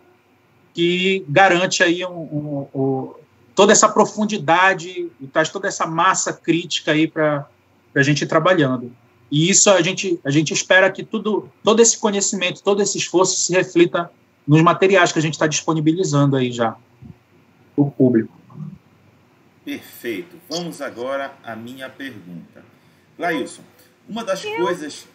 que 0.73 1.23
garante 1.29 1.81
aí 1.81 2.05
um, 2.05 2.09
um, 2.11 2.67
um, 2.75 3.13
toda 3.55 3.71
essa 3.71 3.87
profundidade 3.87 5.09
e 5.21 5.27
traz 5.27 5.47
toda 5.47 5.69
essa 5.69 5.87
massa 5.87 6.33
crítica 6.33 6.91
aí 6.91 7.07
para 7.07 7.47
a 7.95 8.03
gente 8.03 8.23
ir 8.23 8.27
trabalhando. 8.27 8.91
E 9.31 9.49
isso 9.49 9.69
a 9.69 9.81
gente, 9.81 10.19
a 10.25 10.29
gente 10.29 10.53
espera 10.53 10.91
que 10.91 11.05
tudo, 11.05 11.49
todo 11.63 11.81
esse 11.81 11.97
conhecimento, 11.97 12.61
todo 12.61 12.81
esse 12.81 12.97
esforço 12.97 13.37
se 13.37 13.53
reflita 13.53 14.11
nos 14.45 14.61
materiais 14.61 15.13
que 15.13 15.19
a 15.19 15.21
gente 15.21 15.35
está 15.35 15.47
disponibilizando 15.47 16.35
aí 16.35 16.51
já 16.51 16.75
o 17.75 17.89
público. 17.89 18.33
Perfeito. 19.63 20.37
Vamos 20.49 20.81
agora 20.81 21.33
à 21.43 21.55
minha 21.55 21.89
pergunta. 21.89 22.63
Lailson, 23.17 23.63
uma 24.07 24.23
das 24.23 24.43
coisas 24.43 25.07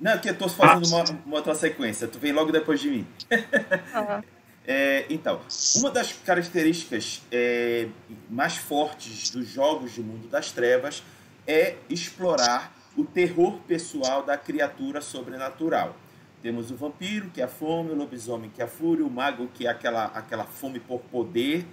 não, 0.00 0.12
é 0.12 0.18
que 0.18 0.28
eu 0.28 0.32
estou 0.32 0.48
fazendo 0.48 0.94
ah. 0.94 1.04
uma, 1.04 1.20
uma 1.26 1.36
outra 1.36 1.54
sequência. 1.54 2.06
Tu 2.06 2.18
vem 2.18 2.32
logo 2.32 2.52
depois 2.52 2.80
de 2.80 2.90
mim. 2.90 3.06
Uhum. 3.30 4.22
é, 4.66 5.06
então, 5.08 5.40
uma 5.76 5.90
das 5.90 6.12
características 6.12 7.22
é, 7.32 7.88
mais 8.28 8.56
fortes 8.56 9.30
dos 9.30 9.48
jogos 9.48 9.94
do 9.94 10.02
mundo 10.02 10.28
das 10.28 10.52
trevas 10.52 11.02
é 11.46 11.76
explorar 11.88 12.74
o 12.96 13.04
terror 13.04 13.58
pessoal 13.66 14.22
da 14.22 14.36
criatura 14.36 15.00
sobrenatural. 15.00 15.96
Temos 16.42 16.70
o 16.70 16.76
vampiro, 16.76 17.30
que 17.30 17.40
é 17.40 17.44
a 17.44 17.48
fome, 17.48 17.90
o 17.90 17.94
lobisomem, 17.94 18.50
que 18.50 18.60
é 18.60 18.64
a 18.64 18.68
fúria, 18.68 19.04
o 19.04 19.10
mago, 19.10 19.48
que 19.54 19.66
é 19.66 19.70
aquela, 19.70 20.06
aquela 20.06 20.44
fome 20.44 20.78
por 20.78 21.00
poder, 21.00 21.66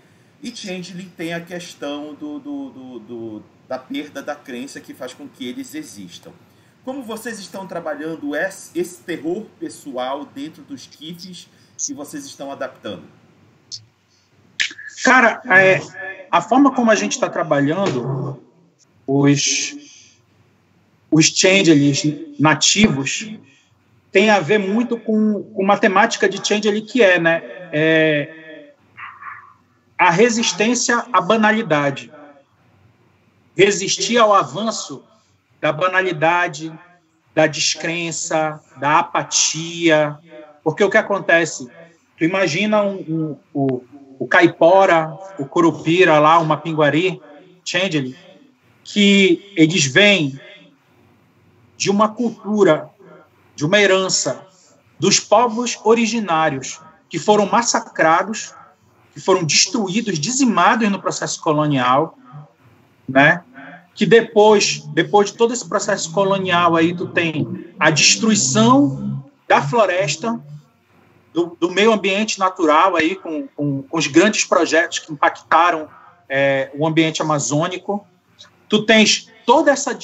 e 0.44 0.53
Changeling 0.53 1.10
tem 1.15 1.34
a 1.34 1.40
questão 1.40 2.14
do, 2.14 2.38
do, 2.38 2.70
do, 2.70 2.99
do 2.99 3.44
da 3.68 3.80
perda 3.80 4.22
da 4.22 4.36
crença 4.36 4.82
que 4.82 4.94
faz 4.94 5.14
com 5.14 5.28
que 5.28 5.48
eles 5.48 5.74
existam. 5.74 6.32
Como 6.84 7.02
vocês 7.02 7.40
estão 7.40 7.65
trabalhando 7.65 8.36
esse 8.36 9.02
terror 9.03 9.45
pessoal 9.57 10.26
dentro 10.26 10.61
dos 10.61 10.86
kits 10.86 11.48
que 11.78 11.94
vocês 11.94 12.26
estão 12.26 12.52
adaptando? 12.52 13.03
Cara, 15.06 15.41
é, 15.45 16.28
a 16.30 16.41
forma 16.41 16.76
como 16.76 16.91
a 16.91 16.95
gente 16.95 17.14
está 17.14 17.30
trabalhando 17.30 18.44
os, 19.07 20.20
os 21.10 21.26
changelings 21.28 22.03
nativos 22.38 23.32
tem 24.11 24.30
a 24.30 24.41
ver 24.41 24.60
muito 24.60 24.98
com, 24.98 25.41
com 25.41 25.64
uma 25.64 25.78
temática 25.78 26.28
de 26.28 26.45
changeling 26.45 26.86
que 26.86 27.02
é, 27.02 27.18
né? 27.18 27.41
É, 27.72 28.43
a 30.03 30.09
resistência 30.09 31.05
à 31.13 31.21
banalidade. 31.21 32.11
Resistir 33.55 34.17
ao 34.17 34.34
avanço 34.34 35.01
da 35.61 35.71
banalidade, 35.71 36.77
da 37.34 37.47
descrença, 37.47 38.59
da 38.75 38.99
apatia. 38.99 40.19
Porque 40.61 40.84
o 40.84 40.89
que 40.89 40.97
acontece? 40.97 41.71
Tu 42.17 42.25
imagina 42.25 42.84
um, 42.84 42.97
um, 42.97 43.38
o, 43.53 43.84
o 44.19 44.27
caipora, 44.27 45.17
o 45.39 45.45
curupira 45.45 46.19
lá, 46.19 46.38
o 46.38 46.45
mapinguari, 46.45 47.21
Chandeli, 47.63 48.13
que 48.84 49.53
eles 49.55 49.85
vêm 49.85 50.38
de 51.77 51.89
uma 51.89 52.09
cultura, 52.09 52.89
de 53.55 53.65
uma 53.65 53.80
herança 53.80 54.45
dos 54.99 55.17
povos 55.17 55.80
originários 55.81 56.81
que 57.07 57.17
foram 57.17 57.45
massacrados, 57.45 58.53
que 59.14 59.19
foram 59.19 59.44
destruídos, 59.44 60.19
dizimados 60.19 60.90
no 60.90 60.99
processo 60.99 61.40
colonial, 61.41 62.18
né? 63.07 63.44
Que 63.94 64.06
depois, 64.06 64.80
depois 64.94 65.31
de 65.31 65.38
todo 65.38 65.53
esse 65.53 65.68
processo 65.69 66.11
colonial 66.11 66.76
aí, 66.76 66.95
tu 66.95 67.07
tem 67.07 67.73
a 67.80 67.91
destruição 67.91 69.23
da 69.48 69.61
floresta, 69.61 70.41
do, 71.31 71.56
do 71.60 71.69
meio 71.69 71.91
ambiente 71.91 72.40
natural 72.40 72.95
aí, 72.95 73.15
com, 73.15 73.48
com, 73.56 73.84
com, 73.84 73.98
os 73.98 74.07
grandes 74.07 74.45
projetos 74.45 74.99
que 74.99 75.11
impactaram 75.11 75.88
é, 76.27 76.72
o 76.76 76.88
ambiente 76.88 77.22
amazônico. 77.22 78.06
Tu 78.68 78.84
tens 78.85 79.30
toda 79.45 79.72
essa, 79.72 79.98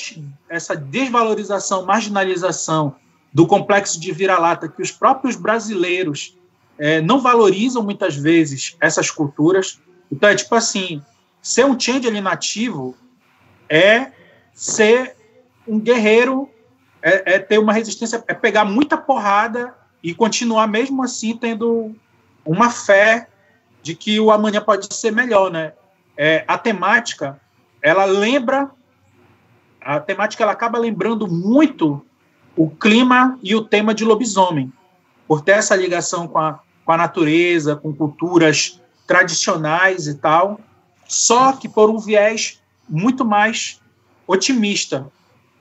essa 0.48 0.76
desvalorização, 0.76 1.86
marginalização 1.86 2.95
do 3.34 3.48
complexo 3.48 3.99
de 3.99 4.11
vira-lata 4.11 4.68
que 4.68 4.81
os 4.81 4.91
próprios 4.91 5.36
brasileiros 5.36 6.36
é, 6.80 7.01
não 7.01 7.19
valorizam 7.19 7.84
muitas 7.84 8.15
vezes 8.15 8.77
essas 8.80 9.11
culturas. 9.11 9.80
Então, 10.10 10.30
é 10.30 10.35
tipo 10.35 10.56
assim, 10.56 11.03
ser 11.41 11.65
um 11.65 11.77
change 11.77 12.10
nativo 12.22 12.95
é 13.68 14.11
ser 14.53 15.15
um 15.68 15.80
guerreiro, 15.80 16.49
é, 17.01 17.35
é, 17.35 17.39
ter 17.39 17.60
uma 17.60 17.73
resistência, 17.73 18.23
é 18.27 18.34
pegar 18.34 18.65
muita 18.65 18.97
porrada 18.97 19.76
e 20.01 20.14
continuar 20.15 20.68
mesmo 20.68 21.03
assim 21.03 21.35
tendo 21.35 21.93
uma 22.45 22.69
fé 22.69 23.27
de 23.84 23.93
que 23.93 24.19
o 24.19 24.31
amanhã 24.31 24.61
pode 24.61 24.93
ser 24.93 25.11
melhor, 25.11 25.51
né? 25.51 25.73
É, 26.18 26.43
a 26.47 26.57
temática, 26.57 27.39
ela 27.81 28.06
lembra, 28.06 28.72
a 29.80 29.99
temática 29.99 30.43
ela 30.43 30.51
acaba 30.51 30.77
lembrando 30.80 31.27
muito 31.27 32.06
o 32.56 32.69
clima 32.69 33.38
e 33.41 33.56
o 33.56 33.64
tema 33.64 33.93
de 33.93 34.03
lobisomem, 34.03 34.72
por 35.27 35.41
ter 35.41 35.53
essa 35.53 35.76
ligação 35.76 36.27
com 36.27 36.39
a, 36.39 36.60
com 36.90 36.94
a 36.94 36.98
natureza, 36.98 37.76
com 37.76 37.94
culturas 37.94 38.82
tradicionais 39.06 40.07
e 40.07 40.16
tal, 40.16 40.60
só 41.07 41.53
que 41.53 41.70
por 41.70 41.88
um 41.88 41.99
viés 41.99 42.60
muito 42.90 43.24
mais 43.24 43.80
otimista, 44.26 45.06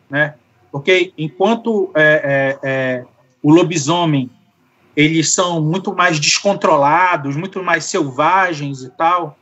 né? 0.09 0.37
Porque 0.73 1.13
enquanto 1.19 1.91
é, 1.95 2.57
é, 2.63 2.69
é, 2.71 3.05
o 3.43 3.53
lobisomem 3.53 4.31
eles 4.97 5.35
são 5.35 5.61
muito 5.61 5.95
mais 5.95 6.19
descontrolados, 6.19 7.37
muito 7.37 7.63
mais 7.63 7.85
selvagens 7.85 8.83
e 8.83 8.89
tal, 8.89 9.39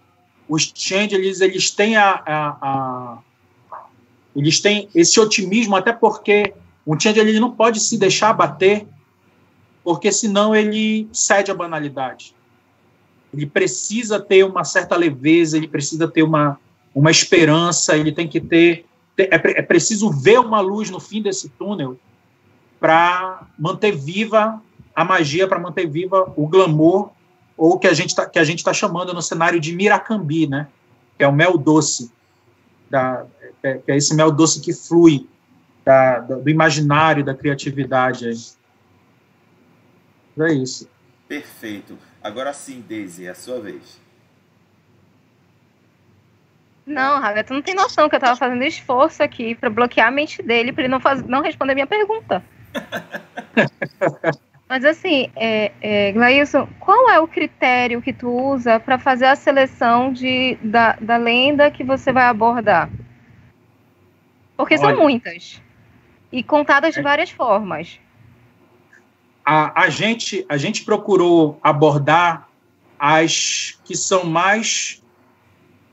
os 0.48 0.72
changelings 0.74 1.40
eles 1.40 1.70
têm 1.70 1.96
a, 1.96 2.20
a, 2.26 2.48
a, 2.60 3.18
eles 4.34 4.58
têm 4.58 4.88
esse 4.92 5.20
otimismo 5.20 5.76
até 5.76 5.92
porque 5.92 6.52
um 6.84 6.96
ele 7.00 7.38
não 7.38 7.52
pode 7.52 7.78
se 7.78 7.96
deixar 7.96 8.32
bater, 8.32 8.88
porque 9.86 10.10
senão 10.10 10.52
ele 10.52 11.08
cede 11.12 11.48
à 11.48 11.54
banalidade. 11.54 12.34
Ele 13.32 13.46
precisa 13.46 14.18
ter 14.18 14.42
uma 14.42 14.64
certa 14.64 14.96
leveza, 14.96 15.56
ele 15.56 15.68
precisa 15.68 16.08
ter 16.08 16.24
uma, 16.24 16.58
uma 16.92 17.08
esperança, 17.08 17.96
ele 17.96 18.10
tem 18.10 18.26
que 18.26 18.40
ter. 18.40 18.84
É, 19.16 19.36
é 19.60 19.62
preciso 19.62 20.10
ver 20.10 20.40
uma 20.40 20.60
luz 20.60 20.90
no 20.90 20.98
fim 20.98 21.22
desse 21.22 21.50
túnel 21.50 21.96
para 22.80 23.46
manter 23.56 23.92
viva 23.92 24.60
a 24.92 25.04
magia, 25.04 25.46
para 25.46 25.60
manter 25.60 25.88
viva 25.88 26.32
o 26.36 26.48
glamour, 26.48 27.10
ou 27.56 27.78
que 27.78 27.86
a 27.86 27.94
gente 27.94 28.12
tá, 28.12 28.26
que 28.26 28.40
a 28.40 28.44
gente 28.44 28.58
está 28.58 28.72
chamando 28.72 29.14
no 29.14 29.22
cenário 29.22 29.60
de 29.60 29.72
Miracambi, 29.72 30.48
né? 30.48 30.66
Que 31.16 31.22
é 31.22 31.28
o 31.28 31.32
mel 31.32 31.56
doce, 31.56 32.10
da, 32.90 33.24
é, 33.62 33.74
que 33.74 33.92
é 33.92 33.96
esse 33.96 34.16
mel 34.16 34.32
doce 34.32 34.60
que 34.60 34.72
flui 34.72 35.28
da, 35.84 36.18
do 36.18 36.50
imaginário, 36.50 37.24
da 37.24 37.36
criatividade. 37.36 38.26
Aí. 38.26 38.55
É 40.38 40.52
isso. 40.52 40.88
Perfeito. 41.28 41.98
Agora 42.22 42.52
sim, 42.52 42.84
Daisy, 42.86 43.26
é 43.26 43.30
a 43.30 43.34
sua 43.34 43.60
vez. 43.60 44.00
Não, 46.86 47.20
Raga, 47.20 47.42
tu 47.42 47.52
não 47.52 47.62
tem 47.62 47.74
noção 47.74 48.08
que 48.08 48.14
eu 48.14 48.20
tava 48.20 48.36
fazendo 48.36 48.62
esforço 48.62 49.22
aqui 49.22 49.56
para 49.56 49.68
bloquear 49.68 50.06
a 50.06 50.10
mente 50.10 50.40
dele 50.40 50.72
para 50.72 50.84
ele 50.84 50.92
não, 50.92 51.00
faz, 51.00 51.20
não 51.22 51.42
responder 51.42 51.74
minha 51.74 51.86
pergunta. 51.86 52.44
Mas 54.68 54.84
assim, 54.84 55.30
é, 55.36 55.72
é, 55.80 56.12
Glailson, 56.12 56.68
qual 56.78 57.08
é 57.10 57.18
o 57.20 57.28
critério 57.28 58.02
que 58.02 58.12
tu 58.12 58.28
usa 58.28 58.78
para 58.78 58.98
fazer 58.98 59.26
a 59.26 59.36
seleção 59.36 60.12
de, 60.12 60.56
da, 60.62 60.92
da 61.00 61.16
lenda 61.16 61.70
que 61.70 61.84
você 61.84 62.12
vai 62.12 62.26
abordar? 62.26 62.90
Porque 64.56 64.74
Olha, 64.74 64.94
são 64.94 64.96
muitas 64.96 65.62
e 66.32 66.42
contadas 66.42 66.94
de 66.94 67.00
é. 67.00 67.02
várias 67.02 67.30
formas. 67.30 68.00
A, 69.46 69.82
a, 69.84 69.88
gente, 69.88 70.44
a 70.48 70.56
gente 70.56 70.82
procurou 70.84 71.56
abordar 71.62 72.48
as 72.98 73.78
que 73.84 73.96
são 73.96 74.24
mais 74.24 75.00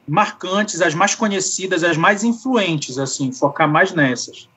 marcantes, 0.07 0.81
as 0.81 0.95
mais 0.95 1.13
conhecidas, 1.13 1.83
as 1.83 1.95
mais 1.95 2.23
influentes, 2.23 2.97
assim, 2.97 3.31
focar 3.31 3.69
mais 3.69 3.93
nessas. 3.93 4.49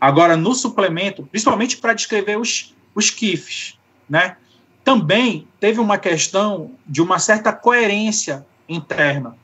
Agora, 0.00 0.36
no 0.36 0.54
suplemento, 0.54 1.24
principalmente 1.24 1.76
para 1.76 1.94
descrever 1.94 2.36
os, 2.36 2.74
os 2.94 3.10
KIFs, 3.10 3.78
né? 4.10 4.36
Também 4.82 5.46
teve 5.60 5.78
uma 5.78 5.96
questão 5.96 6.72
de 6.84 7.00
uma 7.00 7.20
certa 7.20 7.52
coerência 7.52 8.44
interna, 8.68 9.36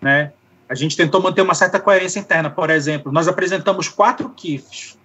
né? 0.00 0.32
A 0.66 0.74
gente 0.74 0.96
tentou 0.96 1.20
manter 1.20 1.42
uma 1.42 1.54
certa 1.54 1.78
coerência 1.78 2.18
interna. 2.18 2.48
Por 2.48 2.70
exemplo, 2.70 3.12
nós 3.12 3.28
apresentamos 3.28 3.88
quatro 3.88 4.30
KIFs 4.30 4.96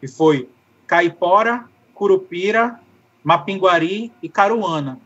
que 0.00 0.06
foi 0.06 0.48
Caipora, 0.86 1.64
Curupira, 1.94 2.80
Mapinguari 3.22 4.12
e 4.22 4.28
Caruana. 4.28 4.98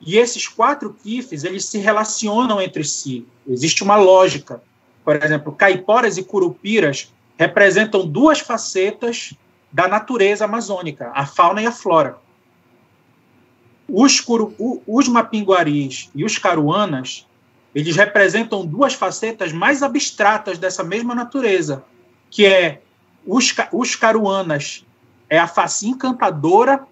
E 0.00 0.16
esses 0.16 0.46
quatro 0.48 0.94
kifes, 1.02 1.44
eles 1.44 1.64
se 1.64 1.78
relacionam 1.78 2.60
entre 2.60 2.84
si. 2.84 3.26
Existe 3.46 3.82
uma 3.82 3.96
lógica. 3.96 4.62
Por 5.04 5.16
exemplo, 5.16 5.52
caiporas 5.52 6.16
e 6.16 6.22
curupiras 6.22 7.12
representam 7.36 8.06
duas 8.06 8.40
facetas 8.40 9.34
da 9.72 9.88
natureza 9.88 10.44
amazônica, 10.44 11.10
a 11.14 11.26
fauna 11.26 11.62
e 11.62 11.66
a 11.66 11.72
flora. 11.72 12.18
Os, 13.88 14.20
curu, 14.20 14.54
os 14.86 15.08
mapinguaris 15.08 16.10
e 16.14 16.24
os 16.24 16.38
caruanas, 16.38 17.26
eles 17.74 17.96
representam 17.96 18.64
duas 18.64 18.94
facetas 18.94 19.52
mais 19.52 19.82
abstratas 19.82 20.58
dessa 20.58 20.84
mesma 20.84 21.14
natureza, 21.14 21.84
que 22.30 22.46
é 22.46 22.82
os, 23.26 23.54
os 23.72 23.96
caruanas 23.96 24.84
é 25.30 25.38
a 25.38 25.46
face 25.46 25.88
encantadora, 25.88 26.84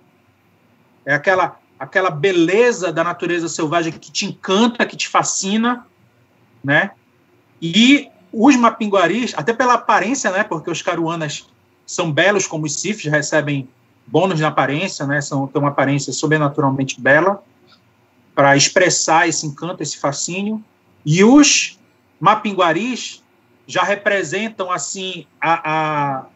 é 1.05 1.13
aquela, 1.13 1.59
aquela 1.79 2.11
beleza 2.11 2.93
da 2.93 3.03
natureza 3.03 3.49
selvagem 3.49 3.93
que 3.93 4.13
te 4.13 4.27
encanta, 4.27 4.87
que 4.87 4.97
te 4.97 5.09
fascina, 5.09 5.85
né? 6.63 6.93
E 7.61 8.09
os 8.33 8.55
mapinguaris, 8.55 9.35
até 9.37 9.53
pela 9.53 9.75
aparência, 9.75 10.31
né? 10.31 10.45
Porque 10.45 10.71
os 10.71 10.81
caruanas 10.81 11.49
são 11.85 12.13
belos 12.13 12.47
como 12.47 12.67
os 12.67 12.81
sifis, 12.81 13.11
recebem 13.11 13.69
bônus 14.07 14.39
na 14.39 14.49
aparência, 14.49 15.05
né? 15.05 15.21
São, 15.21 15.49
têm 15.49 15.61
uma 15.61 15.71
aparência 15.71 16.13
sobrenaturalmente 16.13 17.01
bela 17.01 17.43
para 18.35 18.57
expressar 18.57 19.29
esse 19.29 19.45
encanto, 19.47 19.83
esse 19.83 19.99
fascínio. 19.99 20.63
E 21.05 21.25
os 21.25 21.77
mapinguaris 22.21 23.23
já 23.67 23.83
representam 23.83 24.71
assim 24.71 25.27
a, 25.41 25.71
a, 25.71 26.27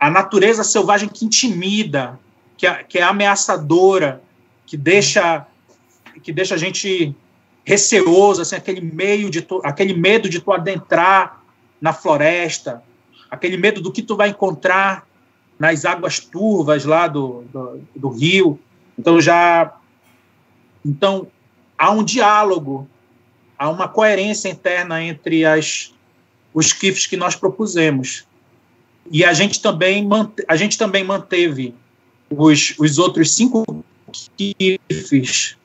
a 0.00 0.10
natureza 0.10 0.64
selvagem 0.64 1.08
que 1.08 1.26
intimida, 1.26 2.18
que 2.56 2.66
é, 2.66 2.82
que 2.82 2.98
é 2.98 3.02
ameaçadora, 3.02 4.22
que 4.66 4.76
deixa 4.76 5.46
que 6.22 6.32
deixa 6.32 6.54
a 6.54 6.58
gente 6.58 7.14
receoso, 7.64 8.42
assim, 8.42 8.56
aquele 8.56 8.80
meio 8.80 9.30
de 9.30 9.42
tu, 9.42 9.60
aquele 9.62 9.94
medo 9.94 10.28
de 10.28 10.40
tu 10.40 10.52
adentrar 10.52 11.40
na 11.80 11.92
floresta, 11.92 12.82
aquele 13.30 13.56
medo 13.56 13.80
do 13.80 13.92
que 13.92 14.02
tu 14.02 14.16
vai 14.16 14.30
encontrar 14.30 15.06
nas 15.58 15.84
águas 15.84 16.18
turvas 16.18 16.84
lá 16.84 17.06
do, 17.06 17.44
do, 17.52 17.80
do 17.94 18.08
rio. 18.08 18.58
Então 18.98 19.20
já 19.20 19.76
então 20.84 21.28
há 21.78 21.90
um 21.90 22.02
diálogo 22.02 22.88
há 23.60 23.68
uma 23.68 23.86
coerência 23.86 24.48
interna 24.48 25.02
entre 25.02 25.44
as, 25.44 25.94
os 26.54 26.72
KIFs 26.72 27.06
que 27.06 27.16
nós 27.16 27.36
propusemos. 27.36 28.26
E 29.10 29.24
a 29.24 29.32
gente 29.32 29.60
também, 29.60 30.08
a 30.48 30.56
gente 30.56 30.76
também 30.76 31.04
manteve 31.04 31.74
os, 32.28 32.74
os 32.78 32.98
outros 32.98 33.34
cinco 33.34 33.84
KIFs 34.36 35.56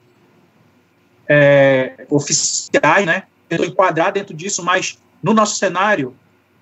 é, 1.27 2.05
oficiais, 2.09 3.05
né? 3.05 3.23
Tentou 3.49 3.65
enquadrar 3.65 4.11
dentro 4.11 4.35
disso, 4.35 4.63
mas 4.63 4.99
no 5.21 5.33
nosso 5.33 5.57
cenário, 5.57 6.15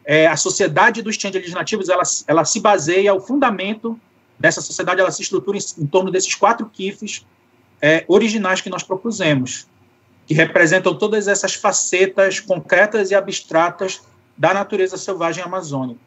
é, 0.05 0.27
a 0.27 0.35
sociedade 0.35 1.01
dos 1.01 1.15
change 1.15 1.37
legislativos, 1.37 1.89
ela, 1.89 2.03
ela 2.27 2.45
se 2.45 2.59
baseia, 2.59 3.13
o 3.13 3.21
fundamento 3.21 3.99
dessa 4.37 4.61
sociedade, 4.61 4.99
ela 4.99 5.11
se 5.11 5.21
estrutura 5.21 5.57
em, 5.57 5.83
em 5.83 5.85
torno 5.85 6.11
desses 6.11 6.35
quatro 6.35 6.69
KIFs 6.69 7.25
é, 7.81 8.03
originais 8.07 8.61
que 8.61 8.69
nós 8.69 8.83
propusemos 8.83 9.67
que 10.25 10.33
representam 10.33 10.95
todas 10.95 11.27
essas 11.27 11.53
facetas 11.53 12.39
concretas 12.39 13.11
e 13.11 13.15
abstratas 13.15 14.01
da 14.37 14.53
natureza 14.53 14.97
selvagem 14.97 15.43
amazônica. 15.43 15.99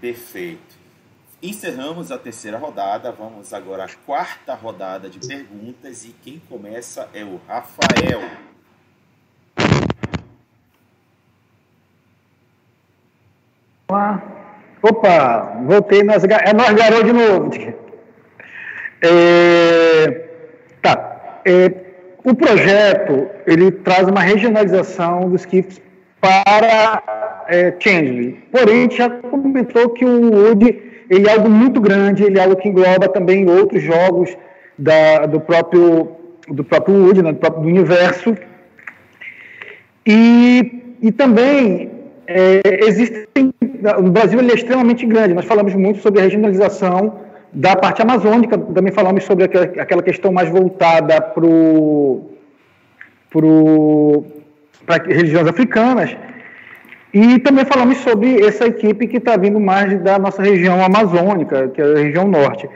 Perfeito. 0.00 0.82
encerramos 1.42 2.10
a 2.10 2.18
terceira 2.18 2.58
rodada. 2.58 3.12
Vamos 3.12 3.52
agora 3.52 3.84
à 3.84 3.88
quarta 4.06 4.54
rodada 4.54 5.08
de 5.08 5.26
perguntas. 5.26 6.04
E 6.04 6.14
quem 6.22 6.40
começa 6.48 7.08
é 7.14 7.24
o 7.24 7.40
Rafael. 7.46 8.20
Opa, 14.82 15.62
voltei 15.64 16.02
nas. 16.02 16.24
É 16.24 16.52
nós, 16.52 16.72
garoto, 16.72 17.04
de 17.04 17.12
novo. 17.12 17.50
É, 19.04 20.28
tá. 20.80 21.40
É, 21.44 21.74
o 22.22 22.36
projeto 22.36 23.28
ele 23.44 23.72
traz 23.72 24.06
uma 24.06 24.20
regionalização 24.20 25.28
dos 25.28 25.44
para 26.22 27.02
é, 27.48 27.74
Changeling. 27.80 28.38
Porém, 28.52 28.88
já 28.88 29.10
comentou 29.10 29.90
que 29.90 30.04
o 30.04 30.30
Wood 30.30 30.80
ele 31.10 31.28
é 31.28 31.32
algo 31.32 31.50
muito 31.50 31.80
grande, 31.80 32.22
ele 32.22 32.38
é 32.38 32.42
algo 32.42 32.56
que 32.56 32.68
engloba 32.68 33.08
também 33.08 33.50
outros 33.50 33.82
jogos 33.82 34.34
da, 34.78 35.26
do 35.26 35.40
próprio 35.40 36.12
do 36.48 36.64
próprio 36.64 36.94
Wood, 36.94 37.22
né, 37.22 37.32
do 37.32 37.38
próprio 37.38 37.64
universo. 37.64 38.36
E, 40.06 40.96
e 41.02 41.12
também 41.12 41.90
é, 42.26 42.60
existem. 42.86 43.52
O 43.98 44.10
Brasil 44.10 44.38
é 44.40 44.44
extremamente 44.44 45.04
grande. 45.04 45.34
Nós 45.34 45.44
falamos 45.44 45.74
muito 45.74 46.00
sobre 46.00 46.20
a 46.20 46.22
regionalização 46.22 47.20
da 47.52 47.76
parte 47.76 48.00
amazônica, 48.00 48.56
também 48.56 48.92
falamos 48.92 49.24
sobre 49.24 49.44
aquela 49.44 50.02
questão 50.02 50.32
mais 50.32 50.48
voltada 50.48 51.20
para 51.20 51.42
pro, 53.28 54.24
para 54.86 55.02
religiões 55.04 55.46
africanas. 55.46 56.16
E 57.12 57.38
também 57.40 57.64
falamos 57.64 57.98
sobre 57.98 58.40
essa 58.44 58.66
equipe 58.66 59.06
que 59.06 59.18
está 59.18 59.36
vindo 59.36 59.60
mais 59.60 60.00
da 60.00 60.18
nossa 60.18 60.42
região 60.42 60.82
amazônica, 60.82 61.68
que 61.68 61.80
é 61.80 61.84
a 61.84 61.98
região 61.98 62.26
norte. 62.26 62.68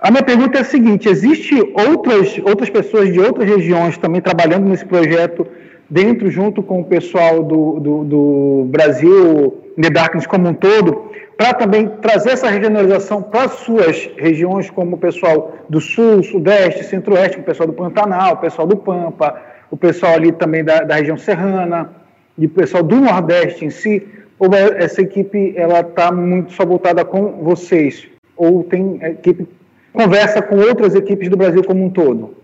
A 0.00 0.10
minha 0.10 0.22
pergunta 0.22 0.58
é 0.58 0.60
a 0.62 0.64
seguinte: 0.64 1.08
existe 1.08 1.54
outras 1.74 2.38
outras 2.44 2.68
pessoas 2.68 3.12
de 3.12 3.20
outras 3.20 3.48
regiões 3.48 3.96
também 3.96 4.20
trabalhando 4.20 4.68
nesse 4.68 4.84
projeto 4.84 5.46
dentro, 5.88 6.28
junto 6.30 6.62
com 6.62 6.80
o 6.80 6.84
pessoal 6.84 7.42
do, 7.44 7.78
do, 7.78 8.04
do 8.04 8.66
Brasil 8.68 9.62
The 9.80 9.90
Darkness 9.90 10.26
como 10.26 10.48
um 10.48 10.54
todo, 10.54 11.10
para 11.36 11.54
também 11.54 11.86
trazer 12.00 12.30
essa 12.30 12.48
regionalização 12.48 13.22
para 13.22 13.44
as 13.44 13.52
suas 13.52 14.10
regiões, 14.16 14.70
como 14.70 14.96
o 14.96 14.98
pessoal 14.98 15.54
do 15.68 15.80
Sul, 15.80 16.22
Sudeste, 16.22 16.84
Centro-Oeste, 16.84 17.38
o 17.38 17.42
pessoal 17.42 17.66
do 17.68 17.72
Pantanal, 17.72 18.34
o 18.34 18.38
pessoal 18.38 18.66
do 18.66 18.76
Pampa, 18.76 19.40
o 19.70 19.76
pessoal 19.76 20.14
ali 20.14 20.32
também 20.32 20.64
da, 20.64 20.80
da 20.82 20.96
região 20.96 21.16
serrana, 21.16 21.90
e 22.38 22.46
o 22.46 22.50
pessoal 22.50 22.82
do 22.82 23.00
Nordeste 23.00 23.64
em 23.64 23.70
si, 23.70 24.06
ou 24.38 24.52
essa 24.54 25.00
equipe 25.00 25.54
ela 25.56 25.80
está 25.80 26.12
muito 26.12 26.52
só 26.52 26.64
voltada 26.64 27.04
com 27.04 27.42
vocês? 27.42 28.06
Ou 28.36 28.62
tem 28.64 29.02
equipe 29.02 29.48
conversa 29.92 30.42
com 30.42 30.56
outras 30.56 30.94
equipes 30.94 31.30
do 31.30 31.36
Brasil 31.36 31.64
como 31.64 31.82
um 31.82 31.90
todo? 31.90 32.36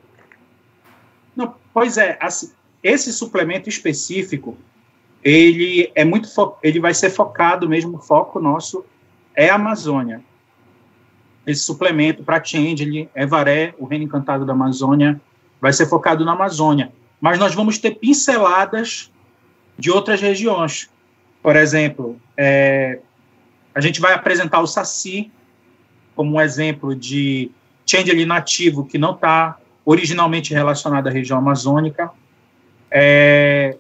Não, 1.36 1.54
pois 1.74 1.98
é, 1.98 2.16
assim, 2.18 2.50
esse 2.82 3.12
suplemento 3.12 3.68
específico, 3.68 4.56
ele 5.22 5.92
é 5.94 6.04
muito 6.04 6.28
ele 6.62 6.80
vai 6.80 6.94
ser 6.94 7.10
focado 7.10 7.68
mesmo, 7.68 7.98
o 7.98 8.00
foco 8.00 8.40
nosso 8.40 8.84
é 9.34 9.50
a 9.50 9.54
Amazônia. 9.54 10.22
Esse 11.46 11.62
suplemento 11.62 12.22
para 12.22 12.42
Change, 12.42 13.08
Evaré, 13.14 13.74
o 13.78 13.84
Reino 13.84 14.04
Encantado 14.04 14.46
da 14.46 14.52
Amazônia, 14.52 15.20
vai 15.60 15.72
ser 15.72 15.86
focado 15.86 16.24
na 16.24 16.32
Amazônia. 16.32 16.92
Mas 17.22 17.38
nós 17.38 17.54
vamos 17.54 17.78
ter 17.78 17.92
pinceladas 17.92 19.08
de 19.78 19.92
outras 19.92 20.20
regiões. 20.20 20.90
Por 21.40 21.54
exemplo, 21.54 22.20
é, 22.36 22.98
a 23.72 23.80
gente 23.80 24.00
vai 24.00 24.12
apresentar 24.12 24.58
o 24.58 24.66
Saci 24.66 25.30
como 26.16 26.34
um 26.34 26.40
exemplo 26.40 26.96
de 26.96 27.48
change 27.86 28.26
nativo 28.26 28.84
que 28.84 28.98
não 28.98 29.12
está 29.12 29.56
originalmente 29.84 30.52
relacionado 30.52 31.06
à 31.06 31.10
região 31.12 31.38
amazônica. 31.38 32.10
É, 32.90 33.76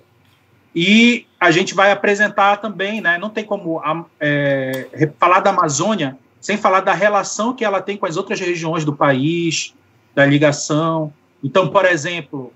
e 0.72 1.26
a 1.40 1.50
gente 1.50 1.74
vai 1.74 1.90
apresentar 1.90 2.58
também, 2.58 3.00
né, 3.00 3.18
não 3.18 3.28
tem 3.28 3.44
como 3.44 3.82
é, 4.20 5.10
falar 5.18 5.40
da 5.40 5.50
Amazônia 5.50 6.16
sem 6.40 6.56
falar 6.56 6.80
da 6.80 6.94
relação 6.94 7.52
que 7.52 7.64
ela 7.64 7.82
tem 7.82 7.96
com 7.96 8.06
as 8.06 8.16
outras 8.16 8.38
regiões 8.38 8.84
do 8.84 8.92
país, 8.92 9.74
da 10.14 10.24
ligação. 10.24 11.12
Então, 11.42 11.68
por 11.68 11.84
exemplo, 11.84 12.52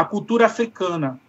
a 0.00 0.04
cultura 0.04 0.46
africana 0.46 1.20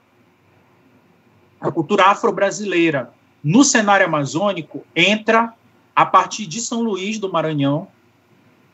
a 1.60 1.70
cultura 1.70 2.06
afro-brasileira 2.06 3.14
no 3.44 3.64
cenário 3.64 4.06
amazônico 4.06 4.84
entra 4.96 5.54
a 5.96 6.06
partir 6.06 6.48
de 6.48 6.62
São 6.62 6.82
Luís 6.82 7.20
do 7.20 7.32
Maranhão 7.32 7.88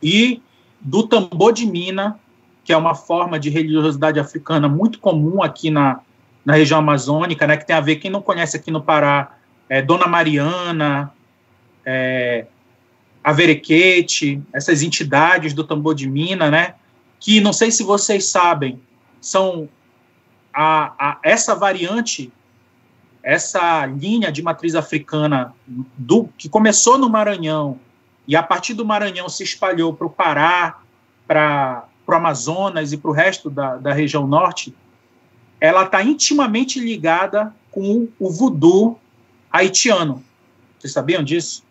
e 0.02 0.41
do 0.80 1.07
tambor 1.07 1.52
de 1.52 1.65
mina, 1.65 2.19
que 2.64 2.72
é 2.72 2.78
uma 2.78 2.94
forma 2.94 3.40
de 3.40 3.49
religiosidade 3.49 4.19
africana 4.19 4.69
muito 4.69 4.99
comum 4.99 5.41
aqui 5.41 5.72
na, 5.72 5.99
na 6.45 6.53
região 6.53 6.80
amazônica, 6.80 7.48
né, 7.48 7.57
que 7.57 7.65
tem 7.65 7.76
a 7.76 7.82
ver, 7.82 7.95
quem 7.95 8.11
não 8.11 8.22
conhece 8.22 8.56
aqui 8.56 8.69
no 8.69 8.82
Pará, 8.82 9.36
é 9.68 9.82
Dona 9.82 10.07
Mariana, 10.07 11.11
é, 11.84 12.45
Averequete, 13.24 14.41
essas 14.53 14.84
entidades 14.84 15.53
do 15.53 15.64
tambor 15.64 15.95
de 15.95 16.07
mina, 16.07 16.52
né, 16.52 16.76
que 17.19 17.41
não 17.41 17.52
sei 17.52 17.72
se 17.72 17.84
vocês 17.84 18.30
sabem, 18.30 18.80
são 19.19 19.68
a, 20.60 20.94
a, 20.98 21.20
essa 21.22 21.54
variante 21.54 22.34
essa 23.22 23.86
linha 23.86 24.32
de 24.32 24.42
matriz 24.42 24.74
africana 24.74 25.54
do 25.68 26.30
que 26.36 26.50
começou 26.50 26.98
no 26.98 27.10
Maranhão 27.10 27.80
e 28.28 28.36
a 28.36 28.42
partir 28.42 28.74
do 28.74 28.86
Maranhão 28.86 29.30
se 29.30 29.44
espalhou 29.44 29.94
para 29.94 30.08
o 30.08 30.10
Pará, 30.10 30.80
para 31.28 31.86
o 32.08 32.14
Amazonas 32.14 32.92
e 32.92 32.98
para 32.98 33.12
o 33.12 33.14
resto 33.14 33.50
da, 33.50 33.76
da 33.76 33.94
região 33.94 34.26
norte, 34.26 34.74
ela 35.60 35.84
está 35.84 36.02
intimamente 36.02 36.80
ligada 36.80 37.54
com 37.70 38.08
o 38.18 38.30
voodoo 38.32 39.00
haitiano. 39.52 40.24
Vocês 40.80 40.94
sabiam 40.94 41.24
disso? 41.24 41.64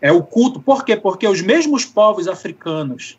É 0.00 0.12
o 0.12 0.22
culto. 0.22 0.60
Por 0.60 0.84
quê? 0.84 0.96
Porque 0.96 1.26
os 1.28 1.42
mesmos 1.42 1.84
povos 1.84 2.26
africanos 2.26 3.18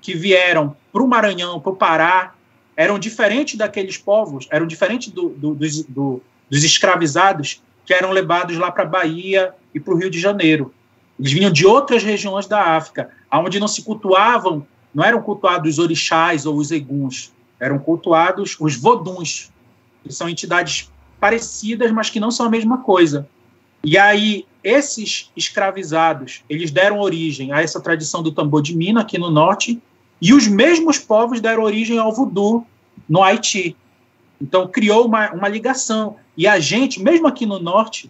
que 0.00 0.12
vieram 0.12 0.76
para 0.92 1.02
o 1.02 1.08
Maranhão, 1.08 1.60
para 1.60 1.72
o 1.72 1.76
Pará, 1.76 2.34
eram 2.76 2.98
diferentes 2.98 3.56
daqueles 3.56 3.98
povos, 3.98 4.46
eram 4.50 4.66
diferentes 4.66 5.12
do, 5.12 5.28
do, 5.30 5.54
do, 5.54 5.84
do 5.88 6.22
dos 6.52 6.64
escravizados 6.64 7.62
que 7.86 7.94
eram 7.94 8.10
levados 8.10 8.58
lá 8.58 8.70
para 8.70 8.82
a 8.82 8.86
Bahia 8.86 9.54
e 9.74 9.80
para 9.80 9.94
o 9.94 9.96
Rio 9.96 10.10
de 10.10 10.20
Janeiro. 10.20 10.72
Eles 11.18 11.32
vinham 11.32 11.50
de 11.50 11.66
outras 11.66 12.02
regiões 12.02 12.46
da 12.46 12.76
África, 12.76 13.08
onde 13.32 13.58
não 13.58 13.66
se 13.66 13.82
cultuavam, 13.82 14.66
não 14.94 15.02
eram 15.02 15.22
cultuados 15.22 15.72
os 15.72 15.78
orixás 15.78 16.44
ou 16.44 16.56
os 16.56 16.70
eguns, 16.70 17.32
eram 17.58 17.78
cultuados 17.78 18.54
os 18.60 18.76
voduns, 18.76 19.50
que 20.02 20.12
são 20.12 20.28
entidades 20.28 20.90
parecidas, 21.18 21.90
mas 21.90 22.10
que 22.10 22.20
não 22.20 22.30
são 22.30 22.44
a 22.44 22.50
mesma 22.50 22.78
coisa. 22.82 23.26
E 23.82 23.96
aí, 23.96 24.44
esses 24.62 25.30
escravizados, 25.34 26.44
eles 26.50 26.70
deram 26.70 27.00
origem 27.00 27.50
a 27.50 27.62
essa 27.62 27.80
tradição 27.80 28.22
do 28.22 28.30
tambor 28.30 28.60
de 28.60 28.76
mina 28.76 29.00
aqui 29.00 29.16
no 29.16 29.30
norte, 29.30 29.80
e 30.22 30.32
os 30.32 30.46
mesmos 30.46 30.98
povos 30.98 31.40
deram 31.40 31.64
origem 31.64 31.98
ao 31.98 32.12
voodoo 32.12 32.64
no 33.08 33.20
Haiti. 33.24 33.76
Então, 34.40 34.68
criou 34.68 35.04
uma, 35.06 35.32
uma 35.32 35.48
ligação. 35.48 36.16
E 36.36 36.46
a 36.46 36.60
gente, 36.60 37.02
mesmo 37.02 37.26
aqui 37.26 37.44
no 37.44 37.58
Norte, 37.58 38.08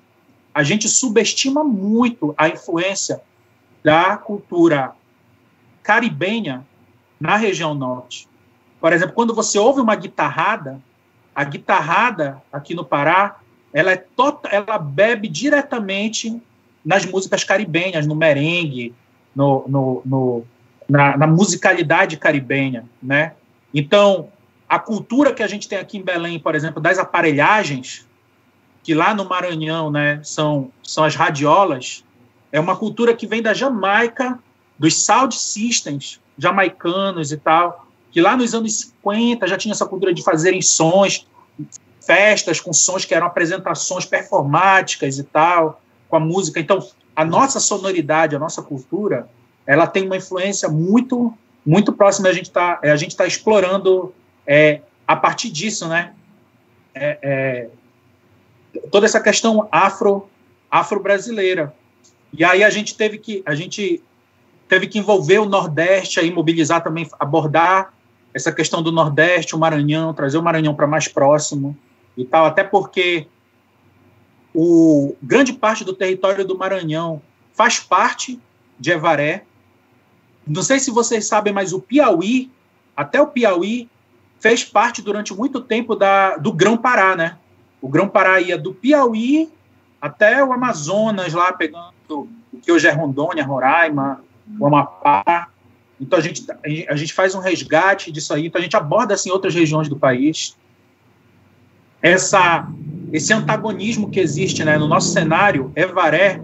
a 0.54 0.62
gente 0.62 0.90
subestima 0.90 1.64
muito 1.64 2.34
a 2.36 2.50
influência 2.50 3.22
da 3.82 4.14
cultura 4.18 4.92
caribenha 5.82 6.66
na 7.18 7.36
região 7.36 7.72
Norte. 7.72 8.28
Por 8.78 8.92
exemplo, 8.92 9.14
quando 9.14 9.34
você 9.34 9.58
ouve 9.58 9.80
uma 9.80 9.94
guitarrada, 9.94 10.82
a 11.34 11.42
guitarrada 11.44 12.42
aqui 12.52 12.74
no 12.74 12.84
Pará, 12.84 13.38
ela, 13.72 13.90
é 13.92 13.96
tota, 13.96 14.50
ela 14.50 14.76
bebe 14.76 15.28
diretamente 15.28 16.42
nas 16.84 17.06
músicas 17.06 17.42
caribenhas, 17.42 18.06
no 18.06 18.14
merengue, 18.14 18.94
no, 19.34 19.64
no, 19.66 20.02
no 20.04 20.44
na, 20.92 21.16
na 21.16 21.26
musicalidade 21.26 22.18
caribenha, 22.18 22.84
né? 23.02 23.32
Então, 23.72 24.28
a 24.68 24.78
cultura 24.78 25.32
que 25.32 25.42
a 25.42 25.46
gente 25.46 25.66
tem 25.66 25.78
aqui 25.78 25.96
em 25.96 26.02
Belém, 26.02 26.38
por 26.38 26.54
exemplo, 26.54 26.82
das 26.82 26.98
aparelhagens, 26.98 28.06
que 28.82 28.92
lá 28.92 29.14
no 29.14 29.26
Maranhão 29.26 29.90
né, 29.90 30.20
são, 30.22 30.70
são 30.82 31.02
as 31.02 31.14
radiolas, 31.14 32.04
é 32.50 32.60
uma 32.60 32.76
cultura 32.76 33.14
que 33.14 33.26
vem 33.26 33.40
da 33.40 33.54
Jamaica, 33.54 34.38
dos 34.78 35.02
sound 35.02 35.34
systems 35.34 36.20
jamaicanos 36.36 37.32
e 37.32 37.38
tal, 37.38 37.86
que 38.10 38.20
lá 38.20 38.36
nos 38.36 38.54
anos 38.54 38.80
50 38.80 39.46
já 39.46 39.56
tinha 39.56 39.72
essa 39.72 39.86
cultura 39.86 40.12
de 40.12 40.22
fazerem 40.22 40.60
sons, 40.60 41.26
festas 42.06 42.60
com 42.60 42.72
sons 42.74 43.06
que 43.06 43.14
eram 43.14 43.28
apresentações 43.28 44.04
performáticas 44.04 45.18
e 45.18 45.24
tal, 45.24 45.80
com 46.10 46.16
a 46.16 46.20
música. 46.20 46.60
Então, 46.60 46.86
a 47.16 47.24
nossa 47.24 47.60
sonoridade, 47.60 48.36
a 48.36 48.38
nossa 48.38 48.60
cultura, 48.60 49.26
ela 49.66 49.86
tem 49.86 50.04
uma 50.04 50.16
influência 50.16 50.68
muito 50.68 51.32
muito 51.64 51.92
próxima. 51.92 52.28
A 52.28 52.32
gente 52.32 52.46
está 52.46 52.80
a 52.82 52.96
gente 52.96 53.16
tá 53.16 53.26
explorando 53.26 54.14
é, 54.46 54.80
a 55.06 55.16
partir 55.16 55.50
disso, 55.50 55.88
né, 55.88 56.12
é, 56.94 57.18
é, 57.22 57.68
toda 58.90 59.06
essa 59.06 59.20
questão 59.20 59.68
afro 59.70 60.28
afro-brasileira. 60.70 61.74
E 62.32 62.44
aí 62.44 62.64
a 62.64 62.70
gente 62.70 62.96
teve 62.96 63.18
que 63.18 63.42
a 63.44 63.54
gente 63.54 64.02
teve 64.68 64.86
que 64.86 64.98
envolver 64.98 65.38
o 65.38 65.44
Nordeste, 65.44 66.18
aí 66.18 66.30
mobilizar 66.30 66.82
também, 66.82 67.06
abordar 67.20 67.92
essa 68.32 68.50
questão 68.50 68.82
do 68.82 68.90
Nordeste, 68.90 69.54
o 69.54 69.58
Maranhão, 69.58 70.14
trazer 70.14 70.38
o 70.38 70.42
Maranhão 70.42 70.74
para 70.74 70.86
mais 70.86 71.06
próximo 71.06 71.76
e 72.16 72.24
tal, 72.24 72.46
até 72.46 72.64
porque 72.64 73.26
o 74.54 75.14
grande 75.22 75.52
parte 75.52 75.84
do 75.84 75.92
território 75.92 76.44
do 76.44 76.56
Maranhão 76.56 77.20
faz 77.54 77.78
parte 77.78 78.40
de 78.78 78.90
Evaré. 78.90 79.44
Não 80.46 80.62
sei 80.62 80.78
se 80.78 80.90
vocês 80.90 81.26
sabem, 81.26 81.52
mas 81.52 81.72
o 81.72 81.80
Piauí, 81.80 82.50
até 82.96 83.20
o 83.20 83.26
Piauí, 83.26 83.88
fez 84.40 84.64
parte 84.64 85.00
durante 85.00 85.32
muito 85.32 85.60
tempo 85.60 85.94
da, 85.94 86.36
do 86.36 86.52
Grão-Pará, 86.52 87.14
né? 87.14 87.38
O 87.80 87.88
Grão-Pará 87.88 88.40
ia 88.40 88.58
do 88.58 88.74
Piauí 88.74 89.48
até 90.00 90.42
o 90.42 90.52
Amazonas, 90.52 91.32
lá 91.32 91.52
pegando 91.52 91.92
o 92.10 92.58
que 92.60 92.72
hoje 92.72 92.88
é 92.88 92.90
Rondônia, 92.90 93.44
Roraima, 93.44 94.20
o 94.58 94.66
Amapá. 94.66 95.48
Então 96.00 96.18
a 96.18 96.22
gente, 96.22 96.44
a 96.88 96.96
gente 96.96 97.14
faz 97.14 97.34
um 97.36 97.38
resgate 97.38 98.10
disso 98.10 98.34
aí, 98.34 98.46
então 98.46 98.58
a 98.58 98.62
gente 98.62 98.76
aborda 98.76 99.14
assim 99.14 99.30
outras 99.30 99.54
regiões 99.54 99.88
do 99.88 99.96
país. 99.96 100.56
Essa, 102.02 102.68
esse 103.12 103.32
antagonismo 103.32 104.10
que 104.10 104.18
existe 104.18 104.64
né, 104.64 104.76
no 104.76 104.88
nosso 104.88 105.12
cenário, 105.12 105.70
Evaré, 105.76 106.40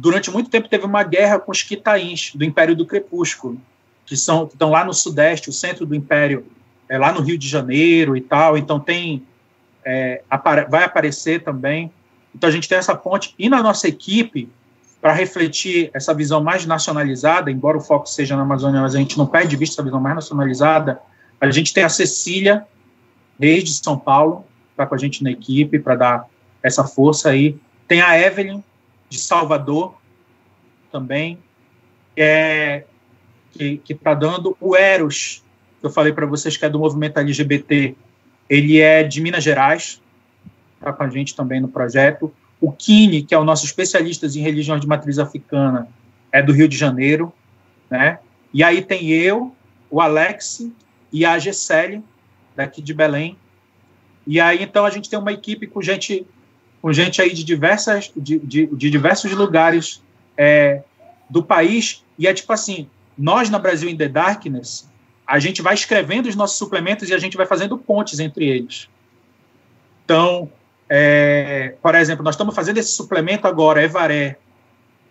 durante 0.00 0.30
muito 0.30 0.48
tempo 0.48 0.68
teve 0.68 0.86
uma 0.86 1.02
guerra 1.02 1.38
com 1.38 1.52
os 1.52 1.62
quitaíns 1.62 2.32
do 2.34 2.42
Império 2.42 2.74
do 2.74 2.86
Crepúsculo, 2.86 3.60
que 4.06 4.16
são 4.16 4.46
que 4.46 4.54
estão 4.54 4.70
lá 4.70 4.82
no 4.82 4.94
sudeste, 4.94 5.50
o 5.50 5.52
centro 5.52 5.84
do 5.84 5.94
Império 5.94 6.46
é 6.88 6.96
lá 6.96 7.12
no 7.12 7.20
Rio 7.20 7.36
de 7.36 7.46
Janeiro 7.46 8.16
e 8.16 8.20
tal. 8.22 8.56
Então 8.56 8.80
tem 8.80 9.22
é, 9.84 10.22
vai 10.70 10.84
aparecer 10.84 11.42
também. 11.42 11.92
Então 12.34 12.48
a 12.48 12.52
gente 12.52 12.66
tem 12.66 12.78
essa 12.78 12.94
ponte 12.96 13.34
e 13.38 13.48
na 13.50 13.62
nossa 13.62 13.88
equipe 13.88 14.48
para 15.02 15.12
refletir 15.12 15.90
essa 15.92 16.14
visão 16.14 16.42
mais 16.42 16.64
nacionalizada, 16.64 17.50
embora 17.50 17.76
o 17.76 17.80
foco 17.80 18.08
seja 18.08 18.36
na 18.36 18.42
Amazônia, 18.42 18.80
mas 18.80 18.94
a 18.94 18.98
gente 18.98 19.18
não 19.18 19.26
perde 19.26 19.48
de 19.48 19.56
vista 19.56 19.74
essa 19.74 19.82
visão 19.82 20.00
mais 20.00 20.14
nacionalizada. 20.14 20.98
A 21.38 21.50
gente 21.50 21.74
tem 21.74 21.84
a 21.84 21.88
Cecília, 21.88 22.66
desde 23.38 23.72
São 23.74 23.98
Paulo, 23.98 24.46
está 24.70 24.86
com 24.86 24.94
a 24.94 24.98
gente 24.98 25.22
na 25.22 25.30
equipe 25.30 25.78
para 25.78 25.94
dar 25.94 26.26
essa 26.62 26.84
força 26.84 27.30
aí. 27.30 27.56
Tem 27.86 28.00
a 28.00 28.18
Evelyn, 28.18 28.62
de 29.10 29.18
Salvador, 29.18 29.94
também, 30.90 31.38
é, 32.16 32.84
que 33.52 33.82
está 33.86 34.14
dando. 34.14 34.56
O 34.58 34.74
Eros, 34.74 35.44
que 35.80 35.86
eu 35.86 35.90
falei 35.90 36.12
para 36.12 36.24
vocês 36.24 36.56
que 36.56 36.64
é 36.64 36.70
do 36.70 36.78
movimento 36.78 37.18
LGBT, 37.18 37.94
ele 38.48 38.80
é 38.80 39.02
de 39.02 39.20
Minas 39.20 39.44
Gerais, 39.44 40.00
está 40.76 40.92
com 40.92 41.02
a 41.02 41.10
gente 41.10 41.34
também 41.34 41.60
no 41.60 41.68
projeto. 41.68 42.32
O 42.60 42.72
Kine, 42.72 43.22
que 43.22 43.34
é 43.34 43.38
o 43.38 43.44
nosso 43.44 43.64
especialista 43.64 44.26
em 44.26 44.40
religiões 44.40 44.80
de 44.80 44.86
matriz 44.86 45.18
africana, 45.18 45.88
é 46.32 46.42
do 46.42 46.52
Rio 46.52 46.68
de 46.68 46.76
Janeiro, 46.76 47.32
né? 47.90 48.18
E 48.52 48.62
aí 48.62 48.82
tem 48.82 49.10
eu, 49.10 49.54
o 49.90 50.00
Alex 50.00 50.66
e 51.12 51.24
a 51.24 51.38
Gessele, 51.38 52.02
daqui 52.54 52.82
de 52.82 52.94
Belém. 52.94 53.36
E 54.26 54.40
aí, 54.40 54.62
então, 54.62 54.84
a 54.84 54.90
gente 54.90 55.08
tem 55.08 55.18
uma 55.18 55.32
equipe 55.32 55.66
com 55.66 55.80
gente, 55.80 56.26
com 56.80 56.92
gente 56.92 57.20
aí 57.20 57.32
de, 57.32 57.44
diversas, 57.44 58.10
de, 58.16 58.38
de, 58.38 58.66
de 58.66 58.90
diversos 58.90 59.32
lugares 59.32 60.02
é, 60.36 60.82
do 61.28 61.42
país. 61.42 62.02
E 62.18 62.26
é 62.26 62.34
tipo 62.34 62.52
assim, 62.52 62.88
nós 63.16 63.50
na 63.50 63.58
Brasil 63.58 63.88
in 63.88 63.96
the 63.96 64.08
Darkness, 64.08 64.88
a 65.26 65.38
gente 65.38 65.62
vai 65.62 65.74
escrevendo 65.74 66.26
os 66.28 66.34
nossos 66.34 66.58
suplementos 66.58 67.08
e 67.08 67.14
a 67.14 67.18
gente 67.18 67.36
vai 67.36 67.46
fazendo 67.46 67.78
pontes 67.78 68.18
entre 68.18 68.48
eles. 68.48 68.88
Então, 70.04 70.50
é, 70.88 71.74
por 71.80 71.94
exemplo, 71.94 72.24
nós 72.24 72.34
estamos 72.34 72.54
fazendo 72.54 72.78
esse 72.78 72.92
suplemento 72.92 73.46
agora, 73.46 73.82
Evaré, 73.82 74.36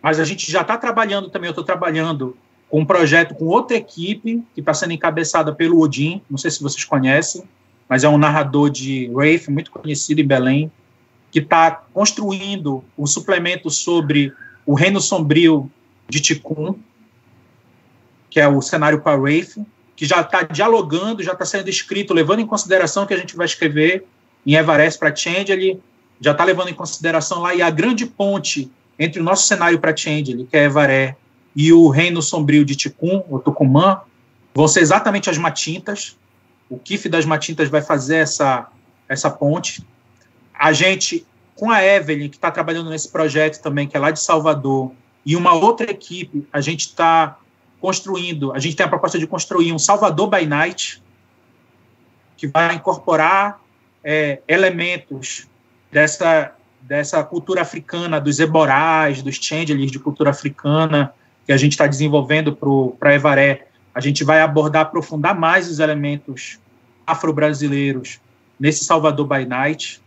mas 0.01 0.19
a 0.19 0.25
gente 0.25 0.51
já 0.51 0.61
está 0.61 0.77
trabalhando 0.77 1.29
também, 1.29 1.47
eu 1.47 1.51
estou 1.51 1.63
trabalhando 1.63 2.35
com 2.69 2.81
um 2.81 2.85
projeto 2.85 3.33
com 3.33 3.45
outra 3.45 3.77
equipe, 3.77 4.43
que 4.53 4.59
está 4.59 4.73
sendo 4.73 4.93
encabeçada 4.93 5.53
pelo 5.53 5.79
Odin, 5.79 6.21
não 6.29 6.37
sei 6.37 6.51
se 6.51 6.61
vocês 6.61 6.83
conhecem, 6.83 7.43
mas 7.87 8.03
é 8.03 8.09
um 8.09 8.17
narrador 8.17 8.69
de 8.69 9.09
Wraith, 9.11 9.47
muito 9.47 9.71
conhecido 9.71 10.21
em 10.21 10.27
Belém, 10.27 10.71
que 11.31 11.39
está 11.39 11.83
construindo 11.93 12.83
um 12.97 13.05
suplemento 13.05 13.69
sobre 13.69 14.33
o 14.65 14.73
Reino 14.73 14.99
Sombrio 14.99 15.69
de 16.07 16.19
Tikkun, 16.19 16.75
que 18.29 18.39
é 18.39 18.47
o 18.47 18.61
cenário 18.61 19.01
para 19.01 19.17
Wraith, 19.17 19.57
que 19.95 20.05
já 20.05 20.21
está 20.21 20.43
dialogando, 20.43 21.21
já 21.21 21.33
está 21.33 21.45
sendo 21.45 21.69
escrito, 21.69 22.13
levando 22.13 22.39
em 22.39 22.47
consideração 22.47 23.05
que 23.05 23.13
a 23.13 23.17
gente 23.17 23.35
vai 23.35 23.45
escrever 23.45 24.05
em 24.45 24.55
Everest 24.55 24.99
para 24.99 25.15
Changeling, 25.15 25.79
já 26.21 26.31
está 26.31 26.43
levando 26.43 26.69
em 26.69 26.73
consideração 26.73 27.41
lá, 27.41 27.53
e 27.53 27.61
a 27.61 27.69
grande 27.69 28.05
ponte 28.05 28.71
entre 28.97 29.19
o 29.19 29.23
nosso 29.23 29.47
cenário 29.47 29.79
para 29.79 29.95
Changeling, 29.95 30.45
que 30.45 30.57
é 30.57 30.65
Evaré, 30.65 31.15
e 31.55 31.73
o 31.73 31.89
Reino 31.89 32.21
Sombrio 32.21 32.63
de 32.63 32.75
Ticum, 32.75 33.23
o 33.29 33.39
Tucumã, 33.39 34.01
vão 34.53 34.67
ser 34.67 34.81
exatamente 34.81 35.29
as 35.29 35.37
matintas. 35.37 36.17
O 36.69 36.77
KIF 36.77 37.09
das 37.09 37.25
matintas 37.25 37.69
vai 37.69 37.81
fazer 37.81 38.17
essa, 38.17 38.67
essa 39.07 39.29
ponte. 39.29 39.83
A 40.59 40.73
gente, 40.73 41.25
com 41.55 41.71
a 41.71 41.83
Evelyn, 41.83 42.29
que 42.29 42.35
está 42.35 42.51
trabalhando 42.51 42.89
nesse 42.89 43.09
projeto 43.09 43.61
também, 43.61 43.87
que 43.87 43.95
é 43.95 43.99
lá 43.99 44.11
de 44.11 44.19
Salvador, 44.19 44.91
e 45.25 45.35
uma 45.35 45.53
outra 45.53 45.89
equipe, 45.89 46.45
a 46.51 46.59
gente 46.59 46.81
está 46.81 47.37
construindo, 47.79 48.51
a 48.51 48.59
gente 48.59 48.75
tem 48.75 48.85
a 48.85 48.89
proposta 48.89 49.17
de 49.17 49.25
construir 49.25 49.71
um 49.71 49.79
Salvador 49.79 50.29
by 50.29 50.45
Night, 50.45 51.01
que 52.35 52.47
vai 52.47 52.75
incorporar 52.75 53.59
é, 54.03 54.41
elementos 54.47 55.47
dessa, 55.91 56.53
dessa 56.81 57.23
cultura 57.23 57.61
africana, 57.61 58.19
dos 58.19 58.39
eborais, 58.39 59.21
dos 59.21 59.35
changelings 59.35 59.91
de 59.91 59.99
cultura 59.99 60.29
africana, 60.29 61.13
que 61.45 61.51
a 61.51 61.57
gente 61.57 61.71
está 61.71 61.87
desenvolvendo 61.87 62.55
para 62.99 63.15
Evaré, 63.15 63.67
a 63.93 63.99
gente 63.99 64.23
vai 64.23 64.41
abordar, 64.41 64.83
aprofundar 64.83 65.37
mais 65.37 65.69
os 65.69 65.79
elementos 65.79 66.59
afro-brasileiros 67.05 68.19
nesse 68.59 68.85
Salvador 68.85 69.27
by 69.27 69.45
Night. 69.45 70.01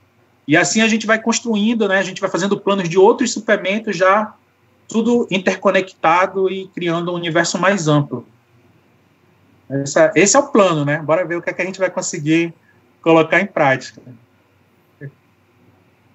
E 0.47 0.56
assim 0.56 0.81
a 0.81 0.89
gente 0.89 1.06
vai 1.06 1.20
construindo, 1.20 1.86
né, 1.89 1.98
a 1.98 2.02
gente 2.02 2.20
vai 2.20 2.31
fazendo 2.31 2.59
planos 2.59 2.89
de 2.89 2.98
outros 2.98 3.32
suplementos 3.32 3.97
já 3.97 4.35
tudo 4.89 5.27
interconectado 5.31 6.51
e 6.51 6.69
criando 6.69 7.12
um 7.12 7.14
universo 7.14 7.59
mais 7.59 7.89
amplo. 7.89 8.27
Essa, 9.69 10.12
esse 10.14 10.36
é 10.36 10.39
o 10.39 10.48
plano, 10.48 10.85
né? 10.85 10.98
Bora 10.98 11.24
ver 11.24 11.36
o 11.36 11.43
que, 11.43 11.48
é 11.48 11.52
que 11.52 11.62
a 11.62 11.64
gente 11.64 11.78
vai 11.78 11.89
conseguir 11.89 12.52
colocar 13.01 13.40
em 13.40 13.47
prática. 13.47 14.02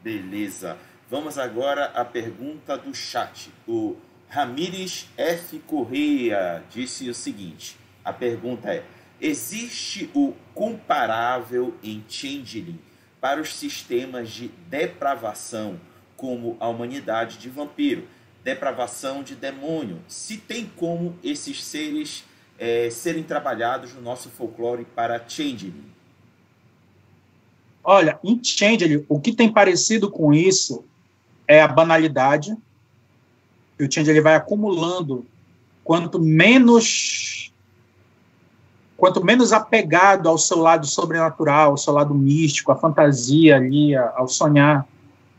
Beleza. 0.03 0.77
Vamos 1.09 1.39
agora 1.39 1.85
à 1.85 2.05
pergunta 2.05 2.77
do 2.77 2.93
chat. 2.93 3.51
O 3.67 3.95
Ramires 4.29 5.07
F. 5.17 5.57
Correia 5.65 6.61
disse 6.69 7.09
o 7.09 7.15
seguinte: 7.15 7.77
a 8.05 8.13
pergunta 8.13 8.69
é: 8.69 8.83
existe 9.19 10.09
o 10.13 10.33
comparável 10.53 11.73
em 11.81 12.03
Changeling 12.07 12.79
para 13.19 13.41
os 13.41 13.55
sistemas 13.55 14.29
de 14.29 14.49
depravação, 14.69 15.79
como 16.15 16.57
a 16.59 16.67
humanidade 16.67 17.37
de 17.37 17.49
vampiro, 17.49 18.07
depravação 18.43 19.23
de 19.23 19.35
demônio? 19.35 19.99
Se 20.07 20.37
tem 20.37 20.71
como 20.75 21.17
esses 21.23 21.63
seres 21.63 22.23
é, 22.57 22.89
serem 22.89 23.23
trabalhados 23.23 23.93
no 23.93 24.01
nosso 24.01 24.29
folclore 24.29 24.85
para 24.95 25.23
Changeling? 25.27 25.85
Olha, 27.83 28.19
em 28.23 28.43
Changeling, 28.43 29.05
o 29.07 29.19
que 29.19 29.31
tem 29.31 29.51
parecido 29.51 30.11
com 30.11 30.33
isso 30.33 30.83
é 31.47 31.61
a 31.61 31.67
banalidade. 31.67 32.55
O 33.79 33.91
Changeling 33.91 34.21
vai 34.21 34.35
acumulando 34.35 35.25
quanto 35.83 36.19
menos 36.19 37.53
quanto 38.97 39.23
menos 39.23 39.53
apegado 39.53 40.27
ao 40.27 40.37
seu 40.37 40.57
lado 40.57 40.87
sobrenatural, 40.87 41.71
ao 41.71 41.77
seu 41.77 41.93
lado 41.93 42.13
místico, 42.13 42.71
à 42.71 42.75
fantasia 42.75 43.55
ali, 43.55 43.95
ao 43.95 44.27
sonhar, 44.27 44.85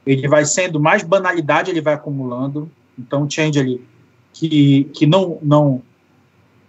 ele 0.06 0.26
vai 0.28 0.44
sendo 0.44 0.80
mais 0.80 1.02
banalidade 1.02 1.70
ele 1.70 1.80
vai 1.80 1.94
acumulando. 1.94 2.70
Então, 2.96 3.24
o 3.24 3.30
Changeling 3.30 3.82
que 4.32 4.84
que 4.94 5.06
não 5.06 5.38
não 5.42 5.82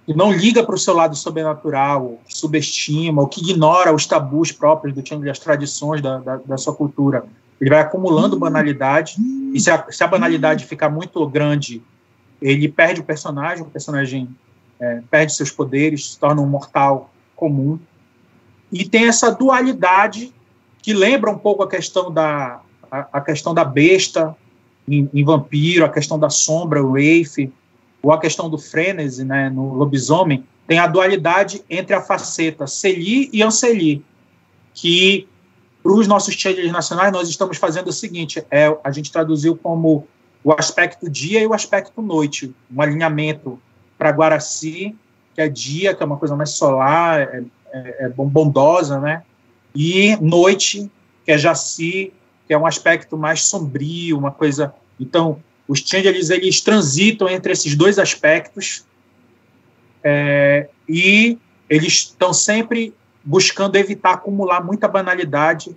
que 0.05 0.13
não 0.15 0.31
liga 0.31 0.63
para 0.63 0.73
o 0.73 0.77
seu 0.77 0.95
lado 0.95 1.15
sobrenatural, 1.15 2.19
que 2.25 2.35
subestima, 2.35 3.21
ou 3.21 3.27
que 3.27 3.41
ignora 3.41 3.93
os 3.93 4.07
tabus 4.07 4.51
próprios 4.51 4.95
do 4.95 5.03
Tiangle, 5.03 5.29
as 5.29 5.37
tradições 5.37 6.01
da, 6.01 6.17
da, 6.17 6.37
da, 6.37 6.57
sua 6.57 6.73
cultura. 6.73 7.25
Ele 7.61 7.69
vai 7.69 7.79
acumulando 7.79 8.39
banalidade, 8.39 9.17
e 9.53 9.59
se 9.59 9.69
a, 9.69 9.85
se 9.91 10.03
a, 10.03 10.07
banalidade 10.07 10.65
ficar 10.65 10.89
muito 10.89 11.23
grande, 11.27 11.83
ele 12.41 12.67
perde 12.67 13.01
o 13.01 13.03
personagem, 13.03 13.63
o 13.63 13.69
personagem 13.69 14.27
é, 14.80 15.01
perde 15.10 15.34
seus 15.34 15.51
poderes, 15.51 16.11
se 16.11 16.19
torna 16.19 16.41
um 16.41 16.47
mortal 16.47 17.11
comum. 17.35 17.80
E 18.72 18.88
tem 18.88 19.07
essa 19.07 19.31
dualidade 19.31 20.34
que 20.81 20.93
lembra 20.93 21.30
um 21.30 21.38
pouco 21.38 21.64
a 21.64 21.68
questão 21.68 22.11
da, 22.11 22.61
a, 22.89 23.07
a 23.14 23.22
questão 23.22 23.53
da 23.53 23.65
besta 23.65 24.35
em, 24.88 25.10
em, 25.14 25.23
Vampiro, 25.23 25.85
a 25.85 25.89
questão 25.89 26.18
da 26.18 26.30
sombra, 26.30 26.84
o 26.84 26.91
Wraith, 26.91 27.51
ou 28.01 28.11
a 28.11 28.19
questão 28.19 28.49
do 28.49 28.57
frenesi, 28.57 29.23
né, 29.23 29.49
no 29.49 29.73
lobisomem, 29.73 30.45
tem 30.68 30.80
a 30.80 30.88
dualidade 30.88 31.64
entre 31.69 31.95
a 31.95 32.01
faceta 32.01 32.65
Celi 32.68 33.30
e 33.34 33.43
Anceli, 33.43 34.03
que 34.73 35.27
para 35.81 35.91
os 35.91 36.07
nossos 36.07 36.35
channels 36.35 36.72
nacionais 36.72 37.11
nós 37.11 37.27
estamos 37.27 37.57
fazendo 37.57 37.88
o 37.88 37.93
seguinte, 37.93 38.43
é, 38.49 38.76
a 38.84 38.91
gente 38.91 39.11
traduziu 39.11 39.56
como 39.56 40.07
o 40.43 40.53
aspecto 40.53 41.10
dia 41.10 41.41
e 41.41 41.47
o 41.47 41.53
aspecto 41.53 42.01
noite, 42.01 42.53
um 42.73 42.81
alinhamento 42.81 43.60
para 43.99 44.11
Guaraci, 44.11 44.95
que 45.35 45.41
é 45.41 45.49
dia, 45.49 45.93
que 45.93 46.01
é 46.01 46.05
uma 46.05 46.17
coisa 46.17 46.35
mais 46.35 46.51
solar, 46.51 47.19
é, 47.19 47.43
é, 47.73 48.05
é 48.05 48.09
bondosa, 48.09 48.99
né? 48.99 49.23
E 49.76 50.15
noite, 50.21 50.89
que 51.26 51.31
é 51.34 51.38
Jaci, 51.38 52.13
que 52.47 52.53
é 52.53 52.57
um 52.57 52.65
aspecto 52.65 53.17
mais 53.17 53.43
sombrio, 53.43 54.17
uma 54.17 54.31
coisa. 54.31 54.73
Então, 54.99 55.39
os 55.67 55.81
changelings 55.81 56.30
eles 56.30 56.61
transitam 56.61 57.30
entre 57.30 57.51
esses 57.51 57.76
dois 57.76 57.99
aspectos 57.99 58.85
é, 60.03 60.69
e 60.88 61.38
eles 61.69 61.93
estão 61.93 62.34
sempre 62.34 62.93
buscando 63.23 63.76
evitar 63.76 64.13
acumular 64.13 64.63
muita 64.63 64.88
banalidade 64.88 65.76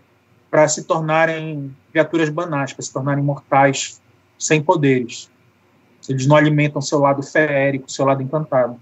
para 0.48 0.66
se 0.68 0.84
tornarem 0.84 1.74
criaturas 1.90 2.28
banais, 2.28 2.72
para 2.72 2.82
se 2.82 2.92
tornarem 2.92 3.22
mortais 3.22 4.00
sem 4.38 4.62
poderes. 4.62 5.30
Eles 6.08 6.26
não 6.26 6.36
alimentam 6.36 6.80
seu 6.80 6.98
lado 6.98 7.22
feérico, 7.22 7.90
seu 7.90 8.04
lado 8.04 8.22
encantado. 8.22 8.80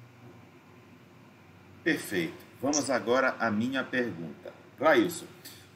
Perfeito. 1.84 2.34
Vamos 2.62 2.90
agora 2.90 3.34
à 3.38 3.50
minha 3.50 3.82
pergunta. 3.82 4.52
Glailson, 4.78 5.26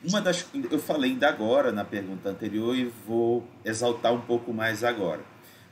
uma 0.04 0.20
das, 0.20 0.46
eu 0.70 0.78
falei 0.78 1.12
ainda 1.12 1.28
agora 1.28 1.72
na 1.72 1.84
pergunta 1.84 2.28
anterior 2.28 2.76
e 2.76 2.92
vou 3.06 3.42
exaltar 3.64 4.12
um 4.12 4.20
pouco 4.20 4.52
mais 4.52 4.84
agora. 4.84 5.20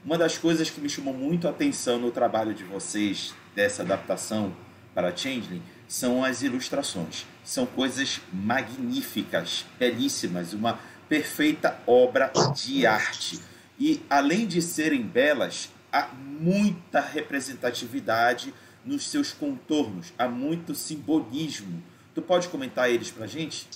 Uma 0.04 0.16
das 0.16 0.38
coisas 0.38 0.70
que 0.70 0.80
me 0.80 0.88
chamou 0.88 1.14
muito 1.14 1.46
a 1.46 1.50
atenção 1.50 1.98
no 1.98 2.10
trabalho 2.10 2.54
de 2.54 2.64
vocês 2.64 3.34
dessa 3.54 3.82
adaptação 3.82 4.52
para 4.94 5.14
Changeling 5.14 5.62
são 5.86 6.24
as 6.24 6.42
ilustrações. 6.42 7.26
São 7.44 7.66
coisas 7.66 8.20
magníficas, 8.32 9.66
belíssimas, 9.78 10.54
uma 10.54 10.78
perfeita 11.08 11.78
obra 11.86 12.32
de 12.54 12.86
arte. 12.86 13.38
E 13.84 14.00
além 14.08 14.46
de 14.46 14.62
serem 14.62 15.02
belas, 15.02 15.68
há 15.92 16.06
muita 16.14 17.00
representatividade 17.00 18.54
nos 18.84 19.10
seus 19.10 19.32
contornos, 19.32 20.14
há 20.16 20.28
muito 20.28 20.72
simbolismo. 20.72 21.82
Tu 22.14 22.22
pode 22.22 22.46
comentar 22.46 22.88
eles 22.88 23.10
para 23.10 23.26
gente? 23.26 23.68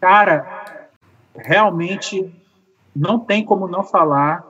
Cara, 0.00 0.88
realmente 1.36 2.34
não 2.92 3.20
tem 3.20 3.44
como 3.44 3.68
não 3.68 3.84
falar 3.84 4.44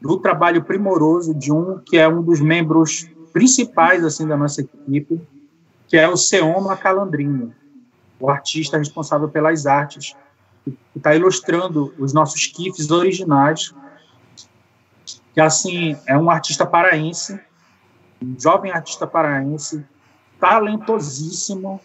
do 0.00 0.18
trabalho 0.18 0.64
primoroso 0.64 1.34
de 1.34 1.52
um 1.52 1.78
que 1.78 1.98
é 1.98 2.08
um 2.08 2.22
dos 2.22 2.40
membros 2.40 3.06
principais 3.30 4.02
assim 4.06 4.26
da 4.26 4.38
nossa 4.38 4.62
equipe, 4.62 5.20
que 5.86 5.98
é 5.98 6.08
o 6.08 6.16
Seoma 6.16 6.78
Calandrinho, 6.78 7.54
o 8.18 8.30
artista 8.30 8.78
responsável 8.78 9.28
pelas 9.28 9.66
artes, 9.66 10.16
que 10.64 10.78
está 10.96 11.14
ilustrando 11.14 11.92
os 11.98 12.14
nossos 12.14 12.46
kifs 12.46 12.90
originais, 12.90 13.74
que 15.34 15.40
assim 15.40 15.96
é 16.06 16.16
um 16.16 16.30
artista 16.30 16.64
paraense, 16.64 17.38
um 18.22 18.36
jovem 18.40 18.70
artista 18.70 19.06
paraense, 19.06 19.84
talentosíssimo, 20.40 21.80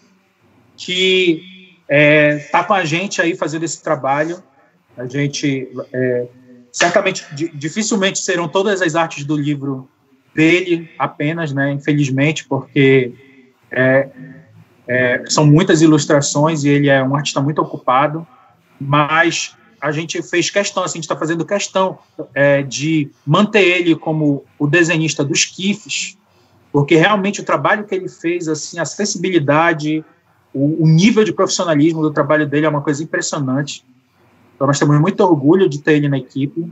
que 0.78 1.74
está 1.82 1.86
é, 1.90 2.38
tá 2.52 2.64
com 2.64 2.74
a 2.74 2.86
gente 2.86 3.22
aí 3.22 3.36
fazendo 3.36 3.64
esse 3.64 3.84
trabalho. 3.84 4.42
A 4.96 5.08
gente 5.08 5.68
é, 5.92 6.28
certamente 6.72 7.26
dificilmente 7.56 8.20
serão 8.20 8.48
todas 8.48 8.82
as 8.82 8.96
artes 8.96 9.26
do 9.26 9.36
livro 9.36 9.90
dele 10.36 10.90
apenas, 10.98 11.52
né? 11.52 11.72
Infelizmente, 11.72 12.46
porque 12.46 13.14
é, 13.72 14.10
é, 14.88 15.24
são 15.28 15.46
muitas 15.46 15.82
ilustrações 15.82 16.64
e 16.64 16.70
ele 16.70 16.88
é 16.88 17.04
um 17.04 17.16
artista 17.16 17.42
muito 17.42 17.62
ocupado. 17.62 18.26
Mas 18.80 19.56
a 19.80 19.92
gente 19.92 20.22
fez 20.22 20.50
questão, 20.50 20.84
assim, 20.84 20.94
a 20.94 20.98
gente 20.98 21.06
está 21.06 21.16
fazendo 21.16 21.46
questão 21.46 22.00
é, 22.34 22.62
de 22.62 23.10
manter 23.26 23.64
ele 23.64 23.96
como 23.96 24.44
o 24.58 24.68
desenhista 24.68 25.24
dos 25.24 25.46
kifs, 25.46 26.18
porque 26.72 26.96
realmente 26.96 27.42
o 27.42 27.46
trabalho 27.46 27.86
que 27.86 27.96
ele 27.96 28.10
fez, 28.10 28.48
assim, 28.48 28.80
a 28.80 28.86
sensibilidade, 28.86 30.04
o, 30.54 30.84
o, 30.84 30.88
nível 30.88 31.24
de 31.24 31.34
profissionalismo 31.34 32.02
do 32.02 32.12
trabalho 32.12 32.48
dele 32.48 32.66
é 32.66 32.70
uma 32.70 32.82
coisa 32.82 33.04
impressionante. 33.04 33.86
Então, 34.56 34.68
nós 34.68 34.78
temos 34.78 35.00
muito 35.00 35.22
orgulho 35.22 35.70
de 35.70 35.82
ter 35.82 35.94
ele 35.94 36.10
na 36.10 36.18
equipe. 36.18 36.72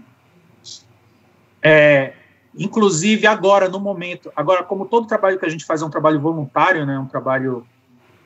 É, 1.63 2.13
inclusive, 2.57 3.25
agora, 3.25 3.69
no 3.69 3.79
momento, 3.79 4.31
agora, 4.35 4.63
como 4.63 4.85
todo 4.85 5.07
trabalho 5.07 5.39
que 5.39 5.45
a 5.45 5.49
gente 5.49 5.65
faz 5.65 5.81
é 5.81 5.85
um 5.85 5.89
trabalho 5.89 6.19
voluntário, 6.19 6.85
né, 6.85 6.99
um 6.99 7.07
trabalho 7.07 7.65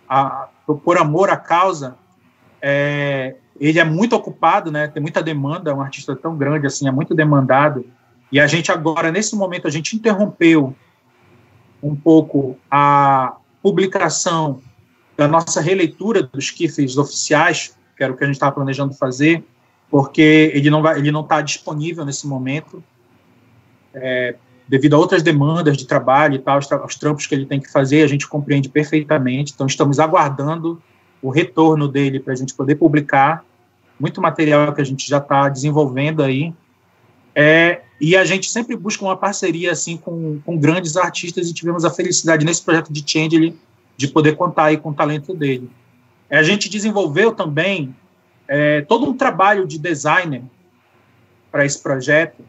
a, 0.10 0.50
por 0.84 0.98
amor 0.98 1.30
à 1.30 1.38
causa, 1.38 1.96
é, 2.62 3.36
ele 3.70 3.80
é 3.80 3.84
muito 3.84 4.16
ocupado, 4.16 4.72
né, 4.72 4.88
tem 4.88 5.02
muita 5.02 5.22
demanda, 5.22 5.70
é 5.70 5.74
um 5.74 5.82
artista 5.82 6.16
tão 6.16 6.36
grande 6.36 6.66
assim, 6.66 6.88
é 6.88 6.92
muito 6.92 7.14
demandado, 7.14 7.86
e 8.32 8.40
a 8.40 8.48
gente 8.48 8.72
agora, 8.72 9.12
nesse 9.12 9.36
momento, 9.36 9.68
a 9.68 9.70
gente 9.70 9.96
interrompeu 9.96 10.76
um 11.84 11.96
pouco 11.96 12.58
a 12.70 13.36
publicação 13.62 14.62
da 15.18 15.28
nossa 15.28 15.60
releitura 15.60 16.24
dos 16.24 16.50
kifs 16.50 16.98
oficiais, 16.98 17.78
que 17.96 18.04
era 18.04 18.12
o 18.12 18.18
que 18.18 18.24
a 18.24 18.28
gente 18.28 18.36
estava 18.36 18.54
planejando 18.54 18.94
fazer, 18.94 19.44
porque 19.90 20.52
ele 20.56 20.70
não 20.70 20.82
vai, 20.82 20.98
ele 20.98 21.12
não 21.12 21.22
está 21.22 21.42
disponível 21.42 22.06
nesse 22.06 22.26
momento, 22.26 22.82
é, 23.94 24.36
devido 24.68 24.96
a 24.96 25.00
outras 25.00 25.22
demandas 25.22 25.76
de 25.76 25.86
trabalho 25.86 26.36
e 26.36 26.40
tal, 26.40 26.58
os, 26.58 26.68
os 26.72 26.96
trampos 26.96 27.28
que 27.28 27.36
ele 27.36 27.46
tem 27.46 27.60
que 27.60 27.70
fazer, 27.70 28.04
a 28.04 28.08
gente 28.08 28.28
compreende 28.28 28.70
perfeitamente. 28.70 29.52
Então, 29.54 29.68
estamos 29.68 30.00
aguardando 30.00 30.82
o 31.22 31.30
retorno 31.30 31.88
dele 31.88 32.20
para 32.20 32.32
a 32.34 32.36
gente 32.36 32.54
poder 32.54 32.76
publicar 32.76 33.44
muito 34.02 34.20
material 34.20 34.74
que 34.74 34.82
a 34.82 34.84
gente 34.84 35.08
já 35.08 35.20
está 35.20 35.48
desenvolvendo 35.48 36.24
aí. 36.24 36.54
É, 37.36 37.82
e 38.00 38.18
a 38.18 38.26
gente 38.26 38.50
sempre 38.50 38.76
busca 38.76 39.06
uma 39.06 39.16
parceria 39.16 39.72
assim 39.72 39.96
com, 39.96 40.42
com 40.44 40.58
grandes 40.58 40.98
artistas 40.98 41.48
e 41.48 41.54
tivemos 41.54 41.86
a 41.86 41.92
felicidade 41.92 42.44
nesse 42.44 42.64
projeto 42.64 42.92
de 42.92 43.04
Change 43.06 43.56
de 43.96 44.08
poder 44.08 44.36
contar 44.36 44.66
aí 44.66 44.78
com 44.78 44.90
o 44.90 44.94
talento 44.94 45.36
dele. 45.36 45.70
É, 46.28 46.40
a 46.40 46.44
gente 46.44 46.68
desenvolveu 46.68 47.32
também 47.32 47.96
é, 48.48 48.82
todo 48.82 49.08
um 49.08 49.16
trabalho 49.16 49.68
de 49.68 49.78
designer 49.78 50.42
para 51.52 51.64
esse 51.64 51.82
projeto, 51.82 52.44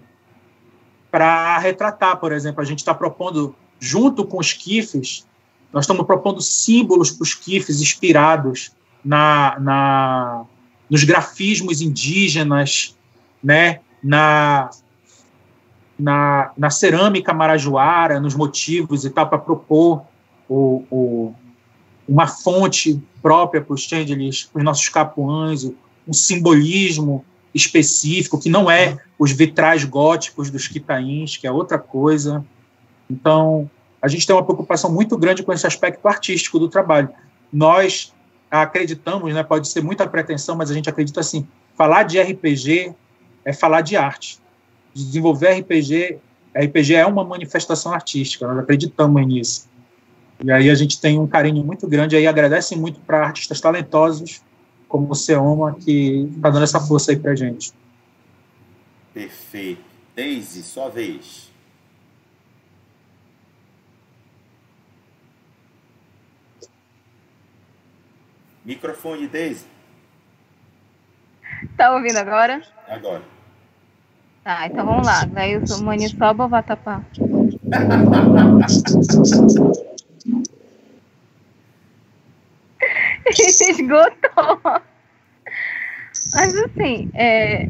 para 1.11 1.59
retratar, 1.59 2.17
por 2.17 2.33
exemplo, 2.33 2.63
a 2.63 2.65
gente 2.65 2.79
está 2.79 2.95
propondo, 2.95 3.55
junto 3.79 4.25
com 4.25 4.39
os 4.39 4.55
KIFs, 4.55 5.27
nós 5.71 5.85
estamos 5.85 6.07
propondo 6.07 6.41
símbolos 6.41 7.11
para 7.11 7.23
os 7.23 7.35
KIFs 7.35 7.81
inspirados 7.83 8.73
na, 9.05 9.59
na, 9.61 10.45
nos 10.93 11.05
grafismos 11.05 11.81
indígenas, 11.81 12.95
né, 13.43 13.81
na, 14.05 14.69
na, 15.99 16.53
na 16.55 16.69
cerâmica 16.69 17.33
marajoara, 17.33 18.21
nos 18.21 18.35
motivos 18.35 19.03
e 19.07 19.09
tal, 19.09 19.27
para 19.27 19.39
propor 19.39 20.03
o, 20.47 20.85
o, 20.91 21.35
uma 22.07 22.27
fonte 22.27 23.03
própria 23.23 23.63
para 23.63 23.73
os 23.73 23.81
changelings, 23.85 24.45
para 24.45 24.59
os 24.59 24.65
nossos 24.67 24.87
capuãs, 24.91 25.65
um 26.07 26.13
simbolismo 26.13 27.25
específico, 27.55 28.39
que 28.39 28.51
não 28.51 28.71
é 28.71 28.99
os 29.19 29.33
vitrais 29.33 29.85
góticos 29.85 30.51
dos 30.51 30.69
quitains, 30.69 31.39
que 31.39 31.47
é 31.47 31.51
outra 31.51 31.79
coisa. 31.79 32.45
Então, 33.09 33.71
a 34.03 34.09
gente 34.09 34.27
tem 34.27 34.37
uma 34.37 34.45
preocupação 34.45 34.93
muito 34.93 35.17
grande 35.17 35.43
com 35.43 35.55
esse 35.55 35.67
aspecto 35.67 36.07
artístico 36.07 36.59
do 36.59 36.69
trabalho. 36.69 37.09
Nós 37.51 38.13
acreditamos, 38.61 39.33
né, 39.33 39.43
pode 39.43 39.69
ser 39.69 39.83
muita 39.83 40.07
pretensão, 40.07 40.55
mas 40.55 40.71
a 40.71 40.75
gente 40.75 40.89
acredita 40.89 41.21
assim, 41.21 41.47
falar 41.75 42.03
de 42.03 42.21
RPG 42.21 42.95
é 43.45 43.53
falar 43.53 43.81
de 43.81 43.97
arte. 43.97 44.39
Desenvolver 44.95 45.61
RPG, 45.61 46.19
RPG 46.55 46.95
é 46.95 47.07
uma 47.07 47.25
manifestação 47.25 47.93
artística, 47.93 48.47
nós 48.47 48.59
acreditamos 48.59 49.27
nisso. 49.27 49.71
E 50.45 50.51
aí 50.51 50.69
a 50.69 50.75
gente 50.75 51.01
tem 51.01 51.19
um 51.19 51.27
carinho 51.27 51.65
muito 51.65 51.87
grande 51.87 52.15
aí, 52.15 52.27
agradece 52.27 52.77
muito 52.77 53.01
para 53.01 53.25
artistas 53.25 53.61
talentosos 53.61 54.43
como 54.89 55.11
o 55.11 55.15
Seoma, 55.15 55.75
que 55.75 56.29
está 56.37 56.51
dando 56.51 56.65
essa 56.65 56.79
força 56.79 57.13
aí 57.13 57.19
para 57.19 57.35
gente. 57.35 57.73
Perfeito. 59.15 59.83
Daisy, 60.15 60.63
sua 60.63 60.91
vez. 60.91 61.52
Microfone, 68.65 69.27
Daisy. 69.27 69.67
Tá 71.77 71.93
ouvindo 71.93 72.17
agora? 72.19 72.63
Agora. 72.89 73.23
Tá, 74.45 74.67
então 74.67 74.85
vamos 74.85 75.07
lá. 75.07 75.25
Daí 75.25 75.53
eu 75.53 75.67
sou 75.67 75.83
Maniçoba 75.85 76.45
ou 76.45 76.49
Vatapá? 76.49 77.03
Esgotou. 83.27 84.61
Mas 86.35 86.57
assim, 86.57 87.11
é, 87.15 87.69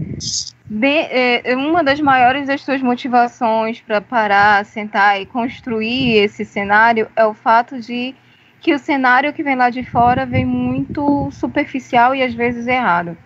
de, 0.67 0.87
é, 0.87 1.57
uma 1.57 1.83
das 1.85 2.01
maiores 2.01 2.47
das 2.47 2.63
suas 2.63 2.81
motivações 2.81 3.81
para 3.81 4.01
parar, 4.01 4.65
sentar 4.65 5.21
e 5.21 5.27
construir 5.27 6.17
esse 6.17 6.45
cenário 6.45 7.11
é 7.17 7.27
o 7.27 7.35
fato 7.35 7.81
de 7.81 8.15
que 8.63 8.73
o 8.73 8.79
cenário 8.79 9.33
que 9.33 9.43
vem 9.43 9.57
lá 9.57 9.69
de 9.69 9.85
fora 9.85 10.25
vem 10.25 10.47
muito 10.47 11.31
superficial 11.33 12.15
e 12.15 12.23
às 12.23 12.33
vezes 12.33 12.67
errado. 12.67 13.17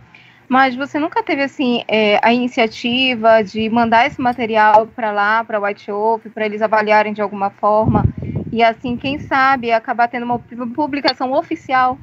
Mas 0.48 0.74
você 0.74 0.98
nunca 0.98 1.22
teve 1.22 1.42
assim 1.42 1.84
é, 1.86 2.18
a 2.22 2.32
iniciativa 2.32 3.42
de 3.42 3.68
mandar 3.68 4.06
esse 4.06 4.20
material 4.20 4.86
para 4.86 5.12
lá, 5.12 5.44
para 5.44 5.60
White 5.60 5.90
Wolf, 5.90 6.26
para 6.32 6.46
eles 6.46 6.62
avaliarem 6.62 7.12
de 7.12 7.20
alguma 7.20 7.50
forma 7.50 8.04
e 8.56 8.62
assim, 8.62 8.96
quem 8.96 9.18
sabe, 9.18 9.70
acabar 9.70 10.08
tendo 10.08 10.24
uma 10.24 10.38
publicação 10.38 11.32
oficial? 11.32 11.98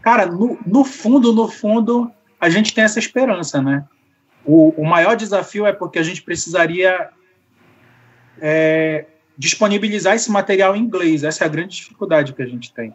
Cara, 0.00 0.24
no, 0.24 0.58
no 0.64 0.82
fundo, 0.82 1.30
no 1.30 1.46
fundo, 1.46 2.10
a 2.40 2.48
gente 2.48 2.72
tem 2.72 2.84
essa 2.84 2.98
esperança, 2.98 3.60
né? 3.60 3.84
O, 4.42 4.70
o 4.80 4.86
maior 4.86 5.14
desafio 5.14 5.66
é 5.66 5.74
porque 5.74 5.98
a 5.98 6.02
gente 6.02 6.22
precisaria 6.22 7.10
é, 8.40 9.04
disponibilizar 9.36 10.14
esse 10.14 10.30
material 10.30 10.76
em 10.76 10.80
inglês. 10.80 11.24
Essa 11.24 11.44
é 11.44 11.46
a 11.46 11.50
grande 11.50 11.76
dificuldade 11.76 12.32
que 12.32 12.42
a 12.42 12.46
gente 12.46 12.72
tem, 12.72 12.94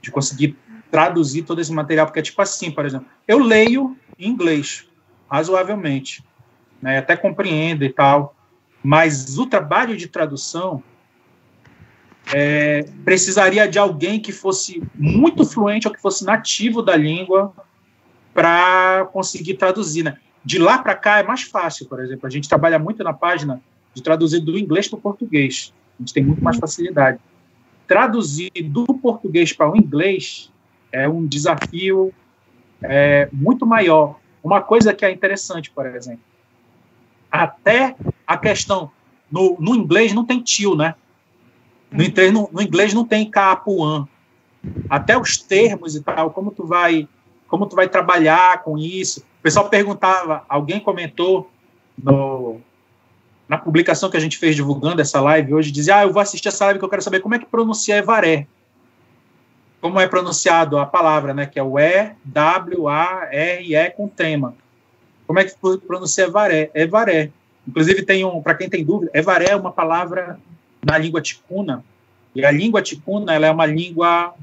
de 0.00 0.10
conseguir 0.10 0.56
traduzir 0.90 1.42
todo 1.42 1.60
esse 1.60 1.72
material, 1.72 2.06
porque 2.06 2.18
é 2.18 2.22
tipo 2.22 2.40
assim, 2.42 2.70
por 2.70 2.84
exemplo, 2.84 3.06
eu 3.26 3.38
leio 3.38 3.96
em 4.18 4.28
inglês, 4.28 4.86
razoavelmente, 5.30 6.24
né, 6.82 6.98
até 6.98 7.16
compreendo 7.16 7.84
e 7.84 7.90
tal, 7.90 8.34
mas 8.82 9.38
o 9.38 9.46
trabalho 9.46 9.96
de 9.96 10.08
tradução 10.08 10.82
é, 12.32 12.84
precisaria 13.04 13.68
de 13.68 13.78
alguém 13.78 14.20
que 14.20 14.32
fosse 14.32 14.82
muito 14.94 15.44
fluente 15.44 15.86
ou 15.86 15.94
que 15.94 16.00
fosse 16.00 16.24
nativo 16.24 16.82
da 16.82 16.96
língua 16.96 17.52
para 18.32 19.08
conseguir 19.12 19.54
traduzir, 19.54 20.04
né? 20.04 20.18
De 20.44 20.58
lá 20.58 20.78
para 20.78 20.94
cá 20.94 21.18
é 21.18 21.22
mais 21.22 21.42
fácil, 21.42 21.86
por 21.86 22.00
exemplo, 22.00 22.26
a 22.26 22.30
gente 22.30 22.48
trabalha 22.48 22.78
muito 22.78 23.02
na 23.04 23.12
página 23.12 23.60
de 23.92 24.02
traduzir 24.02 24.40
do 24.40 24.56
inglês 24.56 24.88
para 24.88 24.98
o 24.98 25.02
português, 25.02 25.74
a 26.00 26.02
gente 26.02 26.14
tem 26.14 26.24
muito 26.24 26.42
mais 26.42 26.56
facilidade. 26.56 27.20
Traduzir 27.86 28.50
do 28.64 28.86
português 28.86 29.52
para 29.52 29.70
o 29.70 29.76
inglês 29.76 30.50
é 30.90 31.06
um 31.06 31.26
desafio 31.26 32.12
é, 32.82 33.28
muito 33.30 33.66
maior. 33.66 34.18
Uma 34.42 34.62
coisa 34.62 34.94
que 34.94 35.04
é 35.04 35.10
interessante, 35.10 35.70
por 35.70 35.84
exemplo, 35.86 36.22
até 37.30 37.94
a 38.26 38.38
questão 38.38 38.90
no, 39.30 39.56
no 39.60 39.74
inglês 39.74 40.14
não 40.14 40.24
tem 40.24 40.40
tio, 40.40 40.74
né? 40.74 40.94
No, 41.90 42.32
no, 42.32 42.50
no 42.52 42.62
inglês 42.62 42.94
não 42.94 43.04
tem 43.04 43.30
capuan. 43.30 44.08
Até 44.88 45.18
os 45.18 45.36
termos 45.36 45.94
e 45.94 46.02
tal, 46.02 46.30
como 46.30 46.50
tu 46.50 46.66
vai, 46.66 47.06
como 47.46 47.66
tu 47.66 47.76
vai 47.76 47.88
trabalhar 47.88 48.62
com 48.62 48.78
isso. 48.78 49.20
O 49.20 49.42
pessoal 49.42 49.68
perguntava, 49.68 50.44
alguém 50.48 50.80
comentou 50.80 51.50
no, 52.02 52.60
na 53.50 53.58
publicação 53.58 54.08
que 54.08 54.16
a 54.16 54.20
gente 54.20 54.38
fez 54.38 54.54
divulgando 54.54 55.02
essa 55.02 55.20
live 55.20 55.52
hoje, 55.52 55.72
dizia, 55.72 55.96
ah, 55.96 56.02
eu 56.04 56.12
vou 56.12 56.22
assistir 56.22 56.46
essa 56.46 56.66
live 56.66 56.78
que 56.78 56.84
eu 56.84 56.88
quero 56.88 57.02
saber 57.02 57.18
como 57.18 57.34
é 57.34 57.38
que 57.40 57.46
pronuncia 57.46 57.96
Evaré 57.96 58.46
como 59.80 59.98
é 59.98 60.06
pronunciado 60.06 60.78
a 60.78 60.84
palavra, 60.84 61.32
né, 61.32 61.46
que 61.46 61.58
é 61.58 61.62
o 61.62 61.78
E, 61.78 62.12
W, 62.24 62.88
A, 62.88 63.28
R, 63.32 63.74
E 63.74 63.90
com 63.90 64.06
tema. 64.06 64.54
Como 65.26 65.38
é 65.38 65.44
que 65.44 65.54
pronuncia 65.86 66.24
Evaré? 66.24 66.70
Evaré. 66.74 67.30
Inclusive, 67.66 68.02
tem 68.02 68.24
um, 68.24 68.42
para 68.42 68.54
quem 68.54 68.68
tem 68.68 68.84
dúvida, 68.84 69.10
Evaré 69.14 69.50
é 69.50 69.56
uma 69.56 69.72
palavra 69.72 70.38
na 70.84 70.98
língua 70.98 71.20
ticuna, 71.20 71.84
e 72.34 72.44
a 72.44 72.50
língua 72.50 72.82
ticuna 72.82 73.34
ela 73.34 73.46
é 73.46 73.50
uma 73.50 73.66
língua 73.66 74.34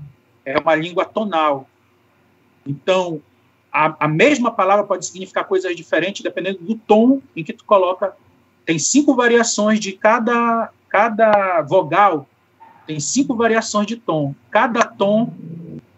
é 0.46 0.58
uma 0.58 0.76
língua 0.76 1.06
tonal. 1.06 1.68
Então, 2.66 3.22
a, 3.72 4.06
a 4.06 4.08
mesma 4.08 4.52
palavra 4.52 4.86
pode 4.86 5.06
significar 5.06 5.46
coisas 5.46 5.76
diferentes 5.76 6.22
dependendo 6.22 6.60
do 6.60 6.76
tom 6.76 7.22
em 7.36 7.44
que 7.44 7.54
tu 7.54 7.66
coloca. 7.66 8.16
Tem 8.68 8.78
cinco 8.78 9.16
variações 9.16 9.80
de 9.80 9.94
cada 9.94 10.70
cada 10.90 11.62
vogal 11.64 12.28
tem 12.88 13.02
cinco 13.02 13.36
variações 13.36 13.86
de 13.86 13.98
tom. 13.98 14.34
Cada 14.50 14.82
tom 14.86 15.34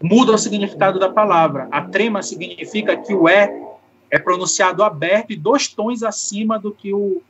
muda 0.02 0.34
o 0.34 0.38
significado 0.38 1.00
da 1.00 1.08
palavra. 1.08 1.68
A 1.72 1.84
trema 1.84 2.24
significa 2.24 2.98
que 2.98 3.14
o 3.14 3.30
E 3.30 3.70
é 4.10 4.18
pronunciado 4.18 4.84
aberto 4.84 5.32
e 5.32 5.36
dois 5.36 5.68
tons 5.68 6.02
acima 6.02 6.58
do 6.58 6.72
que 6.72 6.91
o, 6.91 7.22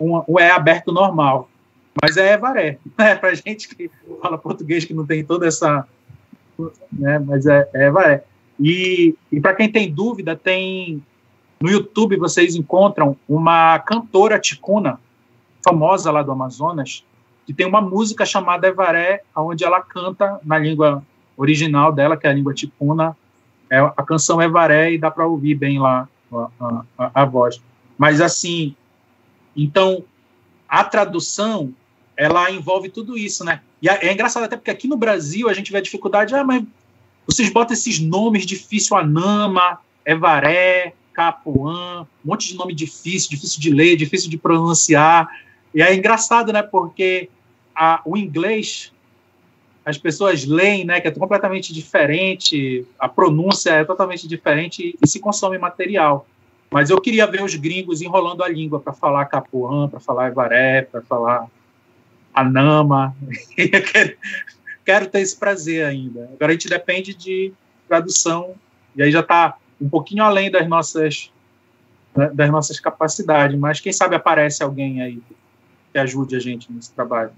um, 0.00 0.20
o 0.26 0.40
E 0.40 0.50
aberto 0.50 0.90
normal. 0.90 1.48
Mas 2.02 2.16
é 2.16 2.32
Evaré. 2.32 2.78
Né? 2.98 3.14
Para 3.14 3.34
gente 3.34 3.68
que 3.68 3.88
fala 4.20 4.36
português 4.36 4.84
que 4.84 4.92
não 4.92 5.06
tem 5.06 5.24
toda 5.24 5.46
essa. 5.46 5.86
Né? 6.92 7.20
Mas 7.20 7.46
é, 7.46 7.68
é 7.72 7.86
Evaré. 7.86 8.24
E, 8.58 9.14
e 9.30 9.40
para 9.40 9.54
quem 9.54 9.70
tem 9.70 9.92
dúvida, 9.92 10.34
tem 10.34 11.00
no 11.60 11.70
YouTube 11.70 12.16
vocês 12.16 12.54
encontram 12.54 13.16
uma 13.28 13.78
cantora 13.78 14.38
ticuna 14.38 14.98
famosa 15.64 16.10
lá 16.10 16.22
do 16.22 16.32
Amazonas, 16.32 17.04
que 17.46 17.54
tem 17.54 17.66
uma 17.66 17.80
música 17.80 18.24
chamada 18.26 18.68
Evaré, 18.68 19.22
onde 19.34 19.64
ela 19.64 19.80
canta 19.80 20.38
na 20.44 20.58
língua 20.58 21.02
original 21.36 21.92
dela, 21.92 22.16
que 22.16 22.26
é 22.26 22.30
a 22.30 22.34
língua 22.34 22.54
tipuna, 22.54 23.16
é 23.70 23.78
a 23.78 24.02
canção 24.02 24.40
Evaré, 24.40 24.92
e 24.92 24.98
dá 24.98 25.10
para 25.10 25.26
ouvir 25.26 25.54
bem 25.54 25.78
lá 25.78 26.08
a, 26.32 26.84
a, 26.98 27.22
a, 27.22 27.24
voz. 27.24 27.60
Mas, 27.96 28.20
assim, 28.20 28.74
então, 29.56 30.04
a 30.68 30.84
tradução, 30.84 31.72
ela 32.16 32.50
envolve 32.50 32.88
tudo 32.88 33.16
isso, 33.16 33.44
né? 33.44 33.60
E 33.80 33.88
é, 33.88 34.06
é 34.06 34.12
engraçado 34.12 34.44
até 34.44 34.56
porque 34.56 34.70
aqui 34.70 34.88
no 34.88 34.96
Brasil 34.96 35.48
a 35.48 35.54
gente 35.54 35.72
vê 35.72 35.78
a 35.78 35.82
dificuldade, 35.82 36.34
ah, 36.34 36.44
mas 36.44 36.64
vocês 37.26 37.50
botam 37.50 37.74
esses 37.74 37.98
nomes 37.98 38.44
difíceis, 38.46 38.92
Anama, 38.92 39.78
Evaré, 40.04 40.94
Capuã, 41.14 42.02
um 42.24 42.28
monte 42.28 42.48
de 42.48 42.56
nome 42.56 42.74
difícil, 42.74 43.30
difícil 43.30 43.60
de 43.60 43.70
ler, 43.70 43.96
difícil 43.96 44.28
de 44.28 44.36
pronunciar, 44.36 45.28
e 45.72 45.80
é 45.80 45.94
engraçado, 45.94 46.52
né? 46.52 46.62
Porque 46.62 47.30
a, 47.74 48.02
o 48.04 48.16
inglês, 48.16 48.92
as 49.84 49.96
pessoas 49.96 50.44
leem, 50.44 50.84
né? 50.84 51.00
Que 51.00 51.08
é 51.08 51.10
completamente 51.10 51.72
diferente, 51.72 52.84
a 52.98 53.08
pronúncia 53.08 53.70
é 53.70 53.84
totalmente 53.84 54.26
diferente 54.26 54.96
e 55.00 55.08
se 55.08 55.20
consome 55.20 55.56
material. 55.56 56.26
Mas 56.70 56.90
eu 56.90 57.00
queria 57.00 57.26
ver 57.26 57.42
os 57.42 57.54
gringos 57.54 58.02
enrolando 58.02 58.42
a 58.42 58.48
língua 58.48 58.80
para 58.80 58.92
falar 58.92 59.24
capuã, 59.26 59.88
para 59.88 60.00
falar 60.00 60.28
evaré, 60.28 60.82
para 60.82 61.02
falar 61.02 61.46
anama. 62.34 63.14
quero, 63.92 64.16
quero 64.84 65.06
ter 65.06 65.20
esse 65.20 65.36
prazer 65.36 65.86
ainda. 65.86 66.28
Agora 66.32 66.50
a 66.50 66.52
gente 66.52 66.68
depende 66.68 67.14
de 67.14 67.52
tradução 67.88 68.54
e 68.96 69.02
aí 69.02 69.10
já 69.10 69.20
está 69.20 69.56
um 69.84 69.88
pouquinho 69.88 70.24
além 70.24 70.50
das 70.50 70.66
nossas 70.66 71.30
das 72.32 72.48
nossas 72.48 72.78
capacidades, 72.78 73.58
mas 73.58 73.80
quem 73.80 73.92
sabe 73.92 74.14
aparece 74.14 74.62
alguém 74.62 75.02
aí 75.02 75.20
que 75.92 75.98
ajude 75.98 76.36
a 76.36 76.38
gente 76.38 76.72
nesse 76.72 76.92
trabalho. 76.92 77.32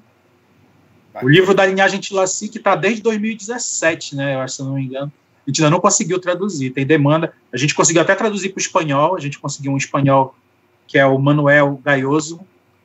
O 1.22 1.28
livro 1.28 1.54
da 1.54 1.64
linhagem 1.64 1.98
Tilaci, 1.98 2.50
que 2.50 2.58
está 2.58 2.76
desde 2.76 3.00
2017, 3.00 4.14
né? 4.14 4.34
Eu 4.34 4.40
acho, 4.40 4.56
se 4.56 4.60
eu 4.60 4.66
não 4.66 4.74
me 4.74 4.84
engano. 4.84 5.10
A 5.46 5.50
gente 5.50 5.62
ainda 5.62 5.70
não 5.70 5.80
conseguiu 5.80 6.20
traduzir, 6.20 6.70
tem 6.70 6.84
demanda. 6.84 7.32
A 7.50 7.56
gente 7.56 7.74
conseguiu 7.74 8.02
até 8.02 8.14
traduzir 8.14 8.50
para 8.50 8.58
o 8.58 8.60
espanhol, 8.60 9.16
a 9.16 9.20
gente 9.20 9.38
conseguiu 9.38 9.72
um 9.72 9.78
espanhol 9.78 10.36
que 10.86 10.98
é 10.98 11.06
o 11.06 11.18
Manuel 11.18 11.80
Gaioso, 11.82 12.40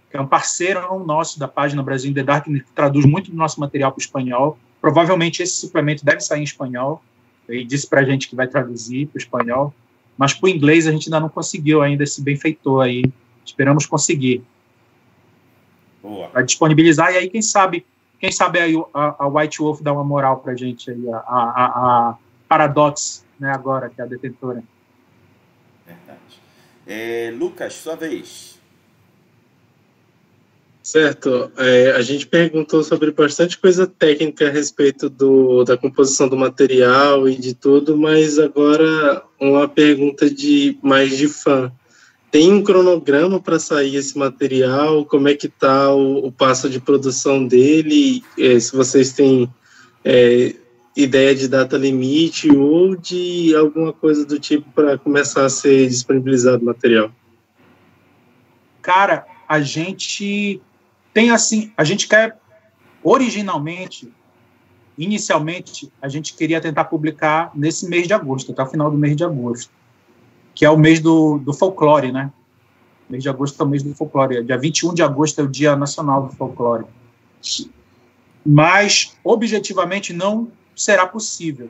que 0.10 0.16
é 0.16 0.22
um 0.22 0.28
parceiro 0.28 1.04
nosso 1.04 1.38
da 1.40 1.48
página 1.48 1.84
Brasil 1.84 2.10
in 2.10 2.14
the 2.14 2.24
Dark, 2.24 2.46
que 2.46 2.64
traduz 2.74 3.06
muito 3.06 3.32
do 3.32 3.38
nosso 3.38 3.60
material 3.60 3.92
para 3.92 4.00
o 4.00 4.02
espanhol. 4.02 4.58
Provavelmente 4.80 5.44
esse 5.44 5.54
suplemento 5.54 6.06
deve 6.06 6.22
sair 6.22 6.40
em 6.40 6.44
espanhol. 6.44 7.04
Ele 7.52 7.66
disse 7.66 7.88
para 7.88 8.02
a 8.02 8.04
gente 8.04 8.28
que 8.28 8.36
vai 8.36 8.48
traduzir 8.48 9.08
para 9.08 9.18
o 9.18 9.22
espanhol. 9.22 9.74
Mas 10.18 10.34
para 10.34 10.48
o 10.48 10.50
inglês 10.50 10.88
a 10.88 10.92
gente 10.92 11.08
ainda 11.08 11.20
não 11.20 11.30
conseguiu 11.30 11.82
ainda 11.82 12.04
esse 12.04 12.22
benfeitor 12.22 12.84
aí. 12.84 13.04
Esperamos 13.46 13.86
conseguir. 13.86 14.44
Vai 16.34 16.44
disponibilizar, 16.44 17.12
e 17.14 17.18
aí, 17.18 17.30
quem 17.30 17.42
sabe, 17.42 17.86
quem 18.20 18.32
sabe 18.32 18.60
a, 18.94 19.16
a 19.24 19.28
White 19.28 19.60
Wolf 19.60 19.82
dá 19.82 19.94
uma 19.94 20.04
moral 20.04 20.40
pra 20.40 20.56
gente 20.56 20.90
aí, 20.90 21.10
a, 21.10 21.18
a, 21.18 21.66
a 22.10 22.18
Paradox, 22.48 23.24
né, 23.40 23.52
agora, 23.52 23.90
que 23.90 24.02
é 24.02 24.04
a 24.04 24.08
detentora. 24.08 24.64
Verdade. 25.86 26.42
É, 26.88 27.32
Lucas, 27.38 27.74
sua 27.74 27.96
vez. 27.96 28.60
Certo. 30.92 31.50
É, 31.58 31.92
a 31.92 32.02
gente 32.02 32.28
perguntou 32.28 32.84
sobre 32.84 33.12
bastante 33.12 33.58
coisa 33.58 33.88
técnica 33.88 34.50
a 34.50 34.52
respeito 34.52 35.10
do, 35.10 35.64
da 35.64 35.78
composição 35.78 36.28
do 36.28 36.36
material 36.36 37.30
e 37.30 37.38
de 37.38 37.54
tudo, 37.54 37.96
mas 37.96 38.38
agora 38.38 39.24
uma 39.40 39.70
pergunta 39.70 40.30
de 40.30 40.78
mais 40.82 41.18
de 41.18 41.30
fã. 41.30 41.72
Tem 42.30 42.52
um 42.52 42.62
cronograma 42.62 43.40
para 43.40 43.58
sair 43.58 43.96
esse 43.96 44.18
material? 44.18 45.06
Como 45.06 45.30
é 45.30 45.34
que 45.34 45.48
está 45.48 45.96
o, 45.96 46.28
o, 46.28 46.30
passo 46.30 46.70
de 46.70 46.82
produção 46.82 47.48
dele? 47.48 48.22
É, 48.38 48.60
se 48.60 48.76
vocês 48.76 49.14
têm 49.14 49.50
é, 50.04 50.54
ideia 50.94 51.34
de 51.34 51.48
data 51.48 51.78
limite 51.78 52.52
ou 52.52 52.98
de 52.98 53.56
alguma 53.56 53.94
coisa 53.94 54.26
do 54.26 54.38
tipo 54.38 54.70
para 54.74 54.98
começar 54.98 55.46
a 55.46 55.50
ser 55.50 55.88
disponibilizado 55.88 56.62
o 56.62 56.66
material? 56.66 57.10
Cara, 58.82 59.26
a 59.48 59.62
gente 59.62 60.62
tem 61.14 61.32
assim, 61.32 61.72
a 61.76 61.84
gente 61.84 62.08
quer 62.08 62.40
originalmente, 63.04 64.12
inicialmente, 64.98 65.92
a 66.02 66.08
gente 66.08 66.34
queria 66.36 66.62
tentar 66.62 66.86
publicar 66.86 67.52
nesse 67.56 67.88
mês 67.88 68.08
de 68.08 68.14
agosto, 68.14 68.52
até 68.52 68.64
o 68.64 68.68
final 68.68 68.92
do 68.92 68.98
mês 68.98 69.16
de 69.16 69.24
agosto 69.24 69.72
que 70.54 70.66
é 70.66 70.70
o 70.70 70.78
mês 70.78 71.00
do, 71.00 71.38
do 71.40 71.54
folclore, 71.54 72.12
né? 72.12 72.32
Mês 73.10 73.24
de 73.24 73.30
agosto 73.30 73.62
é 73.62 73.66
o 73.66 73.70
mês 73.70 73.84
do 73.84 73.94
folclore. 73.94 74.44
Dia 74.44 74.58
21 74.58 74.94
de 74.94 75.04
agosto 75.04 75.40
é 75.40 75.44
o 75.44 75.48
Dia 75.48 75.76
Nacional 75.76 76.28
do 76.28 76.36
Folclore. 76.36 76.86
Mas, 78.46 79.18
objetivamente, 79.24 80.14
não 80.14 80.52
será 80.76 81.06
possível. 81.06 81.70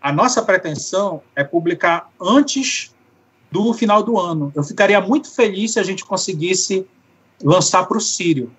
a 0.00 0.12
nossa 0.12 0.42
pretensão 0.42 1.22
é 1.34 1.42
publicar 1.42 2.10
antes 2.20 2.94
do 3.50 3.72
final 3.72 4.02
do 4.02 4.18
ano. 4.18 4.52
Eu 4.54 4.62
ficaria 4.62 5.00
muito 5.00 5.34
feliz 5.34 5.72
se 5.72 5.80
a 5.80 5.82
gente 5.82 6.04
conseguisse 6.04 6.86
lançar 7.42 7.86
para 7.86 7.96
o 7.96 8.00
Sírio, 8.00 8.52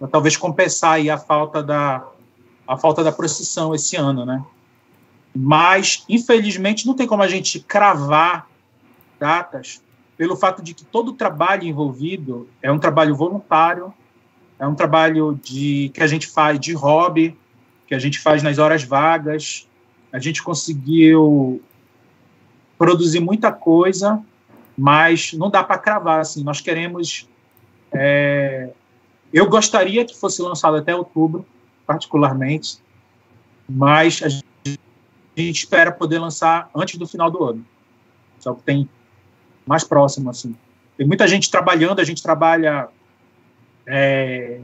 para 0.00 0.08
talvez 0.08 0.34
compensar 0.34 0.94
aí 0.94 1.10
a 1.10 1.18
falta 1.18 1.62
da 1.62 2.08
a 2.66 2.76
falta 2.76 3.04
da 3.04 3.12
procissão 3.12 3.74
esse 3.74 3.96
ano, 3.96 4.24
né? 4.24 4.42
Mas 5.36 6.04
infelizmente 6.08 6.86
não 6.86 6.94
tem 6.94 7.06
como 7.06 7.22
a 7.22 7.28
gente 7.28 7.60
cravar 7.60 8.48
datas 9.18 9.82
pelo 10.16 10.36
fato 10.36 10.62
de 10.62 10.72
que 10.72 10.84
todo 10.84 11.08
o 11.08 11.14
trabalho 11.14 11.64
envolvido 11.64 12.48
é 12.62 12.72
um 12.72 12.78
trabalho 12.78 13.14
voluntário, 13.14 13.92
é 14.58 14.66
um 14.66 14.74
trabalho 14.74 15.38
de 15.42 15.90
que 15.92 16.02
a 16.02 16.06
gente 16.06 16.26
faz 16.26 16.58
de 16.58 16.72
hobby, 16.72 17.36
que 17.86 17.94
a 17.94 17.98
gente 17.98 18.18
faz 18.20 18.42
nas 18.42 18.58
horas 18.58 18.82
vagas. 18.84 19.68
A 20.12 20.18
gente 20.18 20.42
conseguiu 20.42 21.62
produzir 22.78 23.20
muita 23.20 23.52
coisa, 23.52 24.22
mas 24.78 25.32
não 25.32 25.50
dá 25.50 25.62
para 25.62 25.78
cravar 25.78 26.20
assim. 26.20 26.44
Nós 26.44 26.60
queremos 26.60 27.28
é, 27.92 28.70
eu 29.32 29.48
gostaria 29.48 30.04
que 30.04 30.16
fosse 30.16 30.42
lançado 30.42 30.76
até 30.76 30.94
outubro, 30.94 31.46
particularmente, 31.86 32.78
mas 33.68 34.20
a 34.22 34.28
gente, 34.28 34.44
espera 35.36 35.92
poder 35.92 36.18
lançar 36.18 36.68
antes 36.74 36.98
do 36.98 37.06
final 37.06 37.30
do 37.30 37.42
ano. 37.44 37.64
Só 38.38 38.54
que 38.54 38.62
tem 38.62 38.88
mais 39.66 39.84
próximo, 39.84 40.30
assim. 40.30 40.56
Tem 40.96 41.06
muita 41.06 41.26
gente 41.28 41.50
trabalhando, 41.50 42.00
a 42.00 42.04
gente 42.04 42.22
trabalha. 42.22 42.88
É, 43.86 44.60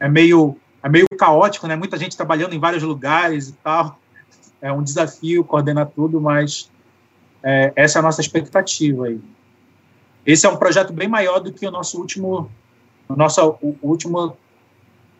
é, 0.00 0.08
meio, 0.08 0.58
é 0.82 0.88
meio 0.88 1.06
caótico, 1.16 1.66
né? 1.66 1.76
Muita 1.76 1.96
gente 1.96 2.16
trabalhando 2.16 2.54
em 2.54 2.58
vários 2.58 2.82
lugares 2.82 3.48
e 3.48 3.52
tal. 3.54 3.98
É 4.60 4.72
um 4.72 4.82
desafio 4.82 5.44
coordenar 5.44 5.86
tudo, 5.86 6.20
mas 6.20 6.70
é, 7.42 7.72
essa 7.76 7.98
é 7.98 8.00
a 8.00 8.02
nossa 8.02 8.20
expectativa 8.20 9.06
aí. 9.06 9.20
Esse 10.26 10.46
é 10.46 10.48
um 10.48 10.56
projeto 10.56 10.92
bem 10.92 11.06
maior 11.06 11.38
do 11.38 11.52
que 11.52 11.66
o 11.66 11.70
nosso 11.70 11.98
último 11.98 12.50
o 13.08 13.16
nosso 13.16 13.56
último 13.82 14.36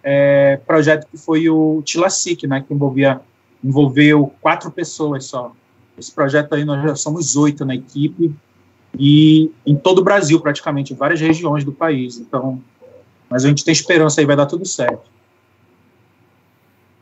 é, 0.03 0.61
projeto 0.67 1.07
que 1.11 1.17
foi 1.17 1.49
o 1.49 1.83
Tilasic, 1.83 2.47
né, 2.47 2.65
que 2.67 2.73
envolvia 2.73 3.21
envolveu 3.63 4.33
quatro 4.43 4.71
pessoas 4.71 5.25
só. 5.25 5.53
Esse 5.97 6.13
projeto 6.13 6.55
aí 6.55 6.65
nós 6.65 6.83
já 6.83 6.95
somos 6.95 7.35
oito 7.35 7.65
na 7.65 7.75
equipe 7.75 8.35
e 8.99 9.51
em 9.65 9.75
todo 9.75 10.01
o 10.01 10.05
Brasil 10.05 10.39
praticamente, 10.39 10.93
em 10.93 10.97
várias 10.97 11.21
regiões 11.21 11.65
do 11.65 11.73
país. 11.73 12.19
Então, 12.19 12.63
mas 13.31 13.45
a 13.45 13.49
gente 13.49 13.65
tem 13.65 13.73
esperança 13.73 14.21
aí 14.21 14.27
vai 14.27 14.37
dar 14.37 14.47
tudo 14.47 14.67
certo. 14.67 15.11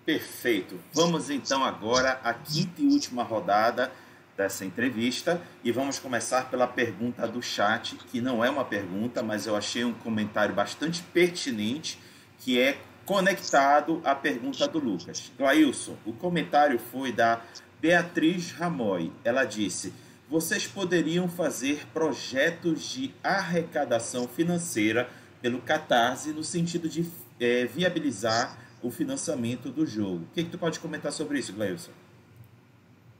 Perfeito. 0.07 0.79
Vamos 0.93 1.31
então 1.31 1.65
agora 1.65 2.21
à 2.23 2.33
quinta 2.33 2.81
e 2.81 2.87
última 2.87 3.25
rodada 3.25 3.91
dessa 4.37 4.65
entrevista 4.65 5.41
e 5.63 5.71
vamos 5.71 5.99
começar 5.99 6.51
pela 6.51 6.67
pergunta 6.67 7.27
do 7.27 7.43
chat, 7.43 7.97
que 8.11 8.21
não 8.21 8.45
é 8.45 8.51
uma 8.51 8.65
pergunta, 8.65 9.23
mas 9.23 9.47
eu 9.47 9.55
achei 9.55 9.85
um 9.85 9.93
comentário 9.93 10.55
bastante 10.55 11.03
pertinente, 11.03 11.99
que 12.39 12.59
é 12.59 12.79
conectado 13.05 14.01
à 14.05 14.15
pergunta 14.15 14.67
do 14.67 14.79
Lucas. 14.79 15.31
Glailson, 15.37 15.97
o 16.05 16.13
comentário 16.13 16.79
foi 16.79 17.13
da 17.13 17.43
Beatriz 17.81 18.53
Ramoy. 18.53 19.13
Ela 19.25 19.45
disse: 19.45 19.93
vocês 20.29 20.67
poderiam 20.67 21.29
fazer 21.29 21.87
projetos 21.93 22.83
de 22.91 23.15
arrecadação 23.23 24.27
financeira 24.27 25.09
pelo 25.43 25.61
Catarse 25.61 26.31
no 26.31 26.45
sentido 26.45 26.89
de 26.89 27.05
é, 27.41 27.67
viabilizar 27.67 28.57
o 28.81 28.91
financiamento 28.91 29.71
do 29.71 29.87
jogo. 29.87 30.25
O 30.25 30.35
que, 30.35 30.45
que 30.45 30.51
tu 30.51 30.59
pode 30.59 30.81
comentar 30.81 31.13
sobre 31.13 31.39
isso, 31.39 31.53
Glailson? 31.53 31.91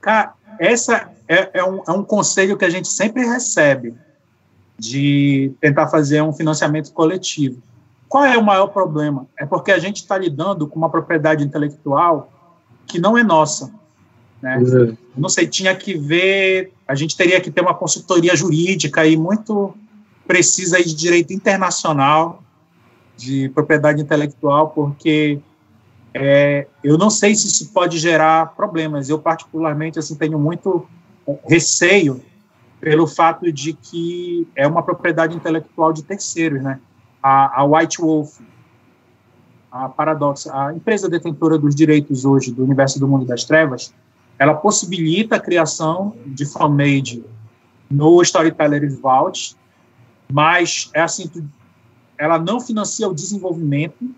Cara, 0.03 0.33
essa 0.59 1.09
é, 1.29 1.59
é, 1.59 1.63
um, 1.63 1.81
é 1.87 1.91
um 1.91 2.03
conselho 2.03 2.57
que 2.57 2.65
a 2.65 2.69
gente 2.69 2.89
sempre 2.89 3.25
recebe 3.25 3.95
de 4.77 5.53
tentar 5.61 5.87
fazer 5.87 6.21
um 6.21 6.33
financiamento 6.33 6.91
coletivo. 6.91 7.63
Qual 8.09 8.25
é 8.25 8.37
o 8.37 8.43
maior 8.43 8.67
problema? 8.67 9.25
É 9.39 9.45
porque 9.45 9.71
a 9.71 9.79
gente 9.79 9.97
está 9.97 10.17
lidando 10.17 10.67
com 10.67 10.77
uma 10.77 10.89
propriedade 10.89 11.41
intelectual 11.41 12.29
que 12.85 12.99
não 12.99 13.17
é 13.17 13.23
nossa. 13.23 13.73
Né? 14.41 14.57
Uhum. 14.57 14.97
Não 15.15 15.29
sei, 15.29 15.47
tinha 15.47 15.73
que 15.73 15.97
ver, 15.97 16.73
a 16.85 16.95
gente 16.95 17.15
teria 17.15 17.39
que 17.39 17.49
ter 17.49 17.61
uma 17.61 17.73
consultoria 17.73 18.35
jurídica 18.35 19.01
aí 19.01 19.15
muito 19.15 19.73
precisa 20.27 20.83
de 20.83 20.93
direito 20.93 21.31
internacional 21.31 22.43
de 23.15 23.47
propriedade 23.49 24.01
intelectual, 24.01 24.69
porque 24.69 25.39
é, 26.13 26.67
eu 26.83 26.97
não 26.97 27.09
sei 27.09 27.33
se 27.35 27.47
isso 27.47 27.73
pode 27.73 27.97
gerar 27.97 28.55
problemas. 28.55 29.09
Eu, 29.09 29.19
particularmente, 29.19 29.97
assim, 29.97 30.15
tenho 30.15 30.37
muito 30.37 30.87
receio 31.47 32.21
pelo 32.79 33.07
fato 33.07 33.51
de 33.51 33.73
que 33.73 34.47
é 34.55 34.67
uma 34.67 34.83
propriedade 34.83 35.35
intelectual 35.35 35.91
de 35.93 36.03
terceiros, 36.03 36.61
né? 36.61 36.79
A, 37.21 37.61
a 37.61 37.63
White 37.63 38.01
Wolf, 38.01 38.39
a 39.71 39.89
Paradox, 39.89 40.45
a 40.47 40.73
empresa 40.73 41.09
detentora 41.09 41.57
dos 41.57 41.73
direitos 41.73 42.25
hoje 42.25 42.51
do 42.51 42.63
universo 42.63 42.99
do 42.99 43.07
mundo 43.07 43.25
das 43.25 43.45
trevas, 43.45 43.93
ela 44.37 44.53
possibilita 44.53 45.37
a 45.37 45.39
criação 45.39 46.15
de 46.25 46.45
fanmade 46.45 47.23
no 47.89 48.21
Storyteller's 48.21 48.99
Vault, 48.99 49.55
mas 50.31 50.89
é 50.93 51.01
assim, 51.01 51.31
ela 52.17 52.37
não 52.37 52.59
financia 52.59 53.07
o 53.07 53.13
desenvolvimento, 53.13 54.13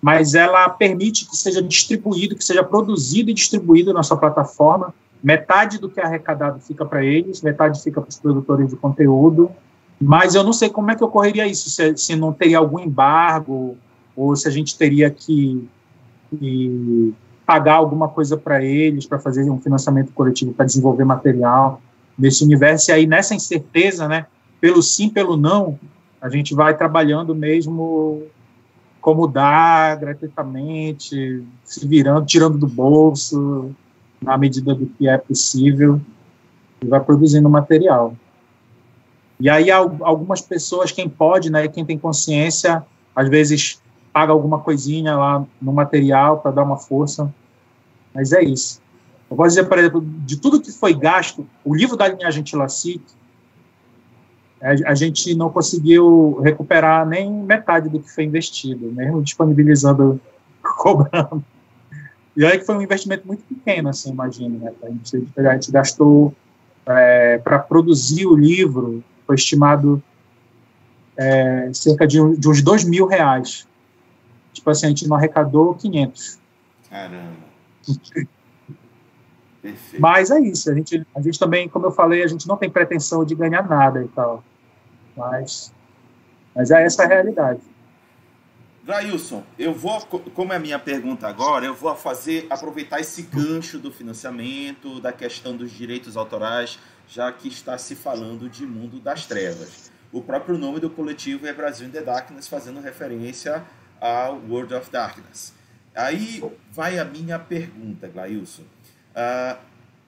mas 0.00 0.34
ela 0.34 0.68
permite 0.68 1.26
que 1.28 1.36
seja 1.36 1.62
distribuído, 1.62 2.36
que 2.36 2.44
seja 2.44 2.62
produzido 2.62 3.30
e 3.30 3.34
distribuído 3.34 3.92
na 3.92 4.02
sua 4.02 4.16
plataforma. 4.16 4.94
Metade 5.22 5.78
do 5.78 5.88
que 5.88 6.00
é 6.00 6.04
arrecadado 6.04 6.60
fica 6.60 6.84
para 6.84 7.04
eles, 7.04 7.42
metade 7.42 7.82
fica 7.82 8.00
para 8.00 8.08
os 8.08 8.18
produtores 8.18 8.70
de 8.70 8.76
conteúdo. 8.76 9.50
Mas 10.00 10.34
eu 10.34 10.44
não 10.44 10.52
sei 10.52 10.68
como 10.68 10.90
é 10.90 10.94
que 10.94 11.02
ocorreria 11.02 11.46
isso, 11.46 11.70
se, 11.70 11.96
se 11.96 12.14
não 12.14 12.32
teria 12.32 12.58
algum 12.58 12.78
embargo, 12.78 13.76
ou 14.14 14.36
se 14.36 14.46
a 14.46 14.50
gente 14.50 14.76
teria 14.76 15.10
que, 15.10 15.66
que 16.30 17.14
pagar 17.46 17.74
alguma 17.74 18.08
coisa 18.08 18.36
para 18.36 18.62
eles, 18.62 19.06
para 19.06 19.18
fazer 19.18 19.50
um 19.50 19.60
financiamento 19.60 20.12
coletivo, 20.12 20.52
para 20.52 20.66
desenvolver 20.66 21.04
material 21.04 21.80
nesse 22.18 22.44
universo. 22.44 22.90
E 22.90 22.92
aí, 22.92 23.06
nessa 23.06 23.34
incerteza, 23.34 24.06
né, 24.06 24.26
pelo 24.60 24.82
sim, 24.82 25.08
pelo 25.08 25.36
não, 25.36 25.78
a 26.20 26.28
gente 26.28 26.54
vai 26.54 26.76
trabalhando 26.76 27.34
mesmo 27.34 28.22
como 29.06 29.28
dar 29.28 29.96
gratuitamente, 29.98 31.40
se 31.62 31.86
virando, 31.86 32.26
tirando 32.26 32.58
do 32.58 32.66
bolso, 32.66 33.70
na 34.20 34.36
medida 34.36 34.74
do 34.74 34.84
que 34.84 35.08
é 35.08 35.16
possível, 35.16 36.00
e 36.82 36.88
vai 36.88 36.98
produzindo 36.98 37.48
material. 37.48 38.16
E 39.38 39.48
aí 39.48 39.70
algumas 39.70 40.40
pessoas, 40.40 40.90
quem 40.90 41.08
pode, 41.08 41.52
né, 41.52 41.68
quem 41.68 41.84
tem 41.84 41.96
consciência, 41.96 42.84
às 43.14 43.28
vezes 43.28 43.80
paga 44.12 44.32
alguma 44.32 44.58
coisinha 44.58 45.16
lá 45.16 45.46
no 45.62 45.72
material 45.72 46.40
para 46.40 46.50
dar 46.50 46.64
uma 46.64 46.76
força, 46.76 47.32
mas 48.12 48.32
é 48.32 48.42
isso. 48.42 48.82
Eu 49.30 49.36
vou 49.36 49.46
dizer, 49.46 49.68
por 49.68 49.78
exemplo, 49.78 50.04
de 50.04 50.36
tudo 50.36 50.60
que 50.60 50.72
foi 50.72 50.92
gasto, 50.92 51.46
o 51.64 51.76
livro 51.76 51.96
da 51.96 52.08
linhagem 52.08 52.42
Tilacic, 52.42 53.04
a, 54.60 54.94
gente 54.94 55.34
não 55.34 55.50
conseguiu 55.50 56.40
recuperar 56.42 57.06
nem 57.06 57.30
metade 57.30 57.88
do 57.88 58.00
que 58.00 58.10
foi 58.10 58.24
investido, 58.24 58.90
mesmo 58.92 59.22
disponibilizando, 59.22 60.20
cobrando. 60.62 61.44
E 62.36 62.44
aí 62.44 62.58
que 62.58 62.64
foi 62.64 62.76
um 62.76 62.82
investimento 62.82 63.26
muito 63.26 63.42
pequeno, 63.44 63.88
assim, 63.88 64.10
imagina, 64.10 64.58
né? 64.58 64.72
A 64.82 64.88
gente, 64.88 65.28
a 65.36 65.54
gente 65.54 65.72
gastou 65.72 66.34
é, 66.86 67.38
para 67.38 67.58
produzir 67.58 68.26
o 68.26 68.36
livro, 68.36 69.02
foi 69.26 69.36
estimado 69.36 70.02
é, 71.16 71.70
cerca 71.72 72.06
de, 72.06 72.18
de, 72.36 72.48
uns 72.48 72.62
dois 72.62 72.84
mil 72.84 73.06
reais. 73.06 73.66
Tipo 74.52 74.70
assim, 74.70 74.86
a 74.86 74.88
gente 74.90 75.08
não 75.08 75.16
arrecadou 75.16 75.74
500. 75.74 76.38
Caramba. 76.90 77.46
Perfeito. 79.66 80.00
Mas 80.00 80.30
é 80.30 80.38
isso, 80.40 80.70
a 80.70 80.74
gente, 80.74 81.06
a 81.14 81.20
gente 81.20 81.38
também, 81.38 81.68
como 81.68 81.86
eu 81.86 81.90
falei, 81.90 82.22
a 82.22 82.26
gente 82.26 82.46
não 82.46 82.56
tem 82.56 82.70
pretensão 82.70 83.24
de 83.24 83.34
ganhar 83.34 83.68
nada 83.68 84.02
e 84.02 84.08
tal. 84.08 84.44
Mas, 85.16 85.72
mas 86.54 86.70
é 86.70 86.84
essa 86.84 87.02
a 87.02 87.06
realidade. 87.06 87.60
Grailson, 88.84 89.42
eu 89.58 89.74
vou, 89.74 90.00
como 90.32 90.52
é 90.52 90.56
a 90.56 90.60
minha 90.60 90.78
pergunta 90.78 91.26
agora, 91.26 91.66
eu 91.66 91.74
vou 91.74 91.96
fazer, 91.96 92.46
aproveitar 92.48 93.00
esse 93.00 93.22
gancho 93.22 93.80
do 93.80 93.90
financiamento, 93.90 95.00
da 95.00 95.12
questão 95.12 95.56
dos 95.56 95.72
direitos 95.72 96.16
autorais, 96.16 96.78
já 97.08 97.32
que 97.32 97.48
está 97.48 97.76
se 97.76 97.96
falando 97.96 98.48
de 98.48 98.64
mundo 98.64 99.00
das 99.00 99.26
trevas. 99.26 99.90
O 100.12 100.22
próprio 100.22 100.56
nome 100.56 100.78
do 100.78 100.88
coletivo 100.88 101.48
é 101.48 101.52
Brasil 101.52 101.88
in 101.88 101.90
the 101.90 102.00
Darkness, 102.00 102.46
fazendo 102.46 102.80
referência 102.80 103.64
ao 104.00 104.36
World 104.48 104.72
of 104.74 104.88
Darkness. 104.88 105.52
Aí 105.92 106.40
vai 106.70 106.98
a 107.00 107.04
minha 107.04 107.40
pergunta, 107.40 108.06
Glailson. 108.06 108.62
Uh, 109.16 109.58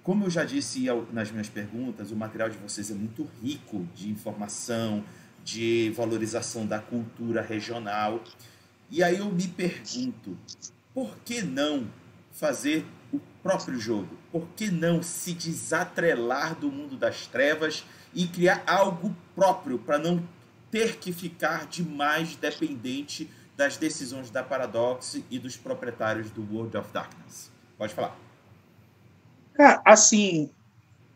como 0.03 0.27
eu 0.27 0.31
já 0.31 0.45
disse 0.45 0.87
nas 1.13 1.31
minhas 1.31 1.49
perguntas, 1.49 2.11
o 2.11 2.17
material 2.17 2.51
de 2.51 2.59
vocês 2.59 2.91
é 2.91 2.95
muito 2.95 3.29
rico 3.43 3.87
de 3.95 4.11
informação, 4.11 5.03
de 5.45 5.93
valorização 5.97 6.67
da 6.67 6.79
cultura 6.79 7.41
regional. 7.41 8.23
E 8.91 9.03
aí 9.03 9.19
eu 9.19 9.31
me 9.31 9.49
pergunto, 9.49 10.37
por 10.95 11.17
que 11.25 11.43
não 11.43 11.87
fazer 12.33 12.85
o 13.13 13.19
próprio 13.43 13.79
jogo? 13.79 14.17
Por 14.31 14.47
que 14.57 14.71
não 14.71 15.03
se 15.03 15.33
desatrelar 15.33 16.55
do 16.55 16.71
mundo 16.71 16.97
das 16.97 17.27
trevas 17.27 17.85
e 18.15 18.27
criar 18.27 18.63
algo 18.67 19.15
próprio 19.35 19.79
para 19.79 19.99
não 19.99 20.23
ter 20.71 20.97
que 20.97 21.13
ficar 21.13 21.67
demais 21.67 22.37
dependente 22.37 23.31
das 23.57 23.77
decisões 23.77 24.31
da 24.31 24.43
Paradox 24.43 25.21
e 25.31 25.39
dos 25.39 25.57
proprietários 25.57 26.31
do 26.31 26.43
World 26.51 26.77
of 26.77 26.93
Darkness? 26.93 27.51
Pode 27.77 27.95
falar. 27.95 28.28
É, 29.59 29.81
assim, 29.85 30.49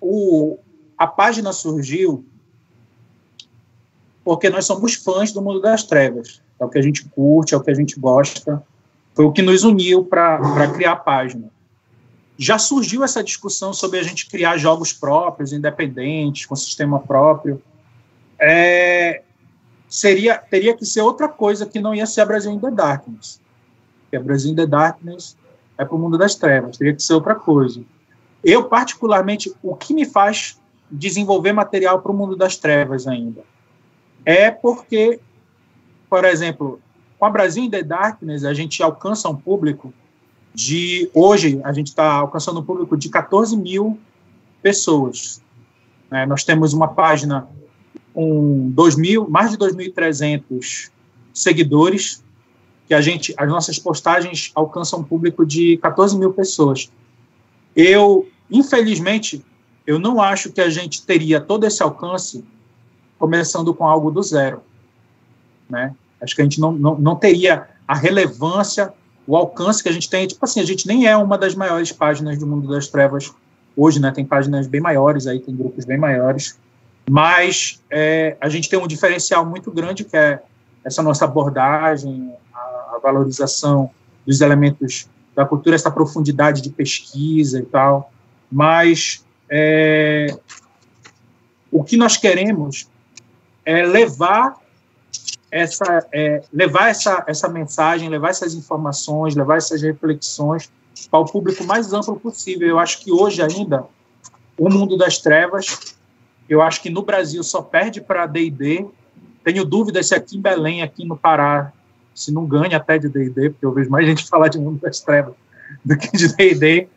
o, 0.01 0.59
a 0.99 1.07
página 1.07 1.53
surgiu 1.53 2.25
porque 4.25 4.51
nós 4.51 4.67
somos 4.67 4.95
fãs 4.95 5.33
do 5.33 5.43
mundo 5.43 5.61
das 5.61 5.85
trevas. 5.85 6.43
É 6.59 6.65
o 6.65 6.69
que 6.69 6.79
a 6.79 6.83
gente 6.83 7.05
curte, 7.09 7.55
é 7.55 7.57
o 7.57 7.61
que 7.61 7.71
a 7.71 7.75
gente 7.75 7.99
gosta. 7.99 8.63
Foi 9.15 9.25
o 9.25 9.33
que 9.33 9.43
nos 9.43 9.65
uniu 9.65 10.05
para 10.05 10.73
criar 10.73 10.93
a 10.93 10.97
página. 10.97 11.51
Já 12.39 12.59
surgiu 12.59 13.05
essa 13.05 13.23
discussão 13.23 13.73
sobre 13.73 13.99
a 13.99 14.03
gente 14.03 14.29
criar 14.29 14.57
jogos 14.57 14.93
próprios, 14.93 15.53
independentes, 15.53 16.47
com 16.47 16.57
sistema 16.57 16.99
próprio. 16.99 17.63
É, 18.39 19.23
seria 19.89 20.39
teria 20.39 20.77
que 20.77 20.87
ser 20.87 21.03
outra 21.03 21.29
coisa 21.29 21.67
que 21.67 21.81
não 21.81 21.95
ia 21.95 22.07
ser 22.07 22.23
a 22.23 22.27
Brasil 22.27 22.51
in 22.51 22.59
the 22.59 22.71
Darkness. 22.71 23.41
Porque 24.03 24.17
a 24.17 24.21
Brasil 24.21 24.53
in 24.53 24.57
the 24.57 24.67
Darkness 24.67 25.37
é 25.77 25.85
para 25.85 25.95
o 25.95 25.99
mundo 25.99 26.17
das 26.17 26.35
trevas, 26.35 26.77
teria 26.77 26.95
que 26.95 27.03
ser 27.03 27.15
outra 27.15 27.35
coisa. 27.35 27.83
Eu, 28.45 28.65
particularmente, 28.65 29.53
o 29.63 29.75
que 29.77 29.95
me 29.95 30.05
faz 30.05 30.61
desenvolver 30.91 31.53
material 31.53 32.01
para 32.01 32.13
o 32.13 32.15
mundo 32.15 32.37
das 32.37 32.57
trevas 32.57 33.07
ainda 33.07 33.43
é 34.25 34.51
porque, 34.51 35.21
por 36.09 36.25
exemplo, 36.25 36.81
com 37.19 37.27
a 37.27 37.31
Brasil 37.31 37.65
in 37.65 37.71
the 37.71 37.83
Darkness, 37.83 38.45
a 38.45 38.53
gente 38.53 38.83
alcança 38.83 39.29
um 39.29 39.37
público 39.37 39.93
de. 40.55 41.11
Hoje, 41.15 41.61
a 41.65 41.73
gente 41.73 41.89
está 41.89 42.15
alcançando 42.15 42.61
um 42.61 42.65
público 42.65 42.97
de 42.97 43.09
14 43.09 43.57
mil 43.57 43.99
pessoas. 44.61 45.43
Né? 46.11 46.27
Nós 46.27 46.45
temos 46.45 46.73
uma 46.73 46.89
página 46.89 47.49
com 48.13 48.71
2 48.71 48.97
mil, 48.97 49.29
mais 49.29 49.51
de 49.51 49.57
2.300 49.57 50.91
seguidores, 51.33 52.23
que 52.87 52.95
a 52.95 53.01
gente, 53.01 53.35
as 53.37 53.49
nossas 53.49 53.79
postagens 53.79 54.51
alcançam 54.55 55.01
um 55.01 55.05
público 55.05 55.47
de 55.47 55.79
14 55.79 56.19
mil 56.19 56.33
pessoas. 56.33 56.91
Eu, 57.75 58.29
infelizmente, 58.51 59.45
eu 59.87 59.99
não 59.99 60.21
acho 60.21 60.53
que 60.53 60.61
a 60.61 60.71
gente 60.71 61.05
teria 61.05 61.41
todo 61.41 61.65
esse 61.65 61.83
alcance 61.83 62.45
começando 63.19 63.73
com 63.75 63.87
algo 63.87 64.11
do 64.11 64.23
zero, 64.23 64.63
né? 65.69 65.95
Acho 66.21 66.35
que 66.37 66.43
a 66.43 66.45
gente 66.45 66.61
não, 66.61 66.73
não, 66.73 66.99
não 66.99 67.17
teria 67.17 67.69
a 67.87 67.95
relevância, 67.95 68.93
o 69.27 69.37
alcance 69.37 69.83
que 69.83 69.89
a 69.89 69.93
gente 69.93 70.09
tem. 70.09 70.27
Tipo 70.27 70.45
assim, 70.45 70.61
a 70.61 70.65
gente 70.65 70.87
nem 70.87 71.07
é 71.07 71.17
uma 71.17 71.37
das 71.37 71.55
maiores 71.55 71.91
páginas 71.93 72.39
do 72.39 72.47
mundo 72.47 72.69
das 72.69 72.89
trevas 72.89 73.33
hoje, 73.77 74.01
né? 74.01 74.11
Tem 74.11 74.25
páginas 74.25 74.67
bem 74.67 74.81
maiores 74.81 75.27
aí, 75.27 75.41
tem 75.41 75.55
grupos 75.55 75.85
bem 75.85 75.99
maiores, 75.99 76.59
mas 77.09 77.81
é, 77.91 78.37
a 78.41 78.49
gente 78.49 78.69
tem 78.69 78.79
um 78.79 78.87
diferencial 78.87 79.45
muito 79.45 79.71
grande 79.71 80.05
que 80.05 80.17
é 80.17 80.43
essa 80.85 81.03
nossa 81.03 81.25
abordagem, 81.25 82.33
a, 82.53 82.59
a 82.97 83.01
valorização 83.03 83.91
dos 84.27 84.41
elementos 84.41 85.09
da 85.35 85.45
cultura, 85.45 85.75
essa 85.75 85.91
profundidade 85.91 86.61
de 86.61 86.71
pesquisa 86.71 87.59
e 87.59 87.65
tal. 87.65 88.13
Mas 88.51 89.25
é, 89.51 90.37
o 91.71 91.83
que 91.83 91.97
nós 91.97 92.17
queremos 92.17 92.89
é 93.65 93.85
levar 93.85 94.57
essa, 95.51 96.07
é, 96.13 96.43
levar 96.53 96.89
essa, 96.89 97.25
essa 97.27 97.49
mensagem, 97.49 98.09
levar 98.09 98.31
essas 98.31 98.55
informações, 98.55 99.35
levar 99.35 99.59
essas 99.59 99.83
reflexões 99.83 100.71
para 101.11 101.21
o 101.21 101.27
público 101.27 101.65
mais 101.65 101.93
amplo 101.93 102.19
possível. 102.19 102.69
Eu 102.69 102.79
acho 102.79 103.01
que 103.01 103.13
hoje 103.13 103.43
ainda 103.43 103.85
o 104.59 104.69
mundo 104.71 104.97
das 104.97 105.19
trevas, 105.19 105.97
eu 106.49 106.63
acho 106.63 106.81
que 106.83 106.91
no 106.91 107.03
Brasil 107.03 107.43
só 107.43 107.63
perde 107.63 108.01
para 108.01 108.27
D&D. 108.27 108.87
Tenho 109.45 109.65
dúvidas 109.65 110.09
se 110.09 110.15
aqui 110.15 110.37
em 110.37 110.41
Belém, 110.41 110.83
aqui 110.83 111.05
no 111.05 111.17
Pará, 111.17 111.73
se 112.15 112.33
não 112.33 112.47
ganha 112.47 112.77
até 112.77 112.99
de 112.99 113.09
D&D, 113.09 113.51
porque 113.51 113.67
eu 113.67 113.73
vejo 113.73 113.91
mais 113.91 114.07
gente 114.07 114.25
falar 114.29 114.49
de 114.49 114.59
mundo 114.59 114.81
das 114.81 115.01
trevas 115.01 115.35
do 115.85 115.97
que 115.97 116.17
de 116.17 116.35
D&D. 116.35 116.89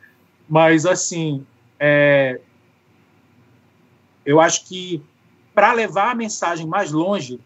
Mas, 0.48 0.86
assim, 0.86 1.46
é, 1.80 2.40
eu 4.26 4.40
acho 4.40 4.66
que 4.66 5.02
para 5.54 5.72
levar 5.72 6.12
a 6.12 6.16
mensagem 6.16 6.68
mais 6.68 6.92
longe, 6.92 7.40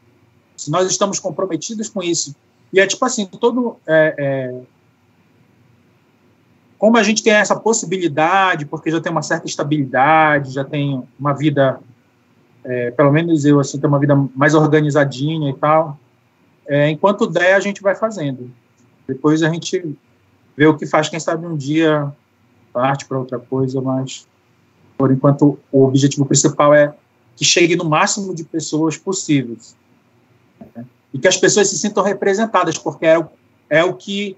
se 0.57 0.71
nós 0.71 0.89
estamos 0.89 1.19
comprometidos 1.19 1.89
com 1.89 2.01
isso, 2.01 2.35
e 2.73 2.79
é 2.79 2.87
tipo 2.87 3.03
assim, 3.05 3.25
todo. 3.25 3.77
É, 3.87 4.15
é, 4.17 4.61
como 6.77 6.97
a 6.97 7.03
gente 7.03 7.21
tem 7.21 7.33
essa 7.33 7.59
possibilidade, 7.59 8.65
porque 8.65 8.89
já 8.89 9.01
tem 9.01 9.11
uma 9.11 9.21
certa 9.21 9.45
estabilidade, 9.45 10.53
já 10.53 10.63
tem 10.63 11.03
uma 11.19 11.33
vida, 11.33 11.79
é, 12.63 12.91
pelo 12.91 13.11
menos 13.11 13.43
eu, 13.43 13.59
assim, 13.59 13.77
tenho 13.79 13.91
uma 13.91 13.99
vida 13.99 14.15
mais 14.33 14.53
organizadinha 14.53 15.49
e 15.49 15.53
tal, 15.53 15.99
é, 16.69 16.87
enquanto 16.87 17.25
der, 17.25 17.55
a 17.55 17.59
gente 17.59 17.81
vai 17.81 17.95
fazendo. 17.95 18.51
Depois 19.07 19.41
a 19.41 19.49
gente 19.49 19.97
vê 20.55 20.67
o 20.67 20.77
que 20.77 20.85
faz, 20.85 21.09
quem 21.09 21.19
sabe 21.19 21.47
um 21.47 21.57
dia 21.57 22.13
parte 22.71 23.05
para 23.05 23.17
outra 23.17 23.39
coisa, 23.39 23.81
mas 23.81 24.27
por 24.95 25.11
enquanto 25.11 25.57
o 25.71 25.85
objetivo 25.85 26.27
principal 26.27 26.71
é 26.71 26.93
que 27.35 27.43
chegue 27.43 27.75
no 27.75 27.85
máximo 27.85 28.35
de 28.35 28.43
pessoas 28.43 28.95
possíveis. 28.97 29.75
Né? 30.75 30.85
E 31.11 31.17
que 31.17 31.27
as 31.27 31.37
pessoas 31.37 31.69
se 31.69 31.77
sintam 31.79 32.03
representadas, 32.03 32.77
porque 32.77 33.07
é 33.07 33.17
o, 33.17 33.27
é 33.67 33.83
o 33.83 33.95
que 33.95 34.37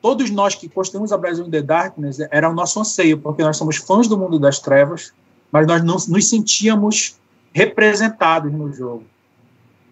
todos 0.00 0.30
nós 0.30 0.54
que 0.54 0.68
construímos 0.68 1.12
a 1.12 1.18
Brasil 1.18 1.44
in 1.44 1.50
the 1.50 1.62
Darkness 1.62 2.20
era 2.30 2.48
o 2.48 2.54
nosso 2.54 2.78
anseio, 2.78 3.18
porque 3.18 3.42
nós 3.42 3.56
somos 3.56 3.76
fãs 3.78 4.06
do 4.06 4.16
mundo 4.16 4.38
das 4.38 4.60
trevas, 4.60 5.12
mas 5.50 5.66
nós 5.66 5.82
não 5.82 5.96
nos 5.96 6.28
sentíamos 6.28 7.18
representados 7.52 8.52
no 8.52 8.72
jogo. 8.72 9.04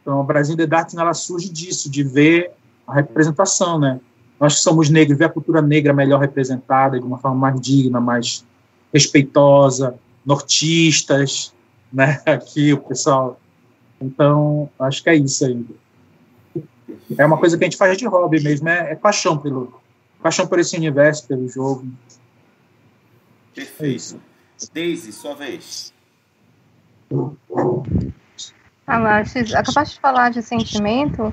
Então, 0.01 0.21
a 0.21 0.25
Brasil 0.25 0.57
the 0.57 0.67
Darkness 0.67 1.01
ela 1.01 1.15
surge 1.15 1.49
disso, 1.49 1.91
de 1.91 2.03
ver 2.03 2.53
a 2.87 2.95
representação, 2.95 3.79
né? 3.79 4.01
Nós 4.39 4.57
que 4.57 4.61
somos 4.61 4.89
negros, 4.89 5.19
ver 5.19 5.27
a 5.27 5.29
cultura 5.29 5.61
negra 5.61 5.93
melhor 5.93 6.21
representada, 6.21 6.99
de 6.99 7.05
uma 7.05 7.19
forma 7.19 7.37
mais 7.37 7.61
digna, 7.61 8.01
mais 8.01 8.45
respeitosa, 8.93 9.95
nortistas, 10.25 11.55
né? 11.93 12.21
Aqui 12.27 12.73
o 12.73 12.79
pessoal. 12.79 13.39
Então, 14.01 14.71
acho 14.79 15.03
que 15.03 15.11
é 15.11 15.17
isso 15.17 15.45
ainda. 15.45 15.75
É 17.17 17.27
uma 17.27 17.39
coisa 17.39 17.59
que 17.59 17.65
a 17.65 17.67
gente 17.67 17.77
faz 17.77 17.97
de 17.97 18.07
hobby 18.07 18.43
mesmo, 18.43 18.69
é, 18.69 18.93
é 18.93 18.97
paixão 18.97 19.37
pelo 19.37 19.81
paixão 20.23 20.47
por 20.47 20.59
esse 20.59 20.77
universo, 20.77 21.27
pelo 21.27 21.49
jogo. 21.49 21.87
Perfeito. 23.55 23.85
É 23.85 23.89
isso. 23.89 24.21
Daisy, 24.73 25.13
sua 25.13 25.35
vez. 25.35 25.93
Acabaste, 28.91 29.55
acabaste 29.55 29.95
de 29.95 30.01
falar 30.01 30.31
de 30.31 30.43
sentimento, 30.43 31.33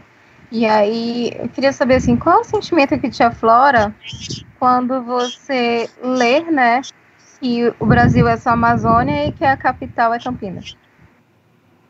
e 0.52 0.66
aí 0.66 1.32
eu 1.36 1.50
queria 1.50 1.74
saber 1.74 1.96
assim, 1.96 2.16
qual 2.16 2.38
é 2.38 2.42
o 2.42 2.44
sentimento 2.44 3.00
que 3.00 3.10
te 3.10 3.24
aflora 3.24 3.94
quando 4.60 5.02
você 5.04 5.90
lê, 6.02 6.42
né, 6.42 6.82
que 7.40 7.74
o 7.80 7.86
Brasil 7.86 8.28
é 8.28 8.38
só 8.38 8.52
Amazônia 8.52 9.28
e 9.28 9.32
que 9.32 9.44
a 9.44 9.58
capital 9.58 10.14
é 10.14 10.20
Campinas? 10.20 10.78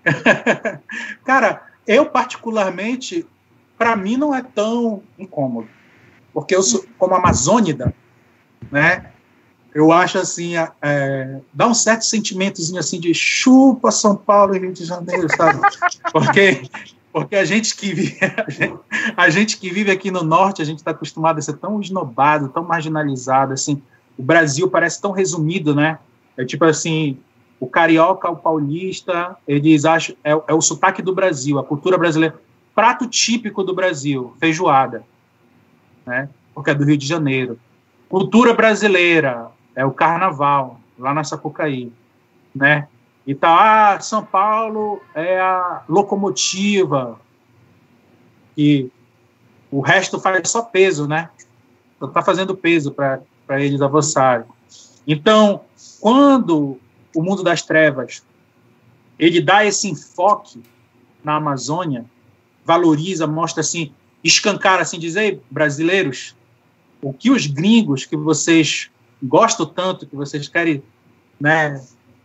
Cara, 1.25 1.61
eu 1.85 2.05
particularmente, 2.09 3.27
para 3.77 3.95
mim 3.95 4.15
não 4.15 4.33
é 4.33 4.41
tão 4.41 5.03
incômodo, 5.19 5.69
porque 6.33 6.55
eu 6.55 6.63
sou 6.63 6.85
como 6.97 7.13
amazônida, 7.13 7.93
né? 8.71 9.11
Eu 9.77 9.91
acho 9.91 10.17
assim, 10.17 10.53
é, 10.81 11.39
dá 11.53 11.67
um 11.67 11.73
certo 11.73 12.03
sentimentozinho 12.03 12.79
assim 12.79 12.99
de 12.99 13.13
chupa 13.13 13.91
São 13.91 14.15
Paulo 14.15 14.55
e 14.55 14.59
Rio 14.59 14.73
de 14.73 14.83
Janeiro, 14.83 15.27
sabe? 15.35 15.61
Porque 16.11 16.63
porque 17.13 17.35
a 17.35 17.45
gente 17.45 17.75
que 17.75 17.93
vive, 17.93 18.17
a 18.21 18.49
gente, 18.49 18.79
a 19.15 19.29
gente 19.29 19.57
que 19.57 19.71
vive 19.71 19.89
aqui 19.89 20.11
no 20.11 20.23
norte, 20.23 20.61
a 20.61 20.65
gente 20.65 20.77
está 20.77 20.91
acostumado 20.91 21.39
a 21.39 21.41
ser 21.41 21.57
tão 21.57 21.81
esnobado, 21.81 22.49
tão 22.49 22.63
marginalizado, 22.63 23.53
assim 23.53 23.81
o 24.17 24.23
Brasil 24.23 24.67
parece 24.67 24.99
tão 24.99 25.11
resumido, 25.11 25.75
né? 25.75 25.99
É 26.35 26.43
tipo 26.43 26.65
assim, 26.65 27.19
o 27.59 27.67
carioca, 27.67 28.29
o 28.29 28.35
paulista, 28.35 29.37
eles 29.47 29.85
acham, 29.85 30.15
é, 30.23 30.31
é 30.31 30.53
o 30.53 30.61
sotaque 30.61 31.01
do 31.01 31.13
Brasil, 31.13 31.59
a 31.59 31.63
cultura 31.63 31.97
brasileira. 31.97 32.35
Prato 32.73 33.07
típico 33.07 33.63
do 33.63 33.75
Brasil, 33.75 34.33
feijoada, 34.39 35.03
né? 36.05 36.29
Porque 36.53 36.71
é 36.71 36.73
do 36.73 36.83
Rio 36.83 36.97
de 36.97 37.05
Janeiro. 37.05 37.59
Cultura 38.09 38.53
brasileira, 38.53 39.51
é 39.77 39.85
o 39.85 39.91
carnaval, 39.91 40.81
lá 40.97 41.13
na 41.13 41.23
Sapucaí, 41.23 41.93
né? 42.53 42.87
E 43.27 43.35
tá, 43.35 43.93
ah, 43.93 43.99
São 43.99 44.25
Paulo 44.25 44.99
é 45.13 45.39
a 45.39 45.83
locomotiva, 45.87 47.19
e 48.57 48.89
o 49.69 49.79
resto 49.79 50.19
faz 50.19 50.49
só 50.49 50.63
peso, 50.63 51.07
né? 51.07 51.29
Tá 52.11 52.23
fazendo 52.23 52.57
peso 52.57 52.91
para 52.91 53.21
eles 53.63 53.79
avançarem. 53.79 54.47
Então, 55.05 55.61
quando 56.01 56.79
o 57.15 57.21
mundo 57.21 57.43
das 57.43 57.61
trevas 57.61 58.23
ele 59.19 59.39
dá 59.39 59.63
esse 59.63 59.87
enfoque 59.87 60.63
na 61.23 61.35
Amazônia, 61.35 62.03
valoriza, 62.65 63.27
mostra 63.27 63.61
assim, 63.61 63.93
escancara 64.23 64.81
assim, 64.81 64.97
dizer, 64.97 65.39
brasileiros, 65.51 66.35
o 66.99 67.13
que 67.13 67.29
os 67.29 67.45
gringos 67.45 68.05
que 68.05 68.17
vocês 68.17 68.89
gosto 69.21 69.65
tanto, 69.65 70.05
que 70.05 70.15
vocês 70.15 70.47
querem 70.47 70.83
né, 71.39 71.83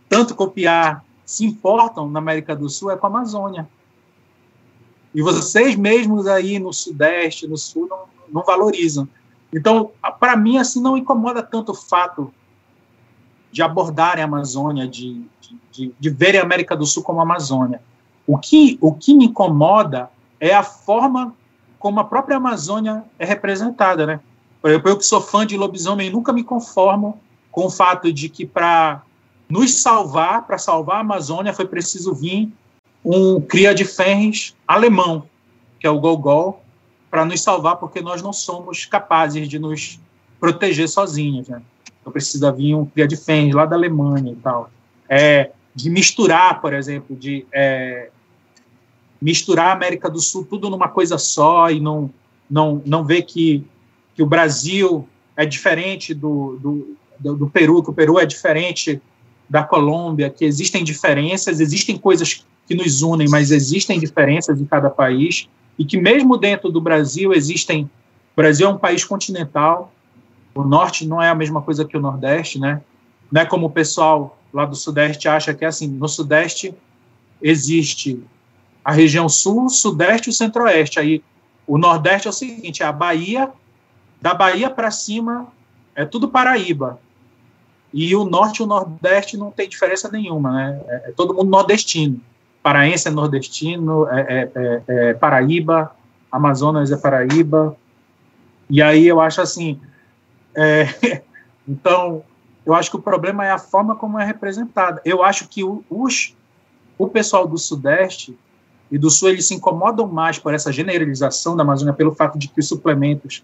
tanto 0.09 0.35
copiar, 0.35 1.03
se 1.25 1.45
importam 1.45 2.09
na 2.09 2.19
América 2.19 2.55
do 2.55 2.69
Sul 2.69 2.91
é 2.91 2.97
com 2.97 3.07
a 3.07 3.09
Amazônia. 3.09 3.67
E 5.13 5.21
vocês 5.21 5.75
mesmos 5.75 6.27
aí 6.27 6.59
no 6.59 6.73
Sudeste, 6.73 7.47
no 7.47 7.57
Sul, 7.57 7.87
não, 7.87 8.05
não 8.31 8.43
valorizam. 8.43 9.07
Então, 9.53 9.91
para 10.19 10.35
mim, 10.35 10.57
assim, 10.57 10.81
não 10.81 10.97
incomoda 10.97 11.43
tanto 11.43 11.71
o 11.71 11.75
fato 11.75 12.33
de 13.51 13.61
abordarem 13.61 14.23
a 14.23 14.25
Amazônia, 14.27 14.87
de, 14.87 15.23
de, 15.71 15.93
de 15.99 16.09
verem 16.09 16.41
a 16.41 16.43
América 16.43 16.75
do 16.75 16.85
Sul 16.85 17.03
como 17.03 17.21
Amazônia. 17.21 17.81
O 18.25 18.37
que, 18.37 18.77
o 18.81 18.93
que 18.93 19.13
me 19.13 19.25
incomoda 19.25 20.09
é 20.39 20.53
a 20.53 20.63
forma 20.63 21.35
como 21.77 21.99
a 21.99 22.03
própria 22.03 22.37
Amazônia 22.37 23.03
é 23.19 23.25
representada, 23.25 24.07
né? 24.07 24.19
Por 24.63 24.69
exemplo, 24.69 24.91
eu 24.91 24.97
que 24.97 25.03
sou 25.03 25.19
fã 25.19 25.45
de 25.45 25.57
lobisomem, 25.57 26.09
nunca 26.09 26.31
me 26.31 26.41
conformo 26.41 27.19
com 27.51 27.65
o 27.65 27.69
fato 27.69 28.13
de 28.13 28.29
que 28.29 28.45
para 28.45 29.03
nos 29.49 29.81
salvar, 29.81 30.47
para 30.47 30.57
salvar 30.57 30.95
a 30.95 30.99
Amazônia, 31.01 31.51
foi 31.51 31.67
preciso 31.67 32.15
vir 32.15 32.49
um 33.03 33.41
cria 33.41 33.75
de 33.75 33.83
ferros 33.83 34.55
alemão, 34.65 35.27
que 35.81 35.85
é 35.85 35.89
o 35.89 35.99
Gogol, 35.99 36.63
para 37.11 37.25
nos 37.25 37.41
salvar, 37.41 37.75
porque 37.75 37.99
nós 37.99 38.21
não 38.21 38.31
somos 38.31 38.85
capazes 38.85 39.49
de 39.49 39.59
nos 39.59 39.99
proteger 40.39 40.87
sozinhos. 40.87 41.49
Né? 41.49 41.61
Então 41.99 42.13
precisa 42.13 42.49
vir 42.49 42.73
um 42.73 42.85
cria 42.85 43.05
de 43.05 43.17
ferros 43.17 43.53
lá 43.55 43.65
da 43.65 43.75
Alemanha 43.75 44.31
e 44.31 44.37
tal. 44.37 44.71
É, 45.09 45.51
de 45.75 45.89
misturar, 45.89 46.61
por 46.61 46.73
exemplo, 46.73 47.17
de 47.17 47.45
é, 47.51 48.11
misturar 49.21 49.71
a 49.71 49.73
América 49.73 50.09
do 50.09 50.21
Sul 50.21 50.47
tudo 50.49 50.69
numa 50.69 50.87
coisa 50.87 51.17
só 51.17 51.69
e 51.69 51.81
não, 51.81 52.09
não, 52.49 52.81
não 52.85 53.03
ver 53.03 53.23
que, 53.23 53.67
que 54.15 54.23
o 54.23 54.25
Brasil 54.25 55.07
é 55.35 55.45
diferente 55.45 56.13
do, 56.13 56.57
do, 56.61 56.97
do, 57.19 57.35
do 57.37 57.49
Peru, 57.49 57.81
que 57.83 57.89
o 57.89 57.93
Peru 57.93 58.19
é 58.19 58.25
diferente 58.25 59.01
da 59.49 59.63
Colômbia, 59.63 60.29
que 60.29 60.45
existem 60.45 60.83
diferenças, 60.83 61.59
existem 61.59 61.97
coisas 61.97 62.45
que 62.67 62.75
nos 62.75 63.01
unem, 63.01 63.27
mas 63.29 63.51
existem 63.51 63.99
diferenças 63.99 64.59
em 64.59 64.65
cada 64.65 64.89
país, 64.89 65.47
e 65.77 65.83
que 65.83 65.97
mesmo 65.97 66.37
dentro 66.37 66.71
do 66.71 66.79
Brasil 66.79 67.33
existem. 67.33 67.83
O 67.83 68.35
Brasil 68.35 68.67
é 68.67 68.69
um 68.69 68.77
país 68.77 69.03
continental, 69.03 69.93
o 70.55 70.63
norte 70.63 71.05
não 71.05 71.21
é 71.21 71.29
a 71.29 71.35
mesma 71.35 71.61
coisa 71.61 71.85
que 71.85 71.97
o 71.97 71.99
nordeste, 71.99 72.59
né? 72.59 72.81
Não 73.31 73.41
é 73.41 73.45
como 73.45 73.67
o 73.67 73.69
pessoal 73.69 74.37
lá 74.53 74.65
do 74.65 74.75
sudeste 74.75 75.27
acha 75.27 75.53
que 75.53 75.65
é 75.65 75.67
assim. 75.67 75.87
No 75.87 76.07
sudeste 76.07 76.73
existe 77.41 78.23
a 78.85 78.91
região 78.91 79.27
sul, 79.27 79.69
sudeste 79.69 80.29
e 80.29 80.33
centro-oeste. 80.33 80.99
Aí 80.99 81.23
o 81.65 81.77
nordeste 81.77 82.27
é 82.27 82.29
o 82.29 82.33
seguinte: 82.33 82.83
é 82.83 82.85
a 82.85 82.91
Bahia, 82.91 83.49
da 84.23 84.33
Bahia 84.33 84.69
para 84.69 84.89
cima 84.89 85.47
é 85.93 86.05
tudo 86.05 86.29
Paraíba. 86.29 86.97
E 87.93 88.15
o 88.15 88.23
norte 88.23 88.59
e 88.59 88.63
o 88.63 88.65
nordeste 88.65 89.35
não 89.35 89.51
tem 89.51 89.67
diferença 89.67 90.09
nenhuma, 90.09 90.49
né? 90.53 90.81
É, 90.87 91.09
é 91.09 91.11
todo 91.11 91.33
mundo 91.33 91.49
nordestino. 91.49 92.21
Paraense 92.63 93.09
é 93.09 93.11
nordestino, 93.11 94.07
é, 94.07 94.21
é, 94.21 94.51
é, 94.55 94.83
é, 94.87 95.13
Paraíba, 95.13 95.93
Amazonas 96.31 96.89
é 96.89 96.95
Paraíba. 96.95 97.75
E 98.69 98.81
aí 98.81 99.05
eu 99.05 99.19
acho 99.19 99.41
assim. 99.41 99.77
É, 100.55 101.21
então, 101.67 102.23
eu 102.65 102.73
acho 102.73 102.91
que 102.91 102.95
o 102.95 103.01
problema 103.01 103.45
é 103.45 103.51
a 103.51 103.59
forma 103.59 103.93
como 103.93 104.17
é 104.17 104.23
representada. 104.23 105.01
Eu 105.03 105.21
acho 105.21 105.49
que 105.49 105.65
o, 105.65 105.83
os, 105.89 106.33
o 106.97 107.09
pessoal 107.09 107.45
do 107.45 107.57
Sudeste 107.57 108.39
e 108.89 108.97
do 108.97 109.09
Sul 109.09 109.31
eles 109.31 109.49
se 109.49 109.53
incomodam 109.53 110.07
mais 110.07 110.39
por 110.39 110.53
essa 110.53 110.71
generalização 110.71 111.57
da 111.57 111.63
Amazônia, 111.63 111.93
pelo 111.93 112.15
fato 112.15 112.39
de 112.39 112.47
que 112.47 112.61
os 112.61 112.69
suplementos 112.69 113.43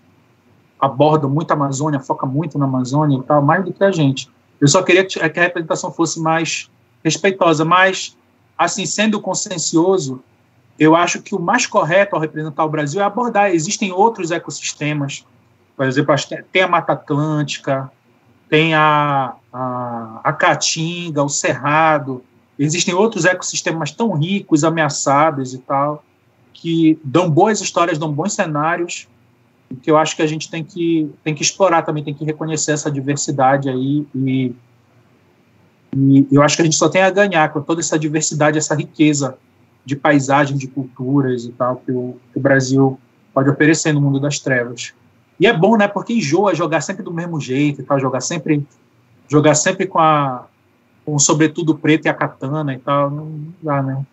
abordam 0.80 1.30
muito 1.30 1.51
a 1.51 1.53
Amazônia, 1.53 1.99
foca 1.99 2.26
muito 2.26 2.57
na 2.57 2.65
Amazônia 2.65 3.18
e 3.18 3.23
tal, 3.23 3.41
mais 3.41 3.65
do 3.65 3.73
que 3.73 3.84
a 3.84 3.91
gente. 3.91 4.30
Eu 4.60 4.68
só 4.68 4.81
queria 4.81 5.06
que 5.06 5.19
a 5.19 5.43
representação 5.43 5.91
fosse 5.91 6.19
mais 6.19 6.69
respeitosa, 7.03 7.65
mas, 7.65 8.15
assim, 8.57 8.85
sendo 8.85 9.19
consciencioso, 9.19 10.22
eu 10.77 10.95
acho 10.95 11.22
que 11.22 11.35
o 11.35 11.39
mais 11.39 11.65
correto 11.65 12.15
ao 12.15 12.22
representar 12.22 12.64
o 12.64 12.69
Brasil 12.69 13.01
é 13.01 13.03
abordar. 13.03 13.51
Existem 13.51 13.91
outros 13.91 14.31
ecossistemas, 14.31 15.26
por 15.76 15.85
exemplo, 15.85 16.15
tem 16.51 16.61
a 16.61 16.68
Mata 16.68 16.93
Atlântica, 16.93 17.91
tem 18.49 18.73
a, 18.73 19.35
a, 19.51 20.22
a 20.23 20.34
Caatinga, 20.34 21.23
o 21.23 21.30
Cerrado, 21.30 22.23
existem 22.57 22.93
outros 22.93 23.26
ecossistemas 23.26 23.91
tão 23.91 24.14
ricos, 24.14 24.64
ameaçados 24.64 25.53
e 25.53 25.60
tal, 25.60 26.03
que 26.53 26.99
dão 27.03 27.30
boas 27.30 27.61
histórias, 27.61 27.97
dão 27.97 28.11
bons 28.11 28.34
cenários, 28.34 29.07
que 29.75 29.89
eu 29.89 29.97
acho 29.97 30.15
que 30.15 30.21
a 30.21 30.27
gente 30.27 30.49
tem 30.49 30.63
que, 30.63 31.11
tem 31.23 31.33
que 31.35 31.41
explorar 31.41 31.83
também, 31.83 32.03
tem 32.03 32.13
que 32.13 32.25
reconhecer 32.25 32.71
essa 32.71 32.91
diversidade 32.91 33.69
aí 33.69 34.05
e, 34.15 34.55
e 35.95 36.27
eu 36.31 36.41
acho 36.41 36.55
que 36.55 36.61
a 36.61 36.65
gente 36.65 36.77
só 36.77 36.89
tem 36.89 37.01
a 37.01 37.09
ganhar 37.09 37.51
com 37.51 37.61
toda 37.61 37.81
essa 37.81 37.97
diversidade, 37.97 38.57
essa 38.57 38.75
riqueza 38.75 39.37
de 39.85 39.95
paisagem, 39.95 40.57
de 40.57 40.67
culturas 40.67 41.45
e 41.45 41.51
tal 41.51 41.77
que 41.77 41.91
o, 41.91 42.17
que 42.31 42.39
o 42.39 42.41
Brasil 42.41 42.99
pode 43.33 43.49
oferecer 43.49 43.93
no 43.93 44.01
mundo 44.01 44.19
das 44.19 44.39
trevas. 44.39 44.93
E 45.39 45.47
é 45.47 45.53
bom, 45.53 45.77
né, 45.77 45.87
porque 45.87 46.13
enjoa 46.13 46.53
jogar 46.53 46.81
sempre 46.81 47.03
do 47.03 47.13
mesmo 47.13 47.39
jeito 47.39 47.83
tal, 47.83 47.99
jogar 47.99 48.21
sempre 48.21 48.65
jogar 49.27 49.55
sempre 49.55 49.85
com 49.85 49.99
a 49.99 50.45
com 51.05 51.15
o 51.15 51.19
sobretudo 51.19 51.75
preto 51.75 52.05
e 52.05 52.09
a 52.09 52.13
katana 52.13 52.73
e 52.73 52.79
tal, 52.79 53.09
não 53.09 53.47
dá, 53.63 53.81
né? 53.81 54.05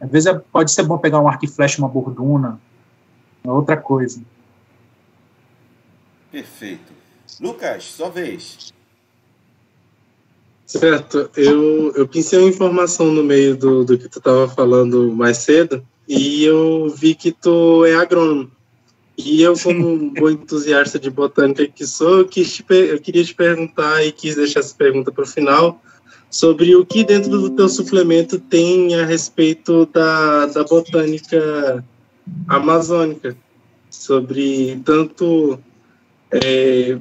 Às 0.00 0.10
vezes 0.10 0.26
é, 0.26 0.38
pode 0.52 0.70
ser 0.70 0.84
bom 0.84 0.96
pegar 0.96 1.20
um 1.20 1.28
arco 1.28 1.44
e 1.44 1.48
flecha, 1.48 1.80
uma 1.80 1.88
borduna, 1.88 2.58
outra 3.44 3.76
coisa. 3.76 4.22
Perfeito. 6.30 6.92
Lucas, 7.40 7.84
sua 7.84 8.10
vez. 8.10 8.72
Certo, 10.66 11.30
eu, 11.34 11.94
eu 11.94 12.06
pensei 12.06 12.38
uma 12.38 12.48
informação 12.48 13.06
no 13.12 13.24
meio 13.24 13.56
do, 13.56 13.84
do 13.84 13.96
que 13.96 14.08
tu 14.08 14.18
estava 14.18 14.46
falando 14.48 15.10
mais 15.10 15.38
cedo 15.38 15.82
e 16.06 16.44
eu 16.44 16.90
vi 16.90 17.14
que 17.14 17.32
tu 17.32 17.84
é 17.86 17.94
agrônomo. 17.94 18.50
E 19.16 19.42
eu, 19.42 19.58
como 19.58 19.88
um 19.88 20.12
bom 20.14 20.28
entusiasta 20.28 20.98
de 20.98 21.08
botânica 21.08 21.66
que 21.66 21.86
sou, 21.86 22.18
eu, 22.18 22.28
quis 22.28 22.58
te, 22.58 22.74
eu 22.74 23.00
queria 23.00 23.24
te 23.24 23.34
perguntar 23.34 24.04
e 24.04 24.12
quis 24.12 24.36
deixar 24.36 24.60
essa 24.60 24.74
pergunta 24.74 25.10
para 25.10 25.24
o 25.24 25.26
final 25.26 25.80
sobre 26.30 26.76
o 26.76 26.84
que 26.84 27.02
dentro 27.02 27.30
do 27.30 27.50
teu 27.50 27.68
suplemento 27.68 28.38
tem 28.38 28.94
a 28.94 29.06
respeito 29.06 29.86
da, 29.86 30.46
da 30.46 30.64
botânica 30.64 31.82
amazônica, 32.46 33.34
sobre 33.90 34.80
tanto 34.84 35.58
é, 36.32 36.98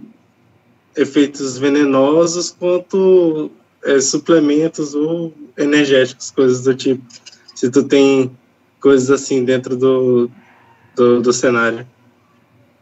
efeitos 0.96 1.58
venenosos 1.58 2.52
quanto 2.52 3.52
é, 3.84 4.00
suplementos 4.00 4.94
ou 4.94 5.34
energéticos, 5.58 6.32
coisas 6.32 6.64
do 6.64 6.76
tipo. 6.76 7.04
Se 7.56 7.70
tu 7.70 7.84
tem 7.84 8.32
coisas 8.80 9.10
assim 9.10 9.44
dentro 9.44 9.76
do, 9.76 10.30
do, 10.96 11.22
do 11.22 11.34
cenário. 11.34 11.86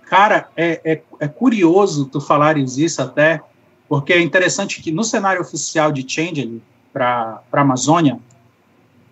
Cara, 0.06 0.50
é, 0.56 0.80
é, 0.84 1.02
é, 1.20 1.28
curioso 1.28 2.06
tu 2.06 2.22
falares 2.22 2.78
isso 2.78 3.02
até, 3.02 3.42
porque 3.90 4.14
é 4.14 4.22
interessante 4.22 4.82
que 4.82 4.92
no 4.92 5.04
cenário 5.04 5.42
oficial 5.42 5.92
de 5.92 6.06
Changeling 6.08 6.62
para 6.94 7.42
a 7.52 7.62
Amazônia, 7.62 8.20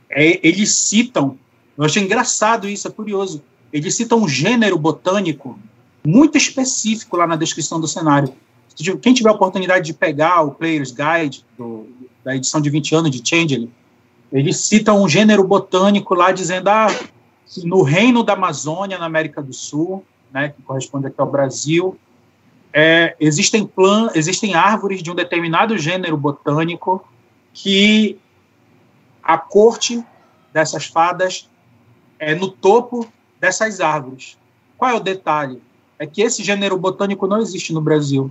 é, 0.10 0.40
eles 0.48 0.74
citam, 0.76 1.38
eu 1.78 1.84
achei 1.84 2.04
engraçado 2.04 2.70
isso, 2.70 2.88
é 2.88 2.92
curioso, 2.92 3.44
eles 3.72 3.96
citam 3.96 4.20
um 4.20 4.28
gênero 4.28 4.78
botânico 4.78 5.58
muito 6.06 6.38
específico 6.38 7.16
lá 7.16 7.26
na 7.26 7.36
descrição 7.36 7.80
do 7.80 7.88
cenário. 7.88 8.34
Quem 9.02 9.14
tiver 9.14 9.30
a 9.30 9.34
oportunidade 9.34 9.86
de 9.86 9.94
pegar 9.94 10.42
o 10.42 10.52
Player's 10.52 10.92
Guide 10.92 11.46
do, 11.58 11.88
da 12.24 12.36
edição 12.36 12.60
de 12.60 12.70
20 12.70 12.96
anos 12.96 13.12
de 13.12 13.28
Changeling, 13.28 13.72
eles 14.32 14.58
citam 14.58 15.04
um 15.04 15.08
gênero 15.08 15.44
botânico 15.44 16.16
lá 16.16 16.32
dizendo 16.32 16.68
ah, 16.70 16.88
no 17.64 17.84
reino 17.84 18.24
da 18.24 18.34
Amazônia, 18.34 18.98
na 18.98 19.06
América 19.06 19.42
do 19.42 19.54
Sul, 19.54 20.04
né, 20.32 20.50
que 20.50 20.62
corresponde 20.64 21.08
aqui 21.08 21.22
ao 21.22 21.30
Brasil, 21.30 21.98
é, 22.74 23.16
existem, 23.20 23.68
plan, 23.68 24.10
existem 24.16 24.56
árvores 24.56 25.04
de 25.04 25.12
um 25.12 25.16
determinado 25.16 25.78
gênero 25.78 26.18
botânico 26.18 27.08
que 27.54 28.18
a 29.22 29.38
corte 29.38 30.04
dessas 30.52 30.88
fadas 30.88 31.48
é 32.18 32.34
no 32.34 32.50
topo 32.50 33.08
dessas 33.40 33.80
árvores. 33.80 34.38
Qual 34.76 34.90
é 34.90 34.96
o 34.96 35.00
detalhe? 35.00 35.62
É 36.04 36.06
que 36.06 36.22
esse 36.22 36.44
gênero 36.44 36.78
botânico 36.78 37.26
não 37.26 37.40
existe 37.40 37.72
no 37.72 37.80
Brasil. 37.80 38.30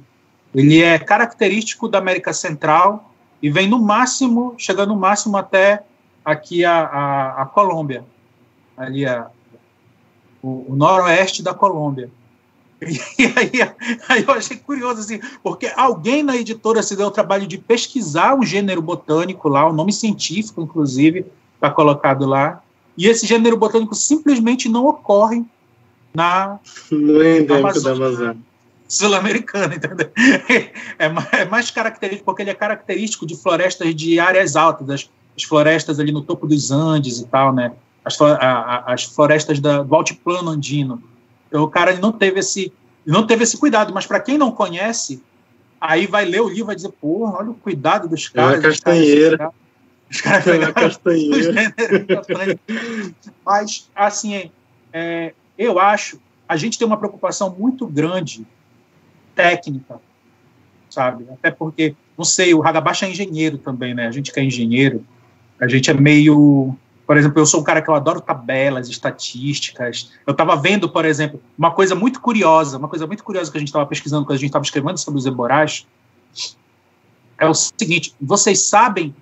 Ele 0.55 0.82
é 0.82 0.99
característico 0.99 1.89
da 1.89 1.99
América 1.99 2.31
Central 2.35 3.11
e 3.40 3.49
vem 3.49 3.66
no 3.66 3.81
máximo, 3.81 4.55
chegando 4.59 4.90
no 4.90 5.01
máximo 5.01 5.39
até 5.39 5.82
aqui 6.23 6.66
a, 6.66 6.81
a, 6.82 7.43
a 7.43 7.47
Colômbia, 7.47 8.05
ali 8.77 9.07
a, 9.07 9.31
o, 10.43 10.66
o, 10.69 10.77
noroeste 10.77 11.43
da 11.43 11.55
Colômbia. 11.55 12.11
E 12.85 13.24
aí, 13.36 13.53
aí 14.09 14.24
eu 14.27 14.35
achei 14.35 14.57
curioso, 14.57 15.01
assim, 15.01 15.20
porque 15.43 15.73
alguém 15.77 16.23
na 16.23 16.36
editora 16.36 16.82
se 16.82 16.97
deu 16.97 17.07
o 17.07 17.12
trabalho 17.12 17.47
de 17.47 17.57
pesquisar 17.57 18.36
o 18.36 18.44
gênero 18.44 18.82
botânico 18.82 19.49
lá, 19.49 19.66
o 19.66 19.73
nome 19.73 19.93
científico, 19.93 20.61
inclusive, 20.61 21.24
está 21.55 21.70
colocado 21.70 22.27
lá, 22.27 22.61
e 22.99 23.07
esse 23.07 23.24
gênero 23.24 23.57
botânico 23.57 23.94
simplesmente 23.94 24.69
não 24.69 24.85
ocorre 24.86 25.44
na 26.14 26.59
no 26.90 27.24
endêmico 27.24 27.80
da 27.80 27.93
Amazônia. 27.93 28.36
sul-americana, 28.89 29.74
entendeu? 29.74 30.10
É, 30.98 31.06
é, 31.40 31.44
mais 31.47 31.70
característico, 31.70 32.24
porque 32.24 32.43
ele 32.43 32.51
é 32.51 32.55
característico 32.55 33.26
de 33.26 33.36
florestas 33.36 33.94
de 33.94 34.20
áreas 34.20 34.55
altas, 34.56 34.89
as, 34.90 35.10
as 35.36 35.43
florestas 35.44 35.98
ali 35.98 36.12
no 36.12 36.22
topo 36.22 36.47
dos 36.47 36.70
Andes 36.70 37.18
e 37.18 37.26
tal, 37.26 37.52
né? 37.52 37.72
As, 38.05 38.20
a, 38.20 38.93
as 38.93 39.05
florestas 39.05 39.59
da, 39.60 39.82
do 39.82 39.94
altiplano 39.94 40.51
andino. 40.51 41.02
Então, 41.48 41.62
o 41.62 41.68
cara 41.68 41.98
não 41.98 42.12
teve 42.12 42.40
esse 42.40 42.72
não 43.05 43.26
teve 43.26 43.43
esse 43.43 43.56
cuidado, 43.56 43.93
mas 43.93 44.06
para 44.06 44.20
quem 44.20 44.39
não 44.39 44.52
conhece, 44.52 45.22
aí 45.80 46.06
vai 46.06 46.24
ler 46.24 46.40
o 46.40 46.48
livro 46.48 46.60
e 46.60 46.66
vai 46.66 46.76
dizer, 46.76 46.90
porra, 46.93 47.39
olha 47.39 47.51
o 47.51 47.55
cuidado 47.55 48.09
dos 48.09 48.30
é 48.32 48.36
caras. 48.36 48.59
É 48.59 48.62
castanheira. 48.68 49.51
Os 50.12 50.20
caras 50.20 50.44
pegaram 50.44 50.74
castanheira. 50.74 52.60
Mas, 53.44 53.90
assim, 53.97 54.51
é, 54.93 55.32
eu 55.62 55.78
acho, 55.78 56.20
a 56.48 56.56
gente 56.56 56.78
tem 56.78 56.86
uma 56.86 56.97
preocupação 56.97 57.55
muito 57.56 57.86
grande 57.86 58.47
técnica, 59.34 60.01
sabe? 60.90 61.26
Até 61.30 61.51
porque, 61.51 61.94
não 62.16 62.24
sei, 62.24 62.55
o 62.55 62.62
Hagabashi 62.62 63.05
é 63.05 63.10
engenheiro 63.10 63.59
também, 63.59 63.94
né? 63.94 64.06
A 64.06 64.10
gente 64.10 64.32
que 64.32 64.40
é 64.40 64.44
engenheiro, 64.44 65.05
a 65.60 65.68
gente 65.68 65.90
é 65.90 65.94
meio 65.94 66.76
por 67.06 67.16
exemplo, 67.16 67.40
eu 67.40 67.47
sou 67.47 67.60
um 67.60 67.64
cara 67.64 67.82
que 67.82 67.90
eu 67.90 67.94
adoro 67.94 68.20
tabelas, 68.20 68.89
estatísticas. 68.89 70.12
Eu 70.26 70.32
estava 70.32 70.56
vendo, 70.56 70.89
por 70.89 71.05
exemplo, 71.05 71.43
uma 71.59 71.70
coisa 71.70 71.94
muito 71.94 72.20
curiosa, 72.20 72.78
uma 72.78 72.89
coisa 72.89 73.06
muito 73.06 73.24
curiosa 73.24 73.51
que 73.51 73.59
a 73.59 73.60
gente 73.60 73.68
estava 73.68 73.84
pesquisando 73.84 74.24
quando 74.24 74.36
a 74.36 74.39
gente 74.39 74.48
estava 74.48 74.64
escrevendo 74.64 74.97
sobre 74.98 75.18
os 75.18 75.26
eborais, 75.26 75.86
é 77.39 77.47
o 77.47 77.52
seguinte: 77.52 78.14
vocês 78.20 78.62
sabem 78.62 79.14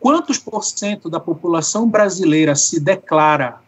quantos 0.00 0.38
por 0.38 0.62
cento 0.64 1.08
da 1.08 1.20
população 1.20 1.88
brasileira 1.88 2.54
se 2.54 2.80
declara 2.80 3.60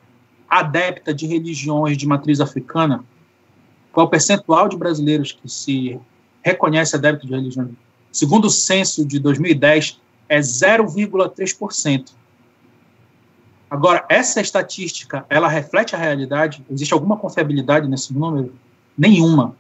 adepta 0.51 1.15
de 1.15 1.27
religiões 1.27 1.97
de 1.97 2.07
matriz 2.07 2.41
africana? 2.41 3.05
Qual 3.93 4.07
o 4.07 4.11
percentual 4.11 4.69
de 4.69 4.77
brasileiros 4.77 5.33
que 5.33 5.49
se 5.49 5.99
reconhece 6.43 6.97
adepto 6.97 7.27
de 7.27 7.33
religião? 7.33 7.71
Segundo 8.11 8.47
o 8.47 8.51
censo 8.51 9.05
de 9.05 9.19
2010, 9.21 10.01
é 10.29 10.41
0,3%. 10.41 12.13
Agora, 13.71 14.05
essa 14.09 14.41
estatística, 14.41 15.25
ela 15.31 15.47
reflete 15.47 15.95
a 15.95 15.99
realidade? 15.99 16.65
Existe 16.69 16.93
alguma 16.93 17.17
confiabilidade 17.17 17.89
nesse 17.89 18.13
número? 18.13 18.53
Nenhuma. 18.99 19.55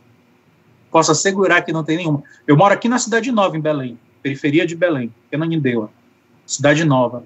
Posso 0.91 1.12
assegurar 1.12 1.65
que 1.65 1.73
não 1.73 1.85
tem 1.85 1.97
nenhuma. 1.97 2.23
Eu 2.47 2.57
moro 2.57 2.75
aqui 2.75 2.89
na 2.89 2.99
Cidade 2.99 3.31
Nova, 3.31 3.57
em 3.57 3.61
Belém, 3.61 3.99
periferia 4.21 4.67
de 4.67 4.75
Belém, 4.75 5.15
Penanindeua, 5.31 5.91
Cidade 6.45 6.85
Nova. 6.85 7.25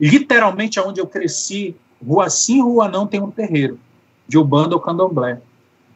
Literalmente, 0.00 0.80
onde 0.80 1.00
eu 1.00 1.06
cresci, 1.06 1.76
rua 2.04 2.28
sim, 2.30 2.62
rua 2.62 2.88
não, 2.88 3.06
tem 3.06 3.20
um 3.20 3.30
terreiro, 3.30 3.78
de 4.26 4.38
Ubanda 4.38 4.74
ou 4.74 4.80
Candomblé. 4.80 5.40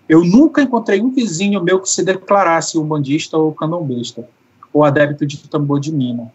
Eu 0.09 0.25
nunca 0.25 0.63
encontrei 0.63 1.01
um 1.01 1.11
vizinho 1.11 1.63
meu 1.63 1.81
que 1.81 1.89
se 1.89 2.05
declarasse 2.05 2.79
umbandista 2.79 3.39
ou 3.39 3.55
candomblista, 3.55 4.29
ou 4.73 4.85
adepto 4.85 5.25
de 5.25 5.39
tambor 5.49 5.79
de 5.79 5.93
mina. 5.93 6.33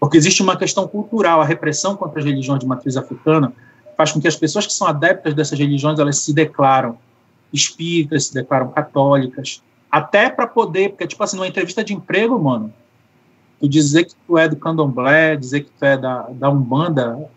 Porque 0.00 0.16
existe 0.16 0.42
uma 0.42 0.56
questão 0.56 0.88
cultural, 0.88 1.40
a 1.40 1.44
repressão 1.44 1.96
contra 1.96 2.20
as 2.20 2.24
religiões 2.24 2.60
de 2.60 2.66
matriz 2.66 2.96
africana 2.96 3.52
faz 3.96 4.12
com 4.12 4.20
que 4.20 4.28
as 4.28 4.36
pessoas 4.36 4.66
que 4.66 4.72
são 4.72 4.86
adeptas 4.86 5.34
dessas 5.34 5.58
religiões, 5.58 5.98
elas 5.98 6.18
se 6.18 6.32
declaram 6.32 6.96
espíritas, 7.52 8.26
se 8.26 8.34
declaram 8.34 8.70
católicas, 8.70 9.62
até 9.90 10.30
para 10.30 10.46
poder, 10.46 10.90
porque 10.90 11.06
tipo 11.06 11.22
assim, 11.22 11.36
numa 11.36 11.48
entrevista 11.48 11.82
de 11.82 11.94
emprego, 11.94 12.38
mano, 12.38 12.72
tu 13.58 13.68
dizer 13.68 14.04
que 14.04 14.14
tu 14.26 14.38
é 14.38 14.48
do 14.48 14.56
candomblé, 14.56 15.36
dizer 15.36 15.62
que 15.62 15.70
tu 15.70 15.84
é 15.84 15.96
da, 15.96 16.28
da 16.30 16.48
Umbanda, 16.48 17.28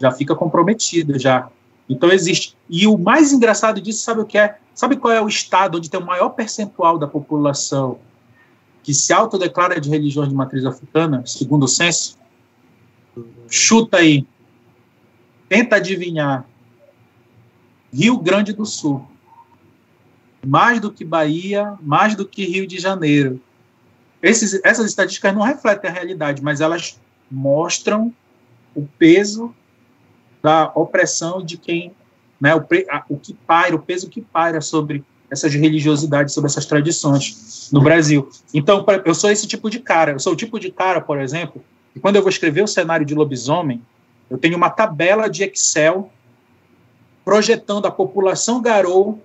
já 0.00 0.10
fica 0.10 0.34
comprometido 0.34 1.18
já. 1.18 1.48
Então 1.88 2.10
existe. 2.10 2.56
E 2.68 2.86
o 2.86 2.96
mais 2.96 3.32
engraçado 3.32 3.80
disso, 3.80 4.02
sabe 4.02 4.20
o 4.20 4.26
que 4.26 4.38
é? 4.38 4.58
Sabe 4.74 4.96
qual 4.96 5.12
é 5.12 5.20
o 5.20 5.28
estado 5.28 5.78
onde 5.78 5.90
tem 5.90 6.00
o 6.00 6.04
maior 6.04 6.30
percentual 6.30 6.98
da 6.98 7.06
população 7.06 7.98
que 8.82 8.92
se 8.92 9.12
autodeclara 9.12 9.80
de 9.80 9.88
religiões 9.88 10.28
de 10.28 10.34
matriz 10.34 10.64
africana, 10.66 11.22
segundo 11.24 11.64
o 11.64 11.68
censo, 11.68 12.18
chuta 13.48 13.96
aí, 13.96 14.26
tenta 15.48 15.76
adivinhar. 15.76 16.46
Rio 17.92 18.18
Grande 18.18 18.52
do 18.52 18.66
Sul. 18.66 19.08
Mais 20.46 20.80
do 20.80 20.92
que 20.92 21.04
Bahia, 21.04 21.78
mais 21.80 22.14
do 22.14 22.26
que 22.26 22.44
Rio 22.44 22.66
de 22.66 22.78
Janeiro. 22.78 23.40
Esses, 24.20 24.60
essas 24.62 24.86
estatísticas 24.86 25.34
não 25.34 25.42
refletem 25.42 25.88
a 25.88 25.92
realidade, 25.92 26.42
mas 26.42 26.60
elas 26.60 27.00
mostram 27.30 28.12
o 28.74 28.86
peso 28.98 29.54
da 30.44 30.70
opressão 30.74 31.42
de 31.42 31.56
quem, 31.56 31.90
né, 32.38 32.54
o, 32.54 32.62
o 33.08 33.16
que 33.16 33.32
paira, 33.32 33.74
o 33.74 33.78
peso 33.78 34.10
que 34.10 34.20
paira 34.20 34.60
sobre 34.60 35.02
essas 35.30 35.54
religiosidades, 35.54 36.34
sobre 36.34 36.50
essas 36.50 36.66
tradições 36.66 37.70
no 37.72 37.80
Brasil. 37.80 38.28
Então, 38.52 38.84
eu 39.06 39.14
sou 39.14 39.30
esse 39.30 39.46
tipo 39.46 39.70
de 39.70 39.80
cara. 39.80 40.12
Eu 40.12 40.20
sou 40.20 40.34
o 40.34 40.36
tipo 40.36 40.60
de 40.60 40.70
cara, 40.70 41.00
por 41.00 41.18
exemplo, 41.18 41.64
que 41.94 41.98
quando 41.98 42.16
eu 42.16 42.22
vou 42.22 42.28
escrever 42.28 42.62
o 42.62 42.68
cenário 42.68 43.06
de 43.06 43.14
lobisomem, 43.14 43.80
eu 44.28 44.36
tenho 44.36 44.58
uma 44.58 44.68
tabela 44.68 45.30
de 45.30 45.44
Excel 45.44 46.12
projetando 47.24 47.86
a 47.86 47.90
população 47.90 48.60
garou, 48.60 49.22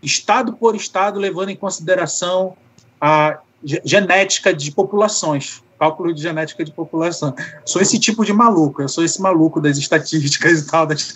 estado 0.00 0.52
por 0.52 0.76
estado, 0.76 1.18
levando 1.18 1.48
em 1.48 1.56
consideração 1.56 2.56
a 3.00 3.40
genética 3.84 4.54
de 4.54 4.70
populações, 4.70 5.60
cálculo 5.78 6.12
de 6.12 6.22
genética 6.22 6.64
de 6.64 6.72
população. 6.72 7.34
Sou 7.64 7.82
esse 7.82 7.98
tipo 7.98 8.24
de 8.24 8.32
maluco, 8.32 8.82
eu 8.82 8.88
sou 8.88 9.04
esse 9.04 9.20
maluco 9.20 9.60
das 9.60 9.76
estatísticas 9.76 10.60
e 10.62 10.66
tal, 10.66 10.86
das, 10.86 11.14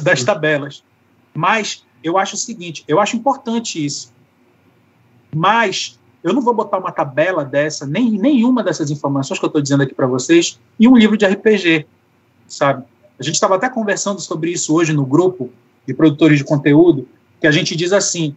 das 0.00 0.24
tabelas. 0.24 0.82
Mas 1.34 1.84
eu 2.02 2.18
acho 2.18 2.34
o 2.34 2.38
seguinte, 2.38 2.84
eu 2.88 3.00
acho 3.00 3.16
importante 3.16 3.84
isso. 3.84 4.12
Mas 5.34 5.98
eu 6.22 6.32
não 6.32 6.42
vou 6.42 6.54
botar 6.54 6.78
uma 6.78 6.92
tabela 6.92 7.44
dessa, 7.44 7.86
nem 7.86 8.12
nenhuma 8.12 8.62
dessas 8.62 8.90
informações 8.90 9.38
que 9.38 9.44
eu 9.44 9.48
estou 9.48 9.62
dizendo 9.62 9.82
aqui 9.82 9.94
para 9.94 10.06
vocês, 10.06 10.58
em 10.78 10.86
um 10.86 10.96
livro 10.96 11.16
de 11.16 11.26
RPG, 11.26 11.86
sabe? 12.46 12.84
A 13.18 13.22
gente 13.22 13.34
estava 13.34 13.56
até 13.56 13.68
conversando 13.68 14.20
sobre 14.20 14.50
isso 14.50 14.74
hoje 14.74 14.92
no 14.92 15.06
grupo 15.06 15.50
de 15.86 15.94
produtores 15.94 16.38
de 16.38 16.44
conteúdo, 16.44 17.08
que 17.40 17.46
a 17.46 17.50
gente 17.50 17.74
diz 17.74 17.92
assim: 17.92 18.36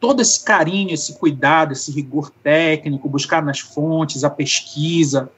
todo 0.00 0.22
esse 0.22 0.42
carinho, 0.44 0.92
esse 0.92 1.18
cuidado, 1.18 1.72
esse 1.72 1.90
rigor 1.90 2.30
técnico, 2.42 3.08
buscar 3.08 3.42
nas 3.42 3.60
fontes, 3.60 4.24
a 4.24 4.30
pesquisa, 4.30 5.30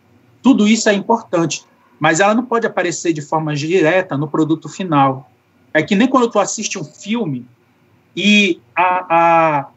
tudo 0.43 0.66
isso 0.66 0.89
é 0.89 0.95
importante, 0.95 1.65
mas 1.99 2.20
ela 2.20 2.35
não 2.35 2.45
pode 2.45 2.66
aparecer 2.66 3.12
de 3.12 3.23
forma 3.23 3.55
direta 3.55 4.16
no 4.16 4.28
produto 4.28 4.69
final. 4.69 5.31
É 5.73 5.82
que 5.82 5.95
nem 5.95 6.09
quando 6.09 6.31
tu 6.31 6.39
assiste 6.39 6.78
um 6.78 6.85
filme 6.85 7.47
e 8.16 8.61
a, 8.74 9.07
a, 9.11 9.69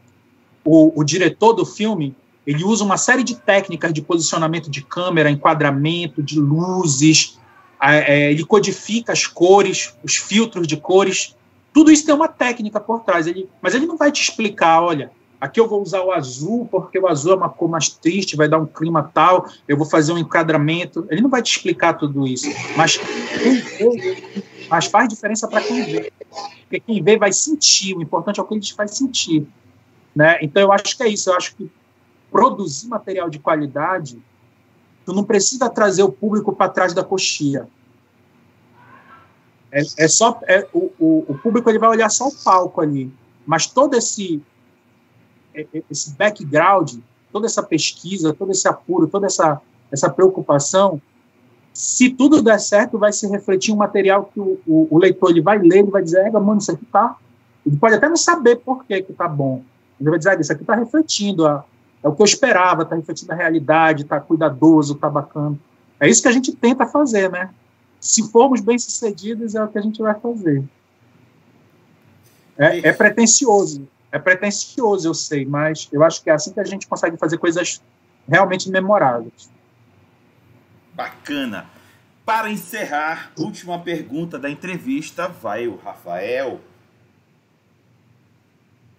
o, 0.64 1.00
o 1.00 1.04
diretor 1.04 1.52
do 1.52 1.64
filme 1.64 2.14
ele 2.46 2.62
usa 2.62 2.84
uma 2.84 2.96
série 2.96 3.22
de 3.22 3.36
técnicas 3.36 3.92
de 3.92 4.02
posicionamento 4.02 4.70
de 4.70 4.82
câmera, 4.82 5.30
enquadramento, 5.30 6.22
de 6.22 6.38
luzes, 6.38 7.38
é, 7.80 8.30
ele 8.30 8.44
codifica 8.44 9.12
as 9.12 9.26
cores, 9.26 9.94
os 10.02 10.16
filtros 10.16 10.66
de 10.66 10.76
cores, 10.76 11.36
tudo 11.74 11.90
isso 11.90 12.06
tem 12.06 12.14
uma 12.14 12.28
técnica 12.28 12.80
por 12.80 13.00
trás, 13.00 13.26
ele, 13.26 13.48
mas 13.60 13.74
ele 13.74 13.84
não 13.84 13.98
vai 13.98 14.10
te 14.10 14.22
explicar, 14.22 14.80
olha, 14.80 15.10
aqui 15.40 15.60
eu 15.60 15.68
vou 15.68 15.82
usar 15.82 16.00
o 16.02 16.12
azul 16.12 16.66
porque 16.70 16.98
o 16.98 17.06
azul 17.06 17.32
é 17.32 17.36
uma 17.36 17.50
cor 17.50 17.68
mais 17.68 17.90
triste, 17.90 18.36
vai 18.36 18.48
dar 18.48 18.58
um 18.58 18.66
clima 18.66 19.10
tal, 19.12 19.46
eu 19.68 19.76
vou 19.76 19.84
fazer 19.84 20.12
um 20.12 20.18
enquadramento, 20.18 21.06
ele 21.10 21.20
não 21.20 21.28
vai 21.28 21.42
te 21.42 21.50
explicar 21.50 21.94
tudo 21.94 22.26
isso, 22.26 22.48
mas 22.76 22.98
mas 24.68 24.86
faz 24.86 25.08
diferença 25.08 25.46
para 25.48 25.60
quem 25.60 25.82
vê. 25.84 26.12
Porque 26.62 26.80
quem 26.80 27.02
vê 27.02 27.18
vai 27.18 27.32
sentir, 27.32 27.94
o 27.94 28.02
importante 28.02 28.40
é 28.40 28.42
o 28.42 28.46
que 28.46 28.54
eles 28.54 28.70
vai 28.70 28.88
sentir. 28.88 29.46
Né? 30.14 30.38
Então, 30.42 30.62
eu 30.62 30.72
acho 30.72 30.96
que 30.96 31.02
é 31.02 31.08
isso. 31.08 31.30
Eu 31.30 31.36
acho 31.36 31.54
que 31.56 31.70
produzir 32.30 32.88
material 32.88 33.28
de 33.28 33.38
qualidade, 33.38 34.18
tu 35.04 35.12
não 35.12 35.24
precisa 35.24 35.68
trazer 35.68 36.02
o 36.02 36.10
público 36.10 36.52
para 36.52 36.70
trás 36.70 36.92
da 36.92 37.04
coxia. 37.04 37.68
É, 39.74 40.04
é 40.04 40.08
só 40.08 40.40
é, 40.44 40.66
o, 40.72 40.90
o, 40.98 41.24
o, 41.28 41.38
público 41.38 41.68
ele 41.68 41.80
vai 41.80 41.88
olhar 41.90 42.08
só 42.08 42.28
o 42.28 42.34
palco 42.44 42.80
ali, 42.80 43.12
mas 43.44 43.66
todo 43.66 43.94
esse 43.94 44.40
é, 45.52 45.66
é, 45.74 45.82
esse 45.90 46.14
background, 46.14 46.94
toda 47.32 47.46
essa 47.46 47.62
pesquisa, 47.62 48.32
todo 48.32 48.52
esse 48.52 48.68
apuro, 48.68 49.08
toda 49.08 49.26
essa 49.26 49.60
essa 49.90 50.08
preocupação 50.08 51.00
se 51.74 52.08
tudo 52.08 52.40
der 52.40 52.60
certo, 52.60 52.96
vai 52.96 53.12
se 53.12 53.26
refletir 53.26 53.74
um 53.74 53.76
material 53.76 54.30
que 54.32 54.38
o, 54.38 54.60
o, 54.64 54.86
o 54.92 54.96
leitor 54.98 55.30
ele 55.30 55.42
vai 55.42 55.58
ler, 55.58 55.80
ele 55.80 55.90
vai 55.90 56.04
dizer, 56.04 56.30
mano, 56.30 56.58
isso 56.58 56.70
aqui 56.70 56.84
tá. 56.86 57.16
Ele 57.66 57.76
pode 57.76 57.96
até 57.96 58.08
não 58.08 58.16
saber 58.16 58.56
por 58.56 58.84
que, 58.84 59.02
que 59.02 59.12
tá 59.12 59.26
bom. 59.26 59.60
Ele 60.00 60.08
vai 60.08 60.18
dizer, 60.18 60.38
isso 60.38 60.52
aqui 60.52 60.64
tá 60.64 60.76
refletindo, 60.76 61.48
a, 61.48 61.64
é 62.00 62.08
o 62.08 62.14
que 62.14 62.22
eu 62.22 62.26
esperava, 62.26 62.84
tá 62.84 62.94
refletindo 62.94 63.32
a 63.32 63.34
realidade, 63.34 64.04
tá 64.04 64.20
cuidadoso, 64.20 64.94
tá 64.94 65.10
bacana. 65.10 65.58
É 65.98 66.08
isso 66.08 66.22
que 66.22 66.28
a 66.28 66.32
gente 66.32 66.52
tenta 66.52 66.86
fazer, 66.86 67.28
né? 67.28 67.50
Se 68.04 68.22
formos 68.30 68.60
bem-sucedidos, 68.60 69.54
é 69.54 69.64
o 69.64 69.68
que 69.68 69.78
a 69.78 69.80
gente 69.80 70.02
vai 70.02 70.14
fazer. 70.14 70.62
É, 72.58 72.90
é 72.90 72.92
pretencioso, 72.92 73.88
é 74.12 74.18
pretencioso, 74.18 75.08
eu 75.08 75.14
sei, 75.14 75.46
mas 75.46 75.88
eu 75.90 76.04
acho 76.04 76.22
que 76.22 76.28
é 76.28 76.34
assim 76.34 76.52
que 76.52 76.60
a 76.60 76.64
gente 76.64 76.86
consegue 76.86 77.16
fazer 77.16 77.38
coisas 77.38 77.80
realmente 78.28 78.70
memoráveis. 78.70 79.50
Bacana. 80.92 81.64
Para 82.26 82.50
encerrar, 82.50 83.32
última 83.38 83.78
pergunta 83.78 84.38
da 84.38 84.50
entrevista, 84.50 85.26
vai 85.26 85.66
o 85.66 85.76
Rafael. 85.76 86.60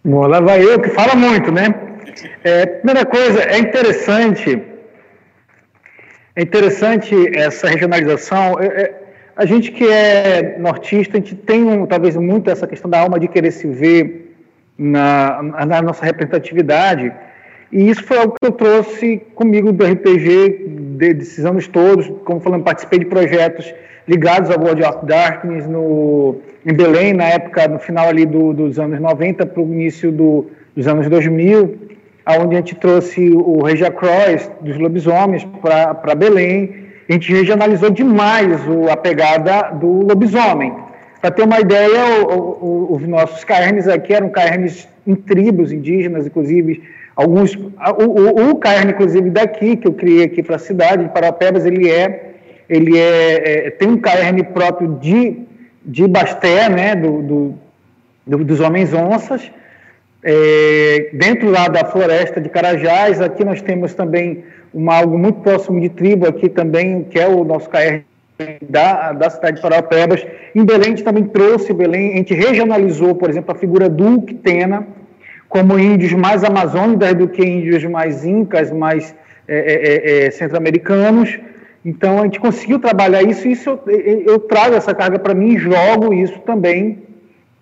Bom, 0.03 0.25
lá 0.25 0.39
vai 0.39 0.63
eu 0.63 0.81
que 0.81 0.89
fala 0.89 1.13
muito, 1.15 1.51
né? 1.51 1.67
É, 2.43 2.65
primeira 2.65 3.05
coisa, 3.05 3.41
é 3.41 3.57
interessante, 3.57 4.74
é 6.35 6.41
interessante 6.41 7.15
essa 7.33 7.67
regionalização. 7.67 8.59
É, 8.59 8.65
é, 8.65 9.01
a 9.35 9.45
gente 9.45 9.71
que 9.71 9.87
é 9.87 10.57
nortista, 10.59 11.17
a 11.17 11.19
gente 11.19 11.35
tem 11.35 11.63
um, 11.63 11.85
talvez 11.85 12.15
muito 12.15 12.49
essa 12.49 12.67
questão 12.67 12.89
da 12.89 12.99
alma 12.99 13.19
de 13.19 13.27
querer 13.27 13.51
se 13.51 13.67
ver 13.67 14.35
na, 14.77 15.41
na 15.65 15.81
nossa 15.81 16.05
representatividade. 16.05 17.11
E 17.71 17.89
isso 17.89 18.03
foi 18.03 18.17
algo 18.17 18.35
que 18.39 18.47
eu 18.47 18.51
trouxe 18.51 19.21
comigo 19.33 19.71
do 19.71 19.85
RPG 19.85 20.67
de, 20.97 21.13
desses 21.13 21.45
anos 21.45 21.67
todos. 21.67 22.11
Como 22.25 22.39
falando, 22.39 22.63
participei 22.63 22.99
de 22.99 23.05
projetos 23.05 23.73
ligados 24.07 24.49
ao 24.51 24.59
World 24.59 24.83
of 24.83 25.05
Darkness 25.05 25.67
no, 25.67 26.37
em 26.65 26.73
Belém, 26.73 27.13
na 27.13 27.25
época, 27.25 27.67
no 27.67 27.79
final 27.79 28.07
ali 28.07 28.25
do, 28.25 28.53
dos 28.53 28.77
anos 28.79 28.99
90 28.99 29.45
para 29.45 29.61
o 29.61 29.65
início 29.65 30.11
do, 30.11 30.45
dos 30.75 30.87
anos 30.87 31.09
2000, 31.09 31.75
onde 32.27 32.55
a 32.55 32.59
gente 32.59 32.75
trouxe 32.75 33.29
o 33.29 33.63
Regia 33.63 33.91
Cross 33.91 34.49
dos 34.61 34.77
lobisomens 34.77 35.45
para 35.61 36.15
Belém. 36.15 36.85
A 37.07 37.13
gente 37.13 37.31
regionalizou 37.31 37.91
demais 37.91 38.67
o, 38.67 38.89
a 38.89 38.97
pegada 38.97 39.69
do 39.73 40.01
lobisomem. 40.07 40.73
Para 41.21 41.31
ter 41.31 41.43
uma 41.43 41.59
ideia, 41.59 42.23
o, 42.23 42.31
o, 42.31 42.95
os 42.95 43.07
nossos 43.07 43.43
carnes 43.43 43.87
aqui 43.87 44.13
eram 44.13 44.29
carnes 44.29 44.87
em 45.05 45.13
tribos 45.13 45.71
indígenas, 45.71 46.25
inclusive 46.25 46.81
alguns. 47.15 47.55
O, 47.55 48.49
o, 48.49 48.55
carne, 48.55 48.91
inclusive, 48.91 49.29
daqui, 49.29 49.75
que 49.75 49.87
eu 49.87 49.93
criei 49.93 50.23
aqui 50.23 50.41
para 50.41 50.55
a 50.55 50.59
cidade, 50.59 51.03
de 51.03 51.09
Parapebas, 51.09 51.65
ele 51.65 51.89
é. 51.89 52.31
Ele 52.67 52.97
é, 52.97 53.67
é, 53.67 53.69
tem 53.69 53.87
um 53.87 53.97
carne 53.97 54.43
próprio 54.43 54.97
de, 54.99 55.39
de 55.85 56.07
Basté, 56.07 56.67
né, 56.67 56.95
do, 56.95 57.21
do, 57.21 57.55
do 58.25 58.43
dos 58.43 58.59
homens 58.59 58.91
onças, 58.91 59.51
é, 60.27 61.11
dentro 61.13 61.51
lá 61.51 61.67
da 61.67 61.85
floresta 61.85 62.41
de 62.41 62.49
Carajás. 62.49 63.21
Aqui 63.21 63.45
nós 63.45 63.61
temos 63.61 63.93
também 63.93 64.43
uma, 64.73 64.97
algo 64.97 65.19
muito 65.19 65.41
próximo 65.41 65.79
de 65.79 65.89
tribo 65.89 66.27
aqui 66.27 66.49
também, 66.49 67.03
que 67.03 67.19
é 67.19 67.27
o 67.27 67.43
nosso 67.43 67.69
KR 67.69 68.01
da, 68.67 69.13
da 69.13 69.29
cidade 69.29 69.57
de 69.57 69.61
Parapebas. 69.61 70.25
Em 70.55 70.65
Belém, 70.65 70.87
a 70.87 70.89
gente 70.89 71.03
também 71.03 71.25
trouxe 71.25 71.71
Belém, 71.71 72.13
a 72.13 72.17
gente 72.17 72.33
regionalizou, 72.33 73.13
por 73.13 73.29
exemplo, 73.29 73.53
a 73.53 73.57
figura 73.57 73.87
do 73.87 74.23
Quitena, 74.23 74.87
como 75.47 75.77
índios 75.77 76.11
mais 76.13 76.43
amazônicos 76.43 77.13
do 77.13 77.27
que 77.27 77.45
índios 77.45 77.83
mais 77.85 78.25
incas, 78.25 78.71
mais 78.71 79.15
é, 79.47 79.57
é, 79.57 80.23
é, 80.23 80.25
é, 80.25 80.31
centro-americanos. 80.31 81.39
Então, 81.85 82.19
a 82.19 82.23
gente 82.23 82.39
conseguiu 82.39 82.79
trabalhar 82.79 83.21
isso 83.21 83.47
isso 83.47 83.79
eu, 83.85 84.21
eu 84.21 84.39
trago 84.39 84.73
essa 84.73 84.91
carga 84.91 85.19
para 85.19 85.35
mim 85.35 85.55
jogo 85.55 86.11
isso 86.15 86.39
também 86.39 87.04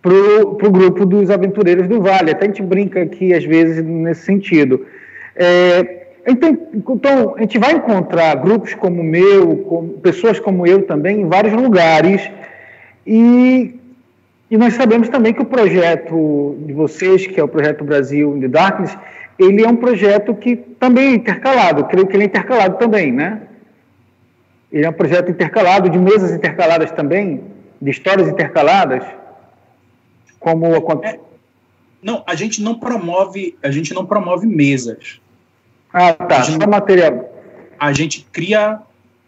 para 0.04 0.68
o 0.68 0.72
grupo 0.72 1.06
dos 1.06 1.32
aventureiros 1.32 1.88
do 1.88 2.02
Vale. 2.02 2.32
Até 2.32 2.46
a 2.46 2.48
gente 2.50 2.62
brinca 2.62 3.02
aqui, 3.02 3.34
às 3.34 3.44
vezes, 3.44 3.84
nesse 3.84 4.26
sentido. 4.26 4.86
É, 5.36 6.08
então, 6.28 6.58
então, 6.76 7.36
a 7.36 7.42
gente 7.42 7.58
vai 7.58 7.72
encontrar 7.74 8.36
grupos 8.36 8.76
como 8.76 9.02
o 9.02 9.04
meu, 9.04 9.58
como, 9.58 9.90
pessoas 9.94 10.40
como 10.40 10.68
eu 10.68 10.84
também, 10.84 11.22
em 11.22 11.28
vários 11.28 11.54
lugares. 11.54 12.30
E 13.08 13.80
e 14.54 14.58
nós 14.58 14.76
sabemos 14.76 15.10
também 15.10 15.34
que 15.34 15.42
o 15.42 15.46
projeto 15.46 16.58
de 16.60 16.74
vocês, 16.74 17.26
que 17.26 17.40
é 17.40 17.44
o 17.44 17.48
projeto 17.48 17.84
Brasil 17.84 18.38
in 18.38 18.42
the 18.42 18.48
Darkness, 18.48 18.96
ele 19.40 19.64
é 19.64 19.68
um 19.68 19.76
projeto 19.76 20.36
que 20.36 20.56
também 20.56 21.06
é 21.06 21.16
intercalado, 21.16 21.86
creio 21.86 22.06
que 22.06 22.16
ele 22.16 22.26
é 22.26 22.28
intercalado 22.28 22.78
também, 22.78 23.12
né? 23.12 23.42
Ele 24.72 24.86
é 24.86 24.90
um 24.92 24.94
projeto 24.94 25.32
intercalado, 25.32 25.90
de 25.90 25.98
mesas 25.98 26.32
intercaladas 26.32 26.92
também, 26.92 27.42
de 27.82 27.90
histórias 27.90 28.28
intercaladas, 28.28 29.04
como 30.44 30.66
é, 31.04 31.20
Não, 32.02 32.22
a 32.28 32.36
gente 32.36 32.62
não 32.62 32.76
promove, 32.76 33.58
a 33.64 33.72
gente 33.72 33.94
não 33.94 34.06
promove 34.06 34.46
mesas. 34.46 35.22
Ah, 35.92 36.14
tá, 36.14 36.42
gente, 36.42 36.62
só 36.62 36.70
material. 36.70 37.30
A 37.80 37.94
gente 37.94 38.28
cria 38.32 38.80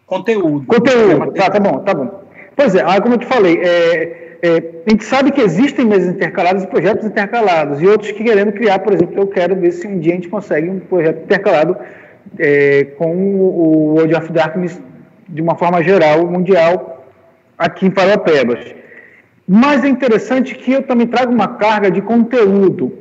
conteúdo. 0.06 0.66
Conteúdo, 0.68 1.32
tá, 1.34 1.50
tá 1.50 1.60
bom, 1.60 1.80
tá 1.80 1.94
bom. 1.94 2.24
Pois 2.56 2.76
é, 2.76 2.84
ah, 2.86 3.00
como 3.02 3.16
eu 3.16 3.20
te 3.20 3.26
falei, 3.26 3.60
é, 3.62 4.38
é, 4.42 4.82
a 4.86 4.90
gente 4.90 5.06
sabe 5.06 5.32
que 5.32 5.42
existem 5.42 5.86
mesas 5.86 6.14
intercaladas 6.14 6.64
e 6.64 6.68
projetos 6.68 7.06
intercalados, 7.06 7.82
e 7.82 7.88
outros 7.88 8.12
que 8.12 8.24
querendo 8.24 8.52
criar, 8.52 8.80
por 8.80 8.94
exemplo, 8.94 9.18
eu 9.18 9.28
quero 9.28 9.56
ver 9.56 9.72
se 9.72 9.88
um 9.88 10.00
dia 10.00 10.14
a 10.14 10.16
gente 10.16 10.30
consegue 10.30 10.70
um 10.70 10.80
projeto 10.80 11.24
intercalado 11.24 11.78
é, 12.38 12.86
com 12.98 13.16
o 13.16 13.96
World 13.96 14.16
of 14.16 14.32
Darkness 14.32 14.82
de 15.28 15.42
uma 15.42 15.56
forma 15.56 15.82
geral, 15.84 16.26
mundial, 16.28 17.06
aqui 17.58 17.86
em 17.86 17.92
Parapebas. 17.92 18.76
Mas 19.48 19.84
é 19.84 19.88
interessante 19.88 20.56
que 20.56 20.72
eu 20.72 20.84
também 20.84 21.08
trago 21.08 21.32
uma 21.32 21.48
carga 21.48 21.92
de 21.92 22.02
conteúdo. 22.02 22.92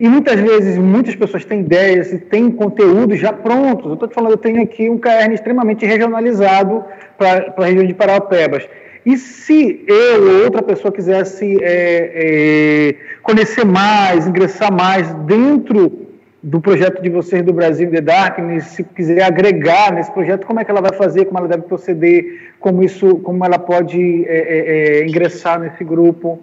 E 0.00 0.08
muitas 0.08 0.40
vezes, 0.40 0.78
muitas 0.78 1.14
pessoas 1.16 1.44
têm 1.44 1.60
ideias 1.60 2.12
e 2.12 2.18
têm 2.18 2.50
conteúdos 2.50 3.18
já 3.18 3.32
prontos. 3.32 3.86
Eu 3.86 3.94
estou 3.94 4.08
te 4.08 4.14
falando, 4.14 4.32
eu 4.32 4.38
tenho 4.38 4.62
aqui 4.62 4.88
um 4.88 4.98
KR 4.98 5.32
extremamente 5.32 5.84
regionalizado 5.84 6.84
para 7.16 7.52
a 7.56 7.64
região 7.64 7.86
de 7.86 7.94
Parapebas. 7.94 8.68
E 9.04 9.16
se 9.16 9.84
eu 9.86 10.22
ou 10.22 10.44
outra 10.44 10.62
pessoa 10.62 10.92
quisesse 10.92 11.58
é, 11.62 12.12
é, 12.14 12.94
conhecer 13.22 13.64
mais, 13.64 14.26
ingressar 14.26 14.72
mais 14.72 15.12
dentro 15.24 16.07
do 16.42 16.60
projeto 16.60 17.02
de 17.02 17.10
vocês 17.10 17.44
do 17.44 17.52
Brasil 17.52 17.90
The 17.90 18.00
Darkness, 18.00 18.66
se 18.66 18.84
quiser 18.84 19.22
agregar 19.22 19.92
nesse 19.92 20.10
projeto, 20.12 20.46
como 20.46 20.60
é 20.60 20.64
que 20.64 20.70
ela 20.70 20.80
vai 20.80 20.92
fazer, 20.92 21.24
como 21.24 21.38
ela 21.38 21.48
deve 21.48 21.62
proceder, 21.62 22.52
como 22.60 22.82
isso, 22.82 23.16
como 23.16 23.44
ela 23.44 23.58
pode 23.58 24.24
é, 24.26 24.38
é, 24.38 24.98
é 25.00 25.06
ingressar 25.06 25.58
nesse 25.58 25.82
grupo? 25.82 26.40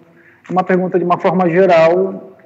Uma 0.50 0.62
pergunta 0.62 0.98
de 0.98 1.04
uma 1.04 1.18
forma 1.18 1.48
geral 1.48 2.38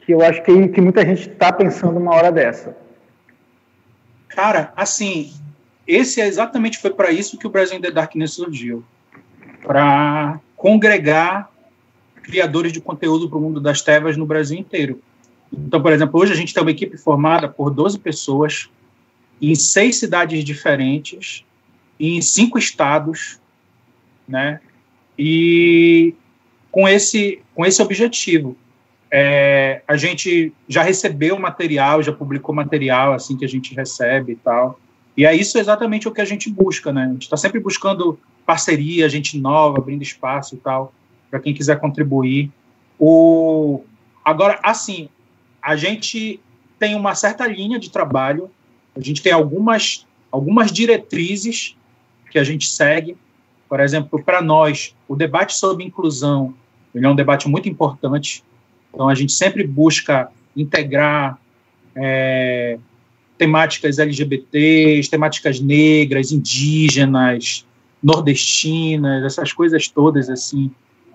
que 0.00 0.12
eu 0.12 0.22
acho 0.22 0.42
que, 0.42 0.68
que 0.68 0.80
muita 0.80 1.04
gente 1.04 1.28
está 1.28 1.52
pensando 1.52 1.98
uma 1.98 2.14
hora 2.14 2.30
dessa. 2.30 2.76
Cara, 4.28 4.72
assim, 4.76 5.32
esse 5.86 6.20
é 6.20 6.26
exatamente 6.26 6.78
foi 6.78 6.90
para 6.90 7.10
isso 7.10 7.38
que 7.38 7.46
o 7.46 7.50
Brasil 7.50 7.80
The 7.80 7.90
Darkness 7.90 8.32
surgiu 8.32 8.84
para 9.62 10.38
congregar 10.56 11.50
criadores 12.22 12.72
de 12.72 12.80
conteúdo 12.80 13.28
para 13.28 13.38
o 13.38 13.40
mundo 13.40 13.60
das 13.60 13.80
trevas 13.80 14.16
no 14.16 14.26
Brasil 14.26 14.58
inteiro. 14.58 15.00
Então, 15.52 15.80
por 15.80 15.92
exemplo, 15.92 16.20
hoje 16.20 16.32
a 16.32 16.36
gente 16.36 16.52
tem 16.52 16.62
uma 16.62 16.70
equipe 16.70 16.96
formada 16.96 17.48
por 17.48 17.70
12 17.70 17.98
pessoas 17.98 18.68
em 19.40 19.54
seis 19.54 19.96
cidades 19.96 20.44
diferentes, 20.44 21.44
em 21.98 22.20
cinco 22.20 22.58
estados, 22.58 23.40
né? 24.26 24.60
E 25.18 26.14
com 26.70 26.88
esse, 26.88 27.40
com 27.54 27.64
esse 27.64 27.80
objetivo. 27.82 28.56
É, 29.10 29.80
a 29.88 29.96
gente 29.96 30.52
já 30.68 30.82
recebeu 30.82 31.38
material, 31.38 32.02
já 32.02 32.12
publicou 32.12 32.54
material 32.54 33.14
assim 33.14 33.36
que 33.36 33.44
a 33.44 33.48
gente 33.48 33.74
recebe 33.74 34.32
e 34.32 34.36
tal. 34.36 34.78
E 35.16 35.24
é 35.24 35.34
isso 35.34 35.58
exatamente 35.58 36.06
o 36.06 36.12
que 36.12 36.20
a 36.20 36.24
gente 36.24 36.50
busca, 36.50 36.92
né? 36.92 37.04
A 37.04 37.12
gente 37.12 37.22
está 37.22 37.36
sempre 37.36 37.58
buscando 37.58 38.18
parceria, 38.46 39.08
gente 39.08 39.38
nova, 39.38 39.78
abrindo 39.78 40.02
espaço 40.02 40.54
e 40.54 40.58
tal, 40.58 40.92
para 41.30 41.40
quem 41.40 41.54
quiser 41.54 41.80
contribuir. 41.80 42.50
O... 42.98 43.82
Agora, 44.24 44.60
assim, 44.62 45.08
a 45.62 45.76
gente 45.76 46.40
tem 46.78 46.94
uma 46.94 47.14
certa 47.14 47.46
linha 47.46 47.78
de 47.78 47.90
trabalho, 47.90 48.50
a 48.96 49.00
gente 49.00 49.22
tem 49.22 49.32
algumas, 49.32 50.06
algumas 50.30 50.72
diretrizes 50.72 51.76
que 52.30 52.38
a 52.38 52.44
gente 52.44 52.66
segue. 52.68 53.16
Por 53.68 53.80
exemplo, 53.80 54.22
para 54.22 54.40
nós, 54.40 54.94
o 55.06 55.14
debate 55.14 55.54
sobre 55.54 55.84
inclusão 55.84 56.54
é 56.94 57.08
um 57.08 57.14
debate 57.14 57.48
muito 57.48 57.68
importante. 57.68 58.42
Então, 58.92 59.08
a 59.08 59.14
gente 59.14 59.32
sempre 59.32 59.66
busca 59.66 60.30
integrar 60.56 61.38
é, 61.94 62.78
temáticas 63.36 63.98
LGBTs, 63.98 65.08
temáticas 65.08 65.60
negras, 65.60 66.32
indígenas, 66.32 67.64
nordestinas, 68.02 69.24
essas 69.24 69.52
coisas 69.52 69.88
todas, 69.88 70.28
assim, 70.28 70.70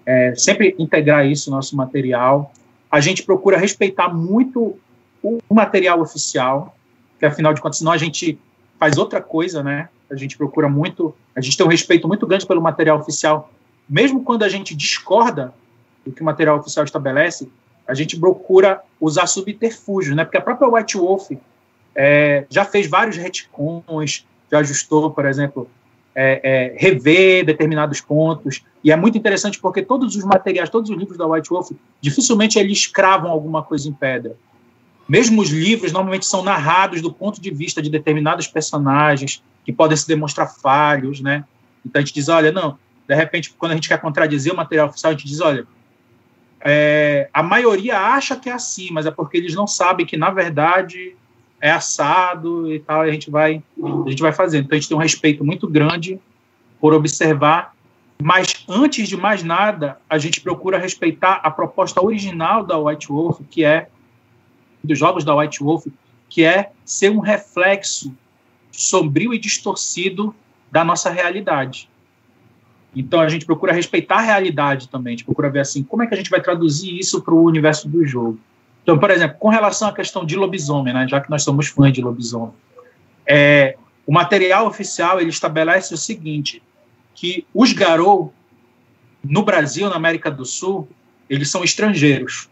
é, 0.05 0.33
sempre 0.35 0.75
integrar 0.77 1.25
isso 1.25 1.49
no 1.49 1.57
nosso 1.57 1.75
material. 1.75 2.53
A 2.93 2.99
gente 2.99 3.23
procura 3.23 3.57
respeitar 3.57 4.07
muito 4.13 4.77
o 5.23 5.41
material 5.49 5.99
oficial, 5.99 6.77
que 7.17 7.25
afinal 7.25 7.51
de 7.51 7.59
contas, 7.59 7.79
senão 7.79 7.91
a 7.91 7.97
gente 7.97 8.37
faz 8.77 8.99
outra 8.99 9.19
coisa, 9.19 9.63
né? 9.63 9.89
A 10.11 10.15
gente 10.15 10.37
procura 10.37 10.69
muito, 10.69 11.11
a 11.35 11.41
gente 11.41 11.57
tem 11.57 11.65
um 11.65 11.69
respeito 11.69 12.07
muito 12.07 12.27
grande 12.27 12.45
pelo 12.45 12.61
material 12.61 12.99
oficial, 12.99 13.51
mesmo 13.89 14.23
quando 14.23 14.43
a 14.43 14.47
gente 14.47 14.75
discorda 14.75 15.51
do 16.05 16.11
que 16.11 16.21
o 16.21 16.23
material 16.23 16.59
oficial 16.59 16.85
estabelece, 16.85 17.49
a 17.87 17.95
gente 17.95 18.19
procura 18.19 18.79
usar 19.01 19.25
subterfúgios, 19.25 20.15
né? 20.15 20.23
Porque 20.23 20.37
a 20.37 20.41
própria 20.41 20.69
White 20.69 20.95
Wolf 20.95 21.31
é, 21.95 22.45
já 22.47 22.63
fez 22.63 22.85
vários 22.85 23.17
retcons, 23.17 24.23
já 24.51 24.59
ajustou, 24.59 25.09
por 25.09 25.25
exemplo, 25.25 25.67
é, 26.15 26.41
é, 26.43 26.75
rever 26.77 27.45
determinados 27.45 28.01
pontos. 28.01 28.63
E 28.83 28.91
é 28.91 28.95
muito 28.95 29.17
interessante 29.17 29.59
porque 29.59 29.81
todos 29.81 30.15
os 30.15 30.23
materiais, 30.23 30.69
todos 30.69 30.89
os 30.89 30.97
livros 30.97 31.17
da 31.17 31.27
White 31.27 31.49
Wolf, 31.49 31.71
dificilmente 32.01 32.59
eles 32.59 32.87
cravam 32.87 33.31
alguma 33.31 33.63
coisa 33.63 33.87
em 33.87 33.93
pedra. 33.93 34.35
Mesmo 35.07 35.41
os 35.41 35.49
livros 35.49 35.91
normalmente 35.91 36.25
são 36.25 36.43
narrados 36.43 37.01
do 37.01 37.11
ponto 37.11 37.41
de 37.41 37.51
vista 37.51 37.81
de 37.81 37.89
determinados 37.89 38.47
personagens 38.47 39.43
que 39.65 39.73
podem 39.73 39.97
se 39.97 40.07
demonstrar 40.07 40.47
falhos, 40.47 41.19
né? 41.19 41.43
Então 41.85 42.01
a 42.01 42.05
gente 42.05 42.13
diz, 42.13 42.29
olha, 42.29 42.51
não, 42.51 42.77
de 43.07 43.15
repente, 43.15 43.53
quando 43.57 43.73
a 43.73 43.75
gente 43.75 43.89
quer 43.89 43.99
contradizer 43.99 44.53
o 44.53 44.55
material 44.55 44.87
oficial, 44.87 45.11
a 45.11 45.15
gente 45.15 45.27
diz, 45.27 45.41
olha, 45.41 45.67
é, 46.61 47.29
a 47.33 47.43
maioria 47.43 47.99
acha 47.99 48.37
que 48.37 48.49
é 48.49 48.53
assim, 48.53 48.89
mas 48.91 49.05
é 49.05 49.11
porque 49.11 49.37
eles 49.37 49.53
não 49.53 49.67
sabem 49.67 50.05
que, 50.05 50.15
na 50.15 50.29
verdade, 50.29 51.15
é 51.63 51.71
assado 51.71 52.69
e 52.69 52.77
tal, 52.77 53.05
e 53.05 53.09
a 53.09 53.13
gente 53.13 53.31
vai, 53.31 53.63
a 54.05 54.09
gente 54.09 54.21
vai 54.21 54.33
fazendo. 54.33 54.65
Então, 54.65 54.75
a 54.75 54.79
gente 54.81 54.89
tem 54.89 54.97
um 54.97 54.99
respeito 54.99 55.45
muito 55.45 55.65
grande 55.65 56.19
por 56.77 56.93
observar, 56.93 57.73
mas, 58.21 58.65
antes 58.67 59.07
de 59.07 59.15
mais 59.15 59.43
nada, 59.43 59.97
a 60.09 60.17
gente 60.17 60.41
procura 60.41 60.77
respeitar 60.77 61.39
a 61.41 61.49
proposta 61.49 62.03
original 62.03 62.65
da 62.65 62.77
White 62.77 63.07
Wolf, 63.07 63.39
que 63.49 63.63
é, 63.63 63.87
dos 64.83 64.99
jogos 64.99 65.23
da 65.23 65.33
White 65.33 65.63
Wolf, 65.63 65.85
que 66.27 66.43
é 66.43 66.71
ser 66.83 67.09
um 67.09 67.19
reflexo 67.19 68.13
sombrio 68.69 69.33
e 69.33 69.39
distorcido 69.39 70.35
da 70.69 70.83
nossa 70.83 71.09
realidade. 71.09 71.89
Então 72.93 73.21
a 73.21 73.29
gente 73.29 73.45
procura 73.45 73.71
respeitar 73.71 74.17
a 74.17 74.21
realidade 74.21 74.89
também, 74.89 75.13
a 75.13 75.15
gente 75.15 75.25
procura 75.25 75.49
ver 75.49 75.61
assim, 75.61 75.81
como 75.81 76.03
é 76.03 76.07
que 76.07 76.13
a 76.13 76.17
gente 76.17 76.29
vai 76.29 76.41
traduzir 76.41 76.99
isso 76.99 77.21
para 77.21 77.33
o 77.33 77.41
universo 77.41 77.87
do 77.87 78.05
jogo. 78.05 78.37
Então, 78.83 78.99
por 78.99 79.09
exemplo, 79.09 79.37
com 79.39 79.47
relação 79.47 79.87
à 79.87 79.93
questão 79.93 80.25
de 80.25 80.35
lobisomem, 80.35 80.93
né, 80.93 81.07
já 81.07 81.21
que 81.21 81.29
nós 81.29 81.43
somos 81.43 81.67
fãs 81.67 81.91
de 81.93 82.01
lobisomem, 82.01 82.53
é, 83.25 83.77
o 84.05 84.11
material 84.11 84.67
oficial 84.67 85.19
ele 85.19 85.29
estabelece 85.29 85.93
o 85.93 85.97
seguinte, 85.97 86.61
que 87.15 87.45
os 87.53 87.71
Garou, 87.71 88.33
no 89.23 89.43
Brasil, 89.43 89.89
na 89.89 89.95
América 89.95 90.29
do 90.29 90.45
Sul, 90.45 90.87
eles 91.29 91.49
são 91.49 91.63
estrangeiros. 91.63 92.49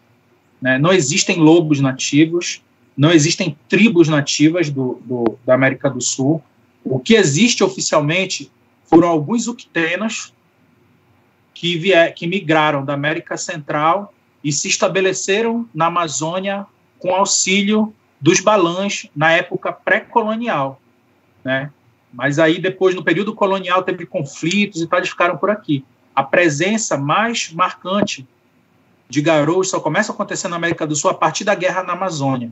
Né? 0.61 0.77
Não 0.77 0.93
existem 0.93 1.37
lobos 1.37 1.81
nativos, 1.81 2.61
não 2.95 3.11
existem 3.11 3.57
tribos 3.67 4.07
nativas 4.07 4.69
do, 4.69 5.01
do, 5.03 5.37
da 5.45 5.53
América 5.53 5.89
do 5.89 5.99
Sul. 5.99 6.41
O 6.83 6.99
que 6.99 7.15
existe 7.15 7.63
oficialmente 7.63 8.49
foram 8.85 9.09
alguns 9.09 9.47
uctenas 9.47 10.33
que, 11.53 11.77
vier, 11.77 12.13
que 12.13 12.25
migraram 12.25 12.85
da 12.85 12.93
América 12.93 13.35
Central 13.35 14.13
e 14.43 14.51
se 14.51 14.67
estabeleceram 14.67 15.67
na 15.73 15.87
Amazônia 15.87 16.65
com 16.99 17.13
auxílio 17.13 17.93
dos 18.19 18.39
balãs 18.39 19.07
na 19.15 19.31
época 19.31 19.71
pré-colonial, 19.71 20.79
né? 21.43 21.71
Mas 22.13 22.39
aí 22.39 22.59
depois 22.59 22.93
no 22.93 23.03
período 23.03 23.33
colonial 23.33 23.83
teve 23.83 24.05
conflitos 24.05 24.81
e 24.81 24.87
tal, 24.87 24.99
eles 24.99 25.09
ficaram 25.09 25.37
por 25.37 25.49
aqui. 25.49 25.83
A 26.13 26.21
presença 26.21 26.97
mais 26.97 27.51
marcante 27.51 28.27
de 29.09 29.21
garotos 29.21 29.69
só 29.69 29.79
começa 29.79 30.11
a 30.11 30.15
acontecer 30.15 30.47
na 30.47 30.57
América 30.57 30.85
do 30.85 30.95
Sul 30.95 31.09
a 31.09 31.13
partir 31.13 31.43
da 31.43 31.55
guerra 31.55 31.83
na 31.83 31.93
Amazônia 31.93 32.51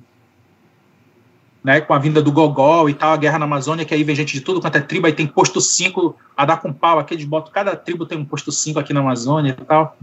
né, 1.64 1.82
com 1.82 1.94
a 1.94 2.00
vinda 2.00 2.22
do 2.22 2.32
Gogol 2.32 2.90
e 2.90 2.94
tal, 2.94 3.12
a 3.14 3.18
guerra 3.18 3.38
na 3.38 3.46
Amazônia, 3.46 3.86
que 3.86 3.94
aí 3.94 4.04
vem 4.04 4.16
gente 4.16 4.34
de 4.34 4.42
tudo 4.42 4.62
quanto 4.62 4.78
é 4.78 4.82
tribo, 4.82 5.08
aí 5.08 5.14
tem 5.14 5.28
posto 5.28 5.60
5 5.60 6.16
a 6.36 6.46
dar 6.46 6.58
com 6.58 6.72
pau, 6.72 7.00
aqui 7.00 7.14
eles 7.14 7.26
botam, 7.26 7.52
cada 7.52 7.76
tribo 7.76 8.06
tem 8.06 8.18
um 8.18 8.26
posto 8.26 8.52
5 8.52 8.80
aqui 8.80 8.94
na 8.94 9.02
Amazônia 9.02 9.56
e 9.60 9.66
tal. 9.66 9.98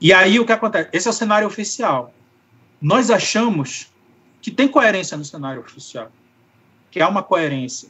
E 0.00 0.12
aí 0.12 0.38
o 0.38 0.44
que 0.44 0.52
acontece? 0.52 0.90
Esse 0.92 1.08
é 1.08 1.10
o 1.10 1.14
cenário 1.14 1.46
oficial. 1.46 2.12
Nós 2.80 3.10
achamos 3.10 3.86
que 4.42 4.50
tem 4.50 4.68
coerência 4.68 5.16
no 5.16 5.24
cenário 5.24 5.60
oficial, 5.60 6.10
que 6.90 7.00
há 7.00 7.08
uma 7.08 7.22
coerência. 7.22 7.88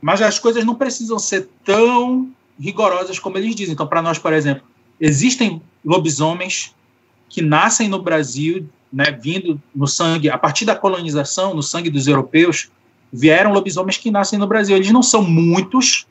Mas 0.00 0.20
as 0.20 0.38
coisas 0.38 0.64
não 0.64 0.74
precisam 0.74 1.18
ser 1.18 1.48
tão 1.64 2.30
rigorosas 2.58 3.18
como 3.18 3.38
eles 3.38 3.54
dizem. 3.54 3.72
Então, 3.72 3.86
para 3.86 4.02
nós, 4.02 4.18
por 4.18 4.32
exemplo, 4.32 4.64
existem 5.00 5.62
lobisomens 5.84 6.74
que 7.28 7.40
nascem 7.42 7.88
no 7.88 8.02
Brasil 8.02 8.68
né, 8.94 9.10
vindo 9.10 9.60
no 9.74 9.88
sangue, 9.88 10.30
a 10.30 10.38
partir 10.38 10.64
da 10.64 10.76
colonização, 10.76 11.52
no 11.52 11.64
sangue 11.64 11.90
dos 11.90 12.06
europeus, 12.06 12.70
vieram 13.12 13.52
lobisomens 13.52 13.96
que 13.96 14.08
nascem 14.08 14.38
no 14.38 14.46
Brasil. 14.46 14.76
Eles 14.76 14.92
não 14.92 15.02
são 15.02 15.20
muitos, 15.20 16.06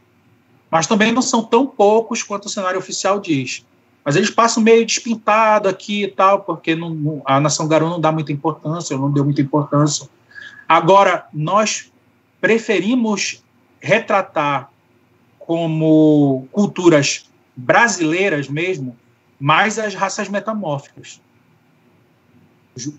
mas 0.69 0.85
também 0.85 1.13
não 1.13 1.21
são 1.21 1.41
tão 1.41 1.65
poucos 1.65 2.21
quanto 2.21 2.45
o 2.45 2.49
cenário 2.49 2.77
oficial 2.77 3.21
diz. 3.21 3.65
Mas 4.03 4.15
eles 4.15 4.29
passam 4.29 4.61
meio 4.61 4.85
despintado 4.85 5.69
aqui 5.69 6.03
e 6.03 6.07
tal, 6.07 6.41
porque 6.41 6.75
não, 6.75 7.21
a 7.25 7.39
nação 7.39 7.67
Garou 7.67 7.89
não 7.89 8.01
dá 8.01 8.11
muita 8.11 8.31
importância, 8.31 8.97
não 8.97 9.11
deu 9.11 9.23
muita 9.23 9.41
importância. 9.41 10.09
Agora, 10.67 11.25
nós 11.33 11.91
preferimos 12.41 13.43
retratar 13.79 14.69
como 15.39 16.47
culturas 16.51 17.29
brasileiras 17.55 18.49
mesmo, 18.49 18.97
mais 19.39 19.77
as 19.79 19.93
raças 19.93 20.27
metamórficas 20.27 21.21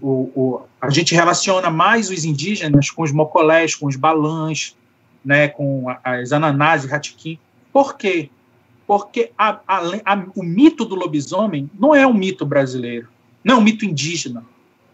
o, 0.00 0.30
o, 0.34 0.62
a 0.80 0.90
gente 0.90 1.14
relaciona 1.14 1.70
mais 1.70 2.10
os 2.10 2.24
indígenas 2.24 2.90
com 2.90 3.02
os 3.02 3.12
mocolés, 3.12 3.74
com 3.74 3.86
os 3.86 3.96
balãs, 3.96 4.76
né, 5.24 5.48
com 5.48 5.86
as 6.02 6.32
ananás 6.32 6.84
e 6.84 6.88
ratiquim. 6.88 7.38
Por 7.72 7.96
quê? 7.96 8.30
Porque 8.86 9.30
a, 9.38 9.60
a, 9.66 9.78
a, 10.04 10.26
o 10.34 10.42
mito 10.42 10.84
do 10.84 10.94
lobisomem 10.94 11.70
não 11.78 11.94
é 11.94 12.06
um 12.06 12.12
mito 12.12 12.44
brasileiro, 12.44 13.08
não 13.42 13.56
é 13.56 13.58
um 13.58 13.62
mito 13.62 13.84
indígena. 13.84 14.44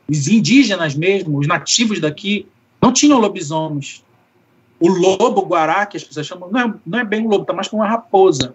Os 0.08 0.28
indígenas 0.28 0.94
mesmo, 0.94 1.38
os 1.38 1.46
nativos 1.46 2.00
daqui, 2.00 2.46
não 2.80 2.92
tinham 2.92 3.18
lobisomens. 3.18 4.04
O 4.78 4.88
lobo 4.88 5.42
guará, 5.42 5.84
que 5.86 5.96
as 5.96 6.04
pessoas 6.04 6.26
chamam, 6.26 6.50
não 6.50 6.60
é, 6.60 6.74
não 6.86 6.98
é 6.98 7.04
bem 7.04 7.20
um 7.24 7.28
lobo, 7.28 7.42
está 7.42 7.52
mais 7.52 7.68
com 7.68 7.76
uma 7.76 7.88
raposa. 7.88 8.54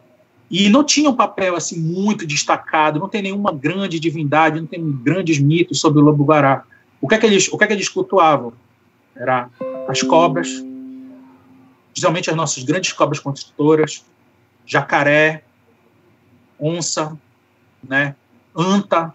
E 0.49 0.69
não 0.69 0.83
tinha 0.83 1.09
um 1.09 1.15
papel 1.15 1.55
assim 1.55 1.79
muito 1.79 2.25
destacado, 2.25 2.99
não 2.99 3.09
tem 3.09 3.21
nenhuma 3.21 3.51
grande 3.51 3.99
divindade, 3.99 4.59
não 4.59 4.67
tem 4.67 4.91
grandes 4.91 5.39
mitos 5.39 5.79
sobre 5.79 5.99
o 5.99 6.03
lobo 6.03 6.23
guará. 6.23 6.63
O 7.01 7.07
que 7.07 7.15
é 7.15 7.17
que 7.17 7.25
eles, 7.25 7.47
o 7.47 7.57
que 7.57 7.63
é 7.63 7.67
que 7.67 7.73
eles 7.73 7.89
cultuavam? 7.89 8.53
Era 9.15 9.49
as 9.87 10.01
cobras, 10.01 10.49
geralmente 11.93 12.29
as 12.29 12.35
nossas 12.35 12.63
grandes 12.63 12.91
cobras 12.91 13.19
construtoras, 13.19 14.03
jacaré, 14.65 15.43
onça, 16.59 17.17
né, 17.83 18.15
anta, 18.55 19.13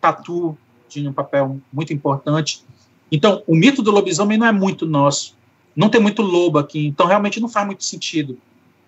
tatu, 0.00 0.56
tinha 0.88 1.10
um 1.10 1.12
papel 1.12 1.60
muito 1.72 1.92
importante. 1.92 2.64
Então, 3.10 3.42
o 3.46 3.54
mito 3.54 3.82
do 3.82 3.90
lobisomem 3.90 4.38
não 4.38 4.46
é 4.46 4.52
muito 4.52 4.86
nosso. 4.86 5.36
Não 5.76 5.88
tem 5.88 6.00
muito 6.00 6.22
lobo 6.22 6.58
aqui, 6.58 6.86
então 6.86 7.06
realmente 7.06 7.40
não 7.40 7.48
faz 7.48 7.64
muito 7.66 7.84
sentido 7.84 8.38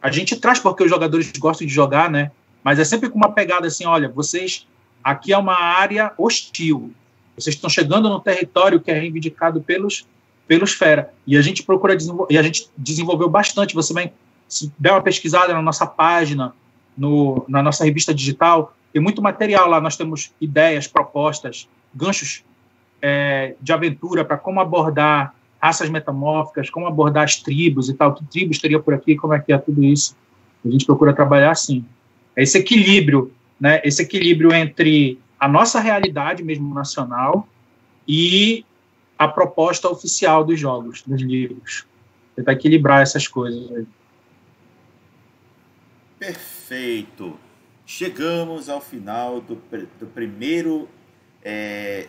a 0.02 0.10
gente 0.10 0.36
traz 0.36 0.58
porque 0.58 0.82
os 0.82 0.90
jogadores 0.90 1.30
gostam 1.38 1.66
de 1.66 1.72
jogar, 1.72 2.10
né? 2.10 2.30
Mas 2.64 2.78
é 2.78 2.84
sempre 2.84 3.08
com 3.08 3.16
uma 3.16 3.32
pegada 3.32 3.66
assim, 3.66 3.84
olha, 3.84 4.08
vocês 4.08 4.66
aqui 5.04 5.32
é 5.32 5.38
uma 5.38 5.58
área 5.58 6.12
hostil. 6.16 6.92
Vocês 7.36 7.54
estão 7.54 7.70
chegando 7.70 8.08
no 8.08 8.20
território 8.20 8.80
que 8.80 8.90
é 8.90 8.98
reivindicado 8.98 9.60
pelos 9.60 10.06
pelos 10.46 10.72
fera. 10.72 11.14
E 11.24 11.36
a 11.36 11.42
gente 11.42 11.62
procura 11.62 11.96
desenvolver, 11.96 12.34
e 12.34 12.38
a 12.38 12.42
gente 12.42 12.68
desenvolveu 12.76 13.28
bastante. 13.28 13.72
Você 13.74 13.92
vai 13.92 14.12
se 14.50 14.70
der 14.76 14.90
uma 14.90 15.00
pesquisada 15.00 15.54
na 15.54 15.62
nossa 15.62 15.86
página, 15.86 16.52
no, 16.98 17.44
na 17.48 17.62
nossa 17.62 17.84
revista 17.84 18.12
digital, 18.12 18.74
tem 18.92 19.00
muito 19.00 19.22
material 19.22 19.68
lá. 19.68 19.80
Nós 19.80 19.96
temos 19.96 20.32
ideias, 20.40 20.88
propostas, 20.88 21.68
ganchos 21.94 22.44
é, 23.00 23.54
de 23.60 23.72
aventura 23.72 24.24
para 24.24 24.36
como 24.36 24.60
abordar 24.60 25.34
raças 25.62 25.88
metamórficas, 25.88 26.68
como 26.68 26.86
abordar 26.86 27.24
as 27.24 27.36
tribos 27.36 27.88
e 27.88 27.94
tal, 27.94 28.14
que 28.14 28.24
tribos 28.24 28.58
teria 28.58 28.80
por 28.80 28.92
aqui, 28.92 29.14
como 29.14 29.32
é 29.32 29.38
que 29.38 29.52
é 29.52 29.58
tudo 29.58 29.84
isso. 29.84 30.16
A 30.64 30.68
gente 30.68 30.84
procura 30.84 31.14
trabalhar 31.14 31.52
assim. 31.52 31.84
É 32.34 32.42
esse 32.42 32.58
equilíbrio, 32.58 33.32
né? 33.58 33.80
Esse 33.84 34.02
equilíbrio 34.02 34.52
entre 34.52 35.18
a 35.38 35.46
nossa 35.46 35.78
realidade 35.78 36.42
mesmo 36.42 36.74
nacional 36.74 37.46
e 38.06 38.64
a 39.16 39.28
proposta 39.28 39.88
oficial 39.88 40.44
dos 40.44 40.58
jogos, 40.58 41.02
dos 41.06 41.20
livros. 41.20 41.86
Tentar 42.34 42.52
equilibrar 42.52 43.02
essas 43.02 43.28
coisas. 43.28 43.70
Aí. 43.70 43.86
Perfeito. 46.20 47.40
Chegamos 47.86 48.68
ao 48.68 48.78
final 48.78 49.40
do, 49.40 49.54
do 49.98 50.06
primeiro 50.06 50.86
é, 51.42 52.08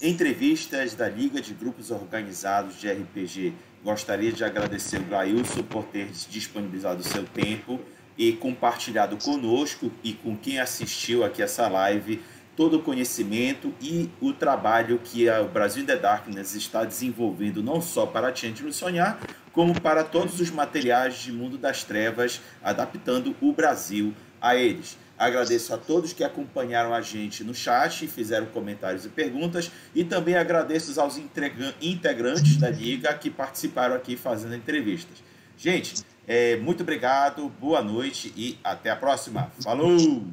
Entrevistas 0.00 0.94
da 0.94 1.06
Liga 1.10 1.42
de 1.42 1.52
Grupos 1.52 1.90
Organizados 1.90 2.80
de 2.80 2.90
RPG. 2.90 3.52
Gostaria 3.84 4.32
de 4.32 4.42
agradecer 4.42 4.96
o 4.96 5.04
Gailson 5.04 5.62
por 5.64 5.84
ter 5.84 6.06
disponibilizado 6.30 7.00
o 7.00 7.04
seu 7.04 7.22
tempo 7.24 7.78
e 8.16 8.32
compartilhado 8.32 9.18
conosco 9.18 9.92
e 10.02 10.14
com 10.14 10.34
quem 10.38 10.58
assistiu 10.58 11.22
aqui 11.22 11.42
essa 11.42 11.68
live 11.68 12.18
todo 12.56 12.78
o 12.78 12.82
conhecimento 12.82 13.74
e 13.80 14.10
o 14.22 14.32
trabalho 14.32 14.98
que 15.04 15.28
o 15.28 15.48
Brasil 15.48 15.82
in 15.82 15.86
the 15.86 15.96
Darkness 15.96 16.54
está 16.54 16.84
desenvolvendo 16.84 17.62
não 17.62 17.80
só 17.80 18.06
para 18.06 18.32
Tiante 18.32 18.62
no 18.62 18.72
Sonhar, 18.72 19.20
como 19.52 19.78
para 19.80 20.04
todos 20.04 20.40
os 20.40 20.50
materiais 20.50 21.18
de 21.18 21.32
Mundo 21.32 21.58
das 21.58 21.84
Trevas, 21.84 22.40
adaptando 22.62 23.34
o 23.40 23.52
Brasil 23.52 24.14
a 24.40 24.56
eles. 24.56 24.96
Agradeço 25.18 25.74
a 25.74 25.76
todos 25.76 26.14
que 26.14 26.24
acompanharam 26.24 26.94
a 26.94 27.02
gente 27.02 27.44
no 27.44 27.54
chat, 27.54 28.06
fizeram 28.06 28.46
comentários 28.46 29.04
e 29.04 29.08
perguntas, 29.10 29.70
e 29.94 30.02
também 30.02 30.34
agradeço 30.34 30.98
aos 30.98 31.18
integrantes 31.18 32.56
da 32.56 32.70
Liga 32.70 33.12
que 33.12 33.28
participaram 33.28 33.94
aqui 33.94 34.16
fazendo 34.16 34.54
entrevistas. 34.54 35.18
Gente, 35.58 36.02
é, 36.26 36.56
muito 36.56 36.82
obrigado, 36.82 37.50
boa 37.60 37.82
noite 37.82 38.32
e 38.34 38.58
até 38.64 38.90
a 38.90 38.96
próxima. 38.96 39.52
Falou! 39.62 40.24